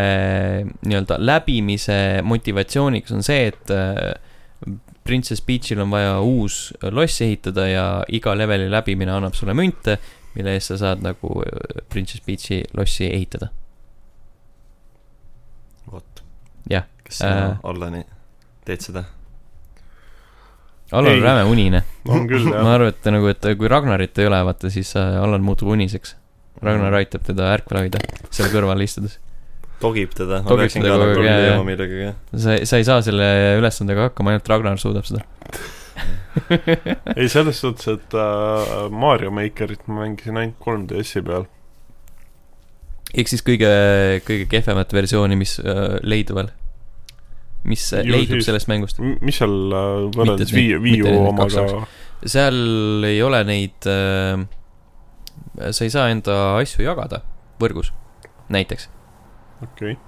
nii-öelda 0.82 1.20
läbimise 1.22 2.18
motivatsiooniks 2.26 3.12
on 3.14 3.22
see, 3.22 3.44
et 3.52 3.70
äh, 3.70 4.16
Princess 5.04 5.42
Peachil 5.42 5.80
on 5.80 5.90
vaja 5.90 6.20
uus 6.20 6.72
loss 6.90 7.20
ehitada 7.22 7.66
ja 7.68 7.86
iga 8.08 8.32
leveli 8.36 8.70
läbimine 8.72 9.12
annab 9.12 9.36
sulle 9.36 9.54
münte, 9.54 9.98
mille 10.34 10.54
eest 10.56 10.72
sa 10.72 10.78
saad 10.80 11.04
nagu 11.04 11.42
äh, 11.44 11.82
Princess 11.92 12.24
Peachi 12.24 12.62
lossi 12.76 13.10
ehitada. 13.12 13.50
vot. 15.92 16.24
Jah, 16.70 16.88
kas 17.04 17.18
sina 17.20 17.36
äh, 17.36 17.50
äh,, 17.50 17.58
Allani 17.62 18.04
teed 18.64 18.80
seda? 18.80 19.04
Allan 20.92 21.16
on 21.16 21.22
räme 21.24 21.44
unine. 21.48 21.82
on 22.08 22.26
küll 22.28 22.48
ma 22.50 22.56
jah. 22.56 22.72
arvan, 22.74 22.92
et 22.92 23.10
nagu, 23.10 23.30
et 23.32 23.46
kui 23.58 23.70
Ragnarit 23.70 24.18
ei 24.20 24.28
ole, 24.28 24.40
vaata 24.46 24.70
siis 24.72 24.94
äh, 25.00 25.16
Allan 25.22 25.44
muutub 25.44 25.72
uniseks. 25.74 26.16
Ragnar 26.64 26.94
aitab 27.00 27.24
teda 27.26 27.50
ärkvel 27.52 27.82
hoida, 27.82 28.00
seal 28.32 28.48
kõrval 28.52 28.84
istudes. 28.84 29.18
togib 29.82 30.14
teda, 30.16 30.40
ma 30.44 30.48
Togib 30.48 30.72
teda 30.72 30.94
kogu 31.00 31.24
aeg, 31.26 31.46
jah. 31.48 31.64
millegagi. 31.66 32.12
sa, 32.32 32.58
sa 32.64 32.80
ei 32.80 32.86
saa 32.86 33.00
selle 33.04 33.26
ülesandega 33.58 34.08
hakkama, 34.08 34.34
ainult 34.34 34.52
Ragnar 34.52 34.80
suudab 34.80 35.08
seda. 35.08 35.24
ei, 37.18 37.28
selles 37.30 37.60
suhtes, 37.62 37.88
et 37.90 38.16
äh, 38.18 38.86
Mario 38.90 39.32
Makerit 39.34 39.84
ma 39.88 40.04
mängisin 40.04 40.40
ainult 40.40 40.62
3DS-i 40.64 41.24
peal. 41.26 41.48
ehk 43.14 43.30
siis 43.30 43.44
kõige, 43.46 43.70
kõige 44.26 44.48
kehvemat 44.50 44.94
versiooni, 44.94 45.38
mis 45.38 45.58
äh, 45.62 45.98
leiduval, 46.02 46.52
mis 47.64 47.84
Ju 47.92 48.02
leidub 48.12 48.38
siis- 48.40 48.48
sellest 48.50 48.68
mängust. 48.68 48.98
mis 49.00 49.38
seal 49.40 49.54
äh, 49.72 50.10
võrreldes 50.14 50.52
Wii, 50.54 50.76
Wii 50.84 51.02
U 51.08 51.14
omaga, 51.30 51.66
seal 52.24 53.04
ei 53.08 53.22
ole 53.24 53.42
neid 53.48 53.88
äh,, 53.90 54.44
sa 55.70 55.84
ei 55.84 55.90
saa 55.92 56.08
enda 56.12 56.56
asju 56.60 56.84
jagada 56.84 57.22
võrgus, 57.62 57.92
näiteks, 58.52 58.88
okei 59.62 59.94
okay.. 59.94 60.00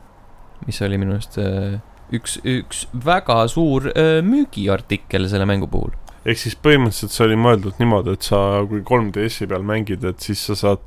mis 0.66 0.81
oli 0.83 0.99
minu 1.01 1.15
arust 1.16 1.39
äh, 1.41 1.78
üks, 2.16 2.39
üks 2.45 2.87
väga 3.07 3.43
suur 3.53 3.89
äh, 3.93 4.19
müügiartikkel 4.27 5.28
selle 5.31 5.47
mängu 5.49 5.69
puhul. 5.70 5.95
ehk 6.27 6.39
siis 6.43 6.57
põhimõtteliselt 6.59 7.15
see 7.15 7.24
oli 7.28 7.39
mõeldud 7.41 7.78
niimoodi, 7.81 8.16
et 8.19 8.27
sa, 8.27 8.41
kui 8.69 8.83
3DS-i 8.87 9.47
peal 9.51 9.65
mängid, 9.66 10.05
et 10.05 10.20
siis 10.20 10.43
sa 10.51 10.57
saad 10.59 10.83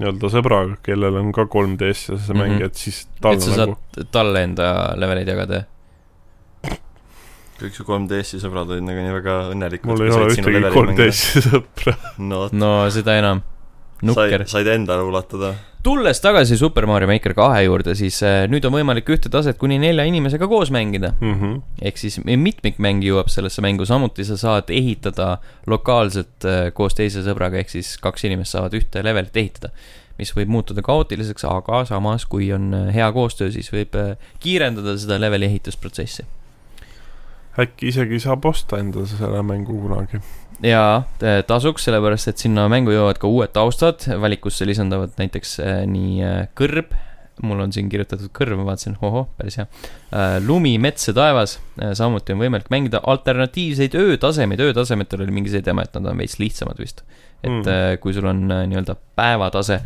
nii-öelda 0.00 0.30
sõbraga, 0.32 0.78
kellel 0.86 1.18
on 1.20 1.28
ka 1.36 1.44
3DS 1.52 2.06
ja 2.08 2.16
sa 2.16 2.32
Mhm. 2.32 2.38
mängid, 2.40 2.62
et 2.70 2.78
siis 2.80 3.02
et 3.04 3.20
tal 3.20 3.36
sa 3.44 3.50
nagu 3.66 3.74
saad 3.92 4.08
talle 4.14 4.42
enda 4.46 4.70
leveleid 4.96 5.28
jagada. 5.28 5.64
Kõik 7.60 7.76
su 7.76 7.86
3DS-i 7.86 8.40
sõbrad 8.42 8.70
olid 8.72 8.86
nagu 8.86 9.04
nii 9.04 9.16
väga 9.18 9.38
õnnelikud. 9.54 9.90
mul 9.90 10.04
ei 10.06 10.14
ole 10.16 10.28
ühtegi 10.34 10.62
3DS-i 10.74 11.42
sõpra. 11.48 11.96
no 12.18 12.46
no 12.52 12.70
seda 12.92 13.16
enam, 13.20 13.42
nukker 14.06 14.46
sai, 14.46 14.64
said 14.64 14.70
endale 14.72 15.04
ulatada. 15.06 15.52
tulles 15.84 16.20
tagasi 16.20 16.56
Super 16.60 16.86
Mario 16.88 17.08
Maker 17.10 17.34
kahe 17.36 17.62
juurde, 17.66 17.94
siis 17.98 18.20
äh, 18.26 18.42
nüüd 18.52 18.64
on 18.68 18.74
võimalik 18.76 19.08
ühte 19.12 19.32
taset 19.32 19.60
kuni 19.60 19.78
nelja 19.82 20.06
inimesega 20.08 20.48
koos 20.50 20.72
mängida. 20.74 21.14
Mhm. 21.20 21.60
ehk 21.82 22.00
siis 22.00 22.20
mitmikmäng 22.24 23.04
jõuab 23.04 23.32
sellesse 23.32 23.64
mängu, 23.64 23.88
samuti 23.88 24.26
sa 24.28 24.38
saad 24.40 24.72
ehitada 24.72 25.36
lokaalselt 25.70 26.48
äh, 26.48 26.68
koos 26.76 26.96
teise 26.96 27.24
sõbraga, 27.26 27.60
ehk 27.60 27.72
siis 27.72 27.96
kaks 28.00 28.28
inimest 28.28 28.56
saavad 28.56 28.76
ühte 28.80 29.04
levelit 29.04 29.36
ehitada. 29.36 29.74
mis 30.20 30.34
võib 30.36 30.50
muutuda 30.52 30.82
kaootiliseks, 30.84 31.46
aga 31.48 31.78
samas, 31.88 32.26
kui 32.28 32.50
on 32.52 32.74
äh, 32.76 32.90
hea 32.92 33.06
koostöö, 33.12 33.48
siis 33.52 33.72
võib 33.72 33.96
äh, 33.96 34.16
kiirendada 34.40 34.98
seda 35.00 35.16
leveli 35.16 35.48
ehitusprotsessi. 35.48 36.26
Äkki 37.58 37.90
isegi 37.90 38.20
saab 38.22 38.46
osta 38.50 38.78
endale 38.80 39.08
selle 39.10 39.42
mängu 39.46 39.74
kunagi. 39.82 40.20
jaa, 40.62 41.02
tasuks, 41.48 41.86
sellepärast 41.88 42.30
et 42.30 42.42
sinna 42.42 42.66
mängu 42.70 42.92
jõuavad 42.94 43.20
ka 43.20 43.30
uued 43.30 43.52
taustad, 43.56 44.04
valikusse 44.22 44.68
lisanduvad 44.68 45.16
näiteks 45.18 45.54
äh, 45.64 45.78
nii 45.90 46.20
äh, 46.26 46.42
kõrb, 46.58 46.92
mul 47.42 47.62
on 47.64 47.72
siin 47.72 47.88
kirjutatud 47.88 48.28
kõrv, 48.36 48.58
ma 48.60 48.66
vaatasin, 48.68 48.98
ohoh, 49.00 49.30
päris 49.38 49.56
hea 49.56 49.64
lumi, 50.44 50.74
mets 50.82 51.08
ja 51.08 51.14
taevas 51.16 51.54
samuti 51.96 52.34
on 52.34 52.42
võimalik 52.42 52.68
mängida 52.68 53.00
alternatiivseid 53.08 53.96
öötasemeid, 53.96 54.60
öötasemetel 54.60 55.24
oli 55.24 55.32
mingi 55.32 55.54
see 55.54 55.64
teema, 55.64 55.86
et 55.88 55.96
nad 55.96 56.10
on 56.12 56.20
veits 56.20 56.36
lihtsamad 56.42 56.76
vist. 56.82 57.00
et 57.40 57.48
Mm. 57.48 57.96
kui 58.02 58.12
sul 58.12 58.28
on 58.28 58.44
nii-öelda 58.44 58.92
päevatase 59.16 59.80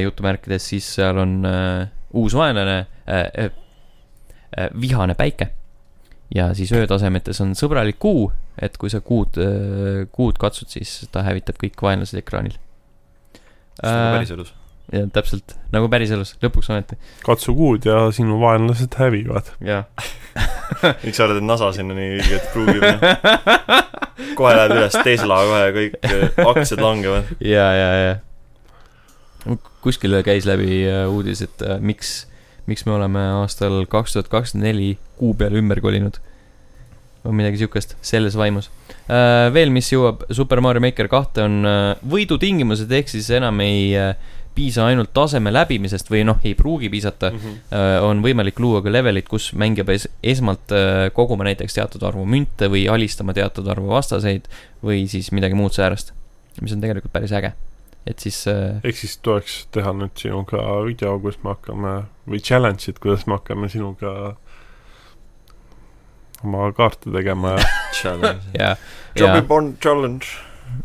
jutumärkides, 0.00 0.70
siis 0.72 0.88
seal 0.96 1.20
on 1.20 1.44
uus 2.16 2.32
vaenlane 2.32 2.86
vihane 4.80 5.14
päike. 5.14 5.50
Ja 6.34 6.50
siis 6.58 6.72
öötasemetes 6.74 7.40
on 7.44 7.54
sõbralik 7.58 7.98
kuu, 8.02 8.28
et 8.62 8.76
kui 8.80 8.90
sa 8.92 9.00
kuud, 9.04 9.38
kuud 10.12 10.38
katsud, 10.42 10.70
siis 10.72 10.98
ta 11.12 11.24
hävitab 11.26 11.60
kõik 11.62 11.82
vaenlased 11.82 12.18
ekraanil. 12.18 12.56
nagu 13.82 14.14
päriselus. 14.16 14.54
jah, 14.92 15.08
täpselt 15.12 15.56
nagu 15.74 15.90
päriselus, 15.92 16.36
lõpuks 16.42 16.70
ometi. 16.72 16.98
katsu 17.26 17.54
kuud 17.56 17.86
ja 17.86 18.06
sinu 18.16 18.40
vaenlased 18.42 18.98
hävivad. 18.98 19.52
jah. 19.60 19.86
miks 21.04 21.16
sa 21.16 21.26
arvad, 21.26 21.40
et 21.40 21.46
NASA 21.46 21.72
sinna 21.76 21.96
nii 21.96 22.16
ilgelt 22.18 22.52
pruugib? 22.52 23.84
kohe 24.36 24.54
läheb 24.56 24.76
üles 24.76 24.96
Tesla 25.04 25.40
kohe, 25.48 25.66
kõik 25.76 25.98
äh, 26.06 26.24
aktsiad 26.46 26.82
langevad. 26.82 27.34
ja, 27.40 27.66
ja, 27.76 27.90
ja. 28.00 29.56
kuskil 29.84 30.16
käis 30.26 30.48
läbi 30.48 30.82
äh, 30.88 31.04
uudis, 31.10 31.44
et 31.46 31.64
äh, 31.66 31.80
miks, 31.80 32.18
miks 32.66 32.86
me 32.86 32.92
oleme 32.96 33.20
aastal 33.42 33.84
kaks 33.86 34.12
tuhat 34.16 34.28
kakskümmend 34.32 34.66
neli 34.70 34.96
kuu 35.18 35.34
peale 35.34 35.58
ümber 35.60 35.80
kolinud. 35.80 36.18
või 37.26 37.40
midagi 37.40 37.58
siukest, 37.58 37.96
selles 38.06 38.36
vaimus. 38.38 38.68
veel, 39.52 39.70
mis 39.74 39.88
jõuab 39.90 40.20
Super 40.30 40.60
Mario 40.62 40.80
Maker 40.80 41.08
kahte, 41.10 41.42
on 41.42 41.64
äh, 41.66 41.96
võidutingimused, 42.06 42.92
ehk 42.92 43.08
siis 43.10 43.30
enam 43.34 43.58
ei 43.64 43.96
äh, 43.98 44.12
piisa 44.54 44.86
ainult 44.86 45.10
taseme 45.12 45.50
läbimisest 45.52 46.06
või 46.08 46.22
noh, 46.24 46.38
ei 46.44 46.54
pruugi 46.54 46.88
piisata 46.88 47.32
Mhm. 47.34 47.56
äh, 47.74 48.02
on 48.06 48.22
võimalik 48.22 48.60
luua 48.62 48.78
ka 48.82 48.88
levelid, 48.94 49.26
kus 49.28 49.50
mängija 49.58 49.84
peab 49.84 49.96
es- 49.98 50.08
esmalt 50.22 50.70
äh, 50.72 51.10
koguma 51.12 51.44
näiteks 51.44 51.74
teatud 51.74 52.02
arvu 52.06 52.24
münte 52.24 52.70
või 52.70 52.86
alistama 52.88 53.34
teatud 53.34 53.66
arvu 53.68 53.88
vastaseid 53.90 54.46
või 54.84 55.08
siis 55.10 55.32
midagi 55.32 55.54
muud 55.58 55.74
säärast, 55.74 56.12
mis 56.62 56.72
on 56.72 56.80
tegelikult 56.80 57.12
päris 57.12 57.32
äge. 57.32 57.52
Et 58.06 58.22
siis 58.22 58.38
äh, 58.50 58.78
ehk 58.86 58.98
siis 59.00 59.16
tuleks 59.24 59.60
teha 59.74 59.92
nüüd 59.96 60.14
sinuga 60.20 60.62
video, 60.86 61.16
kus 61.22 61.38
me 61.42 61.54
hakkame 61.54 61.94
või 62.30 62.42
challenge'id, 62.44 63.00
kuidas 63.02 63.26
me 63.26 63.38
hakkame 63.38 63.70
sinuga 63.72 64.12
oma 66.44 66.68
kaarte 66.76 67.10
tegema 67.14 67.56
ja 67.56 67.70
Challenge. 67.98 68.52
ja, 68.54 68.74
ja 69.16 69.22
Jumping, 69.22 69.48
Born 69.48 69.72
Challenge. 69.82 70.26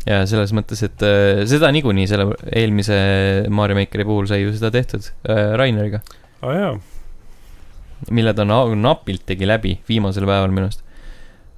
ja 0.08 0.22
selles 0.30 0.54
mõttes, 0.56 0.82
et 0.86 1.04
äh, 1.06 1.44
seda 1.50 1.70
niikuinii 1.74 2.08
selle 2.10 2.32
eelmise 2.50 2.96
Mario 3.52 3.78
Makeri 3.78 4.06
puhul 4.08 4.30
sai 4.30 4.42
ju 4.42 4.54
seda 4.56 4.72
tehtud 4.74 5.06
äh, 5.28 5.52
Raineriga, 5.60 6.02
aa 6.42 6.48
ah, 6.48 6.58
jaa, 6.58 6.72
mille 8.10 8.34
ta 8.34 8.46
na- 8.48 8.66
napilt 8.74 9.26
tegi 9.28 9.46
läbi 9.46 9.76
viimasel 9.88 10.26
päeval 10.26 10.54
minu 10.54 10.70
arust 10.70 10.82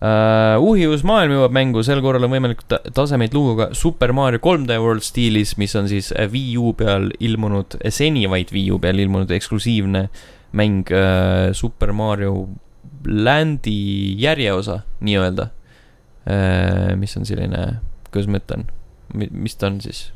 uh,. 0.05 0.61
uhius 0.63 1.05
maailm 1.07 1.35
jõuab 1.39 1.55
mängu, 1.57 1.83
sel 1.87 2.03
korral 2.05 2.27
on 2.27 2.33
võimalik 2.35 2.65
ta 2.69 2.81
tasemeid 2.85 3.35
luua 3.37 3.57
ka 3.59 3.69
Super 3.79 4.13
Mario 4.17 4.43
3D 4.45 4.79
World 4.83 5.07
stiilis, 5.07 5.57
mis 5.61 5.75
on 5.79 5.89
siis 5.91 6.13
äh, 6.13 6.29
Wii 6.31 6.57
U 6.61 6.75
peal 6.79 7.11
ilmunud, 7.19 7.79
seni 7.89 8.27
vaid 8.31 8.53
Wii 8.55 8.73
U 8.75 8.81
peal 8.83 9.01
ilmunud 9.03 9.33
eksklusiivne 9.35 10.07
mäng 10.55 10.91
uh, 10.95 11.51
Super 11.57 11.95
Mario 11.97 12.49
Landi 13.05 14.15
järjeosa 14.21 14.83
nii-öelda 15.05 15.49
uh,. 15.49 16.93
mis 17.01 17.17
on 17.21 17.29
selline, 17.29 17.65
kuidas 18.11 18.29
ma 18.31 18.43
ütlen, 18.43 18.69
mis 19.15 19.57
ta 19.59 19.73
on 19.73 19.81
siis? 19.85 20.11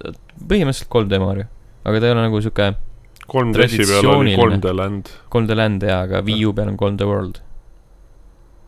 põhimõtteliselt 0.00 0.88
3D 0.88 1.18
Mario, 1.20 1.50
aga 1.84 2.00
ta 2.00 2.08
ei 2.08 2.14
ole 2.14 2.22
nagu 2.24 2.40
sihuke 2.40 2.72
3DS-i 3.30 3.84
peal 3.84 4.08
oli 4.10 4.34
Traditsiooniline. 4.34 4.58
3D 4.58 4.72
Land. 4.74 5.12
3D 5.30 5.56
Land 5.58 5.86
jaa, 5.86 6.00
aga 6.08 6.22
Wii 6.26 6.46
U 6.48 6.54
peal 6.56 6.72
on 6.72 6.78
3D 6.80 7.06
World. 7.06 7.40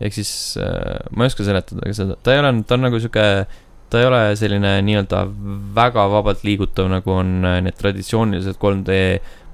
Ehk 0.03 0.15
siis 0.17 0.33
äh, 0.61 0.99
ma 1.15 1.25
ei 1.27 1.31
oska 1.33 1.47
seletada 1.47 1.85
ka 1.87 1.95
seda, 1.97 2.17
ta 2.23 2.35
ei 2.35 2.43
ole, 2.43 2.51
ta 2.67 2.77
on 2.77 2.85
nagu 2.89 2.99
sihuke, 3.01 3.25
ta 3.93 4.01
ei 4.01 4.07
ole 4.09 4.21
selline 4.41 4.75
nii-öelda 4.87 5.23
väga 5.77 6.07
vabalt 6.13 6.45
liigutav, 6.47 6.89
nagu 6.93 7.15
on 7.15 7.33
äh, 7.49 7.59
need 7.65 7.77
traditsioonilised 7.79 8.59
3D 8.63 8.99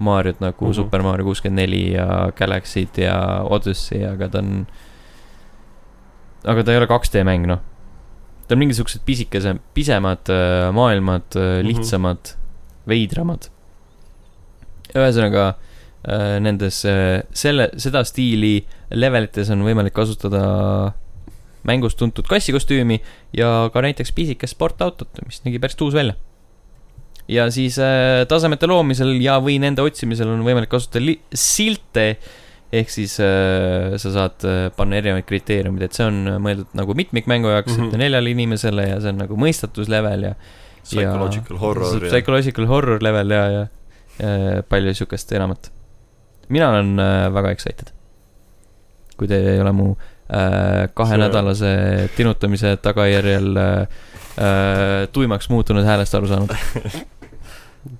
Mariod 0.04 0.38
nagu 0.40 0.64
mm. 0.64 0.70
-hmm. 0.70 0.76
Super 0.78 1.02
Mario 1.02 1.26
kuuskümmend 1.26 1.60
neli 1.64 1.92
ja 1.92 2.30
Galaxy'd 2.38 3.00
ja 3.02 3.16
Odyssey, 3.50 4.04
aga 4.06 4.28
ta 4.28 4.38
on, 4.38 4.66
aga 6.44 6.62
ta 6.64 6.72
ei 6.72 6.78
ole 6.78 6.86
2D 6.86 7.24
mäng, 7.26 7.46
noh. 7.50 7.60
ta 8.48 8.54
on 8.54 8.62
mingisugused 8.62 9.02
pisikese, 9.04 9.56
pisemad 9.74 10.30
äh, 10.32 10.72
maailmad 10.72 11.36
äh,, 11.36 11.58
Mhm. 11.60 11.66
lihtsamad, 11.68 12.36
veidramad. 12.88 13.50
ühesõnaga 14.94 15.54
nendes 16.40 16.84
äh, 16.86 17.22
selle, 17.34 17.70
seda 17.76 18.04
stiili 18.06 18.62
levelites 18.94 19.50
on 19.50 19.64
võimalik 19.66 19.92
kasutada 19.96 20.94
mängus 21.68 21.96
tuntud 21.98 22.26
kassikostüümi 22.28 23.00
ja 23.36 23.68
ka 23.72 23.82
näiteks 23.84 24.12
pisikest 24.16 24.56
sportautot, 24.56 25.10
mis 25.26 25.42
nägi 25.44 25.60
päris 25.62 25.76
tuus 25.76 25.94
välja. 25.94 26.14
ja 27.28 27.50
siis 27.52 27.78
äh, 27.78 28.24
tasemete 28.28 28.66
loomisel 28.70 29.18
ja, 29.20 29.38
või 29.42 29.58
nende 29.60 29.82
otsimisel 29.84 30.30
on 30.32 30.44
võimalik 30.46 30.70
kasutada 30.72 31.12
silte, 31.34 32.06
ehk 32.72 32.92
siis 32.92 33.18
äh, 33.20 33.96
sa 34.00 34.12
saad 34.14 34.46
äh, 34.48 34.60
panna 34.76 34.96
erinevaid 35.00 35.26
kriteeriumeid, 35.28 35.88
et 35.88 35.98
see 35.98 36.06
on 36.08 36.22
mõeldud 36.40 36.72
nagu 36.78 36.96
mitmikmängu 36.96 37.52
jaoks 37.52 37.74
mm 37.74 37.82
Mhm. 37.82 37.90
-hmm. 37.90 37.98
neljale 37.98 38.30
inimesele 38.30 38.88
ja 38.88 39.00
see 39.00 39.12
on 39.12 39.20
nagu 39.26 39.36
mõistatuslevel 39.36 40.30
ja 40.30 40.34
Psychological 40.88 41.56
ja, 41.56 41.60
horror 41.60 42.04
ja 42.04 42.08
Psychological 42.08 42.66
horror 42.66 43.02
level 43.02 43.30
ja, 43.30 43.44
ja, 43.50 43.66
ja 44.22 44.62
palju 44.68 44.94
siukest 44.94 45.32
enamat. 45.32 45.72
Mina 46.48 46.70
olen 46.70 46.98
äh, 46.98 47.34
väga 47.34 47.50
excited. 47.50 47.92
kui 49.18 49.26
te 49.26 49.38
ei 49.52 49.60
ole 49.60 49.72
mu 49.74 49.90
äh, 49.90 50.88
kahenädalase 50.94 52.10
tinutamise 52.16 52.76
tagajärjel 52.76 53.56
äh, 53.56 53.80
äh, 54.38 55.08
tuimaks 55.12 55.48
muutunud 55.50 55.84
häälest 55.84 56.14
aru 56.14 56.30
saanud. 56.30 56.54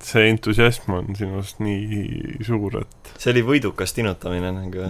see 0.03 0.29
entusiasm 0.29 0.93
on 0.93 1.15
sinust 1.17 1.59
nii 1.63 2.37
suur, 2.45 2.79
et 2.81 3.11
see 3.19 3.31
oli 3.33 3.43
võidukas 3.45 3.93
tinutamine 3.95 4.51
nagu. 4.55 4.89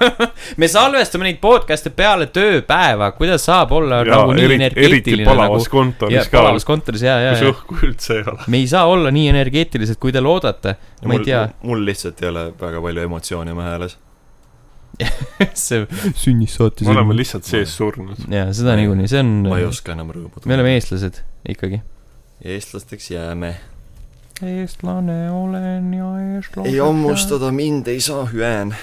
me 0.60 0.68
salvestame 0.70 1.28
neid 1.28 1.38
podcast'e 1.42 1.92
peale 1.94 2.28
tööpäeva, 2.34 3.10
kuidas 3.18 3.46
saab 3.48 3.72
olla 3.78 4.02
ja 4.02 4.08
nagu 4.10 4.34
nii 4.36 4.48
eriti, 4.48 4.64
eriti 4.64 4.84
energeetiline 4.86 5.28
palavas 5.28 5.64
nagu. 5.64 5.74
kontoris 5.76 6.18
ja 6.18 6.24
ka, 6.26 6.34
palavas 6.40 6.68
kontoris 6.68 7.06
ja, 7.06 7.16
ja, 7.22 7.36
kus 7.36 7.44
ja 7.44 7.54
õhku 7.54 7.78
üldse 7.88 8.18
ei 8.18 8.26
ole. 8.32 8.48
me 8.48 8.60
ei 8.62 8.68
saa 8.70 8.84
olla 8.90 9.14
nii 9.14 9.30
energeetilised, 9.34 10.00
kui 10.02 10.14
te 10.14 10.22
loodate. 10.24 10.76
ma 11.04 11.18
ei 11.18 11.24
tea, 11.28 11.46
mul 11.68 11.86
lihtsalt 11.88 12.22
ei 12.24 12.30
ole 12.32 12.44
väga 12.60 12.84
palju 12.88 13.08
emotsioone 13.08 13.56
oma 13.56 13.70
hääles. 13.70 13.98
see 15.54 15.84
sünnis 16.18 16.56
saati 16.58 16.86
me 16.88 16.96
oleme 16.96 17.14
lihtsalt 17.14 17.46
sees 17.46 17.76
surnud. 17.78 18.18
jaa, 18.32 18.50
seda 18.56 18.74
niikuinii, 18.80 19.10
see 19.10 19.22
on, 19.22 19.34
ma 19.46 19.60
ei 19.60 19.66
me 19.68 19.72
oska 19.72 19.94
enam 19.94 20.10
rõõmu 20.14 20.42
oleme 20.48 20.74
eestlased 20.78 21.22
ikkagi. 21.54 21.82
eestlasteks 22.56 23.12
jääme. 23.14 23.54
Eestlane 24.42 25.30
olen 25.30 25.92
ja 25.94 26.08
eestlane. 26.36 26.68
ei 26.68 26.78
hammustada 26.78 27.50
mind 27.52 27.86
ei 27.86 28.00
saa 28.00 28.24
hüään. 28.32 28.74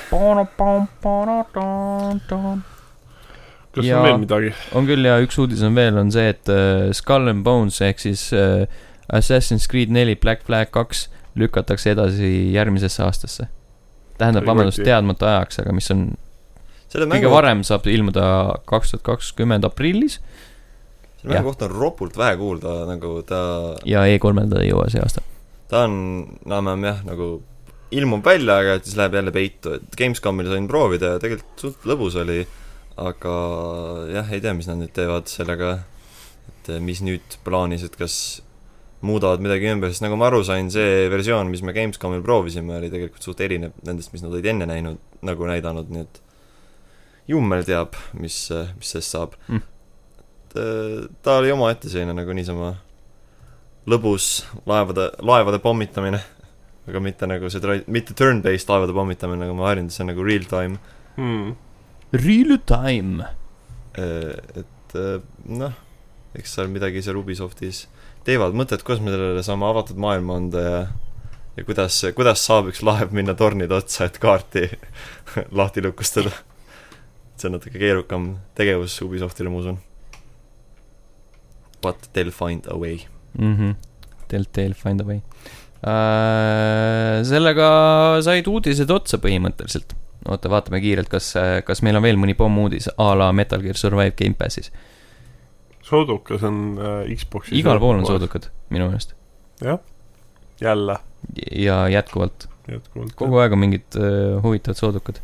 kas 3.76 3.86
Ja- 3.86 4.00
on 4.00 4.04
veel 4.04 4.18
midagi? 4.18 4.54
on 4.74 4.88
küll 4.88 5.06
ja 5.06 5.20
üks 5.24 5.40
uudis 5.40 5.64
on 5.64 5.76
veel, 5.76 5.98
on 5.98 6.12
see, 6.12 6.30
et 6.30 6.50
uh, 6.52 6.92
Skull 6.96 7.28
and 7.32 7.44
Bones 7.44 7.82
ehk 7.82 8.00
siis 8.00 8.30
uh, 8.34 8.66
Assassin's 9.14 9.68
Creed 9.70 9.92
neli 9.92 10.16
Black 10.16 10.46
Flag 10.46 10.72
kaks 10.72 11.10
lükatakse 11.36 11.92
edasi 11.92 12.54
järgmisesse 12.54 13.04
aastasse. 13.04 13.48
tähendab, 14.18 14.46
vabandust, 14.48 14.80
teadmata 14.84 15.28
ajaks, 15.34 15.60
aga 15.60 15.76
mis 15.76 15.92
on 15.92 16.08
selle 16.88 17.06
kõige 17.06 17.28
mängu, 17.28 17.32
varem 17.34 17.64
saab 17.68 17.88
ilmuda 17.92 18.26
kaks 18.66 18.96
tuhat 18.96 19.04
kakskümmend 19.04 19.68
aprillis 19.68 20.20
selle 21.26 21.34
mängu 21.34 21.50
kohta 21.52 21.66
on 21.66 21.72
ropult 21.76 22.18
vähe 22.18 22.38
kuulda, 22.38 22.86
nagu 22.90 23.18
ta, 23.28 23.40
ja 23.86 24.06
E3-le 24.08 24.48
ta 24.52 24.62
ei 24.62 24.70
jõua 24.70 24.88
see 24.94 25.02
aasta. 25.04 25.24
Ta 25.72 25.86
on 25.88 25.98
enam-vähem 26.46 26.88
jah, 26.90 27.04
nagu 27.08 27.30
ilmub 27.96 28.26
välja, 28.26 28.60
aga 28.62 28.78
siis 28.82 28.98
läheb 29.00 29.18
jälle 29.20 29.34
peitu, 29.34 29.76
et 29.78 29.98
Gamescomil 29.98 30.50
sain 30.52 30.68
proovida 30.70 31.16
ja 31.16 31.22
tegelikult 31.22 31.62
suht 31.62 31.86
lõbus 31.90 32.18
oli, 32.22 32.40
aga 33.02 33.36
jah, 34.12 34.32
ei 34.34 34.42
tea, 34.44 34.56
mis 34.58 34.70
nad 34.70 34.80
nüüd 34.82 34.94
teevad 34.96 35.30
sellega, 35.32 35.78
et 36.50 36.72
eh, 36.74 36.82
mis 36.84 37.02
nüüd 37.06 37.40
plaanis, 37.46 37.86
et 37.86 37.98
kas 38.00 38.18
muudavad 39.06 39.44
midagi 39.44 39.70
ümber, 39.70 39.92
sest 39.94 40.06
nagu 40.06 40.18
ma 40.18 40.30
aru 40.32 40.42
sain, 40.48 40.72
see 40.74 41.06
versioon, 41.14 41.52
mis 41.52 41.62
me 41.66 41.76
Gamescomil 41.76 42.24
proovisime, 42.26 42.78
oli 42.80 42.90
tegelikult 42.94 43.28
suht 43.28 43.44
erinev 43.46 43.76
nendest, 43.86 44.14
mis 44.16 44.24
nad 44.26 44.34
olid 44.34 44.50
enne 44.50 44.70
näinud, 44.70 45.02
nagu 45.26 45.50
näidanud, 45.50 45.92
nii 45.94 46.06
et 46.08 46.22
jummel 47.30 47.66
teab, 47.68 47.98
mis, 48.18 48.48
mis 48.80 48.96
sellest 48.96 49.14
saab. 49.14 49.38
Mm. 49.50 49.62
eh, 50.56 50.98
ta 51.26 51.40
oli 51.42 51.54
omaette 51.54 51.92
selline 51.92 52.18
nagu 52.18 52.34
niisama 52.38 52.74
lõbus 53.90 54.30
laevade, 54.66 55.10
laevade 55.26 55.60
pommitamine, 55.64 56.22
aga 56.90 57.02
mitte 57.02 57.30
nagu 57.30 57.50
see 57.54 57.64
tra-, 57.64 57.82
mitte 57.92 58.18
turn-based 58.18 58.70
laevade 58.72 58.96
pommitamine, 58.98 59.44
nagu 59.46 59.58
ma 59.58 59.70
harjunud, 59.70 59.94
see 59.94 60.06
on 60.06 60.12
nagu 60.14 60.26
real 60.26 60.46
time. 60.50 60.80
Hmm. 61.16 61.56
Real 62.16 62.58
time. 62.70 63.30
et 63.96 64.96
eh, 65.00 65.20
noh, 65.48 65.76
eks 66.36 66.58
seal 66.58 66.68
midagi 66.72 67.04
seal 67.06 67.20
Ubisoftis 67.22 67.86
teevad, 68.28 68.58
mõtted, 68.58 68.84
kuidas 68.84 69.04
me 69.04 69.14
sellele 69.14 69.44
saame 69.46 69.70
avatud 69.70 70.00
maailma 70.02 70.40
anda 70.42 70.64
ja 70.66 70.80
ja 71.56 71.64
kuidas, 71.64 72.02
kuidas 72.16 72.44
saab 72.44 72.70
üks 72.72 72.84
laev 72.84 73.14
minna 73.16 73.36
tornide 73.38 73.78
otsa, 73.78 74.10
et 74.10 74.20
kaarti 74.20 74.68
lahti 75.60 75.84
lukustada. 75.86 76.34
see 77.36 77.50
on 77.50 77.58
natuke 77.58 77.80
keerukam 77.80 78.38
tegevus 78.56 78.96
Ubisoftile, 79.04 79.50
ma 79.52 79.60
usun. 79.60 79.80
But 81.82 82.08
they'll 82.14 82.32
find 82.32 82.66
a 82.68 82.78
way. 82.78 83.08
mhmh, 83.38 83.76
Telltale 84.32 84.74
Find 84.74 85.02
a 85.02 85.06
Way 85.08 85.22
uh,. 85.86 87.22
sellega 87.28 87.70
said 88.26 88.48
uudised 88.50 88.92
otsa 88.92 89.20
põhimõtteliselt. 89.22 89.96
oota, 90.26 90.50
vaatame 90.50 90.82
kiirelt, 90.84 91.10
kas, 91.12 91.34
kas 91.68 91.84
meil 91.86 92.00
on 92.00 92.06
veel 92.06 92.20
mõni 92.22 92.36
pommuudis 92.38 92.90
a 92.98 93.12
la 93.18 93.32
Metal 93.36 93.62
Gear 93.62 93.78
Survive 93.80 94.16
Gamepassis. 94.18 94.72
soodukas 95.86 96.46
on 96.48 96.80
äh, 96.80 97.14
Xbox'i 97.18 97.60
igal 97.62 97.82
pool 97.84 98.00
on. 98.00 98.08
soodukad, 98.08 98.50
minu 98.74 98.90
meelest. 98.90 99.14
jah, 99.62 99.80
jälle 100.62 101.00
ja 101.52 101.88
jätkuvalt, 101.90 102.48
jätkuvalt. 102.70 103.16
kogu 103.16 103.42
aeg 103.42 103.56
on 103.56 103.66
mingid 103.66 104.00
uh, 104.00 104.42
huvitavad 104.44 104.80
soodukad. 104.80 105.22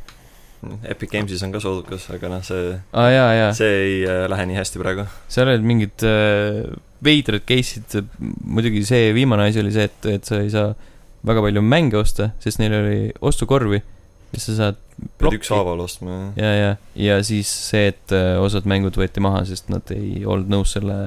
Epic 0.86 1.10
Games'is 1.10 1.42
on 1.42 1.50
ka 1.56 1.58
soodukas, 1.58 2.04
aga 2.14 2.30
noh, 2.30 2.44
see, 2.46 2.76
ah, 2.94 3.48
see 3.58 3.78
ei 3.82 3.96
äh, 4.06 4.28
lähe 4.30 4.46
nii 4.52 4.60
hästi 4.60 4.82
praegu. 4.82 5.08
seal 5.32 5.50
olid 5.50 5.66
mingid 5.66 6.06
uh, 6.06 6.70
veidrad 7.04 7.46
case'id, 7.48 8.12
muidugi 8.46 8.84
see 8.88 9.12
viimane 9.18 9.50
asi 9.50 9.62
oli 9.64 9.74
see, 9.74 9.88
et, 9.90 10.10
et 10.18 10.28
sa 10.28 10.42
ei 10.42 10.52
saa 10.54 10.72
väga 11.28 11.44
palju 11.46 11.64
mänge 11.66 12.00
osta, 12.02 12.32
sest 12.42 12.62
neil 12.62 12.76
oli 12.78 13.00
ostukorvi, 13.26 13.82
mis 14.32 14.48
sa 14.48 14.58
saad 14.58 14.80
pead 15.22 15.38
ükshaaval 15.40 15.82
ostma, 15.84 16.12
jah. 16.12 16.30
ja, 16.38 16.52
ja, 16.56 16.76
ja 17.08 17.18
siis 17.26 17.50
see, 17.72 17.90
et 17.94 18.14
äh, 18.16 18.36
osad 18.42 18.70
mängud 18.70 18.98
võeti 18.98 19.24
maha, 19.24 19.44
sest 19.50 19.72
nad 19.74 19.90
ei 19.96 20.24
olnud 20.26 20.52
nõus 20.52 20.76
selle 20.78 20.98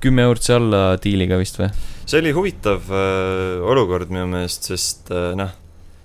kümme 0.00 0.24
eurtsi 0.28 0.54
alla 0.56 0.84
diiliga 1.00 1.36
vist 1.40 1.60
või? 1.60 1.68
see 2.08 2.20
oli 2.22 2.34
huvitav 2.36 2.88
äh, 2.88 3.64
olukord 3.72 4.12
minu 4.12 4.26
meelest, 4.32 4.70
sest 4.72 5.12
äh, 5.14 5.32
noh, 5.38 5.52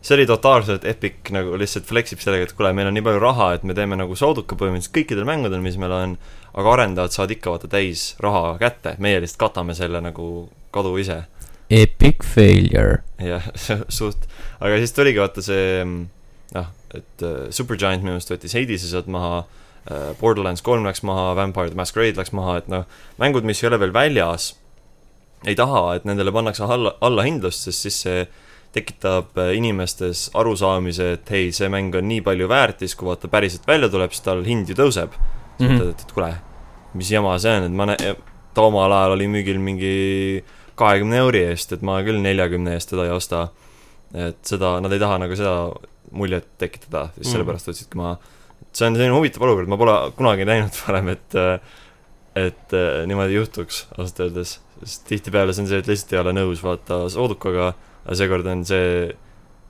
see 0.06 0.18
oli 0.18 0.28
totaalselt 0.30 0.86
Epic 0.88 1.32
nagu 1.34 1.56
lihtsalt 1.60 1.88
flex 1.90 2.14
ib 2.14 2.24
sellega, 2.24 2.48
et 2.48 2.56
kuule, 2.58 2.74
meil 2.78 2.92
on 2.92 2.98
nii 2.98 3.06
palju 3.06 3.24
raha, 3.24 3.54
et 3.58 3.64
me 3.68 3.76
teeme 3.78 3.98
nagu 4.00 4.18
sooduka 4.20 4.58
põhimõtteliselt 4.60 4.96
kõikidel 5.00 5.28
mängudel, 5.28 5.64
mis 5.66 5.80
meil 5.82 5.96
on, 5.96 6.18
aga 6.56 6.74
arendajad 6.76 7.16
saavad 7.16 7.36
ikka 7.36 7.54
vaata 7.56 7.70
täis 7.72 8.14
raha 8.24 8.56
kätte, 8.62 8.96
meie 9.04 9.20
lihtsalt 9.24 9.42
katame 9.48 9.76
selle 9.78 10.02
nagu 10.04 10.50
kadu 10.76 10.96
ise. 11.02 11.24
Epic 11.70 12.24
failure. 12.24 13.02
jah, 13.20 13.48
suht, 14.00 14.28
aga 14.60 14.80
siis 14.82 14.96
tuligi 14.96 15.22
vaata 15.22 15.44
see 15.44 15.84
noh, 16.56 16.72
et 16.96 17.26
äh, 17.26 17.48
Supergiant 17.56 18.04
minu 18.04 18.16
meelest 18.16 18.32
võttis 18.32 18.56
Hades'i 18.56 18.92
sealt 18.92 19.10
maha 19.12 19.42
äh,, 19.42 20.12
Borderlands 20.20 20.64
kolm 20.66 20.86
läks 20.88 21.04
maha, 21.08 21.34
Vampire 21.38 21.74
the 21.74 21.80
Masquerade 21.80 22.22
läks 22.22 22.34
maha, 22.36 22.60
et 22.62 22.70
noh, 22.72 22.86
mängud, 23.22 23.48
mis 23.48 23.64
ei 23.64 23.72
ole 23.72 23.82
veel 23.82 23.96
väljas, 23.96 24.54
ei 25.46 25.58
taha, 25.58 25.88
et 25.98 26.06
nendele 26.08 26.34
pannakse 26.34 26.66
alla, 26.66 26.96
allahindlust, 27.06 27.68
sest 27.68 27.88
siis 27.88 28.02
see 28.06 28.26
tekitab 28.76 29.38
äh, 29.40 29.54
inimestes 29.58 30.30
arusaamise, 30.36 31.12
et 31.18 31.32
hei, 31.32 31.50
see 31.56 31.70
mäng 31.72 31.96
on 31.96 32.08
nii 32.10 32.22
palju 32.26 32.50
väärtis, 32.52 32.96
kui 32.98 33.10
vaata 33.10 33.32
päriselt 33.32 33.68
välja 33.68 33.90
tuleb, 33.92 34.14
siis 34.14 34.26
tal 34.26 34.44
hind 34.48 34.72
ju 34.72 34.78
tõuseb. 34.78 35.16
Mhm. 35.60 35.70
mõtled, 35.72 35.90
et, 35.96 36.02
et 36.02 36.12
kuule, 36.16 36.32
mis 36.96 37.10
jama 37.12 37.38
see 37.40 37.56
on, 37.58 37.64
et 37.70 37.72
ma 37.72 37.86
ta 38.56 38.62
omal 38.64 38.92
ajal 38.92 39.12
oli 39.18 39.28
müügil 39.28 39.58
mingi 39.60 40.44
kahekümne 40.80 41.18
euri 41.24 41.44
eest, 41.52 41.72
et 41.76 41.82
ma 41.82 42.02
küll 42.04 42.20
neljakümne 42.24 42.74
eest 42.76 42.90
teda 42.92 43.06
ei 43.06 43.12
osta. 43.16 43.50
et 44.16 44.38
seda, 44.48 44.80
nad 44.80 44.92
ei 44.94 45.00
taha 45.00 45.18
nagu 45.20 45.36
seda 45.36 45.74
muljet 46.16 46.46
tekitada, 46.62 47.10
siis 47.16 47.28
Mhm. 47.28 47.32
sellepärast 47.34 47.68
võtsidki 47.68 47.96
maha. 48.00 48.18
see 48.72 48.86
on 48.88 48.96
selline 48.96 49.16
huvitav 49.16 49.42
olukord, 49.44 49.68
ma 49.68 49.78
pole 49.78 50.12
kunagi 50.16 50.46
näinud 50.46 50.72
varem, 50.88 51.10
et 51.10 51.36
et 52.36 52.74
äh, 52.76 53.06
niimoodi 53.08 53.34
juhtuks, 53.36 53.86
ausalt 53.98 54.20
öeldes. 54.20 54.60
sest 54.84 55.06
tihtipeale 55.08 55.54
see 55.54 55.64
on 55.64 55.68
see, 55.68 55.78
et 55.80 55.88
lihtsalt 55.88 56.14
ei 56.14 56.20
ole 56.20 56.34
nõus 56.36 56.62
vaata 56.64 57.10
soodukaga, 57.10 57.74
aga 58.06 58.16
seekord 58.16 58.46
on 58.52 58.66
see 58.66 59.14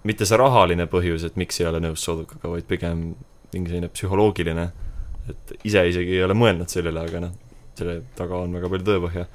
mitte 0.03 0.26
see 0.26 0.38
rahaline 0.38 0.86
põhjus, 0.90 1.24
et 1.26 1.36
miks 1.38 1.60
ei 1.62 1.68
ole 1.70 1.80
nõus 1.80 2.02
soodukaga, 2.06 2.49
vaid 2.49 2.66
pigem 2.68 3.16
mingi 3.53 3.70
selline 3.70 3.90
psühholoogiline, 3.90 4.72
et 5.30 5.56
ise 5.64 5.84
isegi 5.89 6.18
ei 6.18 6.23
ole 6.26 6.38
mõelnud 6.38 6.72
sellele, 6.72 7.06
aga 7.07 7.23
noh, 7.27 7.35
selle 7.77 7.99
taga 8.18 8.43
on 8.45 8.56
väga 8.56 8.72
palju 8.72 8.88
tõepõhja. 8.91 9.27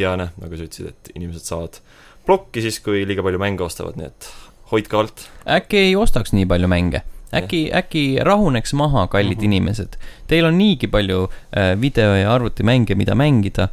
ja 0.00 0.14
noh, 0.16 0.30
nagu 0.40 0.56
sa 0.56 0.64
ütlesid, 0.64 0.88
et 0.88 1.10
inimesed 1.14 1.44
saavad 1.44 1.82
plokki 2.24 2.62
siis, 2.64 2.78
kui 2.84 3.02
liiga 3.08 3.24
palju 3.24 3.40
mänge 3.40 3.64
ostavad, 3.66 3.98
nii 4.00 4.08
et 4.08 4.30
hoidke 4.72 4.96
alt. 4.96 5.28
äkki 5.58 5.82
ei 5.90 5.94
ostaks 5.96 6.32
nii 6.36 6.48
palju 6.48 6.70
mänge? 6.70 7.02
äkki, 7.34 7.68
äkki 7.76 8.02
rahuneks 8.24 8.72
maha, 8.72 9.06
kallid 9.06 9.36
mm. 9.36 9.40
-hmm. 9.40 9.44
inimesed. 9.44 9.96
Teil 10.26 10.44
on 10.44 10.58
niigi 10.58 10.86
palju 10.88 11.28
äh, 11.28 11.80
video- 11.80 12.14
ja 12.14 12.34
arvutimänge, 12.34 12.94
mida 12.94 13.14
mängida 13.14 13.68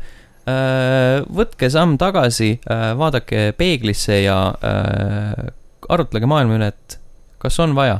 äh,. 0.48 1.24
võtke 1.36 1.70
samm 1.70 1.98
tagasi 1.98 2.60
äh,, 2.70 2.98
vaadake 2.98 3.53
peeglisse 3.57 4.22
ja 4.22 4.53
äh, 4.64 5.53
arutlege 5.90 6.26
maailma 6.26 6.56
üle, 6.56 6.68
et 6.68 6.99
kas 7.38 7.60
on 7.60 7.76
vaja. 7.76 7.99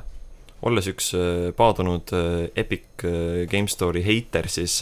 Olles 0.66 0.90
üks 0.90 1.12
äh, 1.18 1.52
paadunud 1.58 2.12
äh, 2.16 2.48
Epic 2.58 3.06
äh, 3.06 3.46
Game 3.52 3.70
Store'i 3.72 4.04
heiter, 4.06 4.50
siis 4.52 4.82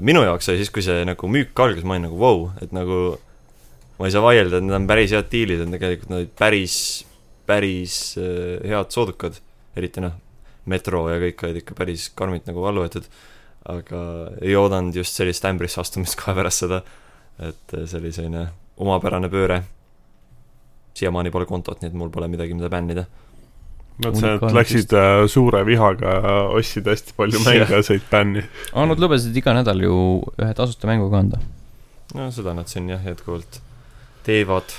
minu 0.00 0.22
jaoks 0.24 0.48
oli 0.48 0.62
siis, 0.62 0.70
kui 0.72 0.82
see 0.82 1.02
nagu 1.04 1.28
müük 1.28 1.58
algas, 1.60 1.84
ma 1.84 1.92
olin 1.92 2.06
nagu 2.06 2.16
vau 2.18 2.38
wow,, 2.38 2.62
et 2.64 2.70
nagu 2.72 2.94
ma 3.98 4.08
ei 4.08 4.14
saa 4.14 4.22
vaielda, 4.24 4.56
et 4.56 4.64
need 4.64 4.76
on 4.78 4.86
päris 4.88 5.12
head 5.12 5.28
diilid, 5.30 5.60
et 5.60 5.74
tegelikult 5.74 6.08
nad 6.08 6.22
olid 6.22 6.30
päris, 6.40 6.76
päris 7.46 7.98
head 8.16 8.96
soodukad, 8.96 9.36
eriti 9.76 10.00
noh, 10.00 10.16
Metro 10.72 11.02
ja 11.12 11.20
kõik 11.20 11.44
olid 11.44 11.60
ikka 11.60 11.76
päris 11.76 12.06
karmilt 12.16 12.48
nagu 12.48 12.64
alla 12.66 12.86
võetud, 12.86 13.04
aga 13.68 14.00
ei 14.40 14.56
oodanud 14.56 14.96
just 14.96 15.20
sellist 15.20 15.44
ämbrisse 15.44 15.84
astumist 15.84 16.16
kohe 16.18 16.34
pärast 16.40 16.64
seda, 16.64 16.80
et 17.44 17.76
see 17.76 18.00
oli 18.00 18.16
selline 18.16 18.46
omapärane 18.80 19.28
pööre. 19.28 19.60
siiamaani 20.96 21.30
pole 21.30 21.44
kontot, 21.46 21.84
nii 21.84 21.92
et 21.92 22.00
mul 22.00 22.10
pole 22.10 22.32
midagi, 22.32 22.56
mida 22.56 22.72
bännida 22.72 23.04
Nad 24.00 24.16
Unikaalne 24.16 24.56
läksid 24.56 24.92
äh, 24.96 25.22
suure 25.28 25.60
vihaga, 25.68 26.14
ostsid 26.56 26.86
hästi 26.88 27.14
palju 27.16 27.40
mänge 27.46 27.66
ja 27.68 27.82
said 27.84 28.04
bänni. 28.10 28.44
aa, 28.72 28.86
nad 28.88 29.02
lubasid 29.02 29.36
iga 29.36 29.54
nädal 29.56 29.82
ju 29.84 29.96
ühe 30.40 30.52
tasuta 30.56 30.88
mängu 30.88 31.10
ka 31.12 31.20
anda. 31.20 31.40
no 32.14 32.30
seda 32.34 32.54
nad 32.56 32.70
siin 32.70 32.88
jah, 32.88 33.02
jätkuvalt 33.04 33.60
teevad. 34.26 34.72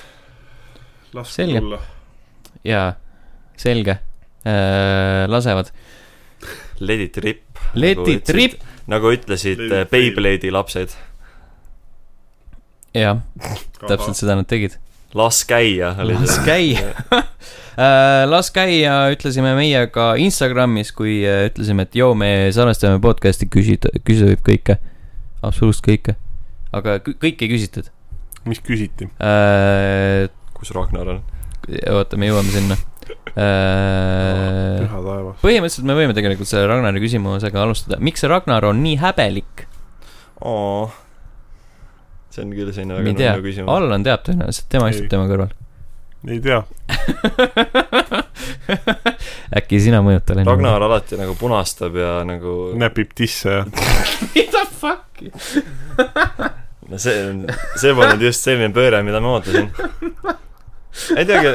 Selge. 1.27 1.79
jaa, 2.63 2.93
selge 3.59 3.97
äh,. 4.47 5.27
lasevad. 5.29 5.71
Let 6.79 6.99
it 6.99 7.17
rip. 7.17 7.59
Let 7.75 8.07
it 8.07 8.29
rip. 8.29 8.55
nagu 8.89 9.11
ütlesid 9.13 9.61
äh. 9.67 9.83
Beyblade'i 9.91 10.49
lapsed, 10.51 10.95
jah, 12.97 13.21
täpselt 13.85 14.17
seda 14.17 14.39
nad 14.39 14.49
tegid. 14.49 14.79
las 15.13 15.43
käia. 15.45 15.93
las 16.07 16.39
käia. 16.47 16.95
äh,. 17.77 18.25
las 18.29 18.51
käia, 18.55 18.97
ütlesime 19.13 19.55
meie 19.57 19.85
ka 19.93 20.13
Instagramis, 20.19 20.91
kui 20.95 21.21
äh, 21.23 21.47
ütlesime, 21.51 21.87
et 21.87 21.95
joo, 21.95 22.13
me 22.17 22.51
salvestame 22.55 23.01
podcast'i, 23.03 23.49
küsida, 23.51 23.93
küsida 24.07 24.33
võib 24.33 24.45
kõike. 24.49 24.77
absoluutselt 25.41 25.87
kõike. 25.87 26.19
aga 26.71 26.99
kõ- 27.05 27.17
kõike 27.21 27.47
ei 27.47 27.55
küsitud 27.55 27.91
mis 28.45 28.61
küsiti? 28.63 29.09
äh,. 29.21 30.29
kus 30.57 30.71
Ragnar 30.75 31.07
on? 31.15 31.21
oota, 31.93 32.17
me 32.17 32.29
jõuame 32.31 32.53
sinna 32.53 32.77
äh,. 33.35 34.81
püha 34.81 35.01
taevas. 35.05 35.41
põhimõtteliselt 35.43 35.89
me 35.89 35.97
võime 35.97 36.15
tegelikult 36.17 36.49
selle 36.49 36.69
Ragnari 36.69 37.03
küsimusega 37.03 37.61
alustada. 37.61 38.01
miks 38.01 38.23
see 38.23 38.31
Ragnar 38.31 38.65
on 38.69 38.81
nii 38.85 38.97
häbelik? 39.01 39.67
see 42.31 42.45
on 42.45 42.55
küll 42.55 42.71
selline 42.73 42.97
väga 42.97 43.13
nõme, 43.13 43.43
küsimus. 43.45 43.73
Allan 43.75 44.07
teab 44.07 44.23
tõenäoliselt, 44.25 44.69
tema 44.71 44.89
istub 44.89 45.05
Ei. 45.05 45.11
tema 45.13 45.27
kõrval. 45.29 45.53
Ei 46.27 46.39
tea. 46.43 46.59
äkki 49.57 49.79
sina 49.81 50.01
mõjuta 50.05 50.35
Lenni? 50.35 50.49
Ragnar 50.49 50.83
alati 50.87 51.17
nagu 51.19 51.35
punastab 51.39 51.95
ja 51.99 52.11
nagu 52.27 52.71
näpib 52.79 53.13
tisse 53.17 53.49
ja 53.61 53.63
mida 54.35 54.63
fuck'i? 54.69 55.31
no 56.91 56.99
see 57.01 57.15
on, 57.29 57.45
see 57.79 57.95
polnud 57.97 58.21
just 58.27 58.45
selline 58.45 58.71
pööre, 58.75 59.01
mida 59.07 59.21
ma 59.23 59.37
ootasin. 59.37 59.71
ei 61.17 61.25
teagi, 61.27 61.53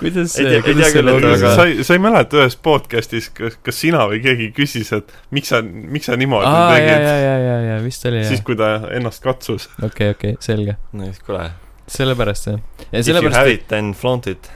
kuidas 0.00 0.34
Ei 0.40 0.48
see, 0.48 0.62
kuidas 0.64 0.90
see 0.92 1.04
loogika 1.04 1.34
aga- 1.36 1.52
sa 1.58 1.66
ei, 1.68 1.84
sa 1.86 1.96
ei 1.96 2.02
mäleta 2.02 2.40
ühes 2.42 2.56
podcast'is, 2.66 3.28
kas, 3.36 3.58
kas 3.64 3.76
sina 3.84 4.00
või 4.10 4.18
keegi 4.24 4.48
küsis, 4.56 4.90
et 4.96 5.12
miks 5.36 5.52
sa, 5.52 5.60
miks 5.62 6.08
sa 6.10 6.16
niimoodi 6.18 6.48
aa, 6.48 6.72
ja, 6.72 6.74
tegid 6.74 7.06
ja, 7.06 7.14
ja, 7.22 7.36
ja, 7.44 7.56
ja 7.70 7.76
vist 7.84 8.08
oli 8.08 8.24
siis, 8.24 8.40
jah. 8.40 8.46
kui 8.48 8.58
ta 8.58 8.72
ennast 8.96 9.20
katsus. 9.24 9.68
okei, 9.84 10.08
okei, 10.16 10.34
selge. 10.44 10.78
no 10.96 11.08
kuule, 11.26 11.44
sellepärast 11.90 12.50
jah. 12.50 12.60
ja 12.90 13.00
if 13.00 13.08
you 13.08 13.32
have 13.32 13.52
it 13.52 13.66
then 13.68 13.94
flaunt 13.94 14.26
it. 14.26 14.50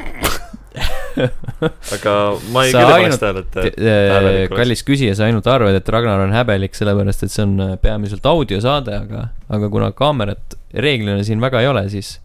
aga 1.94 2.12
ma 2.54 2.64
ei 2.64 2.72
küll 2.74 2.90
paneks 2.90 3.18
tähele, 3.20 3.42
et 3.44 3.56
oleks. 3.80 4.54
kallis 4.54 4.82
küsija, 4.86 5.14
sa 5.18 5.26
ainult 5.26 5.48
arvad, 5.50 5.76
et 5.76 5.88
Ragnar 5.92 6.22
on 6.24 6.34
häbelik, 6.34 6.76
sellepärast 6.78 7.26
et 7.26 7.32
see 7.34 7.44
on 7.46 7.56
äh, 7.64 7.72
peamiselt 7.82 8.26
audiosaade, 8.30 8.94
aga, 9.04 9.24
aga 9.50 9.70
kuna 9.72 9.90
kaamerat 9.96 10.56
reeglina 10.74 11.24
siin 11.26 11.42
väga 11.42 11.64
ei 11.64 11.70
ole, 11.70 11.84
siis 11.92 12.18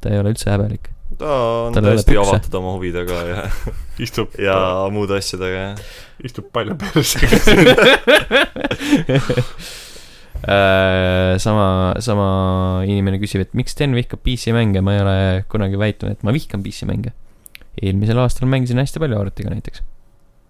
ta 0.00 0.12
ei 0.12 0.22
ole 0.22 0.32
üldse 0.34 0.50
häbelik. 0.52 0.90
ta 1.20 1.34
on 1.66 1.76
tal 1.76 1.90
pükse. 1.90 2.18
avatud 2.22 2.56
oma 2.60 2.72
huvidega 2.78 3.20
ja, 3.28 3.44
istub 4.06 4.36
ja 4.48 4.56
muude 4.92 5.20
asjadega 5.20 5.66
ja 5.66 5.74
istub 6.24 6.48
palja 6.54 6.76
persega. 6.80 7.28
Äh, 10.40 11.36
sama, 11.42 11.94
sama 12.00 12.28
inimene 12.88 13.20
küsib, 13.20 13.42
et 13.44 13.52
miks 13.56 13.74
Sten 13.76 13.92
vihkab 13.96 14.22
PC-mänge, 14.24 14.80
ma 14.84 14.94
ei 14.96 15.02
ole 15.04 15.16
kunagi 15.52 15.76
väitnud, 15.80 16.16
et 16.16 16.22
ma 16.24 16.32
vihkan 16.32 16.62
PC-mänge. 16.64 17.12
eelmisel 17.80 18.18
aastal 18.20 18.48
mängisin 18.50 18.80
hästi 18.80 19.00
palju 19.00 19.16
arvutiga 19.20 19.52
näiteks, 19.52 19.82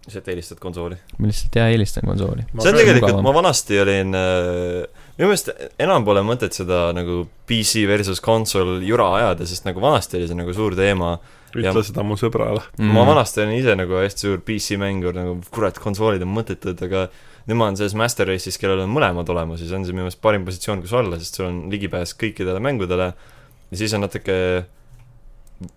lihtsalt 0.07 0.31
eelistad 0.33 0.59
konsooli. 0.63 0.97
ma 1.19 1.29
lihtsalt 1.29 1.59
jah 1.59 1.69
eelistan 1.71 2.07
konsooli. 2.09 2.47
see 2.63 2.71
on 2.73 2.79
tegelikult, 2.79 3.21
ma 3.27 3.35
vanasti 3.35 3.81
olin 3.83 4.15
äh, 4.17 4.87
minu 5.19 5.29
meelest 5.29 5.51
enam 5.83 6.07
pole 6.07 6.23
mõtet 6.27 6.57
seda 6.57 6.89
nagu 6.97 7.25
PC 7.51 7.85
versus 7.91 8.23
konsol 8.25 8.79
jura 8.87 9.11
ajada, 9.19 9.47
sest 9.47 9.67
nagu 9.69 9.83
vanasti 9.83 10.19
oli 10.21 10.31
see 10.31 10.39
nagu 10.39 10.55
suur 10.57 10.79
teema 10.79 11.17
ütle 11.51 11.67
Ja- 11.67 11.83
seda 11.83 12.07
mu 12.07 12.15
sõbrale. 12.19 12.63
mm.. 12.79 12.95
ma 12.95 13.05
vanasti 13.11 13.43
olin 13.43 13.59
ise 13.59 13.75
nagu 13.79 13.99
hästi 14.01 14.27
suur 14.29 14.41
PC 14.47 14.79
mängur, 14.81 15.15
nagu 15.19 15.37
kurat, 15.51 15.79
konsoolid 15.83 16.23
on 16.27 16.33
mõttetud, 16.39 16.79
aga 16.87 17.09
nüüd 17.51 17.59
ma 17.59 17.67
olen 17.67 17.79
selles 17.81 17.97
Master 17.99 18.29
Race'is, 18.31 18.59
kellel 18.61 18.85
on 18.85 18.93
mõlemad 18.95 19.31
olemas 19.33 19.63
ja 19.63 19.67
see 19.67 19.79
on 19.81 19.87
see 19.87 19.95
minu 19.97 20.07
meelest 20.07 20.21
parim 20.23 20.45
positsioon, 20.47 20.85
kus 20.85 20.95
olla, 20.95 21.19
sest 21.19 21.41
sul 21.41 21.49
on 21.49 21.65
ligipääs 21.73 22.15
kõikidele 22.21 22.63
mängudele 22.63 23.11
ja 23.11 23.81
siis 23.81 23.95
on 23.97 24.07
natuke 24.07 24.37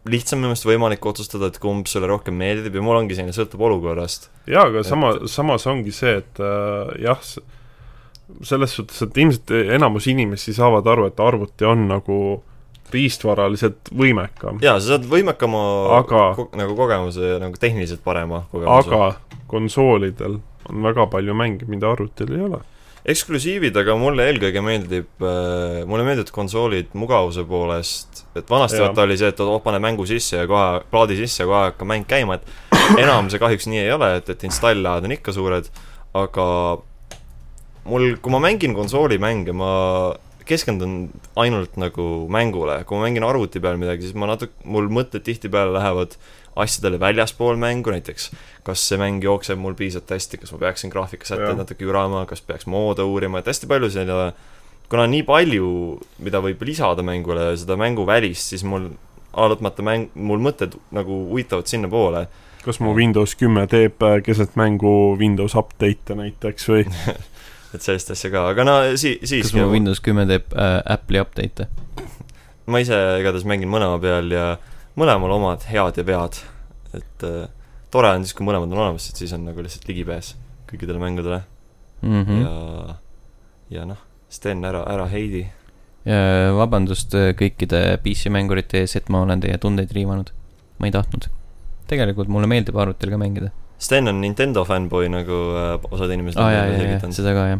lihtsam 0.07 0.39
minu 0.39 0.51
meelest 0.51 0.67
võimalik 0.67 1.05
otsustada, 1.09 1.49
et 1.49 1.59
kumb 1.63 1.89
sulle 1.91 2.07
rohkem 2.07 2.37
meeldib 2.39 2.77
ja 2.77 2.85
mul 2.85 3.01
ongi 3.01 3.17
selline, 3.17 3.35
sõltub 3.35 3.65
olukorrast. 3.67 4.29
jaa, 4.47 4.67
aga 4.69 4.85
sama, 4.87 5.15
samas 5.31 5.65
ongi 5.67 5.91
see, 5.95 6.21
et 6.21 6.39
äh, 6.43 6.93
jah, 7.03 7.19
selles 8.45 8.77
suhtes, 8.77 9.01
et 9.03 9.19
ilmselt 9.25 9.51
enamus 9.75 10.07
inimesi 10.13 10.55
saavad 10.55 10.87
aru, 10.93 11.09
et 11.11 11.19
arvuti 11.19 11.67
on 11.67 11.87
nagu 11.89 12.19
riistvaraliselt 12.93 13.91
võimekam. 13.97 14.61
jaa, 14.63 14.77
sa 14.79 14.93
saad 14.93 15.09
võimekama 15.09 15.63
Aga- 15.99 16.25
ko 16.37 16.47
nagu 16.55 16.77
kogemuse 16.77 17.35
ja 17.35 17.41
nagu 17.41 17.59
tehniliselt 17.59 18.03
parema 18.05 18.45
kogemuse. 18.51 18.93
aga 18.93 19.43
konsoolidel 19.51 20.39
on 20.69 20.85
väga 20.85 21.07
palju 21.11 21.35
mänge, 21.37 21.67
mida 21.69 21.91
arvutil 21.91 22.31
ei 22.35 22.45
ole. 22.47 22.61
eksklusiivid, 23.13 23.75
aga 23.75 23.97
mulle 23.99 24.29
eelkõige 24.31 24.61
meeldib 24.63 25.25
äh,, 25.27 25.81
mulle 25.89 26.05
meeldivad 26.07 26.31
konsoolid 26.31 26.93
mugavuse 26.95 27.43
poolest, 27.47 28.23
et 28.39 28.47
vanasti 28.49 28.79
vaata 28.79 29.03
oli 29.03 29.17
see, 29.19 29.33
et 29.33 29.41
oo, 29.43 29.57
pane 29.65 29.81
mängu 29.83 30.07
sisse 30.07 30.39
ja 30.39 30.47
kohe, 30.47 30.85
plaadi 30.91 31.19
sisse 31.19 31.43
ja 31.43 31.49
kohe 31.49 31.65
hakkab 31.67 31.89
mäng 31.91 32.07
käima, 32.07 32.39
et 32.39 33.01
enam 33.03 33.27
see 33.31 33.43
kahjuks 33.43 33.67
nii 33.67 33.83
ei 33.83 33.91
ole, 33.91 34.13
et, 34.21 34.31
et 34.31 34.47
install-ajad 34.47 35.09
on 35.09 35.17
ikka 35.17 35.35
suured, 35.35 35.67
aga 36.15 36.47
mul, 37.91 38.13
kui 38.23 38.31
ma 38.31 38.39
mängin 38.43 38.75
konsoolimänge, 38.77 39.51
ma 39.57 39.73
keskendun 40.47 40.95
ainult 41.39 41.75
nagu 41.79 42.07
mängule, 42.31 42.81
kui 42.87 42.97
ma 42.99 43.07
mängin 43.07 43.25
arvuti 43.27 43.61
peal 43.63 43.79
midagi, 43.79 44.07
siis 44.07 44.17
ma 44.19 44.27
natuke, 44.31 44.55
mul 44.67 44.89
mõtted 44.91 45.23
tihtipeale 45.27 45.75
lähevad 45.75 46.17
asjadele 46.55 46.99
väljaspool 47.01 47.57
mängu, 47.59 47.93
näiteks 47.93 48.29
kas 48.63 48.83
see 48.87 48.99
mäng 49.01 49.23
jookseb 49.23 49.59
mul 49.59 49.75
piisavalt 49.77 50.11
hästi, 50.15 50.39
kas 50.41 50.53
ma 50.53 50.61
peaksin 50.67 50.91
graafikasätteid 50.93 51.57
natuke 51.59 51.83
jurama, 51.83 52.25
kas 52.29 52.43
peaks 52.45 52.67
moode 52.69 53.03
uurima, 53.03 53.41
et 53.41 53.49
hästi 53.51 53.69
palju 53.69 53.89
selle 53.93 54.33
kuna 54.93 55.07
on 55.07 55.13
nii 55.15 55.23
palju, 55.25 55.67
mida 56.21 56.37
võib 56.43 56.61
lisada 56.67 57.01
mängule, 57.05 57.47
seda 57.57 57.77
mänguvälist, 57.81 58.53
siis 58.53 58.61
mul 58.67 58.91
alati 59.33 59.85
mäng, 59.85 60.11
mul 60.13 60.41
mõtted 60.43 60.75
nagu 60.93 61.23
uitavad 61.33 61.69
sinnapoole. 61.69 62.27
kas 62.63 62.79
mu 62.79 62.93
Windows 62.95 63.33
kümme 63.35 63.65
teeb 63.67 64.03
äh, 64.05 64.19
keset 64.23 64.53
mängu 64.55 65.17
Windows 65.19 65.55
update'e 65.57 66.15
näiteks 66.15 66.69
või 66.69 66.85
et 67.73 67.81
sellist 67.81 68.13
asja 68.13 68.29
ka, 68.31 68.45
aga 68.53 68.63
no 68.63 68.75
si-, 68.95 69.17
kas 69.19 69.33
siiski 69.33 69.59
mu 69.59 69.71
Windows 69.73 69.99
kümme 69.99 70.27
teeb 70.29 70.53
äh, 70.53 70.77
Apple'i 70.93 71.23
update'e? 71.25 71.67
ma 72.71 72.83
ise 72.85 72.99
igatahes 73.19 73.47
mängin 73.49 73.73
mõlema 73.73 73.97
peal 74.03 74.29
ja 74.31 74.45
mõlemal 74.99 75.37
omad 75.37 75.65
head 75.69 75.97
ja 75.97 76.05
vead. 76.05 76.41
et 76.93 77.25
äh, 77.25 77.49
tore 77.91 78.13
on 78.13 78.25
siis, 78.25 78.35
kui 78.37 78.45
mõlemad 78.45 78.71
on 78.71 78.85
olemas, 78.85 79.09
et 79.09 79.17
siis 79.17 79.33
on 79.33 79.45
nagu 79.45 79.61
lihtsalt 79.61 79.87
ligipääs 79.89 80.35
kõikidele 80.69 81.01
mängudele 81.01 81.43
Mm 82.03 82.11
mm. 82.11 82.25
-hmm. 82.25 82.41
ja, 82.43 82.95
ja 83.69 83.85
noh, 83.85 83.97
Sten, 84.29 84.65
ära, 84.65 84.83
ära 84.83 85.05
heidi. 85.07 85.47
ja 86.05 86.15
vabandust 86.57 87.15
äh, 87.15 87.31
kõikide 87.39 87.97
PC-mängurite 88.03 88.81
ees, 88.83 88.95
et 88.99 89.09
ma 89.09 89.21
olen 89.23 89.39
teie 89.39 89.57
tundeid 89.57 89.91
riivanud. 89.91 90.33
ma 90.79 90.85
ei 90.85 90.91
tahtnud. 90.91 91.29
tegelikult 91.87 92.27
mulle 92.27 92.47
meeldib 92.47 92.75
arvutil 92.75 93.09
ka 93.09 93.17
mängida. 93.17 93.49
Sten 93.77 94.07
on 94.07 94.21
Nintendo 94.21 94.65
fännboi, 94.65 95.09
nagu 95.09 95.39
äh, 95.55 95.79
osad 95.91 96.11
inimesed 96.11 96.39
on 96.39 96.45
ah, 96.45 96.53
jaa, 96.53 96.77
selgitanud. 96.77 97.15
seda 97.15 97.33
ka 97.33 97.47
jah. 97.47 97.59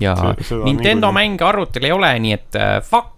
ja 0.00 0.14
Nintendo 0.64 1.12
mänge 1.12 1.44
arvutil 1.44 1.84
ei 1.84 1.92
ole, 1.92 2.18
nii 2.18 2.32
et 2.32 2.54
äh, 2.56 2.78
fuck 2.82 3.17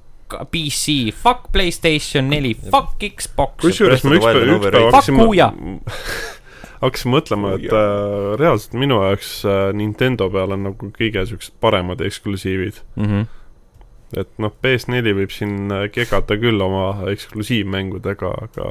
PC, 0.50 1.14
fuck 1.16 1.50
Playstation 1.52 2.30
neli, 2.30 2.54
fuck 2.54 3.00
Xbox. 3.00 3.60
kusjuures 3.62 4.04
ma 4.04 4.18
ükspäev, 4.18 4.54
ükspäev 4.56 4.86
hakkasin 4.90 5.18
Fuck 5.20 5.34
Uja. 5.34 5.50
hakkasin 6.84 7.12
mõtlema, 7.12 7.56
et 7.58 7.68
äh, 7.68 8.30
reaalselt 8.40 8.78
minu 8.80 9.02
jaoks 9.04 9.34
äh, 9.44 9.66
Nintendo 9.76 10.30
peal 10.32 10.56
on 10.56 10.64
nagu 10.70 10.92
kõige 10.96 11.26
siuksed 11.28 11.58
paremad 11.60 12.00
eksklusiivid. 12.04 12.80
mm. 12.96 13.10
-hmm. 13.10 13.28
et 14.20 14.32
noh, 14.38 14.54
PS4 14.64 15.14
võib 15.20 15.34
siin 15.34 15.70
äh, 15.72 15.86
kegada 15.92 16.38
küll 16.40 16.60
oma 16.64 17.10
eksklusiivmängudega, 17.12 18.32
aga 18.48 18.70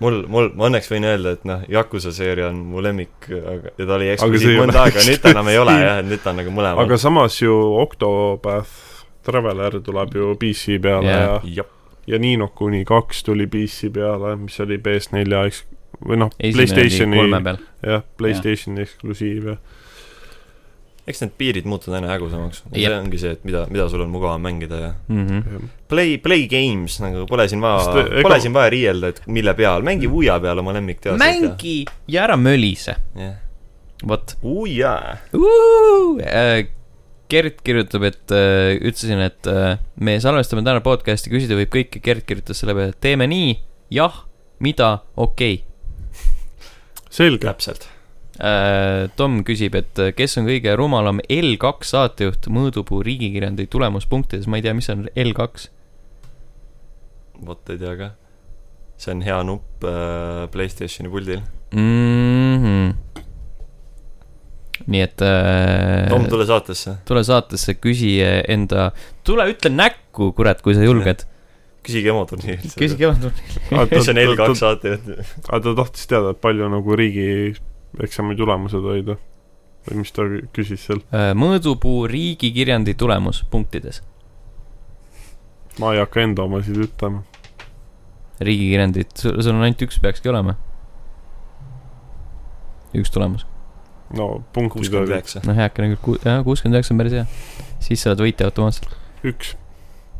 mul, 0.00 0.22
mul, 0.30 0.50
ma 0.56 0.70
õnneks 0.70 0.90
võin 0.92 1.06
öelda, 1.08 1.36
et 1.36 1.44
noh, 1.48 1.64
Yakuza 1.68 2.12
seeria 2.16 2.48
on 2.48 2.62
mu 2.72 2.82
lemmik, 2.82 3.28
aga, 3.28 3.74
ja 3.76 3.86
ta 3.86 3.96
oli 3.98 4.12
eksklusiiv 4.14 4.62
mõnda 4.62 4.86
aega, 4.86 5.04
nüüd 5.04 5.22
ta 5.22 5.34
enam 5.34 5.52
ei 5.52 5.58
ole 5.60 5.78
jah, 5.82 6.02
nüüd 6.06 6.22
ta 6.24 6.32
on 6.32 6.40
nagu 6.42 6.54
mõlemal. 6.54 6.84
aga 6.86 7.00
samas 7.00 7.40
ju 7.42 7.56
Octopath 7.82 8.87
Traveler 9.28 9.80
tuleb 9.84 10.14
ju 10.16 10.34
PC 10.40 10.78
peale 10.82 11.08
yeah. 11.12 11.48
ja, 11.58 11.64
ja 12.08 12.18
Nino 12.18 12.48
kuni 12.56 12.84
kaks 12.88 13.22
tuli 13.26 13.46
PC 13.46 13.92
peale, 13.92 14.36
mis 14.40 14.56
oli 14.64 14.78
PS4 14.80 15.42
eks-, 15.50 15.64
või 16.08 16.16
noh, 16.24 16.30
Playstationi, 16.56 17.16
jah, 17.92 18.02
Playstationi 18.20 18.84
eksklusiiv 18.86 19.52
ja 19.52 19.56
eks 21.08 21.22
need 21.22 21.30
piirid 21.40 21.64
muutuvad 21.64 21.96
aina 22.02 22.10
hägusamaks. 22.12 22.58
ja 22.76 22.90
see 22.90 22.96
ongi 23.00 23.18
see, 23.20 23.30
et 23.32 23.44
mida, 23.48 23.62
mida 23.72 23.86
sul 23.88 24.02
on 24.04 24.10
mugavam 24.12 24.42
mängida 24.44 24.76
ja 24.82 24.90
Mm 25.08 25.26
-hmm. 25.26 25.52
ja 25.52 25.60
play, 25.88 26.18
play 26.18 26.42
games 26.48 26.98
nagu 27.00 27.24
pole 27.26 27.46
siin 27.48 27.60
vaja, 27.64 27.94
ega- 28.04 28.22
pole 28.22 28.40
siin 28.40 28.52
vaja 28.52 28.70
riielda, 28.70 29.08
et 29.08 29.22
mille 29.26 29.54
peal, 29.54 29.82
mängi 29.82 30.06
Uia 30.06 30.36
peal 30.40 30.58
oma 30.58 30.72
lemmikteoseid. 30.76 31.18
mängi 31.18 31.84
ja 32.08 32.24
ära 32.24 32.36
mölise, 32.36 32.94
jah, 33.16 33.34
vot. 34.08 34.36
Uia. 34.42 35.16
Gert 37.28 37.62
kirjutab, 37.66 38.06
et 38.08 38.34
äh, 38.34 38.74
ütlesin, 38.78 39.20
et 39.24 39.48
äh, 39.50 39.76
me 40.00 40.16
salvestame 40.22 40.64
täna 40.66 40.82
podcast'i, 40.84 41.32
küsida 41.32 41.58
võib 41.58 41.72
kõike, 41.74 42.02
Gert 42.04 42.26
kirjutas 42.28 42.62
selle 42.62 42.76
peale, 42.76 42.94
et 42.94 43.00
teeme 43.04 43.28
nii, 43.30 43.54
jah, 43.94 44.24
mida, 44.64 44.98
okei 45.16 45.62
selge, 47.10 47.46
täpselt. 47.46 47.88
okay.. 48.38 49.08
Tom 49.18 49.40
küsib, 49.46 49.74
et 49.74 49.98
äh, 49.98 50.12
kes 50.14 50.38
on 50.38 50.46
kõige 50.46 50.76
rumalam 50.78 51.18
L2 51.26 51.88
saatejuht 51.88 52.46
mõõdupuu 52.54 53.00
riigikirjandi 53.06 53.66
tulemuspunktides, 53.72 54.46
ma 54.46 54.60
ei 54.60 54.66
tea, 54.66 54.76
mis 54.78 54.88
on 54.94 55.08
L2 55.16 55.68
vot 57.46 57.70
ei 57.70 57.78
tea 57.78 57.94
ka. 57.98 58.12
see 58.98 59.14
on 59.14 59.22
hea 59.22 59.42
nupp 59.46 59.84
äh, 59.86 60.46
Playstationi 60.50 61.10
puldil. 61.12 61.42
mm. 61.72 62.27
Nii 64.88 65.02
et 65.04 65.24
äh, 65.24 66.08
Tom, 66.08 66.24
tule 66.32 66.46
saatesse. 66.48 66.98
tule 67.08 67.24
saatesse, 67.26 67.74
küsi 67.76 68.14
enda, 68.24 68.90
tule 69.26 69.44
ütle 69.52 69.72
näkku, 69.74 70.32
kurat, 70.36 70.62
kui 70.64 70.76
sa 70.76 70.86
julged. 70.86 71.26
küsige 71.88 72.12
emoturniirilt. 72.12 72.74
küsi 72.76 72.98
kevadel. 73.00 73.32
mis 73.92 74.12
on 74.12 74.20
L2 74.24 74.54
saatejuht. 74.58 75.08
aga 75.48 75.60
ta 75.64 75.74
tahtis 75.82 76.08
teada, 76.10 76.34
et 76.34 76.40
palju 76.44 76.68
nagu 76.72 76.98
riigieksami 77.00 78.36
tulemused 78.38 78.84
olid 78.84 79.12
või? 79.12 79.18
või 79.88 80.02
mis 80.02 80.14
ta 80.14 80.26
küsis 80.56 80.84
seal? 80.88 81.02
Äh, 81.14 81.32
mõõdupuu 81.38 82.06
riigikirjandi 82.10 82.96
tulemus 82.98 83.42
punktides. 83.50 84.02
ma 85.78 85.92
ei 85.94 86.02
hakka 86.02 86.24
enda 86.24 86.48
omasid 86.48 86.80
ütlema. 86.88 87.22
riigikirjandit, 88.40 89.14
sul 89.16 89.38
sul 89.42 89.54
on 89.56 89.68
ainult 89.68 89.86
üks 89.88 90.00
peakski 90.02 90.32
olema. 90.32 90.56
üks 92.96 93.12
tulemus. 93.12 93.46
No 94.16 94.28
punktid 94.54 94.78
kuuskümmend 94.78 95.12
üheksa. 95.12 95.42
noh, 95.46 95.58
heakene 95.58 95.96
küll, 95.96 96.20
jah, 96.24 96.40
kuuskümmend 96.46 96.78
üheksa 96.78 96.94
on 96.94 97.02
päris 97.02 97.18
hea. 97.18 97.26
siis 97.84 98.04
sa 98.04 98.12
oled 98.12 98.24
võitja 98.28 98.48
automaatselt 98.50 98.88
üks. 99.26 99.56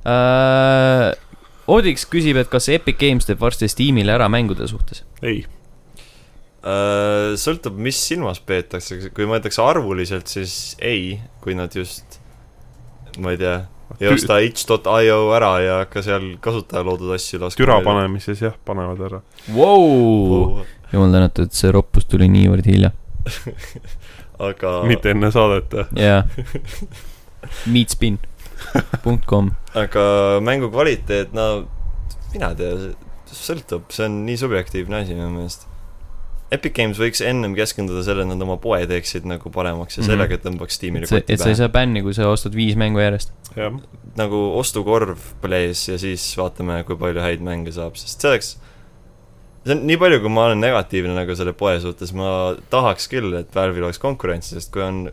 äh,. 0.05 1.15
Odiks 1.69 2.07
küsib, 2.09 2.39
et 2.41 2.49
kas 2.49 2.71
Epic 2.73 2.97
Games 2.97 3.27
teeb 3.29 3.43
varsti 3.43 3.69
Steamile 3.69 4.15
ära 4.15 4.25
mängude 4.33 4.65
suhtes. 4.71 5.03
ei, 5.21 5.43
Äh, 6.59 7.37
sõltub, 7.39 7.77
mis 7.79 7.99
silmas 8.03 8.41
peetakse, 8.43 8.99
kui 9.15 9.27
mõeldakse 9.31 9.63
arvuliselt, 9.63 10.27
siis 10.27 10.75
ei, 10.83 11.21
kui 11.45 11.55
nad 11.55 11.75
just 11.77 12.19
ma 13.23 13.31
ei 13.35 13.39
tea, 13.39 13.61
ei 14.01 14.09
osta 14.11 14.41
itch.io 14.43 15.21
ära 15.37 15.53
ja 15.63 15.77
hakka 15.85 16.03
seal 16.03 16.33
kasutaja 16.43 16.83
loodud 16.87 17.15
asju 17.15 17.39
laskma. 17.45 17.63
türa. 17.63 17.79
panemises 17.87 18.43
jah, 18.43 18.57
panevad 18.67 19.05
ära. 19.07 19.21
Vau, 19.55 20.65
jumal 20.91 21.15
tänatud, 21.15 21.55
see 21.55 21.71
roppus 21.75 22.09
tuli 22.11 22.27
niivõrd 22.33 22.67
hilja. 22.67 22.91
aga 24.49 24.73
mitte 24.89 25.11
enne 25.15 25.31
saadet. 25.35 25.75
jaa. 25.97 26.23
Meatspin.com. 27.73 29.51
aga 29.79 30.05
mängu 30.45 30.71
kvaliteet, 30.73 31.33
no 31.37 31.49
mina 32.33 32.51
ei 32.53 32.59
tea, 32.59 32.93
sõltub, 33.33 33.89
see 33.95 34.07
on 34.09 34.23
nii 34.27 34.39
subjektiivne 34.41 35.03
asi 35.03 35.15
minu 35.17 35.31
meelest. 35.37 35.67
Epic 36.53 36.73
Games 36.79 36.97
võiks 36.97 37.21
ennem 37.29 37.53
keskenduda 37.57 38.01
sellele, 38.07 38.25
et 38.25 38.31
nad 38.33 38.43
oma 38.47 38.55
poe 38.61 38.79
teeksid 38.89 39.27
nagu 39.29 39.51
paremaks 39.53 39.99
ja 39.99 40.03
Mhm. 40.03 40.09
sellega 40.09 40.39
tõmbaks 40.41 40.79
tiimile 40.81 41.05
et 41.05 41.11
sa, 41.11 41.19
kotti 41.21 41.33
et 41.35 41.41
sa 41.43 41.51
ei 41.51 41.53
pähe. 41.53 41.59
saa 41.61 41.69
bänni, 41.75 42.03
kui 42.03 42.15
sa 42.17 42.29
ostad 42.33 42.55
viis 42.57 42.75
mängu 42.81 42.99
järjest. 43.03 43.33
jah, 43.57 43.73
nagu 44.17 44.41
ostukorv 44.57 45.19
play's 45.43 45.85
ja 45.93 45.99
siis 46.01 46.25
vaatame, 46.41 46.81
kui 46.89 46.97
palju 46.97 47.21
häid 47.21 47.41
mänge 47.45 47.73
saab, 47.73 47.97
sest 48.01 48.21
see 48.25 48.31
oleks 48.31 48.57
see 49.69 49.77
on 49.77 49.87
nii 49.89 49.99
palju, 50.01 50.21
kui 50.25 50.33
ma 50.33 50.49
olen 50.49 50.61
negatiivne 50.65 51.15
nagu 51.17 51.37
selle 51.39 51.55
poe 51.57 51.77
suhtes, 51.83 52.13
ma 52.17 52.55
tahaks 52.73 53.09
küll, 53.13 53.35
et 53.39 53.55
Valve'il 53.55 53.87
oleks 53.87 54.01
konkurentsi, 54.03 54.57
sest 54.57 54.73
kui 54.75 54.85
on 54.85 55.07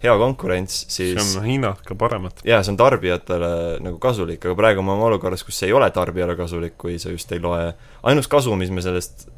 hea 0.00 0.14
konkurents, 0.16 0.84
see 0.88 1.10
siis 1.12 1.34
on 1.36 1.44
hinnad 1.44 1.82
ka 1.86 1.96
paremad. 1.98 2.40
jaa, 2.46 2.62
see 2.64 2.72
on 2.72 2.78
tarbijatele 2.80 3.50
nagu 3.84 4.00
kasulik, 4.02 4.44
aga 4.46 4.56
praegu 4.58 4.84
me 4.84 4.94
oleme 4.94 5.10
olukorras, 5.10 5.44
kus 5.46 5.60
see 5.60 5.68
ei 5.70 5.76
ole 5.76 5.90
tarbijale 5.94 6.36
kasulik, 6.38 6.78
kui 6.80 6.96
sa 7.02 7.12
just 7.12 7.32
ei 7.36 7.42
loe. 7.44 7.72
ainus 8.08 8.30
kasu, 8.32 8.56
mis 8.60 8.72
me 8.72 8.84
sellest, 8.84 9.28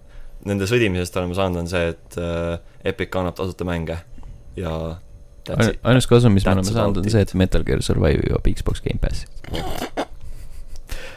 nende 0.47 0.69
sõdimisest 0.71 1.19
oleme 1.19 1.39
saanud, 1.39 1.65
on 1.65 1.71
see, 1.71 1.93
et 1.95 2.21
äh, 2.23 2.61
Epic 2.93 3.19
annab 3.19 3.39
tasuta 3.39 3.67
mänge 3.67 3.99
ja 4.59 4.77
ainus 5.83 6.07
kasu, 6.07 6.31
mis 6.31 6.47
me 6.47 6.55
oleme 6.55 6.71
saanud, 6.71 7.03
on 7.03 7.11
see, 7.11 7.27
et 7.27 7.35
Metal 7.39 7.67
Gear 7.67 7.83
Survive 7.83 8.23
jõuab 8.31 8.47
Xbox 8.55 8.85
Gamepassi. 8.87 9.27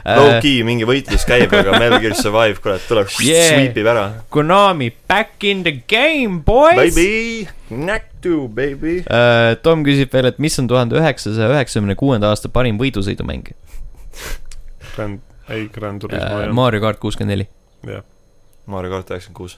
Low-key 0.05 0.59
mingi 0.67 0.85
võitlus 0.85 1.23
käib, 1.25 1.49
aga 1.57 1.79
Metal 1.81 1.97
Gear 2.03 2.13
Survive, 2.23 2.59
kurat, 2.61 2.83
tuleb 2.85 3.09
Yeah. 3.25 3.47
sweep 3.55 3.77
ib 3.81 3.87
ära. 3.89 4.03
Konami 4.29 4.91
back 5.09 5.41
in 5.49 5.63
the 5.65 5.71
game, 5.89 6.43
boys. 6.45 6.93
Baby, 6.93 7.47
Naktu, 7.73 8.43
baby. 8.53 8.99
Uh, 9.09 9.55
Tom 9.65 9.81
küsib 9.87 10.13
veel, 10.13 10.29
et 10.29 10.37
mis 10.43 10.59
on 10.61 10.67
tuhande 10.69 10.99
üheksasaja 10.99 11.49
üheksakümne 11.55 11.95
kuuenda 11.97 12.29
aasta 12.29 12.51
parim 12.53 12.77
võidusõidumäng 12.77 13.49
Grand, 14.95 15.19
ei 15.49 15.65
Grand 15.73 16.01
Turismo 16.01 16.37
uh,? 16.45 16.53
Mario 16.55 16.81
kart 16.85 16.99
kuuskümmend 17.01 17.33
neli. 17.33 17.47
jah. 17.89 18.03
Mario 18.69 18.91
kart 18.93 19.09
üheksakümmend 19.11 19.39
kuus. 19.41 19.57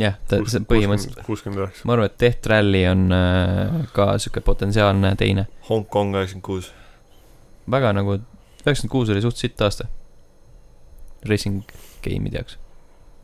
jah, 0.00 0.16
ta, 0.28 0.40
see 0.48 0.64
põhimõtteliselt, 0.68 1.20
kuuskümmend 1.28 1.62
üheksa. 1.66 1.84
ma 1.88 1.94
arvan, 1.98 2.08
et 2.10 2.16
Death 2.24 2.48
Rally 2.50 2.82
on 2.90 3.04
uh, 3.12 3.76
ka 3.96 4.08
sihuke 4.22 4.40
potentsiaalne 4.48 5.12
teine. 5.20 5.46
Hongkong 5.68 6.16
üheksakümmend 6.16 6.48
kuus. 6.48 6.72
väga 7.70 7.92
nagu, 8.00 8.18
üheksakümmend 8.66 8.92
kuus 8.92 9.12
oli 9.14 9.22
suht 9.24 9.40
sitt 9.40 9.60
aasta. 9.62 9.88
Racing 11.26 11.62
game'ide 12.04 12.40
jaoks, 12.40 12.58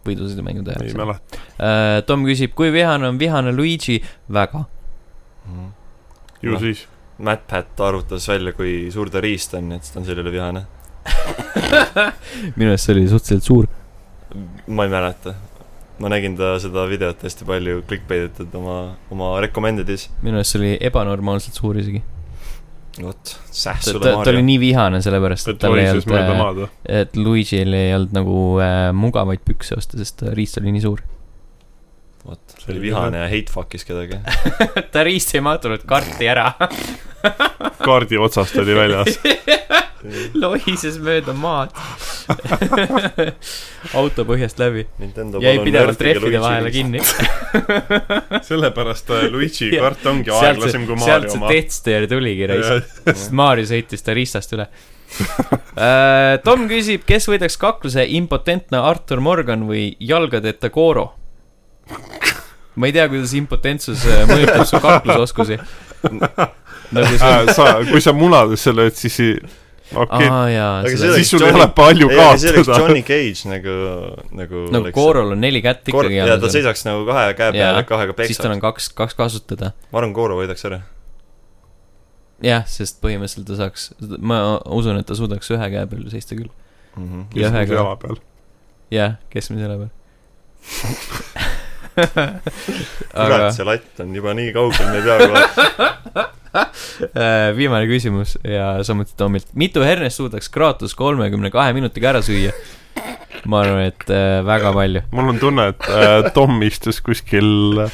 võidusõidumängude 0.06 0.74
ei 0.74 0.88
jaoks 0.88 0.98
mäleta. 0.98 1.42
uh,. 1.58 1.98
Tom 2.06 2.24
küsib, 2.26 2.54
kui 2.58 2.72
vihane 2.74 3.08
on 3.10 3.20
vihane 3.20 3.52
Luigi? 3.54 4.00
väga. 4.32 4.64
ju 6.42 6.56
Noh. 6.56 6.60
siis. 6.60 6.86
Matt 7.22 7.46
Pat 7.46 7.80
arvutas 7.80 8.24
välja, 8.28 8.52
kui 8.56 8.88
suur 8.90 9.10
ta 9.12 9.20
riist 9.22 9.52
on, 9.54 9.68
et 9.76 9.84
siis 9.84 9.94
ta 9.94 10.00
on 10.00 10.06
selle 10.08 10.24
üle 10.24 10.32
vihane. 10.34 10.64
minu 12.58 12.72
arust 12.72 12.88
see 12.88 12.94
oli 12.96 13.08
suhteliselt 13.10 13.46
suur. 13.46 13.68
ma 14.66 14.86
ei 14.86 14.90
mäleta. 14.90 15.34
ma 16.02 16.10
nägin 16.10 16.34
ta 16.38 16.54
seda 16.62 16.86
videot 16.90 17.22
hästi 17.22 17.46
palju 17.46 17.82
clickbait 17.86 18.30
itud 18.30 18.54
oma, 18.58 18.96
oma 19.10 19.34
recommended'is. 19.44 20.08
minu 20.22 20.40
arust 20.40 20.56
see 20.56 20.62
oli 20.62 20.72
ebanormaalselt 20.90 21.58
suur 21.58 21.78
isegi. 21.78 22.02
vot, 23.00 23.32
säh 23.50 23.78
ta, 23.78 23.90
sulle 23.90 24.04
ta, 24.04 24.10
ta 24.10 24.18
oli 24.18 24.42
Mario. 24.42 24.46
nii 24.50 24.58
vihane 24.60 25.00
sellepärast, 25.04 25.48
et 25.48 25.56
et 25.56 25.62
tal 25.64 25.78
ei 25.80 25.88
olnud 25.92 26.62
äh, 26.66 27.00
et 27.00 27.16
Luigi'l 27.16 27.76
ei 27.78 27.94
olnud 27.96 28.12
nagu 28.16 28.36
äh, 28.60 28.90
mugavaid 28.96 29.44
pükse 29.46 29.78
osta, 29.78 30.00
sest 30.00 30.20
ta 30.20 30.34
riist 30.36 30.60
oli 30.60 30.74
nii 30.76 30.84
suur. 30.84 31.00
vot, 32.26 32.42
see 32.58 32.74
oli 32.74 32.84
vihane 32.88 33.24
ja 33.24 33.30
hate 33.32 33.54
fuck'is 33.54 33.88
kedagi. 33.88 34.20
ta 34.94 35.06
riist 35.08 35.32
ei 35.34 35.44
mahtunud 35.44 35.86
karti 35.88 36.28
ära, 36.28 36.50
kaardi 37.80 38.20
otsast 38.20 38.60
oli 38.60 38.76
väljas. 38.76 39.18
lohises 40.42 40.98
mööda 41.02 41.34
maad. 41.36 41.72
auto 43.98 44.24
põhjast 44.28 44.60
läbi, 44.62 44.86
Nintendo 45.02 45.42
jäi 45.42 45.56
pidevalt 45.64 46.02
rehvide 46.06 46.40
vahele 46.42 46.72
kinni. 46.74 47.02
sellepärast 48.48 49.12
äh, 49.14 49.28
Luigi 49.32 49.70
Jah. 49.72 49.86
kaart 49.86 50.08
ongi 50.12 50.30
sealt 50.30 50.48
aeglasem 50.48 50.86
kui 50.88 50.96
see, 50.96 51.06
sealt 51.06 51.26
Mario 51.26 51.34
see 51.34 51.40
oma. 51.40 51.52
Death 51.52 51.76
Stair 51.76 52.08
tuligi 52.10 52.50
reis, 52.50 52.90
sest 53.06 53.36
Mario 53.42 53.68
sõitis 53.70 54.06
ta 54.06 54.16
riistast 54.18 54.56
üle. 54.56 54.68
Tom 56.44 56.68
küsib, 56.70 57.02
kes 57.08 57.28
võidaks 57.28 57.58
kakluse 57.60 58.06
impotentne 58.16 58.80
Artur 58.80 59.20
Morgan 59.24 59.66
või 59.68 59.90
jalgadeta 60.00 60.72
Goro? 60.72 61.10
ma 62.72 62.88
ei 62.88 62.94
tea, 62.94 63.04
kuidas 63.12 63.34
impotentsus 63.36 64.06
äh, 64.08 64.22
mõjutab 64.30 64.64
su 64.64 64.78
kaklusoskusi. 64.80 65.58
nagu 66.92 67.18
see 67.18 67.32
Äh, 67.32 67.52
sa, 67.54 67.66
kui 67.88 68.00
sa 68.04 68.14
munadesse 68.16 68.72
lööd, 68.74 68.96
siis 68.98 69.18
okei 69.94 70.28
aa 70.28 70.46
jaa, 70.52 70.72
Aga 70.82 70.92
seda 70.96 71.14
siis 71.18 71.30
sul 71.32 71.40
Johnny- 71.42 71.58
ei 71.58 71.62
ole 71.62 71.68
palju 71.76 72.08
aga 72.12 72.26
see 72.38 72.50
oleks 72.52 72.66
kaotada. 72.68 72.80
Johnny 72.86 73.02
Cage 73.08 73.50
nagu, 73.50 73.74
nagu 74.40 74.62
nagu 74.72 74.92
Gorol 74.96 75.32
on 75.36 75.40
neli 75.44 75.60
kätt 75.64 75.84
Kor-, 75.90 76.08
ikkagi 76.08 76.18
ja 76.20 76.26
ta 76.32 76.38
all, 76.48 76.54
seisaks 76.56 76.84
nagu 76.88 77.04
kahe 77.08 77.28
käe 77.38 77.52
peal 77.56 77.78
ja 77.78 77.84
kahega 77.88 78.16
siis 78.26 78.38
tal 78.40 78.52
peksaks 78.52 78.56
on. 78.56 78.60
kaks, 78.66 78.88
kaks 79.02 79.14
kasutada. 79.20 79.72
ma 79.92 80.02
arvan, 80.02 80.12
Goro 80.16 80.38
võidaks 80.40 80.64
ära. 80.70 80.80
jah, 82.42 82.64
sest 82.66 82.98
põhimõtteliselt 83.04 83.46
ta 83.52 83.58
saaks, 83.60 83.88
ma 84.18 84.42
usun, 84.66 84.98
et 84.98 85.06
ta 85.06 85.14
suudaks 85.18 85.50
ühe 85.54 85.68
käe 85.76 85.86
peal 85.90 86.08
seista 86.10 86.34
küll. 86.38 86.50
Mhm. 86.96 87.26
ja 87.38 87.48
ühega, 87.52 87.74
jala 87.80 87.96
peal. 88.02 88.16
jah, 88.92 89.18
keskmise 89.32 89.62
jala 89.68 89.76
peal. 89.84 89.90
aga 93.12 93.26
kurat, 93.28 93.48
see 93.56 93.66
latt 93.68 94.00
on 94.04 94.14
juba 94.16 94.32
nii 94.36 94.52
kaugel, 94.56 94.86
me 94.88 95.00
ei 95.00 95.04
pea 95.06 95.16
kohe. 95.26 96.26
äh, 96.58 97.50
viimane 97.56 97.88
küsimus 97.90 98.36
ja 98.44 98.74
samuti 98.86 99.16
Tomilt. 99.16 99.50
mitu 99.54 99.84
hernest 99.84 100.20
suudaks 100.20 100.52
Kratos 100.52 100.94
kolmekümne 100.98 101.50
kahe 101.54 101.74
minutiga 101.76 102.12
ära 102.12 102.22
süüa? 102.24 102.54
ma 103.48 103.62
arvan, 103.64 103.86
et 103.90 104.08
äh, 104.12 104.40
väga 104.46 104.72
palju. 104.76 105.04
mul 105.10 105.34
on 105.34 105.42
tunne, 105.42 105.68
et 105.72 105.90
äh, 105.90 106.32
Tom 106.36 106.60
istus 106.66 107.00
kuskil 107.04 107.86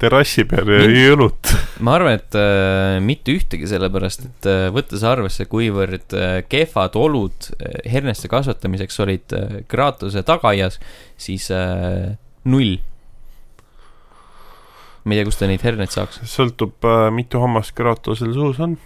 terrassi 0.00 0.44
peal 0.48 0.68
ja 0.68 0.82
jõi 0.84 1.14
õlut. 1.14 1.52
ma 1.84 1.96
arvan, 1.96 2.18
et 2.18 2.36
äh, 2.38 2.98
mitte 3.04 3.32
ühtegi, 3.36 3.68
sellepärast 3.70 4.26
et 4.26 4.48
äh, 4.50 4.66
võttes 4.74 5.04
arvesse, 5.06 5.48
kuivõrd 5.50 6.16
äh, 6.16 6.36
kehvad 6.48 6.98
olud 7.00 7.48
äh, 7.56 7.78
herneste 7.92 8.30
kasvatamiseks 8.32 9.00
olid 9.04 9.36
äh, 9.36 9.56
Kratose 9.70 10.22
tagaaias, 10.26 10.78
siis 11.20 11.48
äh, 11.54 12.12
null. 12.44 12.76
Ma 15.06 15.14
ei 15.14 15.20
tea, 15.22 15.28
kust 15.30 15.38
ta 15.40 15.46
neid 15.48 15.62
herneid 15.62 15.92
saaks. 15.94 16.18
sõltub 16.26 16.82
äh,, 16.86 17.06
mitu 17.14 17.38
hammast 17.42 17.72
Kratosel 17.78 18.32
suus 18.34 18.58
on. 18.60 18.76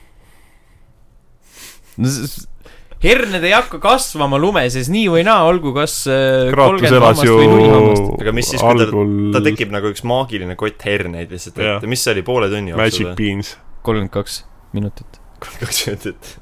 herned 3.00 3.44
ei 3.48 3.52
hakka 3.54 3.78
kasvama 3.80 4.36
lume 4.40 4.62
sees 4.72 4.90
nii 4.92 5.06
või 5.12 5.22
naa, 5.24 5.46
olgu 5.48 5.72
kas 5.76 5.94
äh, 6.12 6.50
kolmkümmend 6.52 6.98
elas 6.98 7.16
hammast 7.16 7.24
ju 7.28 7.36
või 7.38 7.48
null 7.48 7.72
hammast. 7.72 8.10
Aga 8.20 8.34
mis 8.36 8.50
siis, 8.52 8.60
kui 8.60 8.76
ta- 8.76 8.86
algul 8.90 9.14
ta 9.36 9.42
tekib 9.46 9.72
nagu 9.72 9.92
üks 9.94 10.04
maagiline 10.08 10.56
kott 10.60 10.84
herneid 10.84 11.32
lihtsalt 11.32 11.56
Jah. 11.60 11.78
ette, 11.80 11.88
mis 11.90 12.04
see 12.04 12.12
oli, 12.14 12.24
poole 12.26 12.50
tunni 12.52 12.76
Magic 12.76 13.00
jooksul 13.00 13.08
või? 13.08 13.16
Beans. 13.22 13.54
kolmkümmend 13.88 14.12
kaks 14.18 14.36
minutit. 14.76 15.20
kaks 15.62 15.80
minutit. 15.88 16.34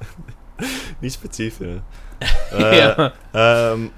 nii 1.04 1.14
spetsiifiline 1.14 1.80
Jah. 2.80 3.12
ähm, 3.38 3.88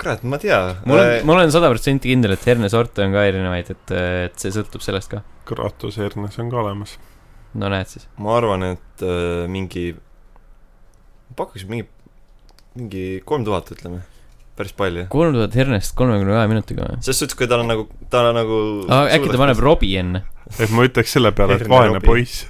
kurat, 0.00 0.24
ma 0.26 0.38
ei 0.38 0.46
tea. 0.46 0.60
mul 0.86 1.00
on, 1.00 1.12
ma 1.28 1.36
olen 1.36 1.52
sada 1.54 1.70
protsenti 1.72 2.12
kindel, 2.12 2.36
et 2.36 2.46
hernesorte 2.48 3.04
on 3.06 3.14
ka 3.16 3.24
erinevaid, 3.28 3.70
et, 3.74 3.94
et 4.28 4.40
see 4.40 4.54
sõltub 4.54 4.84
sellest 4.84 5.12
ka. 5.12 5.22
Kratos 5.48 5.98
hernes 6.02 6.36
on 6.42 6.50
ka 6.52 6.60
olemas. 6.62 6.96
no 7.56 7.70
näed 7.72 7.92
siis. 7.92 8.08
ma 8.20 8.36
arvan, 8.38 8.66
et 8.74 9.06
äh, 9.06 9.46
mingi, 9.50 9.88
pakuks 11.38 11.66
mingi, 11.70 11.88
mingi 12.76 13.06
kolm 13.28 13.46
tuhat, 13.46 13.72
ütleme. 13.76 14.02
päris 14.56 14.76
palju. 14.76 15.06
kolm 15.12 15.36
tuhat 15.36 15.56
hernest 15.58 15.96
kolmekümne 15.98 16.36
kahe 16.38 16.52
minutiga 16.52 16.90
või? 16.90 17.00
selles 17.02 17.22
suhtes, 17.24 17.38
kui 17.38 17.48
tal 17.50 17.64
on 17.64 17.72
nagu, 17.72 17.88
tal 18.12 18.32
on 18.32 18.40
nagu 18.40 18.60
äkki 19.06 19.32
ta 19.32 19.42
paneb 19.44 19.62
robi 19.62 19.94
enne? 20.00 20.26
et 20.56 20.72
ma 20.74 20.86
ütleks 20.88 21.16
selle 21.16 21.32
peale, 21.36 21.60
et 21.60 21.70
vaene 21.70 22.02
poiss, 22.04 22.46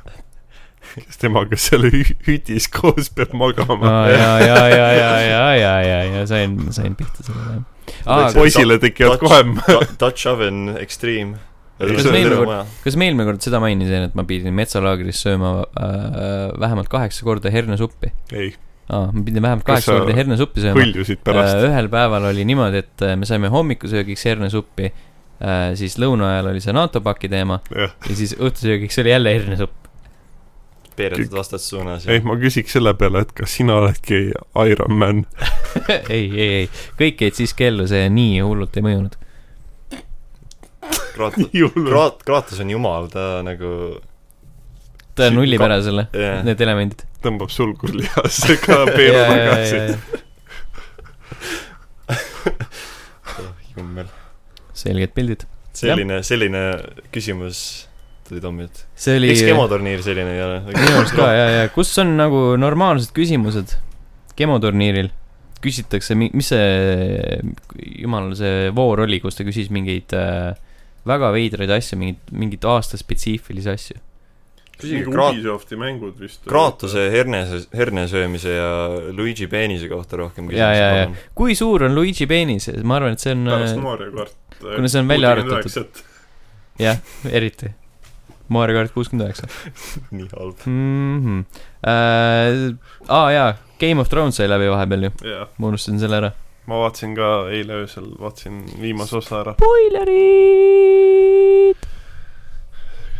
kes 0.96 1.20
temaga 1.22 1.58
seal 1.60 1.88
hütis 2.26 2.68
koos 2.72 3.10
peab 3.14 3.34
magama 3.36 3.92
oh,. 3.92 4.10
ja, 4.10 4.30
ja, 4.42 4.60
ja, 4.72 4.86
ja, 4.98 5.10
ja, 5.22 5.42
ja, 5.60 5.74
ja, 5.84 5.98
ja 6.16 6.26
sain, 6.28 6.58
sain 6.74 6.96
pihta 6.98 7.26
sellele 7.26 7.62
ah,. 8.06 8.30
poisile 8.34 8.80
tekivad 8.82 9.20
kohe. 9.22 9.42
Dutch 10.00 10.26
oven 10.32 10.76
extreme 10.80 11.38
kas 11.76 12.06
me 12.08 12.22
eelmine 12.22 12.36
kord, 12.40 12.76
kas 12.84 12.94
me 12.96 13.10
eelmine 13.10 13.26
kord 13.28 13.42
seda 13.44 13.60
mainisin, 13.60 14.06
et 14.08 14.14
ma 14.16 14.24
pidin 14.28 14.54
metsalaagris 14.56 15.20
sööma 15.26 15.58
äh, 15.76 15.98
vähemalt 16.56 16.88
kaheksa 16.92 17.26
korda 17.28 17.52
hernasuppi? 17.52 18.14
ei 18.32 18.54
aa 18.86 19.02
ah,, 19.02 19.12
ma 19.12 19.24
pidin 19.26 19.42
vähemalt 19.42 19.66
kaheksa 19.66 19.96
korda 19.98 20.14
hernesuppi 20.14 20.62
sööma. 20.62 20.78
hõljusid 20.78 21.22
pärast. 21.26 21.56
Äh, 21.58 21.66
ühel 21.66 21.88
päeval 21.90 22.28
oli 22.28 22.44
niimoodi, 22.46 22.84
et 22.84 23.02
äh, 23.02 23.16
me 23.18 23.26
saime 23.26 23.50
hommikusöögiks 23.50 24.22
hernesuppi, 24.28 24.92
äh, 25.42 25.64
siis 25.78 25.98
lõuna 25.98 26.30
ajal 26.36 26.52
oli 26.52 26.62
see 26.62 26.74
NATO 26.76 27.02
paki 27.02 27.30
teema 27.32 27.58
ja, 27.74 27.90
ja 27.90 28.18
siis 28.18 28.36
õhtusöögiks 28.38 29.02
oli 29.02 29.10
jälle 29.10 29.34
hernesupp 29.34 29.85
peeretud 30.96 31.36
vastassuunas 31.36 32.06
ei, 32.10 32.22
ma 32.26 32.36
küsiks 32.40 32.76
selle 32.76 32.92
peale, 32.98 33.22
et 33.26 33.32
kas 33.36 33.56
sina 33.58 33.76
oledki 33.80 34.18
Iron 34.66 34.96
Man. 34.98 35.22
ei, 36.16 36.26
ei, 36.26 36.50
ei, 36.62 36.66
kõik 36.98 37.22
jäid 37.26 37.38
siiski 37.38 37.68
ellu, 37.70 37.86
see 37.90 38.08
nii 38.12 38.42
hullult 38.44 38.76
ei 38.78 38.86
mõjunud. 38.86 39.16
Kraat-. 41.16 41.40
Kraat-, 41.88 42.22
Kraatos 42.26 42.60
on 42.62 42.70
jumal, 42.72 43.08
ta 43.12 43.40
nagu 43.46 43.72
ta 45.16 45.30
nullib 45.32 45.62
ära 45.64 45.78
selle, 45.84 46.06
jah, 46.12 46.42
need 46.44 46.60
elemendid. 46.60 47.06
tõmbab 47.24 47.50
sulgurlihasse 47.52 48.58
ka 48.60 48.82
peeru 48.90 49.22
tagasi. 49.24 49.78
jummel. 53.76 54.08
selged 54.76 55.12
pildid. 55.16 55.46
selline, 55.76 56.22
selline 56.24 56.62
küsimus 57.12 57.58
tuli 58.28 58.42
Tommilt. 58.44 58.86
see 58.94 59.18
oli 59.20 59.32
miks 59.32 59.44
gemoturniir 59.46 60.02
selline 60.04 60.36
ei 60.36 60.42
ole? 60.44 60.58
minu 60.68 60.96
arust 61.00 61.16
ka, 61.18 61.30
ja, 61.34 61.46
ja 61.60 61.68
kus 61.74 61.92
on 62.02 62.16
nagu 62.18 62.42
normaalsed 62.60 63.14
küsimused 63.16 63.78
gemoturniiril? 64.36 65.12
küsitakse, 65.66 66.14
mis 66.16 66.50
see, 66.52 67.38
jumal, 68.02 68.30
see 68.38 68.70
voor 68.76 69.02
oli, 69.06 69.18
kus 69.22 69.38
ta 69.38 69.46
küsis 69.46 69.70
mingeid 69.72 70.12
äh, 70.16 70.52
väga 71.06 71.30
veidraid 71.34 71.72
asju, 71.76 71.98
mingeid, 72.00 72.34
mingeid 72.34 72.66
aastaspetsiifilisi 72.70 73.72
asju. 73.72 74.02
küsige 74.76 75.08
Ubisofti 75.08 75.78
mängud 75.80 76.18
vist. 76.20 76.42
Kraatose 76.44 77.06
herne, 77.14 77.40
herne 77.72 78.04
söömise 78.10 78.58
ja 78.58 78.68
Luigi 79.16 79.48
peenise 79.48 79.88
kohta 79.88 80.20
rohkem 80.20 80.50
ja. 80.52 81.06
kui 81.34 81.56
suur 81.56 81.86
on 81.88 81.96
Luigi 81.96 82.28
peenis, 82.28 82.68
ma 82.84 83.00
arvan, 83.00 83.16
et 83.16 83.24
see 83.24 83.32
on 83.32 83.48
pärast 83.48 83.78
äh, 83.78 83.82
Mario 83.86 84.12
kart. 84.18 84.36
kuna 84.60 84.92
see 84.92 85.00
on 85.00 85.08
välja 85.08 85.32
arvutatud.. 85.32 86.04
jah, 86.82 87.00
eriti. 87.32 87.72
Mario 88.48 88.76
kart 88.78 88.92
kuuskümmend 88.94 89.26
üheksa 89.26 89.46
nii 90.16 90.28
halb. 90.32 90.56
mm. 90.66 91.18
-hmm. 91.24 91.40
Äh, 91.86 92.74
aa 93.08 93.28
jaa, 93.32 93.50
Game 93.80 94.00
of 94.00 94.08
Thrones 94.08 94.36
sai 94.36 94.48
läbi 94.48 94.70
vahepeal 94.70 95.02
ju, 95.08 95.12
jah, 95.32 95.48
ma 95.58 95.64
unustasin 95.72 96.00
selle 96.02 96.16
ära. 96.22 96.30
ma 96.66 96.74
vaatasin 96.84 97.14
ka 97.18 97.28
eile 97.50 97.72
öösel, 97.82 98.08
vaatasin 98.20 98.54
viimase 98.80 99.16
osa 99.16 99.40
ära. 99.40 99.52
spoilerid. 99.58 100.96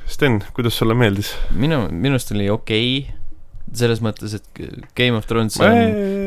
Sten, 0.07 0.43
kuidas 0.55 0.79
sulle 0.79 0.95
meeldis? 0.95 1.35
minu, 1.51 1.89
minu 1.91 2.15
arust 2.15 2.33
oli 2.35 2.51
okei 2.51 2.99
okay., 2.99 3.17
selles 3.77 4.01
mõttes, 4.05 4.35
et 4.39 4.47
Game 4.97 5.19
of 5.19 5.27
Thrones 5.27 5.57
on, 5.61 5.75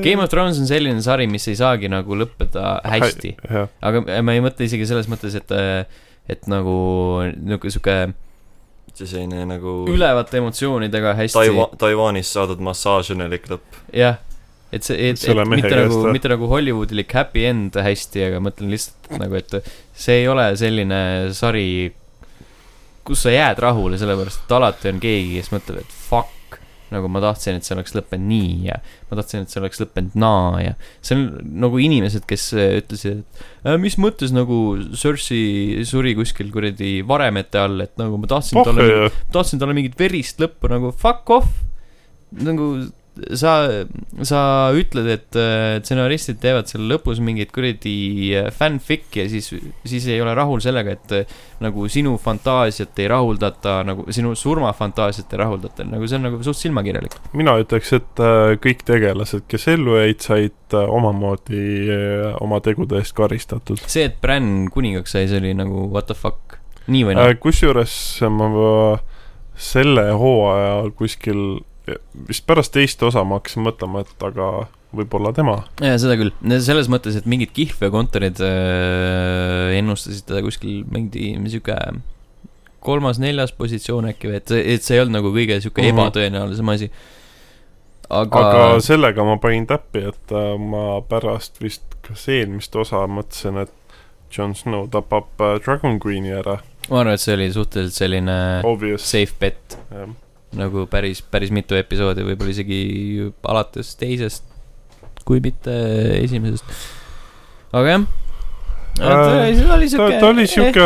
Game 0.03 0.21
of 0.21 0.29
Thrones 0.31 0.59
on 0.59 0.67
selline 0.69 1.01
sari, 1.01 1.27
mis 1.31 1.47
ei 1.47 1.55
saagi 1.59 1.89
nagu 1.91 2.17
lõppeda 2.19 2.79
hästi. 2.83 3.35
aga 3.81 4.03
ma 4.25 4.35
ei 4.35 4.43
mõtle 4.43 4.67
isegi 4.67 4.87
selles 4.89 5.07
mõttes, 5.11 5.37
et, 5.39 5.53
et 6.29 6.49
nagu 6.51 6.75
niisugune 7.31 7.71
sihuke 7.73 7.95
see 8.99 9.09
selline 9.09 9.45
nagu 9.49 9.75
ülevate 9.89 10.39
emotsioonidega 10.41 11.15
hästi 11.17 11.37
Taiwa-, 11.37 11.69
Taiwanis 11.79 12.31
saadud 12.35 12.61
massaaž 12.63 13.13
õnnelik 13.15 13.47
lõpp. 13.51 13.79
jah, 13.95 14.19
et 14.75 14.85
see, 14.85 14.97
et, 15.09 15.19
et 15.19 15.39
mehe 15.39 15.61
mitte 15.61 15.75
nagu, 15.75 16.01
mitte 16.13 16.31
nagu 16.31 16.49
Hollywoodilik 16.51 17.15
happy 17.19 17.45
end 17.49 17.79
hästi, 17.79 18.25
aga 18.29 18.41
mõtlen 18.43 18.73
lihtsalt 18.73 19.11
et 19.11 19.23
nagu, 19.23 19.39
et 19.39 19.71
see 19.97 20.21
ei 20.23 20.27
ole 20.31 20.49
selline 20.59 20.99
sari, 21.37 21.67
kus 23.07 23.25
sa 23.25 23.33
jääd 23.33 23.61
rahule, 23.65 23.97
sellepärast 24.01 24.45
et 24.45 24.57
alati 24.59 24.91
on 24.93 25.01
keegi, 25.03 25.39
kes 25.39 25.53
mõtleb, 25.55 25.81
et 25.83 25.95
fuck, 26.09 26.35
nagu 26.93 27.09
ma 27.11 27.21
tahtsin, 27.23 27.59
et 27.59 27.67
see 27.67 27.75
oleks 27.75 27.95
lõppenud 27.97 28.29
nii 28.29 28.67
ja 28.69 28.79
ma 29.09 29.19
tahtsin, 29.19 29.45
et 29.45 29.53
see 29.53 29.61
oleks 29.61 29.81
lõppenud 29.83 30.17
naa 30.19 30.61
ja 30.63 30.75
see 31.05 31.17
on 31.17 31.25
nagu 31.65 31.81
inimesed, 31.81 32.25
kes 32.29 32.49
äh, 32.57 32.75
ütlesid, 32.81 33.23
et 33.23 33.71
äh, 33.73 33.79
mis 33.81 33.97
mõttes 34.01 34.33
nagu 34.35 34.59
Cersei 34.97 35.85
suri 35.89 36.15
kuskil 36.17 36.51
kuradi 36.53 36.99
varemete 37.07 37.61
all, 37.61 37.79
et 37.85 37.95
nagu 38.01 38.19
ma 38.21 38.29
tahtsin 38.29 38.61
talle 38.65 38.87
pohh, 38.89 39.19
tahtsin 39.35 39.61
talle 39.61 39.77
mingit 39.77 39.97
verist 39.99 40.41
lõppu 40.41 40.71
nagu 40.71 40.93
fuck 40.95 41.29
off. 41.39 41.65
nagu 42.45 42.71
sa, 43.37 43.53
sa 44.25 44.41
ütled, 44.77 45.09
et 45.13 45.39
stsenaristid 45.85 46.39
teevad 46.41 46.69
seal 46.69 46.85
lõpus 46.89 47.19
mingit 47.23 47.51
kuradi 47.55 47.95
äh, 48.37 48.49
fanfic'i 48.55 49.23
ja 49.23 49.27
siis, 49.31 49.49
siis 49.87 50.07
ei 50.09 50.19
ole 50.23 50.33
rahul 50.37 50.61
sellega, 50.63 50.95
et 50.97 51.15
äh, 51.15 51.37
nagu 51.63 51.87
sinu 51.91 52.15
fantaasiat 52.21 52.99
ei 53.01 53.09
rahuldata, 53.11 53.79
nagu 53.87 54.05
sinu 54.15 54.35
surmafantaasiat 54.37 55.33
ei 55.33 55.41
rahuldata, 55.43 55.87
nagu 55.89 56.07
see 56.07 56.19
on 56.19 56.27
nagu 56.29 56.41
suht 56.45 56.61
silmakirjalik. 56.61 57.17
mina 57.37 57.57
ütleks, 57.61 57.93
et 57.97 58.23
äh, 58.23 58.55
kõik 58.61 58.85
tegelased, 58.87 59.45
kes 59.51 59.69
ellu 59.75 59.99
jäid, 59.99 60.21
said 60.25 60.77
omamoodi 60.79 61.89
oma 62.43 62.59
tegude 62.65 62.99
eest 63.01 63.15
karistatud. 63.17 63.81
see, 63.85 64.07
et 64.09 64.19
Bran 64.21 64.69
kuningaks 64.73 65.15
sai, 65.15 65.27
see 65.31 65.41
oli 65.41 65.55
nagu 65.57 65.87
what 65.89 66.09
the 66.11 66.17
fuck, 66.17 66.59
nii 66.87 67.07
või 67.07 67.17
naa. 67.17 67.33
Kusjuures 67.39 67.95
ma 68.33 68.49
selle 69.59 70.05
hooaja 70.15 70.85
kuskil 70.95 71.59
vist 72.29 72.45
pärast 72.49 72.73
teist 72.75 73.01
osa 73.03 73.23
ma 73.27 73.39
hakkasin 73.39 73.63
mõtlema, 73.65 74.03
et 74.05 74.23
aga 74.27 74.49
võib-olla 74.95 75.31
tema. 75.37 75.57
jaa, 75.81 75.97
seda 76.01 76.15
küll, 76.17 76.31
selles 76.65 76.87
mõttes, 76.89 77.17
et 77.19 77.27
mingid 77.29 77.51
kihlveokontorid 77.53 78.39
äh, 78.45 79.77
ennustasid 79.79 80.25
teda 80.29 80.41
kuskil 80.45 80.83
mingi 80.89 81.35
sihuke 81.49 81.75
kolmas-neljas 82.85 83.51
positsioon 83.57 84.07
äkki 84.13 84.29
või, 84.31 84.37
et, 84.39 84.51
et 84.55 84.85
see 84.85 84.95
ei 84.95 85.01
olnud 85.03 85.17
nagu 85.19 85.31
kõige 85.35 85.59
sihuke 85.61 85.83
Mhm. 85.83 85.91
ebatõenäolisem 85.93 86.69
asi. 86.73 86.87
aga, 88.09 88.39
aga 88.39 88.79
sellega 88.81 89.23
ma 89.27 89.35
panin 89.37 89.67
täppi, 89.69 90.05
et 90.09 90.31
äh, 90.33 90.55
ma 90.57 91.01
pärast 91.05 91.59
vist 91.61 91.83
kas 92.07 92.23
eelmist 92.31 92.73
osa 92.75 93.03
mõtlesin, 93.07 93.59
et 93.61 93.75
Jon 94.35 94.55
Snow 94.55 94.87
tapab 94.89 95.27
äh, 95.41 95.59
Dragon 95.65 95.99
Queen'i 96.01 96.31
ära, 96.33 96.59
ma 96.89 97.03
arvan, 97.03 97.13
et 97.13 97.21
see 97.21 97.35
oli 97.37 97.51
suhteliselt 97.53 97.93
selline 97.99 98.39
obvious. 98.65 99.05
safe 99.11 99.35
bet, 99.39 99.77
nagu 100.57 100.85
päris, 100.89 101.21
päris 101.21 101.51
mitu 101.53 101.77
episoodi, 101.77 102.23
võib-olla 102.25 102.53
isegi 102.55 102.79
alates 103.43 103.93
teisest, 103.99 104.43
kui 105.25 105.41
mitte 105.43 105.75
esimesest. 106.23 106.65
aga 107.73 107.85
jah 107.97 108.07
Äh, 108.99 109.55
oli 109.71 109.87
ta, 109.87 109.95
sihuke 109.95 110.17
ta 110.19 110.27
oli 110.27 110.45
sihuke 110.49 110.85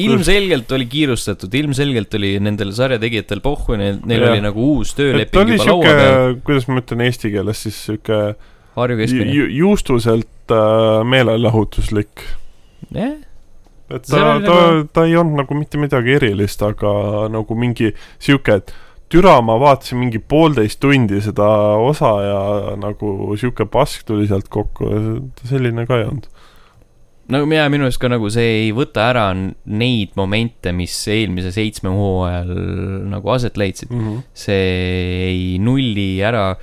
ilmselgelt 0.00 0.70
oli 0.72 0.86
kiirustatud, 0.90 1.54
ilmselgelt 1.60 2.14
oli 2.16 2.34
nendel 2.42 2.70
sarjategijatel 2.76 3.42
pohhu, 3.44 3.76
neil, 3.80 3.98
neil 4.08 4.22
Jah. 4.22 4.32
oli 4.34 4.44
nagu 4.44 4.68
uus 4.76 4.94
tööleping 4.96 5.42
oli 5.42 5.58
juba 5.58 5.66
laua 5.72 5.96
peal, 5.98 6.36
kuidas 6.46 6.68
ma 6.70 6.78
ütlen 6.80 7.02
eesti 7.08 7.32
keeles 7.34 7.64
siis 7.66 7.80
sihuke 7.88 8.20
Harju 8.78 9.00
keskmine. 9.00 9.34
ju- 9.34 9.50
juustuselt 9.64 10.54
äh, 10.54 11.02
meelelahutuslik. 11.10 12.22
jah, 12.94 13.18
et 13.90 14.06
ta 14.06 14.20
ta 14.20 14.36
nagu-, 14.38 14.86
ta 14.94 15.06
ei 15.08 15.16
olnud 15.18 15.42
nagu 15.42 15.56
mitte 15.58 15.80
midagi 15.80 16.16
erilist, 16.18 16.62
aga 16.62 17.26
nagu 17.32 17.56
mingi 17.58 17.92
sihuke, 18.22 18.60
et 18.60 18.74
türa, 19.10 19.38
ma 19.42 19.56
vaatasin 19.60 19.98
mingi 20.00 20.20
poolteist 20.22 20.80
tundi 20.82 21.20
seda 21.24 21.48
osa 21.82 22.12
ja 22.24 22.42
nagu 22.80 23.34
sihuke 23.40 23.66
pask 23.70 24.06
tuli 24.08 24.28
sealt 24.30 24.50
kokku, 24.52 24.90
selline 25.50 25.86
ka 25.88 25.98
ei 25.98 26.06
olnud. 26.06 26.28
no 27.30 27.44
ja 27.54 27.68
minu 27.70 27.86
arust 27.86 28.00
ka 28.02 28.10
nagu 28.10 28.30
see 28.30 28.66
ei 28.66 28.74
võta 28.74 29.08
ära 29.10 29.28
neid 29.34 30.14
momente, 30.18 30.72
mis 30.74 30.94
eelmise 31.10 31.52
seitsme 31.54 31.92
hooajal 31.94 32.54
nagu 33.10 33.34
aset 33.34 33.58
leidsid. 33.58 33.90
Mm 33.90 34.06
-hmm. 34.06 34.22
see 34.34 34.68
ei 35.30 35.58
nulli 35.62 36.22
ära 36.22 36.54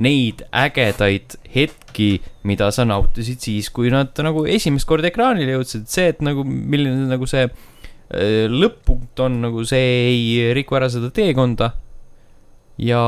neid 0.00 0.44
ägedaid 0.56 1.36
hetki, 1.54 2.20
mida 2.48 2.70
sa 2.74 2.86
nautisid 2.88 3.42
siis, 3.44 3.68
kui 3.74 3.92
nad 3.92 4.16
nagu 4.24 4.46
esimest 4.48 4.88
korda 4.88 5.10
ekraanile 5.10 5.58
jõudsid, 5.58 5.86
see, 5.90 6.08
et 6.14 6.24
nagu 6.24 6.44
milline 6.46 7.08
nagu 7.10 7.28
see 7.30 7.46
äh, 7.46 8.48
lõpp-punkt 8.50 9.24
on, 9.26 9.40
nagu 9.44 9.64
see 9.68 9.92
ei 10.08 10.50
riku 10.56 10.80
ära 10.80 10.90
seda 10.92 11.12
teekonda. 11.14 11.74
ja 12.80 13.00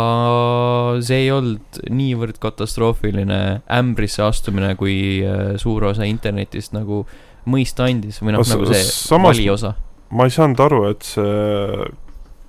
see 1.00 1.22
ei 1.24 1.30
olnud 1.32 1.78
niivõrd 1.88 2.36
katastroofiline 2.42 3.62
ämbrisse 3.72 4.20
astumine, 4.26 4.74
kui 4.76 5.22
äh, 5.24 5.54
suur 5.60 5.88
osa 5.88 6.04
internetist 6.04 6.76
nagu 6.76 7.06
mõista 7.48 7.88
andis 7.88 8.20
või 8.22 8.36
noh, 8.36 8.44
nagu 8.46 8.68
see 8.68 9.18
valiosa. 9.22 9.74
ma 10.12 10.28
ei 10.28 10.34
saanud 10.34 10.60
aru, 10.60 10.84
et 10.92 11.06
see 11.08 11.88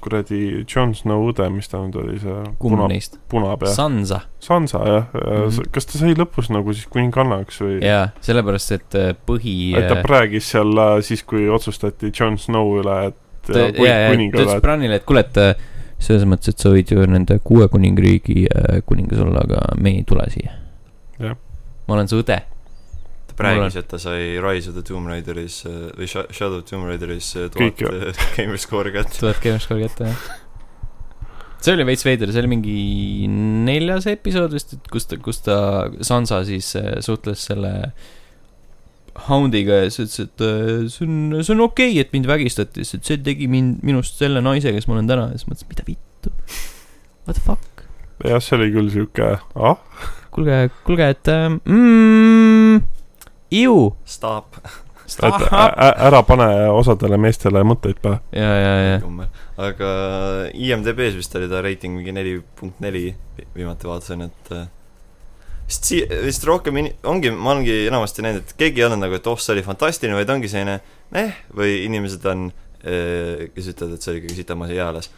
kuradi 0.04 0.40
Jon 0.64 0.94
Snow 0.98 1.30
õde, 1.32 1.48
mis 1.54 1.70
ta 1.72 1.82
nüüd 1.82 1.98
oli, 2.02 2.20
see 2.22 2.36
kumb 2.60 2.76
puna, 2.78 2.88
neist? 2.92 3.18
punapea, 3.32 3.72
Sansa. 3.74 4.24
Sansa 4.44 4.84
jah 4.88 5.10
mm. 5.14 5.50
-hmm. 5.50 5.72
kas 5.76 5.90
ta 5.90 6.00
sai 6.02 6.16
lõpus 6.20 6.52
nagu 6.54 6.76
siis 6.76 6.90
kuningannaks 6.94 7.62
või? 7.64 7.80
jaa, 7.84 8.08
sellepärast, 8.22 8.76
et 8.78 9.00
äh, 9.00 9.12
põhi. 9.28 9.58
et 9.80 9.90
ta 9.90 10.00
räägis 10.02 10.52
seal 10.56 10.74
äh, 10.78 10.96
siis, 11.02 11.24
kui 11.24 11.48
otsustati 11.50 12.12
Jon 12.12 12.38
Snow 12.38 12.78
üle, 12.82 12.98
et 13.12 13.20
ta 13.48 13.60
ja, 13.60 13.70
ja, 13.72 14.00
ja 14.10 14.16
ta 14.16 14.48
ütles 14.48 14.62
Branile, 14.64 15.02
et 15.02 15.08
kuule, 15.08 15.26
et 15.26 15.42
äh, 15.42 15.54
selles 16.04 16.28
mõttes, 16.28 16.52
et 16.52 16.60
sa 16.60 16.72
võid 16.74 16.92
ju 16.92 17.06
nende 17.08 17.40
kuue 17.44 17.68
kuningriigi 17.72 18.48
äh, 18.48 18.82
kuningas 18.86 19.24
olla, 19.24 19.44
aga 19.48 19.68
me 19.80 19.98
ei 20.00 20.04
tule 20.08 20.28
siia. 20.34 20.60
Ma 21.84 21.96
olen 21.98 22.08
su 22.08 22.22
õde. 22.22 22.40
Ta 23.38 23.50
rääkis, 23.50 23.76
et 23.82 23.90
ta 23.92 24.00
sai 24.02 24.38
Rise 24.44 24.72
of 24.72 24.78
the 24.78 24.86
Tomb 24.88 25.10
Raideris 25.10 25.64
äh, 25.70 25.90
või 25.98 26.08
Sha- 26.10 26.28
Shadow 26.32 26.62
of 26.62 26.70
Tomb 26.70 26.88
Raideris 26.90 27.34
äh, 27.40 27.50
tuhat 27.54 27.84
äh, 27.90 28.24
gamer 28.38 28.60
score'i 28.62 28.94
kätte. 28.96 29.20
tuhat 29.20 29.42
Gamerscore'i 29.44 29.88
kätte, 29.88 30.10
jah. 30.12 30.26
see 31.64 31.76
oli 31.76 31.88
veits 31.88 32.06
veider, 32.08 32.34
see 32.34 32.44
oli 32.44 32.52
mingi 32.56 32.78
neljas 33.70 34.10
episood 34.12 34.56
vist, 34.56 34.76
et 34.78 34.92
kus 34.92 35.10
ta, 35.10 35.20
kus 35.24 35.44
ta, 35.46 35.58
Sansa 36.04 36.44
siis 36.48 36.74
suhtles 37.06 37.48
selle 37.50 37.74
Houndiga 39.28 39.84
ja 39.84 39.92
siis 39.94 40.18
ütles, 40.18 40.26
et 40.26 40.90
see 40.96 41.06
on, 41.06 41.38
see 41.42 41.54
on 41.54 41.68
okei 41.68 41.92
okay,, 41.94 42.02
et 42.02 42.16
mind 42.16 42.30
vägistati, 42.30 42.86
sest 42.88 43.02
et 43.02 43.12
see 43.12 43.22
tegi 43.30 43.50
mind, 43.52 43.84
minust 43.86 44.18
selle 44.22 44.42
naise, 44.44 44.74
kes 44.74 44.90
ma 44.90 44.98
olen 44.98 45.12
täna 45.12 45.30
ja 45.30 45.38
siis 45.38 45.52
mõtlesin, 45.52 45.70
mida 45.70 45.86
vittu. 45.88 46.34
What 47.28 47.38
the 47.38 47.46
fuck? 47.46 47.74
jah, 48.24 48.42
see 48.44 48.58
oli 48.58 48.70
küll 48.74 48.92
sihuke, 48.94 49.30
ah, 49.56 50.10
kuulge, 50.34 50.58
kuulge, 50.88 51.10
et 51.16 51.30
mm, 51.30 52.53
ju. 53.54 53.96
Stop. 54.06 54.58
et 55.24 55.52
ä- 55.52 55.74
ä- 55.88 55.96
ära 56.08 56.22
pane 56.24 56.46
osadele 56.72 57.18
meestele 57.18 57.64
mõtteid 57.68 58.00
pähe. 58.02 58.20
ja, 58.32 58.54
ja, 58.56 58.76
ja. 58.84 59.28
aga 59.58 59.90
IMDB-s 60.54 61.18
vist 61.20 61.36
oli 61.36 61.50
ta 61.52 61.62
reiting 61.62 61.98
mingi 61.98 62.12
neli 62.16 62.38
punkt 62.60 62.80
neli, 62.80 63.16
viimati 63.56 63.88
vaatasin, 63.88 64.22
et 64.22 64.52
äh, 64.56 64.66
vist 65.68 65.92
sii-, 65.92 66.08
vist 66.24 66.48
rohkem 66.48 66.78
in-, 66.82 66.94
ongi, 67.04 67.32
ma 67.32 67.52
olengi 67.52 67.88
enamasti 67.88 68.26
näinud, 68.26 68.48
et 68.48 68.56
keegi 68.58 68.82
ei 68.82 68.88
olnud 68.88 69.04
nagu, 69.06 69.20
et 69.20 69.28
oh, 69.28 69.40
see 69.40 69.54
oli 69.58 69.66
fantastiline, 69.66 70.18
vaid 70.18 70.34
ongi 70.34 70.52
selline 70.52 70.80
eh, 71.12 71.38
või 71.56 71.84
inimesed 71.86 72.26
on, 72.32 72.50
kes 72.84 73.68
ütlevad, 73.72 73.94
et 73.96 74.04
see 74.04 74.12
oli 74.12 74.26
kõige 74.26 74.36
sitem 74.36 74.66
asi 74.66 74.80
eales. 74.80 75.12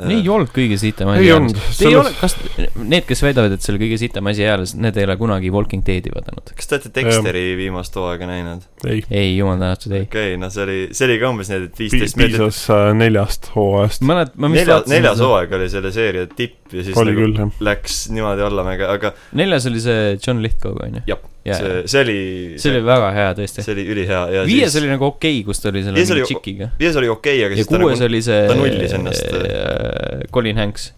Ei 0.00 0.28
olnud 0.28 0.50
kõige 0.54 0.78
sitem 0.80 1.10
asi 1.12 1.26
ei 1.26 1.32
olnud, 1.34 1.58
ole, 1.98 2.12
kas 2.18 2.36
need, 2.78 3.04
kes 3.08 3.22
väidavad, 3.24 3.56
et 3.56 3.64
see 3.64 3.74
oli 3.74 3.82
kõige 3.84 3.98
sitem 4.00 4.30
asi 4.32 4.46
eales, 4.46 4.74
need 4.78 4.96
ei 4.98 5.06
ole 5.08 5.16
kunagi 5.20 5.52
Walking 5.52 5.84
Deadi 5.86 6.12
vaadanud? 6.14 6.54
kas 6.56 6.70
te 6.70 6.78
olete 6.78 6.92
Dexteri 6.96 7.44
viimast 7.60 7.96
hooaega 7.98 8.28
näinud? 8.30 8.64
ei, 8.88 9.02
ei, 9.10 9.36
jumal 9.36 9.58
tänatud, 9.60 9.92
ei. 9.94 10.06
okei 10.08 10.32
okay,, 10.32 10.40
no 10.40 10.50
see 10.52 10.64
oli, 10.64 10.78
see 10.96 11.08
oli 11.08 11.18
ka 11.22 11.32
umbes 11.32 11.50
need, 11.52 11.66
et 11.68 11.82
viisteist 11.82 12.18
minutit 12.18 12.38
piisas 12.38 12.62
äh, 12.74 12.88
neljast 12.98 13.50
hooajast. 13.54 14.06
mälet-, 14.08 14.34
ma 14.36 14.50
vist 14.52 14.62
nelja, 14.62 14.78
vaatasin 14.78 14.96
neljas 14.96 15.22
hooaeg 15.26 15.58
oli 15.58 15.68
selle 15.72 15.92
seeria 15.94 16.30
tipp 16.30 16.74
ja 16.76 16.86
siis 16.86 16.98
oli 16.98 17.14
nagu 17.14 17.24
küll, 17.24 17.36
jah. 17.38 17.60
läks 17.70 17.98
niimoodi 18.14 18.46
allamäge, 18.46 18.88
aga 18.88 19.12
neljas 19.38 19.68
oli 19.70 19.82
see 19.84 20.16
John 20.16 20.42
Lithgow, 20.44 20.78
onju. 20.86 21.04
jah, 21.10 21.22
Jaa, 21.42 21.58
see, 21.58 21.78
see 21.90 22.02
oli 22.04 22.18
see 22.62 22.70
oli 22.70 22.82
väga 22.86 23.08
hea 23.16 23.30
tõesti. 23.38 23.64
see 23.66 23.74
oli 23.74 23.84
ülihea 23.90 24.20
ja 24.30 24.44
viies 24.46 24.70
siis 24.70 24.82
oli 24.82 24.92
nagu 24.92 25.08
okei 25.08 25.40
okay,, 25.40 25.46
kus 25.48 25.62
ta 25.62 25.72
oli 25.72 25.82
selle 25.82 25.98
mingi 25.98 26.14
oli- 26.14 26.26
tšikiga. 26.28 26.68
viies 26.78 26.98
oli 27.00 27.10
okei 27.10 27.40
okay,, 27.40 27.46
aga 27.48 27.56
ja 27.56 27.58
siis 27.58 27.70
ta 27.70 27.80
kuues 27.82 27.98
nagu 27.98 28.10
oli 28.10 28.20
see 28.22 28.44
ta 28.46 28.58
nullis 28.58 28.94
ennast. 28.98 29.34
äh, 29.40 30.20
Colin 30.34 30.62
Hanks. 30.62 30.92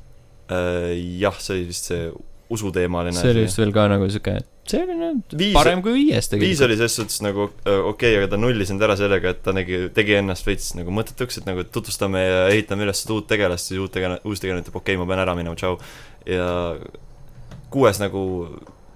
äh, 0.53 0.93
jah, 1.23 1.39
see 1.41 1.57
oli 1.57 1.69
vist 1.71 1.89
see 1.89 2.11
usuteemaline 2.53 3.17
see 3.17 3.33
oli 3.33 3.47
vist 3.47 3.61
veel 3.63 3.73
ka 3.73 3.87
nagu 3.95 4.11
siuke, 4.13 4.37
see 4.69 4.81
oli 4.85 4.97
nüüd 4.97 5.35
Viis- 5.39 5.57
parem 5.57 5.83
kui 5.85 5.93
viies 5.97 6.17
viis 6.17 6.31
tegelikult. 6.33 6.63
oli 6.67 6.77
selles 6.81 6.97
suhtes 6.99 7.23
nagu 7.25 7.47
okei 7.47 7.81
okay,, 7.91 8.15
aga 8.19 8.31
ta 8.33 8.41
nullis 8.41 8.73
end 8.73 8.85
ära 8.85 8.97
sellega, 8.99 9.35
et 9.35 9.43
ta 9.45 9.53
nägi, 9.57 9.89
tegi 9.97 10.17
ennast 10.21 10.47
veits 10.49 10.73
nagu 10.79 10.95
mõttetuks, 10.95 11.41
et 11.41 11.49
nagu 11.49 11.67
tutvustame 11.69 12.23
ja 12.25 12.39
ehitame 12.53 12.87
üles 12.87 13.05
seda 13.05 13.17
uut 13.19 13.29
tegelast, 13.31 13.71
siis 13.71 13.83
uut 13.83 13.93
tegelane, 13.95 14.23
uus 14.25 14.41
tegelane 14.43 14.65
ütleb 14.65 14.79
okei 14.81 14.97
okay,, 14.97 15.03
ma 15.03 15.09
pean 15.11 15.25
ära 15.27 15.37
minema, 15.39 15.59
tšau. 15.59 15.77
ja 16.31 16.49
kuues 17.75 18.01
nagu 18.01 18.25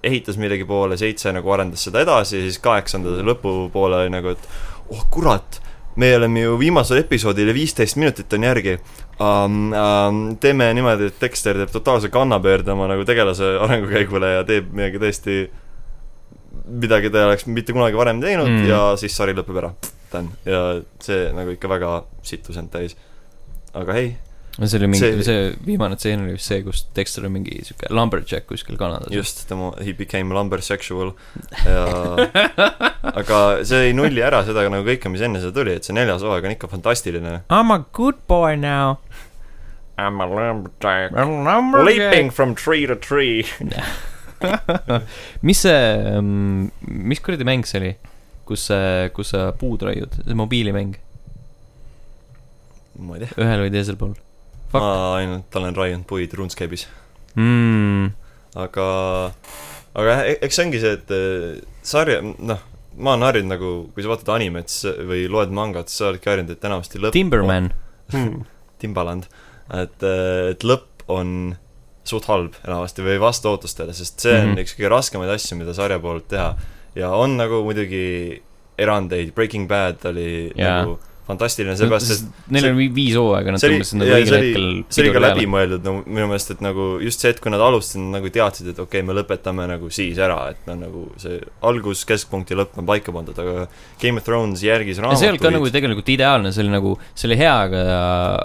ehitas 0.03 0.39
millegi 0.39 0.65
poole, 0.65 0.97
seitse 0.97 1.33
nagu 1.35 1.51
arendas 1.51 1.83
seda 1.85 2.03
edasi 2.05 2.39
ja 2.39 2.45
siis 2.47 2.59
kaheksanda 2.63 3.19
lõpupoole 3.27 4.03
oli 4.03 4.13
nagu, 4.13 4.33
et 4.33 4.95
oh 4.95 5.05
kurat, 5.11 5.59
me 5.99 6.13
oleme 6.15 6.45
ju 6.45 6.55
viimasel 6.59 7.03
episoodil 7.03 7.51
ja 7.51 7.55
viisteist 7.57 7.99
minutit 7.99 8.33
on 8.33 8.47
järgi 8.47 8.77
um,. 9.19 9.73
Um, 9.73 10.19
teeme 10.39 10.69
niimoodi, 10.73 11.09
et 11.11 11.19
Dexter 11.21 11.57
teeb 11.59 11.71
totaalse 11.73 12.09
kannapöörde 12.13 12.71
oma 12.71 12.87
nagu 12.91 13.03
tegelase 13.07 13.55
arengukäigule 13.65 14.33
ja 14.37 14.43
teeb 14.47 14.71
midagi 14.71 15.01
tõesti, 15.03 15.39
midagi 16.69 17.09
ta 17.11 17.23
ei 17.23 17.29
oleks 17.31 17.45
mitte 17.49 17.73
kunagi 17.75 17.97
varem 17.99 18.21
teinud 18.23 18.47
Mm. 18.49 18.65
ja 18.69 18.81
siis 18.97 19.15
sari 19.17 19.33
lõpeb 19.37 19.57
ära. 19.61 19.73
Ja 20.45 20.63
see 21.03 21.29
nagu 21.35 21.51
ikka 21.53 21.69
väga 21.69 22.03
sittus 22.25 22.57
end 22.57 22.71
täis. 22.73 22.95
aga 23.77 23.93
hei, 23.93 24.07
see 24.65 24.77
oli 24.79 24.87
mingi, 24.89 24.99
see, 24.99 25.11
See- 25.21 25.23
see 25.27 25.51
viimane 25.67 25.95
tseen 25.95 26.23
oli 26.23 26.31
vist 26.33 26.47
see, 26.49 26.63
kus 26.65 26.87
Dexter 26.95 27.25
on 27.27 27.31
mingi 27.35 27.59
siuke 27.63 27.85
lumberjack 27.93 28.47
kuskil 28.49 28.77
Kanadas. 28.77 29.11
just 29.13 29.43
tema, 29.47 29.69
he 29.85 29.93
became 29.93 30.33
lumbersexual 30.33 31.13
ja 31.65 31.85
aga 33.21 33.63
see 33.63 33.89
ei 33.89 33.93
nulli 33.93 34.21
ära 34.25 34.41
seda 34.47 34.65
nagu 34.69 34.83
kõike, 34.87 35.09
mis 35.13 35.21
enne 35.21 35.39
seda 35.43 35.53
tuli, 35.55 35.75
et 35.77 35.85
see 35.85 35.93
neljas 35.93 36.25
hooaeg 36.25 36.45
on 36.49 36.55
ikka 36.57 36.67
fantastiline. 36.71 37.35
I 37.49 37.61
m 37.63 37.71
a 37.71 37.79
good 37.93 38.17
boy 38.27 38.55
now. 38.57 38.97
I 39.99 40.07
m 40.07 40.21
a 40.23 40.27
lumberjack 40.29 41.11
lumberjack. 41.15 41.85
leaping 41.87 42.31
from 42.31 42.55
tree 42.55 42.85
to 42.87 42.95
tree. 42.95 43.43
mis 45.47 45.59
see, 45.65 46.21
mis 46.87 47.19
kuradi 47.19 47.43
mäng 47.47 47.65
see 47.67 47.81
oli, 47.81 47.91
kus, 48.47 48.69
kus 49.15 49.33
sa 49.33 49.49
puud 49.59 49.83
raiud, 49.83 50.15
see 50.23 50.37
mobiilimäng, 50.37 50.95
ma 53.03 53.17
ei 53.17 53.25
tea, 53.25 53.35
ühel 53.43 53.65
või 53.65 53.73
teisel 53.73 53.99
pool 53.99 54.15
Fuck. 54.69 54.79
ma 54.79 55.17
ainult 55.17 55.59
olen 55.59 55.75
raiunud 55.75 56.07
puid 56.07 56.33
RuneScape'is, 56.39 56.85
mm.? 57.35 58.09
aga, 58.63 58.87
aga 59.99 60.07
jah, 60.13 60.23
e- 60.31 60.39
eks 60.47 60.59
see 60.59 60.67
ongi 60.69 60.81
see, 60.85 60.95
et 61.01 61.13
eh, 61.15 61.59
sarja, 61.91 62.21
noh, 62.23 62.63
ma 62.99 63.15
olen 63.17 63.27
harjunud 63.27 63.53
nagu, 63.57 63.73
kui 63.95 64.05
sa 64.05 64.13
vaatad 64.13 64.31
animet 64.37 64.71
või 65.09 65.27
loed 65.31 65.51
mangat, 65.55 65.91
siis 65.91 65.99
sa 66.03 66.09
oledki 66.13 66.31
harjunud, 66.31 66.55
et 66.55 66.69
enamasti 66.71 67.03
lõpp 67.03 67.15
Timberman. 67.15 67.71
Timbaland, 68.79 69.27
et, 69.73 70.05
et 70.53 70.63
lõpp 70.65 71.05
on 71.09 71.55
suht 72.09 72.25
halb 72.29 72.55
enamasti 72.65 73.05
või 73.05 73.19
vastu 73.21 73.51
ootustele, 73.51 73.93
sest 73.93 74.21
see 74.23 74.33
on 74.33 74.39
mm. 74.39 74.53
-hmm. 74.53 74.65
üks 74.65 74.75
kõige 74.77 74.93
raskemaid 74.95 75.33
asju, 75.35 75.57
mida 75.59 75.73
sarja 75.77 75.99
poolt 76.01 76.29
teha. 76.33 76.53
ja 76.95 77.11
on 77.13 77.37
nagu 77.37 77.61
muidugi 77.63 78.41
erandeid, 78.79 79.33
Breaking 79.35 79.67
Bad 79.69 80.05
oli 80.09 80.51
yeah. 80.55 80.81
nagu 80.81 80.99
fantastiline, 81.29 81.75
sellepärast 81.77 82.13
et 82.15 82.51
Neil 82.53 82.63
see- 82.65 82.71
on 82.73 82.79
vi- 82.79 82.89
viis 82.93 83.15
hooaega, 83.19 83.53
nad 83.53 83.61
tõmbasid 83.61 83.99
nagu 84.01 84.15
õigel 84.17 84.37
hetkel 84.39 84.67
see 84.89 85.03
oli 85.03 85.13
ka 85.13 85.21
läbimõeldud 85.23 85.85
no 85.85 85.93
minu 86.05 86.27
meelest, 86.31 86.53
et 86.55 86.63
nagu 86.65 86.87
just 87.03 87.21
see, 87.23 87.33
et 87.35 87.41
kui 87.43 87.53
nad 87.53 87.61
alustasid, 87.63 88.01
nad 88.01 88.17
nagu 88.17 88.31
teadsid, 88.33 88.71
et 88.73 88.79
okei 88.81 89.03
okay,, 89.03 89.05
me 89.05 89.15
lõpetame 89.17 89.67
nagu 89.69 89.91
siis 89.93 90.17
ära, 90.21 90.39
et 90.53 90.65
no 90.69 90.77
nagu 90.79 91.05
see 91.21 91.37
algus, 91.69 92.05
keskpunkt 92.09 92.53
ja 92.53 92.59
lõpp 92.61 92.79
on 92.81 92.89
paika 92.89 93.13
pandud, 93.15 93.37
aga 93.43 93.67
Game 94.01 94.21
of 94.21 94.25
Thrones 94.25 94.63
järgis 94.65 94.97
ja 94.97 95.13
see 95.13 95.29
ei 95.29 95.33
olnud 95.33 95.43
ka 95.43 95.51
nagu 95.53 95.63
raamatuid, 95.65 95.77
tegelikult 95.77 96.13
ideaalne, 96.15 96.53
see 96.55 96.65
oli 96.65 96.73
nagu, 96.73 96.95
see 97.13 97.29
oli 97.29 97.39
hea, 97.43 97.55
aga, 97.69 97.83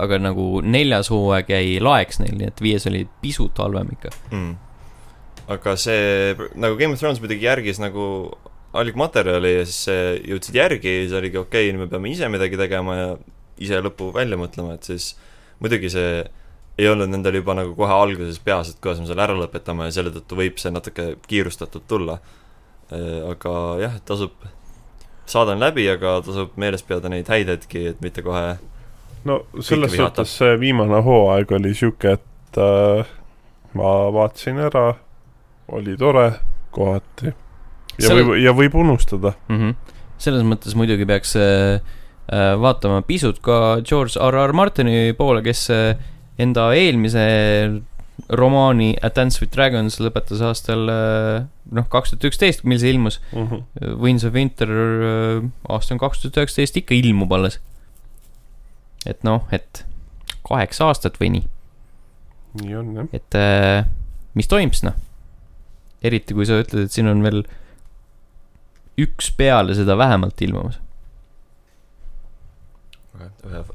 aga 0.04 0.20
nagu 0.28 0.48
neljas 0.64 1.10
hooaeg 1.14 1.54
jäi 1.56 1.78
laeks 1.84 2.20
neil, 2.20 2.36
nii 2.40 2.52
et 2.52 2.64
viies 2.64 2.88
oli 2.90 3.06
pisut 3.24 3.64
halvem 3.64 3.94
ikka. 3.96 4.12
mm. 4.30 4.52
aga 5.54 5.76
see 5.80 6.34
nagu 6.56 6.76
Game 6.80 6.96
of 6.96 7.00
Thrones 7.00 7.20
muidugi 7.22 7.48
järgis 7.48 7.80
nagu 7.82 8.04
algmaterjali 8.74 9.52
ja 9.58 9.66
siis 9.68 9.90
jõudsid 10.30 10.58
järgi 10.58 10.90
ja 10.90 11.02
siis 11.04 11.18
oligi 11.20 11.38
okei 11.40 11.68
okay,, 11.70 11.78
me 11.78 11.90
peame 11.90 12.10
ise 12.10 12.28
midagi 12.32 12.58
tegema 12.58 12.96
ja 12.98 13.10
ise 13.62 13.78
lõpu 13.82 14.10
välja 14.14 14.38
mõtlema, 14.40 14.74
et 14.74 14.88
siis 14.88 15.12
muidugi 15.62 15.92
see 15.92 16.24
ei 16.78 16.88
olnud 16.90 17.10
nendel 17.12 17.38
juba 17.38 17.54
nagu 17.54 17.74
kohe 17.78 17.94
alguses 17.94 18.40
peas, 18.42 18.72
et 18.72 18.80
kuidas 18.82 18.98
me 18.98 19.06
selle 19.06 19.22
ära 19.22 19.36
lõpetame 19.38 19.86
ja 19.86 19.94
selle 19.94 20.10
tõttu 20.14 20.38
võib 20.38 20.58
see 20.58 20.74
natuke 20.74 21.12
kiirustatult 21.28 21.86
tulla. 21.90 22.18
aga 23.30 23.52
jah, 23.80 23.94
et 23.96 24.04
tasub, 24.06 24.34
saade 25.26 25.54
on 25.54 25.62
läbi, 25.62 25.86
aga 25.88 26.18
tasub 26.26 26.58
meeles 26.60 26.82
pidada 26.82 27.08
neid 27.08 27.30
häid 27.30 27.48
hetki, 27.48 27.86
et 27.94 28.02
mitte 28.04 28.22
kohe 28.22 28.56
no 29.24 29.38
selles 29.64 29.94
suhtes 29.96 30.34
see 30.40 30.58
viimane 30.60 31.00
hooaeg 31.06 31.54
oli 31.56 31.72
sihuke, 31.74 32.16
et 32.18 32.60
äh, 32.60 33.14
ma 33.78 33.94
vaatasin 34.14 34.60
ära, 34.66 34.84
oli 35.68 35.96
tore 35.96 36.26
kohati. 36.74 37.32
Ja 37.98 38.08
Selle- 38.08 38.24
võib, 38.26 38.40
ja 38.42 38.52
võib 38.56 38.74
unustada. 38.84 39.34
mm. 39.48 39.60
-hmm. 39.60 39.98
selles 40.18 40.44
mõttes 40.46 40.74
muidugi 40.78 41.06
peaks 41.06 41.36
äh, 41.36 41.80
äh, 42.32 42.54
vaatama 42.60 43.02
pisut 43.02 43.40
ka 43.44 43.80
George 43.82 44.18
R 44.20 44.38
R 44.48 44.52
Martini 44.52 45.12
poole, 45.18 45.42
kes 45.42 45.68
äh, 45.70 45.96
enda 46.38 46.72
eelmise 46.74 47.82
romaani 48.28 48.94
A 49.02 49.10
Dance 49.10 49.40
with 49.42 49.52
Dragons 49.54 49.98
lõpetas 50.00 50.40
aastal 50.42 50.88
äh, 50.88 51.46
noh, 51.74 51.86
kaks 51.90 52.12
tuhat 52.14 52.28
üksteist, 52.30 52.62
mil 52.64 52.78
see 52.78 52.92
ilmus. 52.94 53.20
Winds 53.98 54.24
of 54.24 54.34
Winter 54.34 54.70
äh, 54.70 55.48
aasta 55.68 55.94
on 55.94 56.02
kaks 56.02 56.22
tuhat 56.22 56.38
üheksateist, 56.42 56.78
ikka 56.78 56.94
ilmub 56.94 57.32
alles. 57.34 57.58
et 59.06 59.20
noh, 59.26 59.42
et 59.52 59.84
kaheksa 60.48 60.86
aastat 60.88 61.18
või 61.20 61.28
nii. 61.34 61.44
nii 62.62 62.76
on 62.78 62.94
jah. 62.96 63.08
et 63.12 63.36
äh, 63.36 63.84
mis 64.34 64.48
toimub 64.48 64.72
siis 64.72 64.86
noh. 64.86 64.96
eriti 66.04 66.36
kui 66.36 66.46
sa 66.48 66.62
ütled, 66.62 66.86
et 66.86 66.94
siin 66.94 67.10
on 67.10 67.20
veel 67.24 67.42
üks 69.00 69.30
peale 69.36 69.74
seda 69.74 69.98
vähemalt 69.98 70.42
ilmumas. 70.42 70.80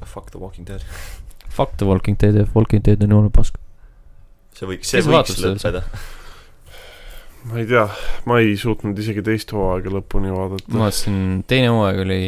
Fuck 0.04 0.30
the 0.30 0.38
walking 0.38 0.66
dead. 0.68 0.84
Fuck 1.50 1.76
the 1.76 1.86
Walking 1.86 2.16
Dead 2.20 2.34
ja 2.34 2.46
Walking 2.54 2.84
Dead 2.84 3.02
on 3.02 3.10
jumala 3.10 3.30
pask. 3.34 3.58
see 4.54 4.68
võiks, 4.68 4.90
see 4.90 5.02
võiks 5.06 5.38
lõppeda. 5.40 5.82
ma 7.48 7.58
ei 7.60 7.66
tea, 7.70 7.86
ma 8.28 8.38
ei 8.42 8.56
suutnud 8.60 8.98
isegi 9.00 9.22
teist 9.24 9.52
hooaega 9.54 9.92
lõpuni 9.94 10.30
ma 10.30 10.44
vaadata. 10.44 10.74
vaatasin, 10.74 11.20
teine 11.50 11.70
hooaeg 11.74 12.02
oli 12.04 12.20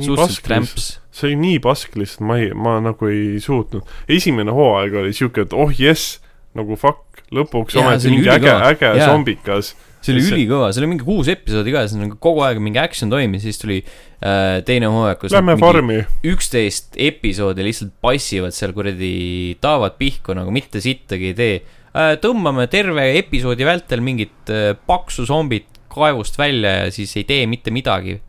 suhteliselt 0.00 0.50
rämps. 0.52 0.88
see 1.12 1.30
oli 1.30 1.38
nii 1.44 1.60
pask 1.64 1.96
lihtsalt, 2.00 2.24
ma 2.28 2.38
ei, 2.40 2.50
ma 2.54 2.78
nagu 2.84 3.10
ei 3.10 3.38
suutnud. 3.42 3.88
esimene 4.08 4.52
hooaeg 4.56 4.96
oli 5.02 5.14
siuke, 5.16 5.46
et 5.48 5.56
oh 5.56 5.72
jess, 5.76 6.18
nagu 6.58 6.76
fuck, 6.80 7.22
lõpuks 7.32 7.78
Jaa, 7.78 7.86
ometi 7.86 8.12
mingi 8.12 8.28
äge, 8.28 8.50
ülikõva. 8.50 8.72
äge 8.74 8.92
Jaa. 8.98 9.12
zombikas. 9.12 9.74
See 10.00 10.14
oli 10.14 10.22
ülikõva, 10.24 10.70
see 10.72 10.80
oli 10.82 10.90
mingi 10.94 11.06
kuus 11.06 11.28
episoodi 11.30 11.74
ka 11.74 11.84
ja 11.84 11.90
see 11.90 12.00
nagu 12.00 12.16
kogu 12.22 12.44
aeg 12.46 12.60
mingi 12.62 12.80
action 12.80 13.12
toimis, 13.12 13.44
siis 13.44 13.60
tuli 13.60 13.80
äh, 13.84 14.60
teine 14.66 14.88
hooaeg, 14.92 15.20
kus 15.20 15.34
Lähme 15.34 15.56
farmi. 15.60 16.00
üksteist 16.32 16.96
episoodi 17.00 17.66
lihtsalt 17.66 17.92
passivad 18.04 18.56
seal 18.56 18.72
kuradi, 18.76 19.12
taovad 19.60 19.98
pihku 20.00 20.36
nagu 20.36 20.54
mitte 20.54 20.82
sittagi 20.84 21.32
ei 21.32 21.36
tee 21.36 21.58
äh,. 21.60 22.14
tõmbame 22.22 22.66
terve 22.72 23.10
episoodi 23.20 23.68
vältel 23.68 24.04
mingit 24.04 24.52
äh, 24.52 24.72
paksu 24.88 25.28
zombit 25.28 25.68
kaevust 25.90 26.38
välja 26.38 26.84
ja 26.84 26.94
siis 26.94 27.12
ei 27.18 27.26
tee 27.28 27.44
mitte 27.50 27.72
midagi. 27.74 28.20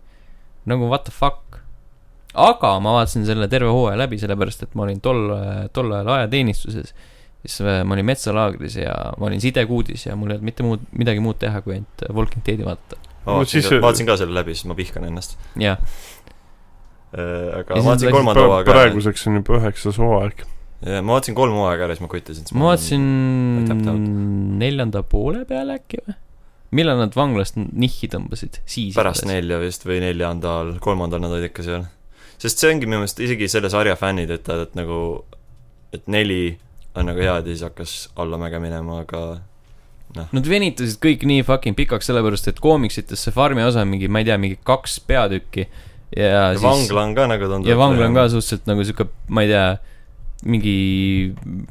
nagu 0.65 0.89
what 0.91 1.05
the 1.07 1.11
fuck. 1.11 1.61
aga 2.33 2.75
ma 2.79 2.97
vaatasin 2.99 3.25
selle 3.25 3.47
terve 3.51 3.71
hooaja 3.71 3.97
läbi, 3.99 4.19
sellepärast 4.19 4.67
et 4.67 4.75
ma 4.75 4.85
olin 4.85 4.99
tol, 5.03 5.31
tol 5.73 5.91
ajal 5.91 6.11
ajateenistuses. 6.19 6.93
Siis 7.41 7.57
äh, 7.65 7.81
ma 7.87 7.95
olin 7.97 8.05
metsalaagris 8.05 8.75
ja 8.83 8.93
ma 9.17 9.25
olin 9.29 9.41
sidekuudis 9.41 10.05
ja 10.05 10.15
mul 10.15 10.29
ei 10.31 10.37
olnud 10.37 10.45
mitte 10.51 10.63
muud, 10.67 10.83
midagi 10.93 11.19
muud 11.25 11.39
teha, 11.41 11.61
kui 11.65 11.73
ainult 11.79 12.05
Walking 12.13 12.43
Deadi 12.45 12.65
vaadata. 12.67 12.97
ma 13.25 13.31
No 13.31 13.37
vaatasin 13.41 13.61
siis- 13.61 13.69
ka, 13.69 13.81
vaatasin 13.85 14.07
ka 14.09 14.17
selle 14.21 14.33
läbi, 14.39 14.55
sest 14.57 14.65
ma 14.69 14.75
vihkan 14.77 15.03
ennast. 15.09 15.37
jah, 15.61 15.77
aga 17.11 17.75
Ja 17.75 17.75
siis 17.75 17.85
ma 17.85 17.89
vaatasin 17.91 18.15
kolmanda 18.15 18.43
hooaega 18.47 18.71
ära. 18.71 18.79
praeguseks 18.85 19.27
on 19.27 19.39
juba 19.41 19.57
üheksas 19.59 19.97
hooaeg. 19.99 20.43
ja 20.85 21.01
ma 21.03 21.13
vaatasin 21.17 21.35
kolm 21.37 21.55
hooaega 21.59 21.87
ära, 21.89 21.95
siis 21.97 22.05
ma 22.05 22.11
kottasin. 22.13 22.45
ma 22.57 22.69
vaatasin 22.71 23.05
tapped 23.67 23.89
out. 23.91 24.05
neljanda 24.63 25.03
poole 25.03 25.43
peale 25.49 25.75
äkki 25.81 25.99
või? 26.07 26.15
millal 26.79 27.01
nad 27.03 27.15
vanglast 27.17 27.57
nihhi 27.59 28.07
tõmbasid? 28.13 28.61
siis. 28.65 28.95
pärast. 28.95 29.25
nelja 29.27 29.59
vist 29.59 29.83
või 29.85 29.99
neljandal, 30.05 30.77
kolmandal 30.83 31.19
nad 31.25 31.33
olid 31.35 31.49
ikka 31.51 31.65
seal. 31.67 31.83
sest 32.39 32.63
see 32.63 32.71
ongi 32.71 32.87
minu 32.87 33.01
meelest 33.03 33.19
isegi 33.19 33.49
selle 33.51 33.69
sarja 33.73 33.97
fännid 33.99 34.31
ütlevad, 34.31 34.69
et 34.69 34.75
nagu, 34.79 34.99
et 35.93 36.07
neli 36.07 36.57
on 36.95 37.07
nagu 37.07 37.23
hea 37.23 37.37
ja 37.39 37.45
siis 37.45 37.63
hakkas 37.65 37.95
allamäge 38.19 38.59
minema, 38.59 39.01
aga 39.05 39.39
Nad 40.11 40.47
venitasid 40.47 40.99
kõik 40.99 41.23
nii 41.27 41.43
fucking 41.47 41.77
pikaks, 41.77 42.09
sellepärast 42.09 42.49
et 42.51 42.59
koomiksites 42.63 43.21
see 43.25 43.33
farmi 43.35 43.63
osa 43.63 43.85
on 43.85 43.91
mingi, 43.93 44.09
ma 44.11 44.21
ei 44.21 44.27
tea, 44.27 44.37
mingi 44.41 44.57
kaks 44.67 44.99
peatükki. 45.07 45.67
ja, 46.17 46.25
ja 46.25 46.41
siis 46.57 46.65
vangla 46.65 47.05
on 47.07 47.13
ka 47.15 47.27
nagu 47.31 47.47
tundub. 47.47 47.69
ja 47.69 47.77
vangla 47.79 48.09
on 48.09 48.17
ka 48.17 48.25
suhteliselt 48.33 48.67
nagu 48.67 48.83
sihuke, 48.87 49.07
ma 49.31 49.45
ei 49.45 49.51
tea, 49.53 49.67
mingi 50.43 50.75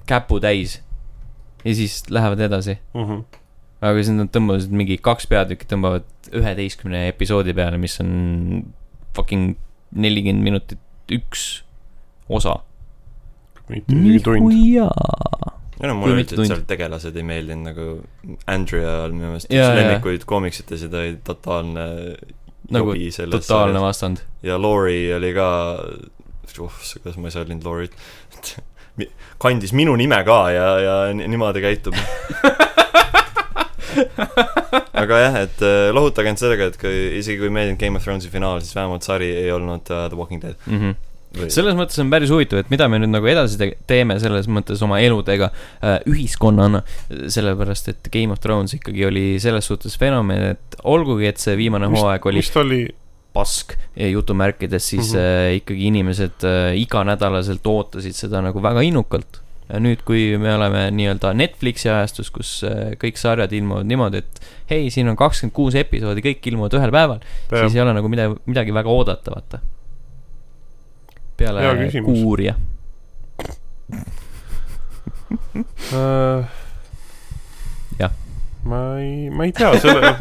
käputäis. 0.09 0.79
ja 1.65 1.75
siis 1.75 2.03
lähevad 2.11 2.41
edasi. 2.41 2.79
Mhm. 2.95 3.27
aga 3.81 3.97
siis 4.01 4.17
nad 4.17 4.33
tõmbasid 4.33 4.73
mingi 4.77 4.97
kaks 5.01 5.29
peatükki 5.29 5.69
tõmbavad 5.69 6.09
üheteistkümne 6.37 7.07
episoodi 7.13 7.55
peale, 7.57 7.77
mis 7.81 8.01
on 8.01 8.11
fucking 9.17 9.57
nelikümmend 9.91 10.45
minutit 10.45 11.13
üks 11.13 11.63
osa. 12.29 12.61
Mitte 13.71 13.97
isegi 13.97 14.21
tund. 14.25 14.45
Kui 14.45 14.61
mulle 15.97 16.19
öeldi, 16.19 16.37
et 16.37 16.51
seal 16.51 16.67
tegelased 16.69 17.17
ei 17.17 17.25
meeldinud 17.25 17.71
nagu 17.71 17.87
Andrea 18.53 18.99
on 19.07 19.15
minu 19.17 19.31
meelest 19.33 19.49
üks 19.49 19.77
lemmikuid 19.79 20.27
koomiksites 20.29 20.85
ja 20.85 20.91
ta 20.93 21.01
oli 21.01 21.15
totaalne 21.25 21.87
nagu 22.71 22.95
totaalne 23.33 23.81
vastand. 23.83 24.21
ja 24.43 24.59
Lori 24.61 25.15
oli 25.15 25.33
ka, 25.35 25.49
oh, 26.61 26.81
kuidas 27.03 27.17
ma 27.17 27.31
ei 27.31 27.35
saa 27.35 27.47
öelda 27.47 27.65
Lorit, 27.65 27.97
kandis 29.43 29.73
minu 29.73 29.97
nime 29.97 30.21
ka 30.27 30.41
ja, 30.53 30.69
ja 30.85 30.97
ni- 31.15 31.29
niimoodi 31.33 31.65
käitub. 31.65 31.97
aga 35.01 35.19
jah, 35.25 35.37
et 35.47 35.63
äh, 35.65 35.91
lohutage 35.95 36.31
end 36.31 36.41
sellega, 36.41 36.69
et 36.71 36.77
kui 36.81 36.97
isegi 37.19 37.41
kui 37.41 37.51
meeldinud 37.53 37.81
Game 37.81 37.99
of 37.99 38.05
Thronesi 38.05 38.31
finaal, 38.33 38.61
siis 38.63 38.77
vähemalt 38.77 39.07
sari 39.07 39.31
ei 39.33 39.51
olnud 39.55 39.89
uh, 39.91 40.07
The 40.13 40.19
Walking 40.19 40.43
Dead 40.43 40.57
mm. 40.67 40.79
-hmm. 40.79 40.95
Või 41.37 41.51
selles 41.55 41.77
mõttes 41.79 42.01
on 42.03 42.11
päris 42.13 42.33
huvitav, 42.33 42.65
et 42.65 42.71
mida 42.73 42.89
me 42.91 42.99
nüüd 43.03 43.13
nagu 43.13 43.29
edasi 43.31 43.59
te 43.61 43.73
teeme 43.91 44.19
selles 44.23 44.49
mõttes 44.51 44.81
oma 44.87 44.99
eludega 45.05 45.51
äh, 45.51 45.99
ühiskonnana, 46.11 46.83
sellepärast 47.09 47.93
et 47.93 48.11
Game 48.13 48.35
of 48.35 48.43
Thrones 48.43 48.75
ikkagi 48.79 49.07
oli 49.07 49.27
selles 49.43 49.69
suhtes 49.71 49.95
fenomen, 50.01 50.57
et 50.57 50.81
olgugi, 50.83 51.29
et 51.31 51.43
see 51.43 51.55
viimane 51.61 51.91
Mis- 51.91 52.03
hooaeg 52.03 52.27
oli 52.33 52.43
oli, 52.61 52.83
pask 53.33 53.77
jutumärkides, 53.97 54.89
siis 54.89 55.13
mm. 55.13 55.19
-hmm. 55.19 55.51
äh, 55.51 55.55
ikkagi 55.61 55.87
inimesed 55.87 56.45
äh, 56.45 56.77
iganädalaselt 56.77 57.67
ootasid 57.67 58.13
seda 58.13 58.43
nagu 58.43 58.63
väga 58.63 58.81
innukalt. 58.81 59.41
ja 59.71 59.79
nüüd, 59.79 60.01
kui 60.03 60.39
me 60.39 60.51
oleme 60.55 60.89
nii-öelda 60.91 61.31
Netflixi 61.39 61.87
ajastus, 61.89 62.31
kus 62.35 62.65
äh, 62.67 62.97
kõik 62.99 63.15
sarjad 63.15 63.53
ilmuvad 63.55 63.87
niimoodi, 63.87 64.19
et 64.19 64.41
hei, 64.71 64.89
siin 64.91 65.09
on 65.09 65.17
kakskümmend 65.17 65.55
kuus 65.55 65.77
episoodi, 65.79 66.25
kõik 66.25 66.49
ilmuvad 66.51 66.75
ühel 66.75 66.91
päeval, 66.91 67.21
siis 67.53 67.77
ei 67.77 67.83
ole 67.85 67.95
nagu 67.95 68.11
midagi, 68.11 68.35
midagi 68.51 68.75
väga 68.75 68.91
oodata, 68.91 69.31
vaata. 69.31 69.61
Peale 71.41 72.03
kuuria. 72.05 72.55
äh, 75.95 76.45
Jah. 77.99 78.13
ma 78.65 79.01
ei, 79.01 79.31
ma 79.31 79.45
ei 79.49 79.53
tea, 79.57 79.73
selle, 79.81 80.15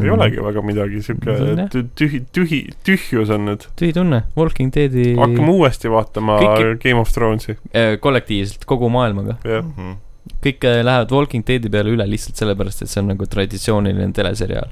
ei 0.00 0.10
olegi 0.14 0.42
väga 0.44 0.62
midagi, 0.64 1.00
sihuke 1.04 1.34
on 1.34 1.64
tühi, 1.98 2.20
tühi, 2.34 2.60
tühjus 2.86 3.32
on 3.34 3.48
nüüd. 3.50 3.66
tühi 3.78 3.94
tunne, 3.96 4.22
Walking 4.38 4.70
Deadi 4.74 5.14
hakkame 5.18 5.50
uuesti 5.56 5.90
vaatama 5.92 6.38
Kõiki- 6.42 6.76
Game 6.84 7.00
of 7.02 7.10
Thronesi, 7.14 7.56
äh, 7.74 7.96
kollektiivselt 8.02 8.64
kogu 8.70 8.90
maailmaga. 8.92 9.38
jah. 9.44 9.64
Mhm. 9.66 9.98
kõik 10.44 10.64
äh, 10.68 10.80
lähevad 10.86 11.10
Walking 11.12 11.44
Deadi 11.46 11.68
peale 11.72 11.90
üle 11.96 12.06
lihtsalt 12.08 12.38
sellepärast, 12.38 12.82
et 12.84 12.92
see 12.92 13.02
on 13.02 13.10
nagu 13.12 13.26
traditsiooniline 13.26 14.12
teleseriaal. 14.16 14.70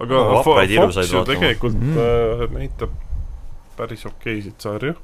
Aga 0.00 0.14
No, 0.14 0.42
Fo- 0.42 0.54
vapraid 0.56 0.74
Fox 0.76 1.10
ju 1.12 1.24
tegelikult 1.28 1.74
Mm. 1.78 1.96
äh, 1.98 2.50
näitab 2.58 2.90
päris 3.76 4.04
okeisid 4.06 4.54
sarju. 4.58 4.94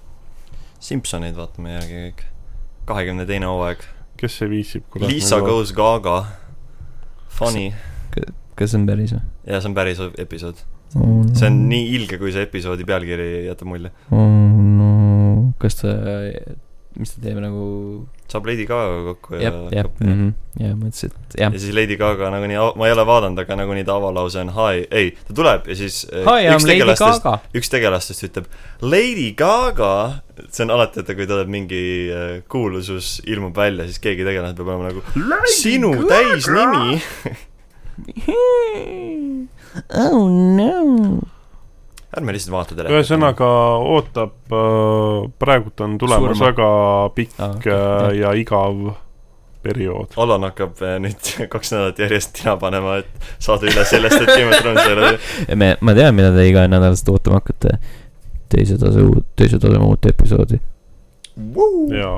Simpsoneid 0.80 1.36
vaatame 1.36 1.74
järgi 1.76 1.94
kõik. 2.08 2.22
kahekümne 2.86 3.26
teine 3.26 3.46
hooaeg. 3.46 3.78
kes 4.16 4.38
see 4.38 4.48
viitsib. 4.50 4.82
Lisa 5.00 5.40
Goes 5.40 5.72
Gaga. 5.72 6.24
Funny. 7.28 7.72
kas 8.56 8.70
see 8.74 8.78
on 8.80 8.86
päris 8.86 9.12
või? 9.14 9.20
ja 9.46 9.60
see 9.60 9.68
on 9.70 9.74
päris 9.74 10.00
episood. 10.18 10.58
oh, 10.96 11.22
see 11.34 11.46
on 11.48 11.68
nii 11.70 11.94
ilge, 11.96 12.18
kui 12.18 12.32
see 12.34 12.42
episoodi 12.44 12.84
pealkiri 12.84 13.46
jätab 13.46 13.68
mulje. 13.70 13.90
oh,. 14.10 14.26
no 14.76 15.52
kas 15.62 15.76
ta, 15.80 15.94
mis 16.98 17.14
ta 17.14 17.22
teeb 17.24 17.38
nagu. 17.40 18.08
Saab 18.32 18.47
Lady 18.48 18.65
Gaga 18.69 19.01
kokku 19.11 19.36
ja 19.36 19.43
jah, 19.48 19.57
jah, 19.74 19.89
ja 20.61 20.70
mõtlesin, 20.78 21.15
et 21.15 21.36
jah 21.40 21.55
ja. 21.55 21.61
siis 21.62 21.74
Lady 21.77 21.97
Gaga 22.01 22.31
nagunii, 22.35 22.59
ma 22.78 22.89
ei 22.89 22.94
ole 22.94 23.05
vaadanud, 23.09 23.39
aga 23.43 23.52
nagunii 23.61 23.86
ta 23.89 23.93
avalause 23.98 24.39
on 24.43 24.51
hi, 24.57 24.85
ei, 24.90 25.07
ta 25.28 25.32
tuleb 25.36 25.62
ja 25.70 25.74
siis 25.78 25.97
eh, 26.11 26.24
Hi, 26.27 26.48
üks 26.55 26.66
Lady 26.69 26.85
tegelastest, 26.85 27.23
üks 27.61 27.69
tegelastest 27.73 28.27
ütleb 28.28 28.47
Lady 28.85 29.31
Gaga, 29.39 29.94
see 30.48 30.66
on 30.66 30.74
alati, 30.77 30.97
et 31.02 31.09
kui 31.16 31.27
tuleb 31.31 31.48
mingi 31.52 31.85
eh, 32.15 32.35
kuulsus 32.51 33.07
ilmub 33.31 33.55
välja, 33.57 33.82
siis 33.90 34.01
keegi 34.02 34.27
tegelane 34.27 34.55
peab 34.59 34.69
olema 34.74 34.90
nagu 34.90 35.01
sinu 35.57 35.90
täisnimi. 36.11 37.01
oh 40.07 40.24
no. 40.31 40.70
Ärme 42.16 42.35
lihtsalt 42.35 42.55
vaata 42.57 42.74
telekast. 42.74 42.97
ühesõnaga 42.97 43.51
ootab, 43.97 44.35
praegult 45.39 45.85
on 45.87 45.99
tulemas 46.01 46.37
Surma. 46.37 46.51
väga 46.51 46.73
pikk 47.15 47.39
Ah, 47.39 47.55
äh, 47.62 48.19
ja 48.19 48.35
igav 48.35 48.91
periood. 49.62 50.15
Allan 50.16 50.47
hakkab 50.49 50.81
eh, 50.85 50.97
nüüd 51.05 51.31
kaks 51.53 51.74
nädalat 51.74 52.01
järjest 52.01 52.35
tina 52.39 52.57
panema, 52.61 52.99
et 53.03 53.31
saada 53.43 53.69
üle 53.69 53.85
sellest, 53.89 54.23
et 54.23 54.32
Game 54.32 54.49
of 54.51 54.62
Thrones 54.62 54.85
ei 54.87 54.97
ole 54.97 55.57
me, 55.62 55.74
ma 55.85 55.97
tean, 55.97 56.16
mida 56.16 56.32
te 56.35 56.47
iganädalaselt 56.49 57.12
ootama 57.12 57.41
hakkate. 57.41 57.77
teise 58.51 58.78
tase, 58.81 59.05
teise 59.39 59.61
taseme 59.62 59.87
uut 59.87 60.07
episoodi. 60.11 60.61
jaa. 61.95 62.16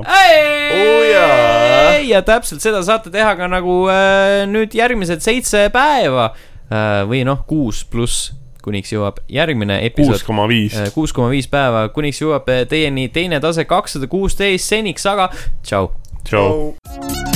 ja 2.08 2.22
täpselt 2.26 2.64
seda 2.64 2.82
saate 2.86 3.12
teha 3.12 3.34
ka 3.38 3.50
nagu 3.50 3.82
äh, 3.92 4.44
nüüd 4.50 4.74
järgmised 4.78 5.22
seitse 5.24 5.66
päeva 5.74 6.30
äh, 6.32 7.02
või 7.10 7.24
noh, 7.28 7.42
kuus 7.46 7.82
pluss, 7.84 8.30
kuniks 8.62 8.94
jõuab 8.94 9.20
järgmine 9.32 9.80
kuus 9.80 9.90
episood. 9.90 10.26
koma 10.26 10.46
viis. 10.50 10.76
kuus 10.94 11.12
koma 11.16 11.32
viis 11.32 11.50
päeva, 11.50 11.88
kuniks 11.94 12.22
jõuab 12.22 12.48
äh, 12.52 12.64
teieni 12.68 13.08
teine 13.12 13.40
tase 13.42 13.66
kakssada 13.68 14.08
kuusteist, 14.10 14.68
seniks 14.68 15.06
aga 15.06 15.30
tšau. 15.62 15.92
tšau. 16.24 16.48
Tšau. 16.82 17.31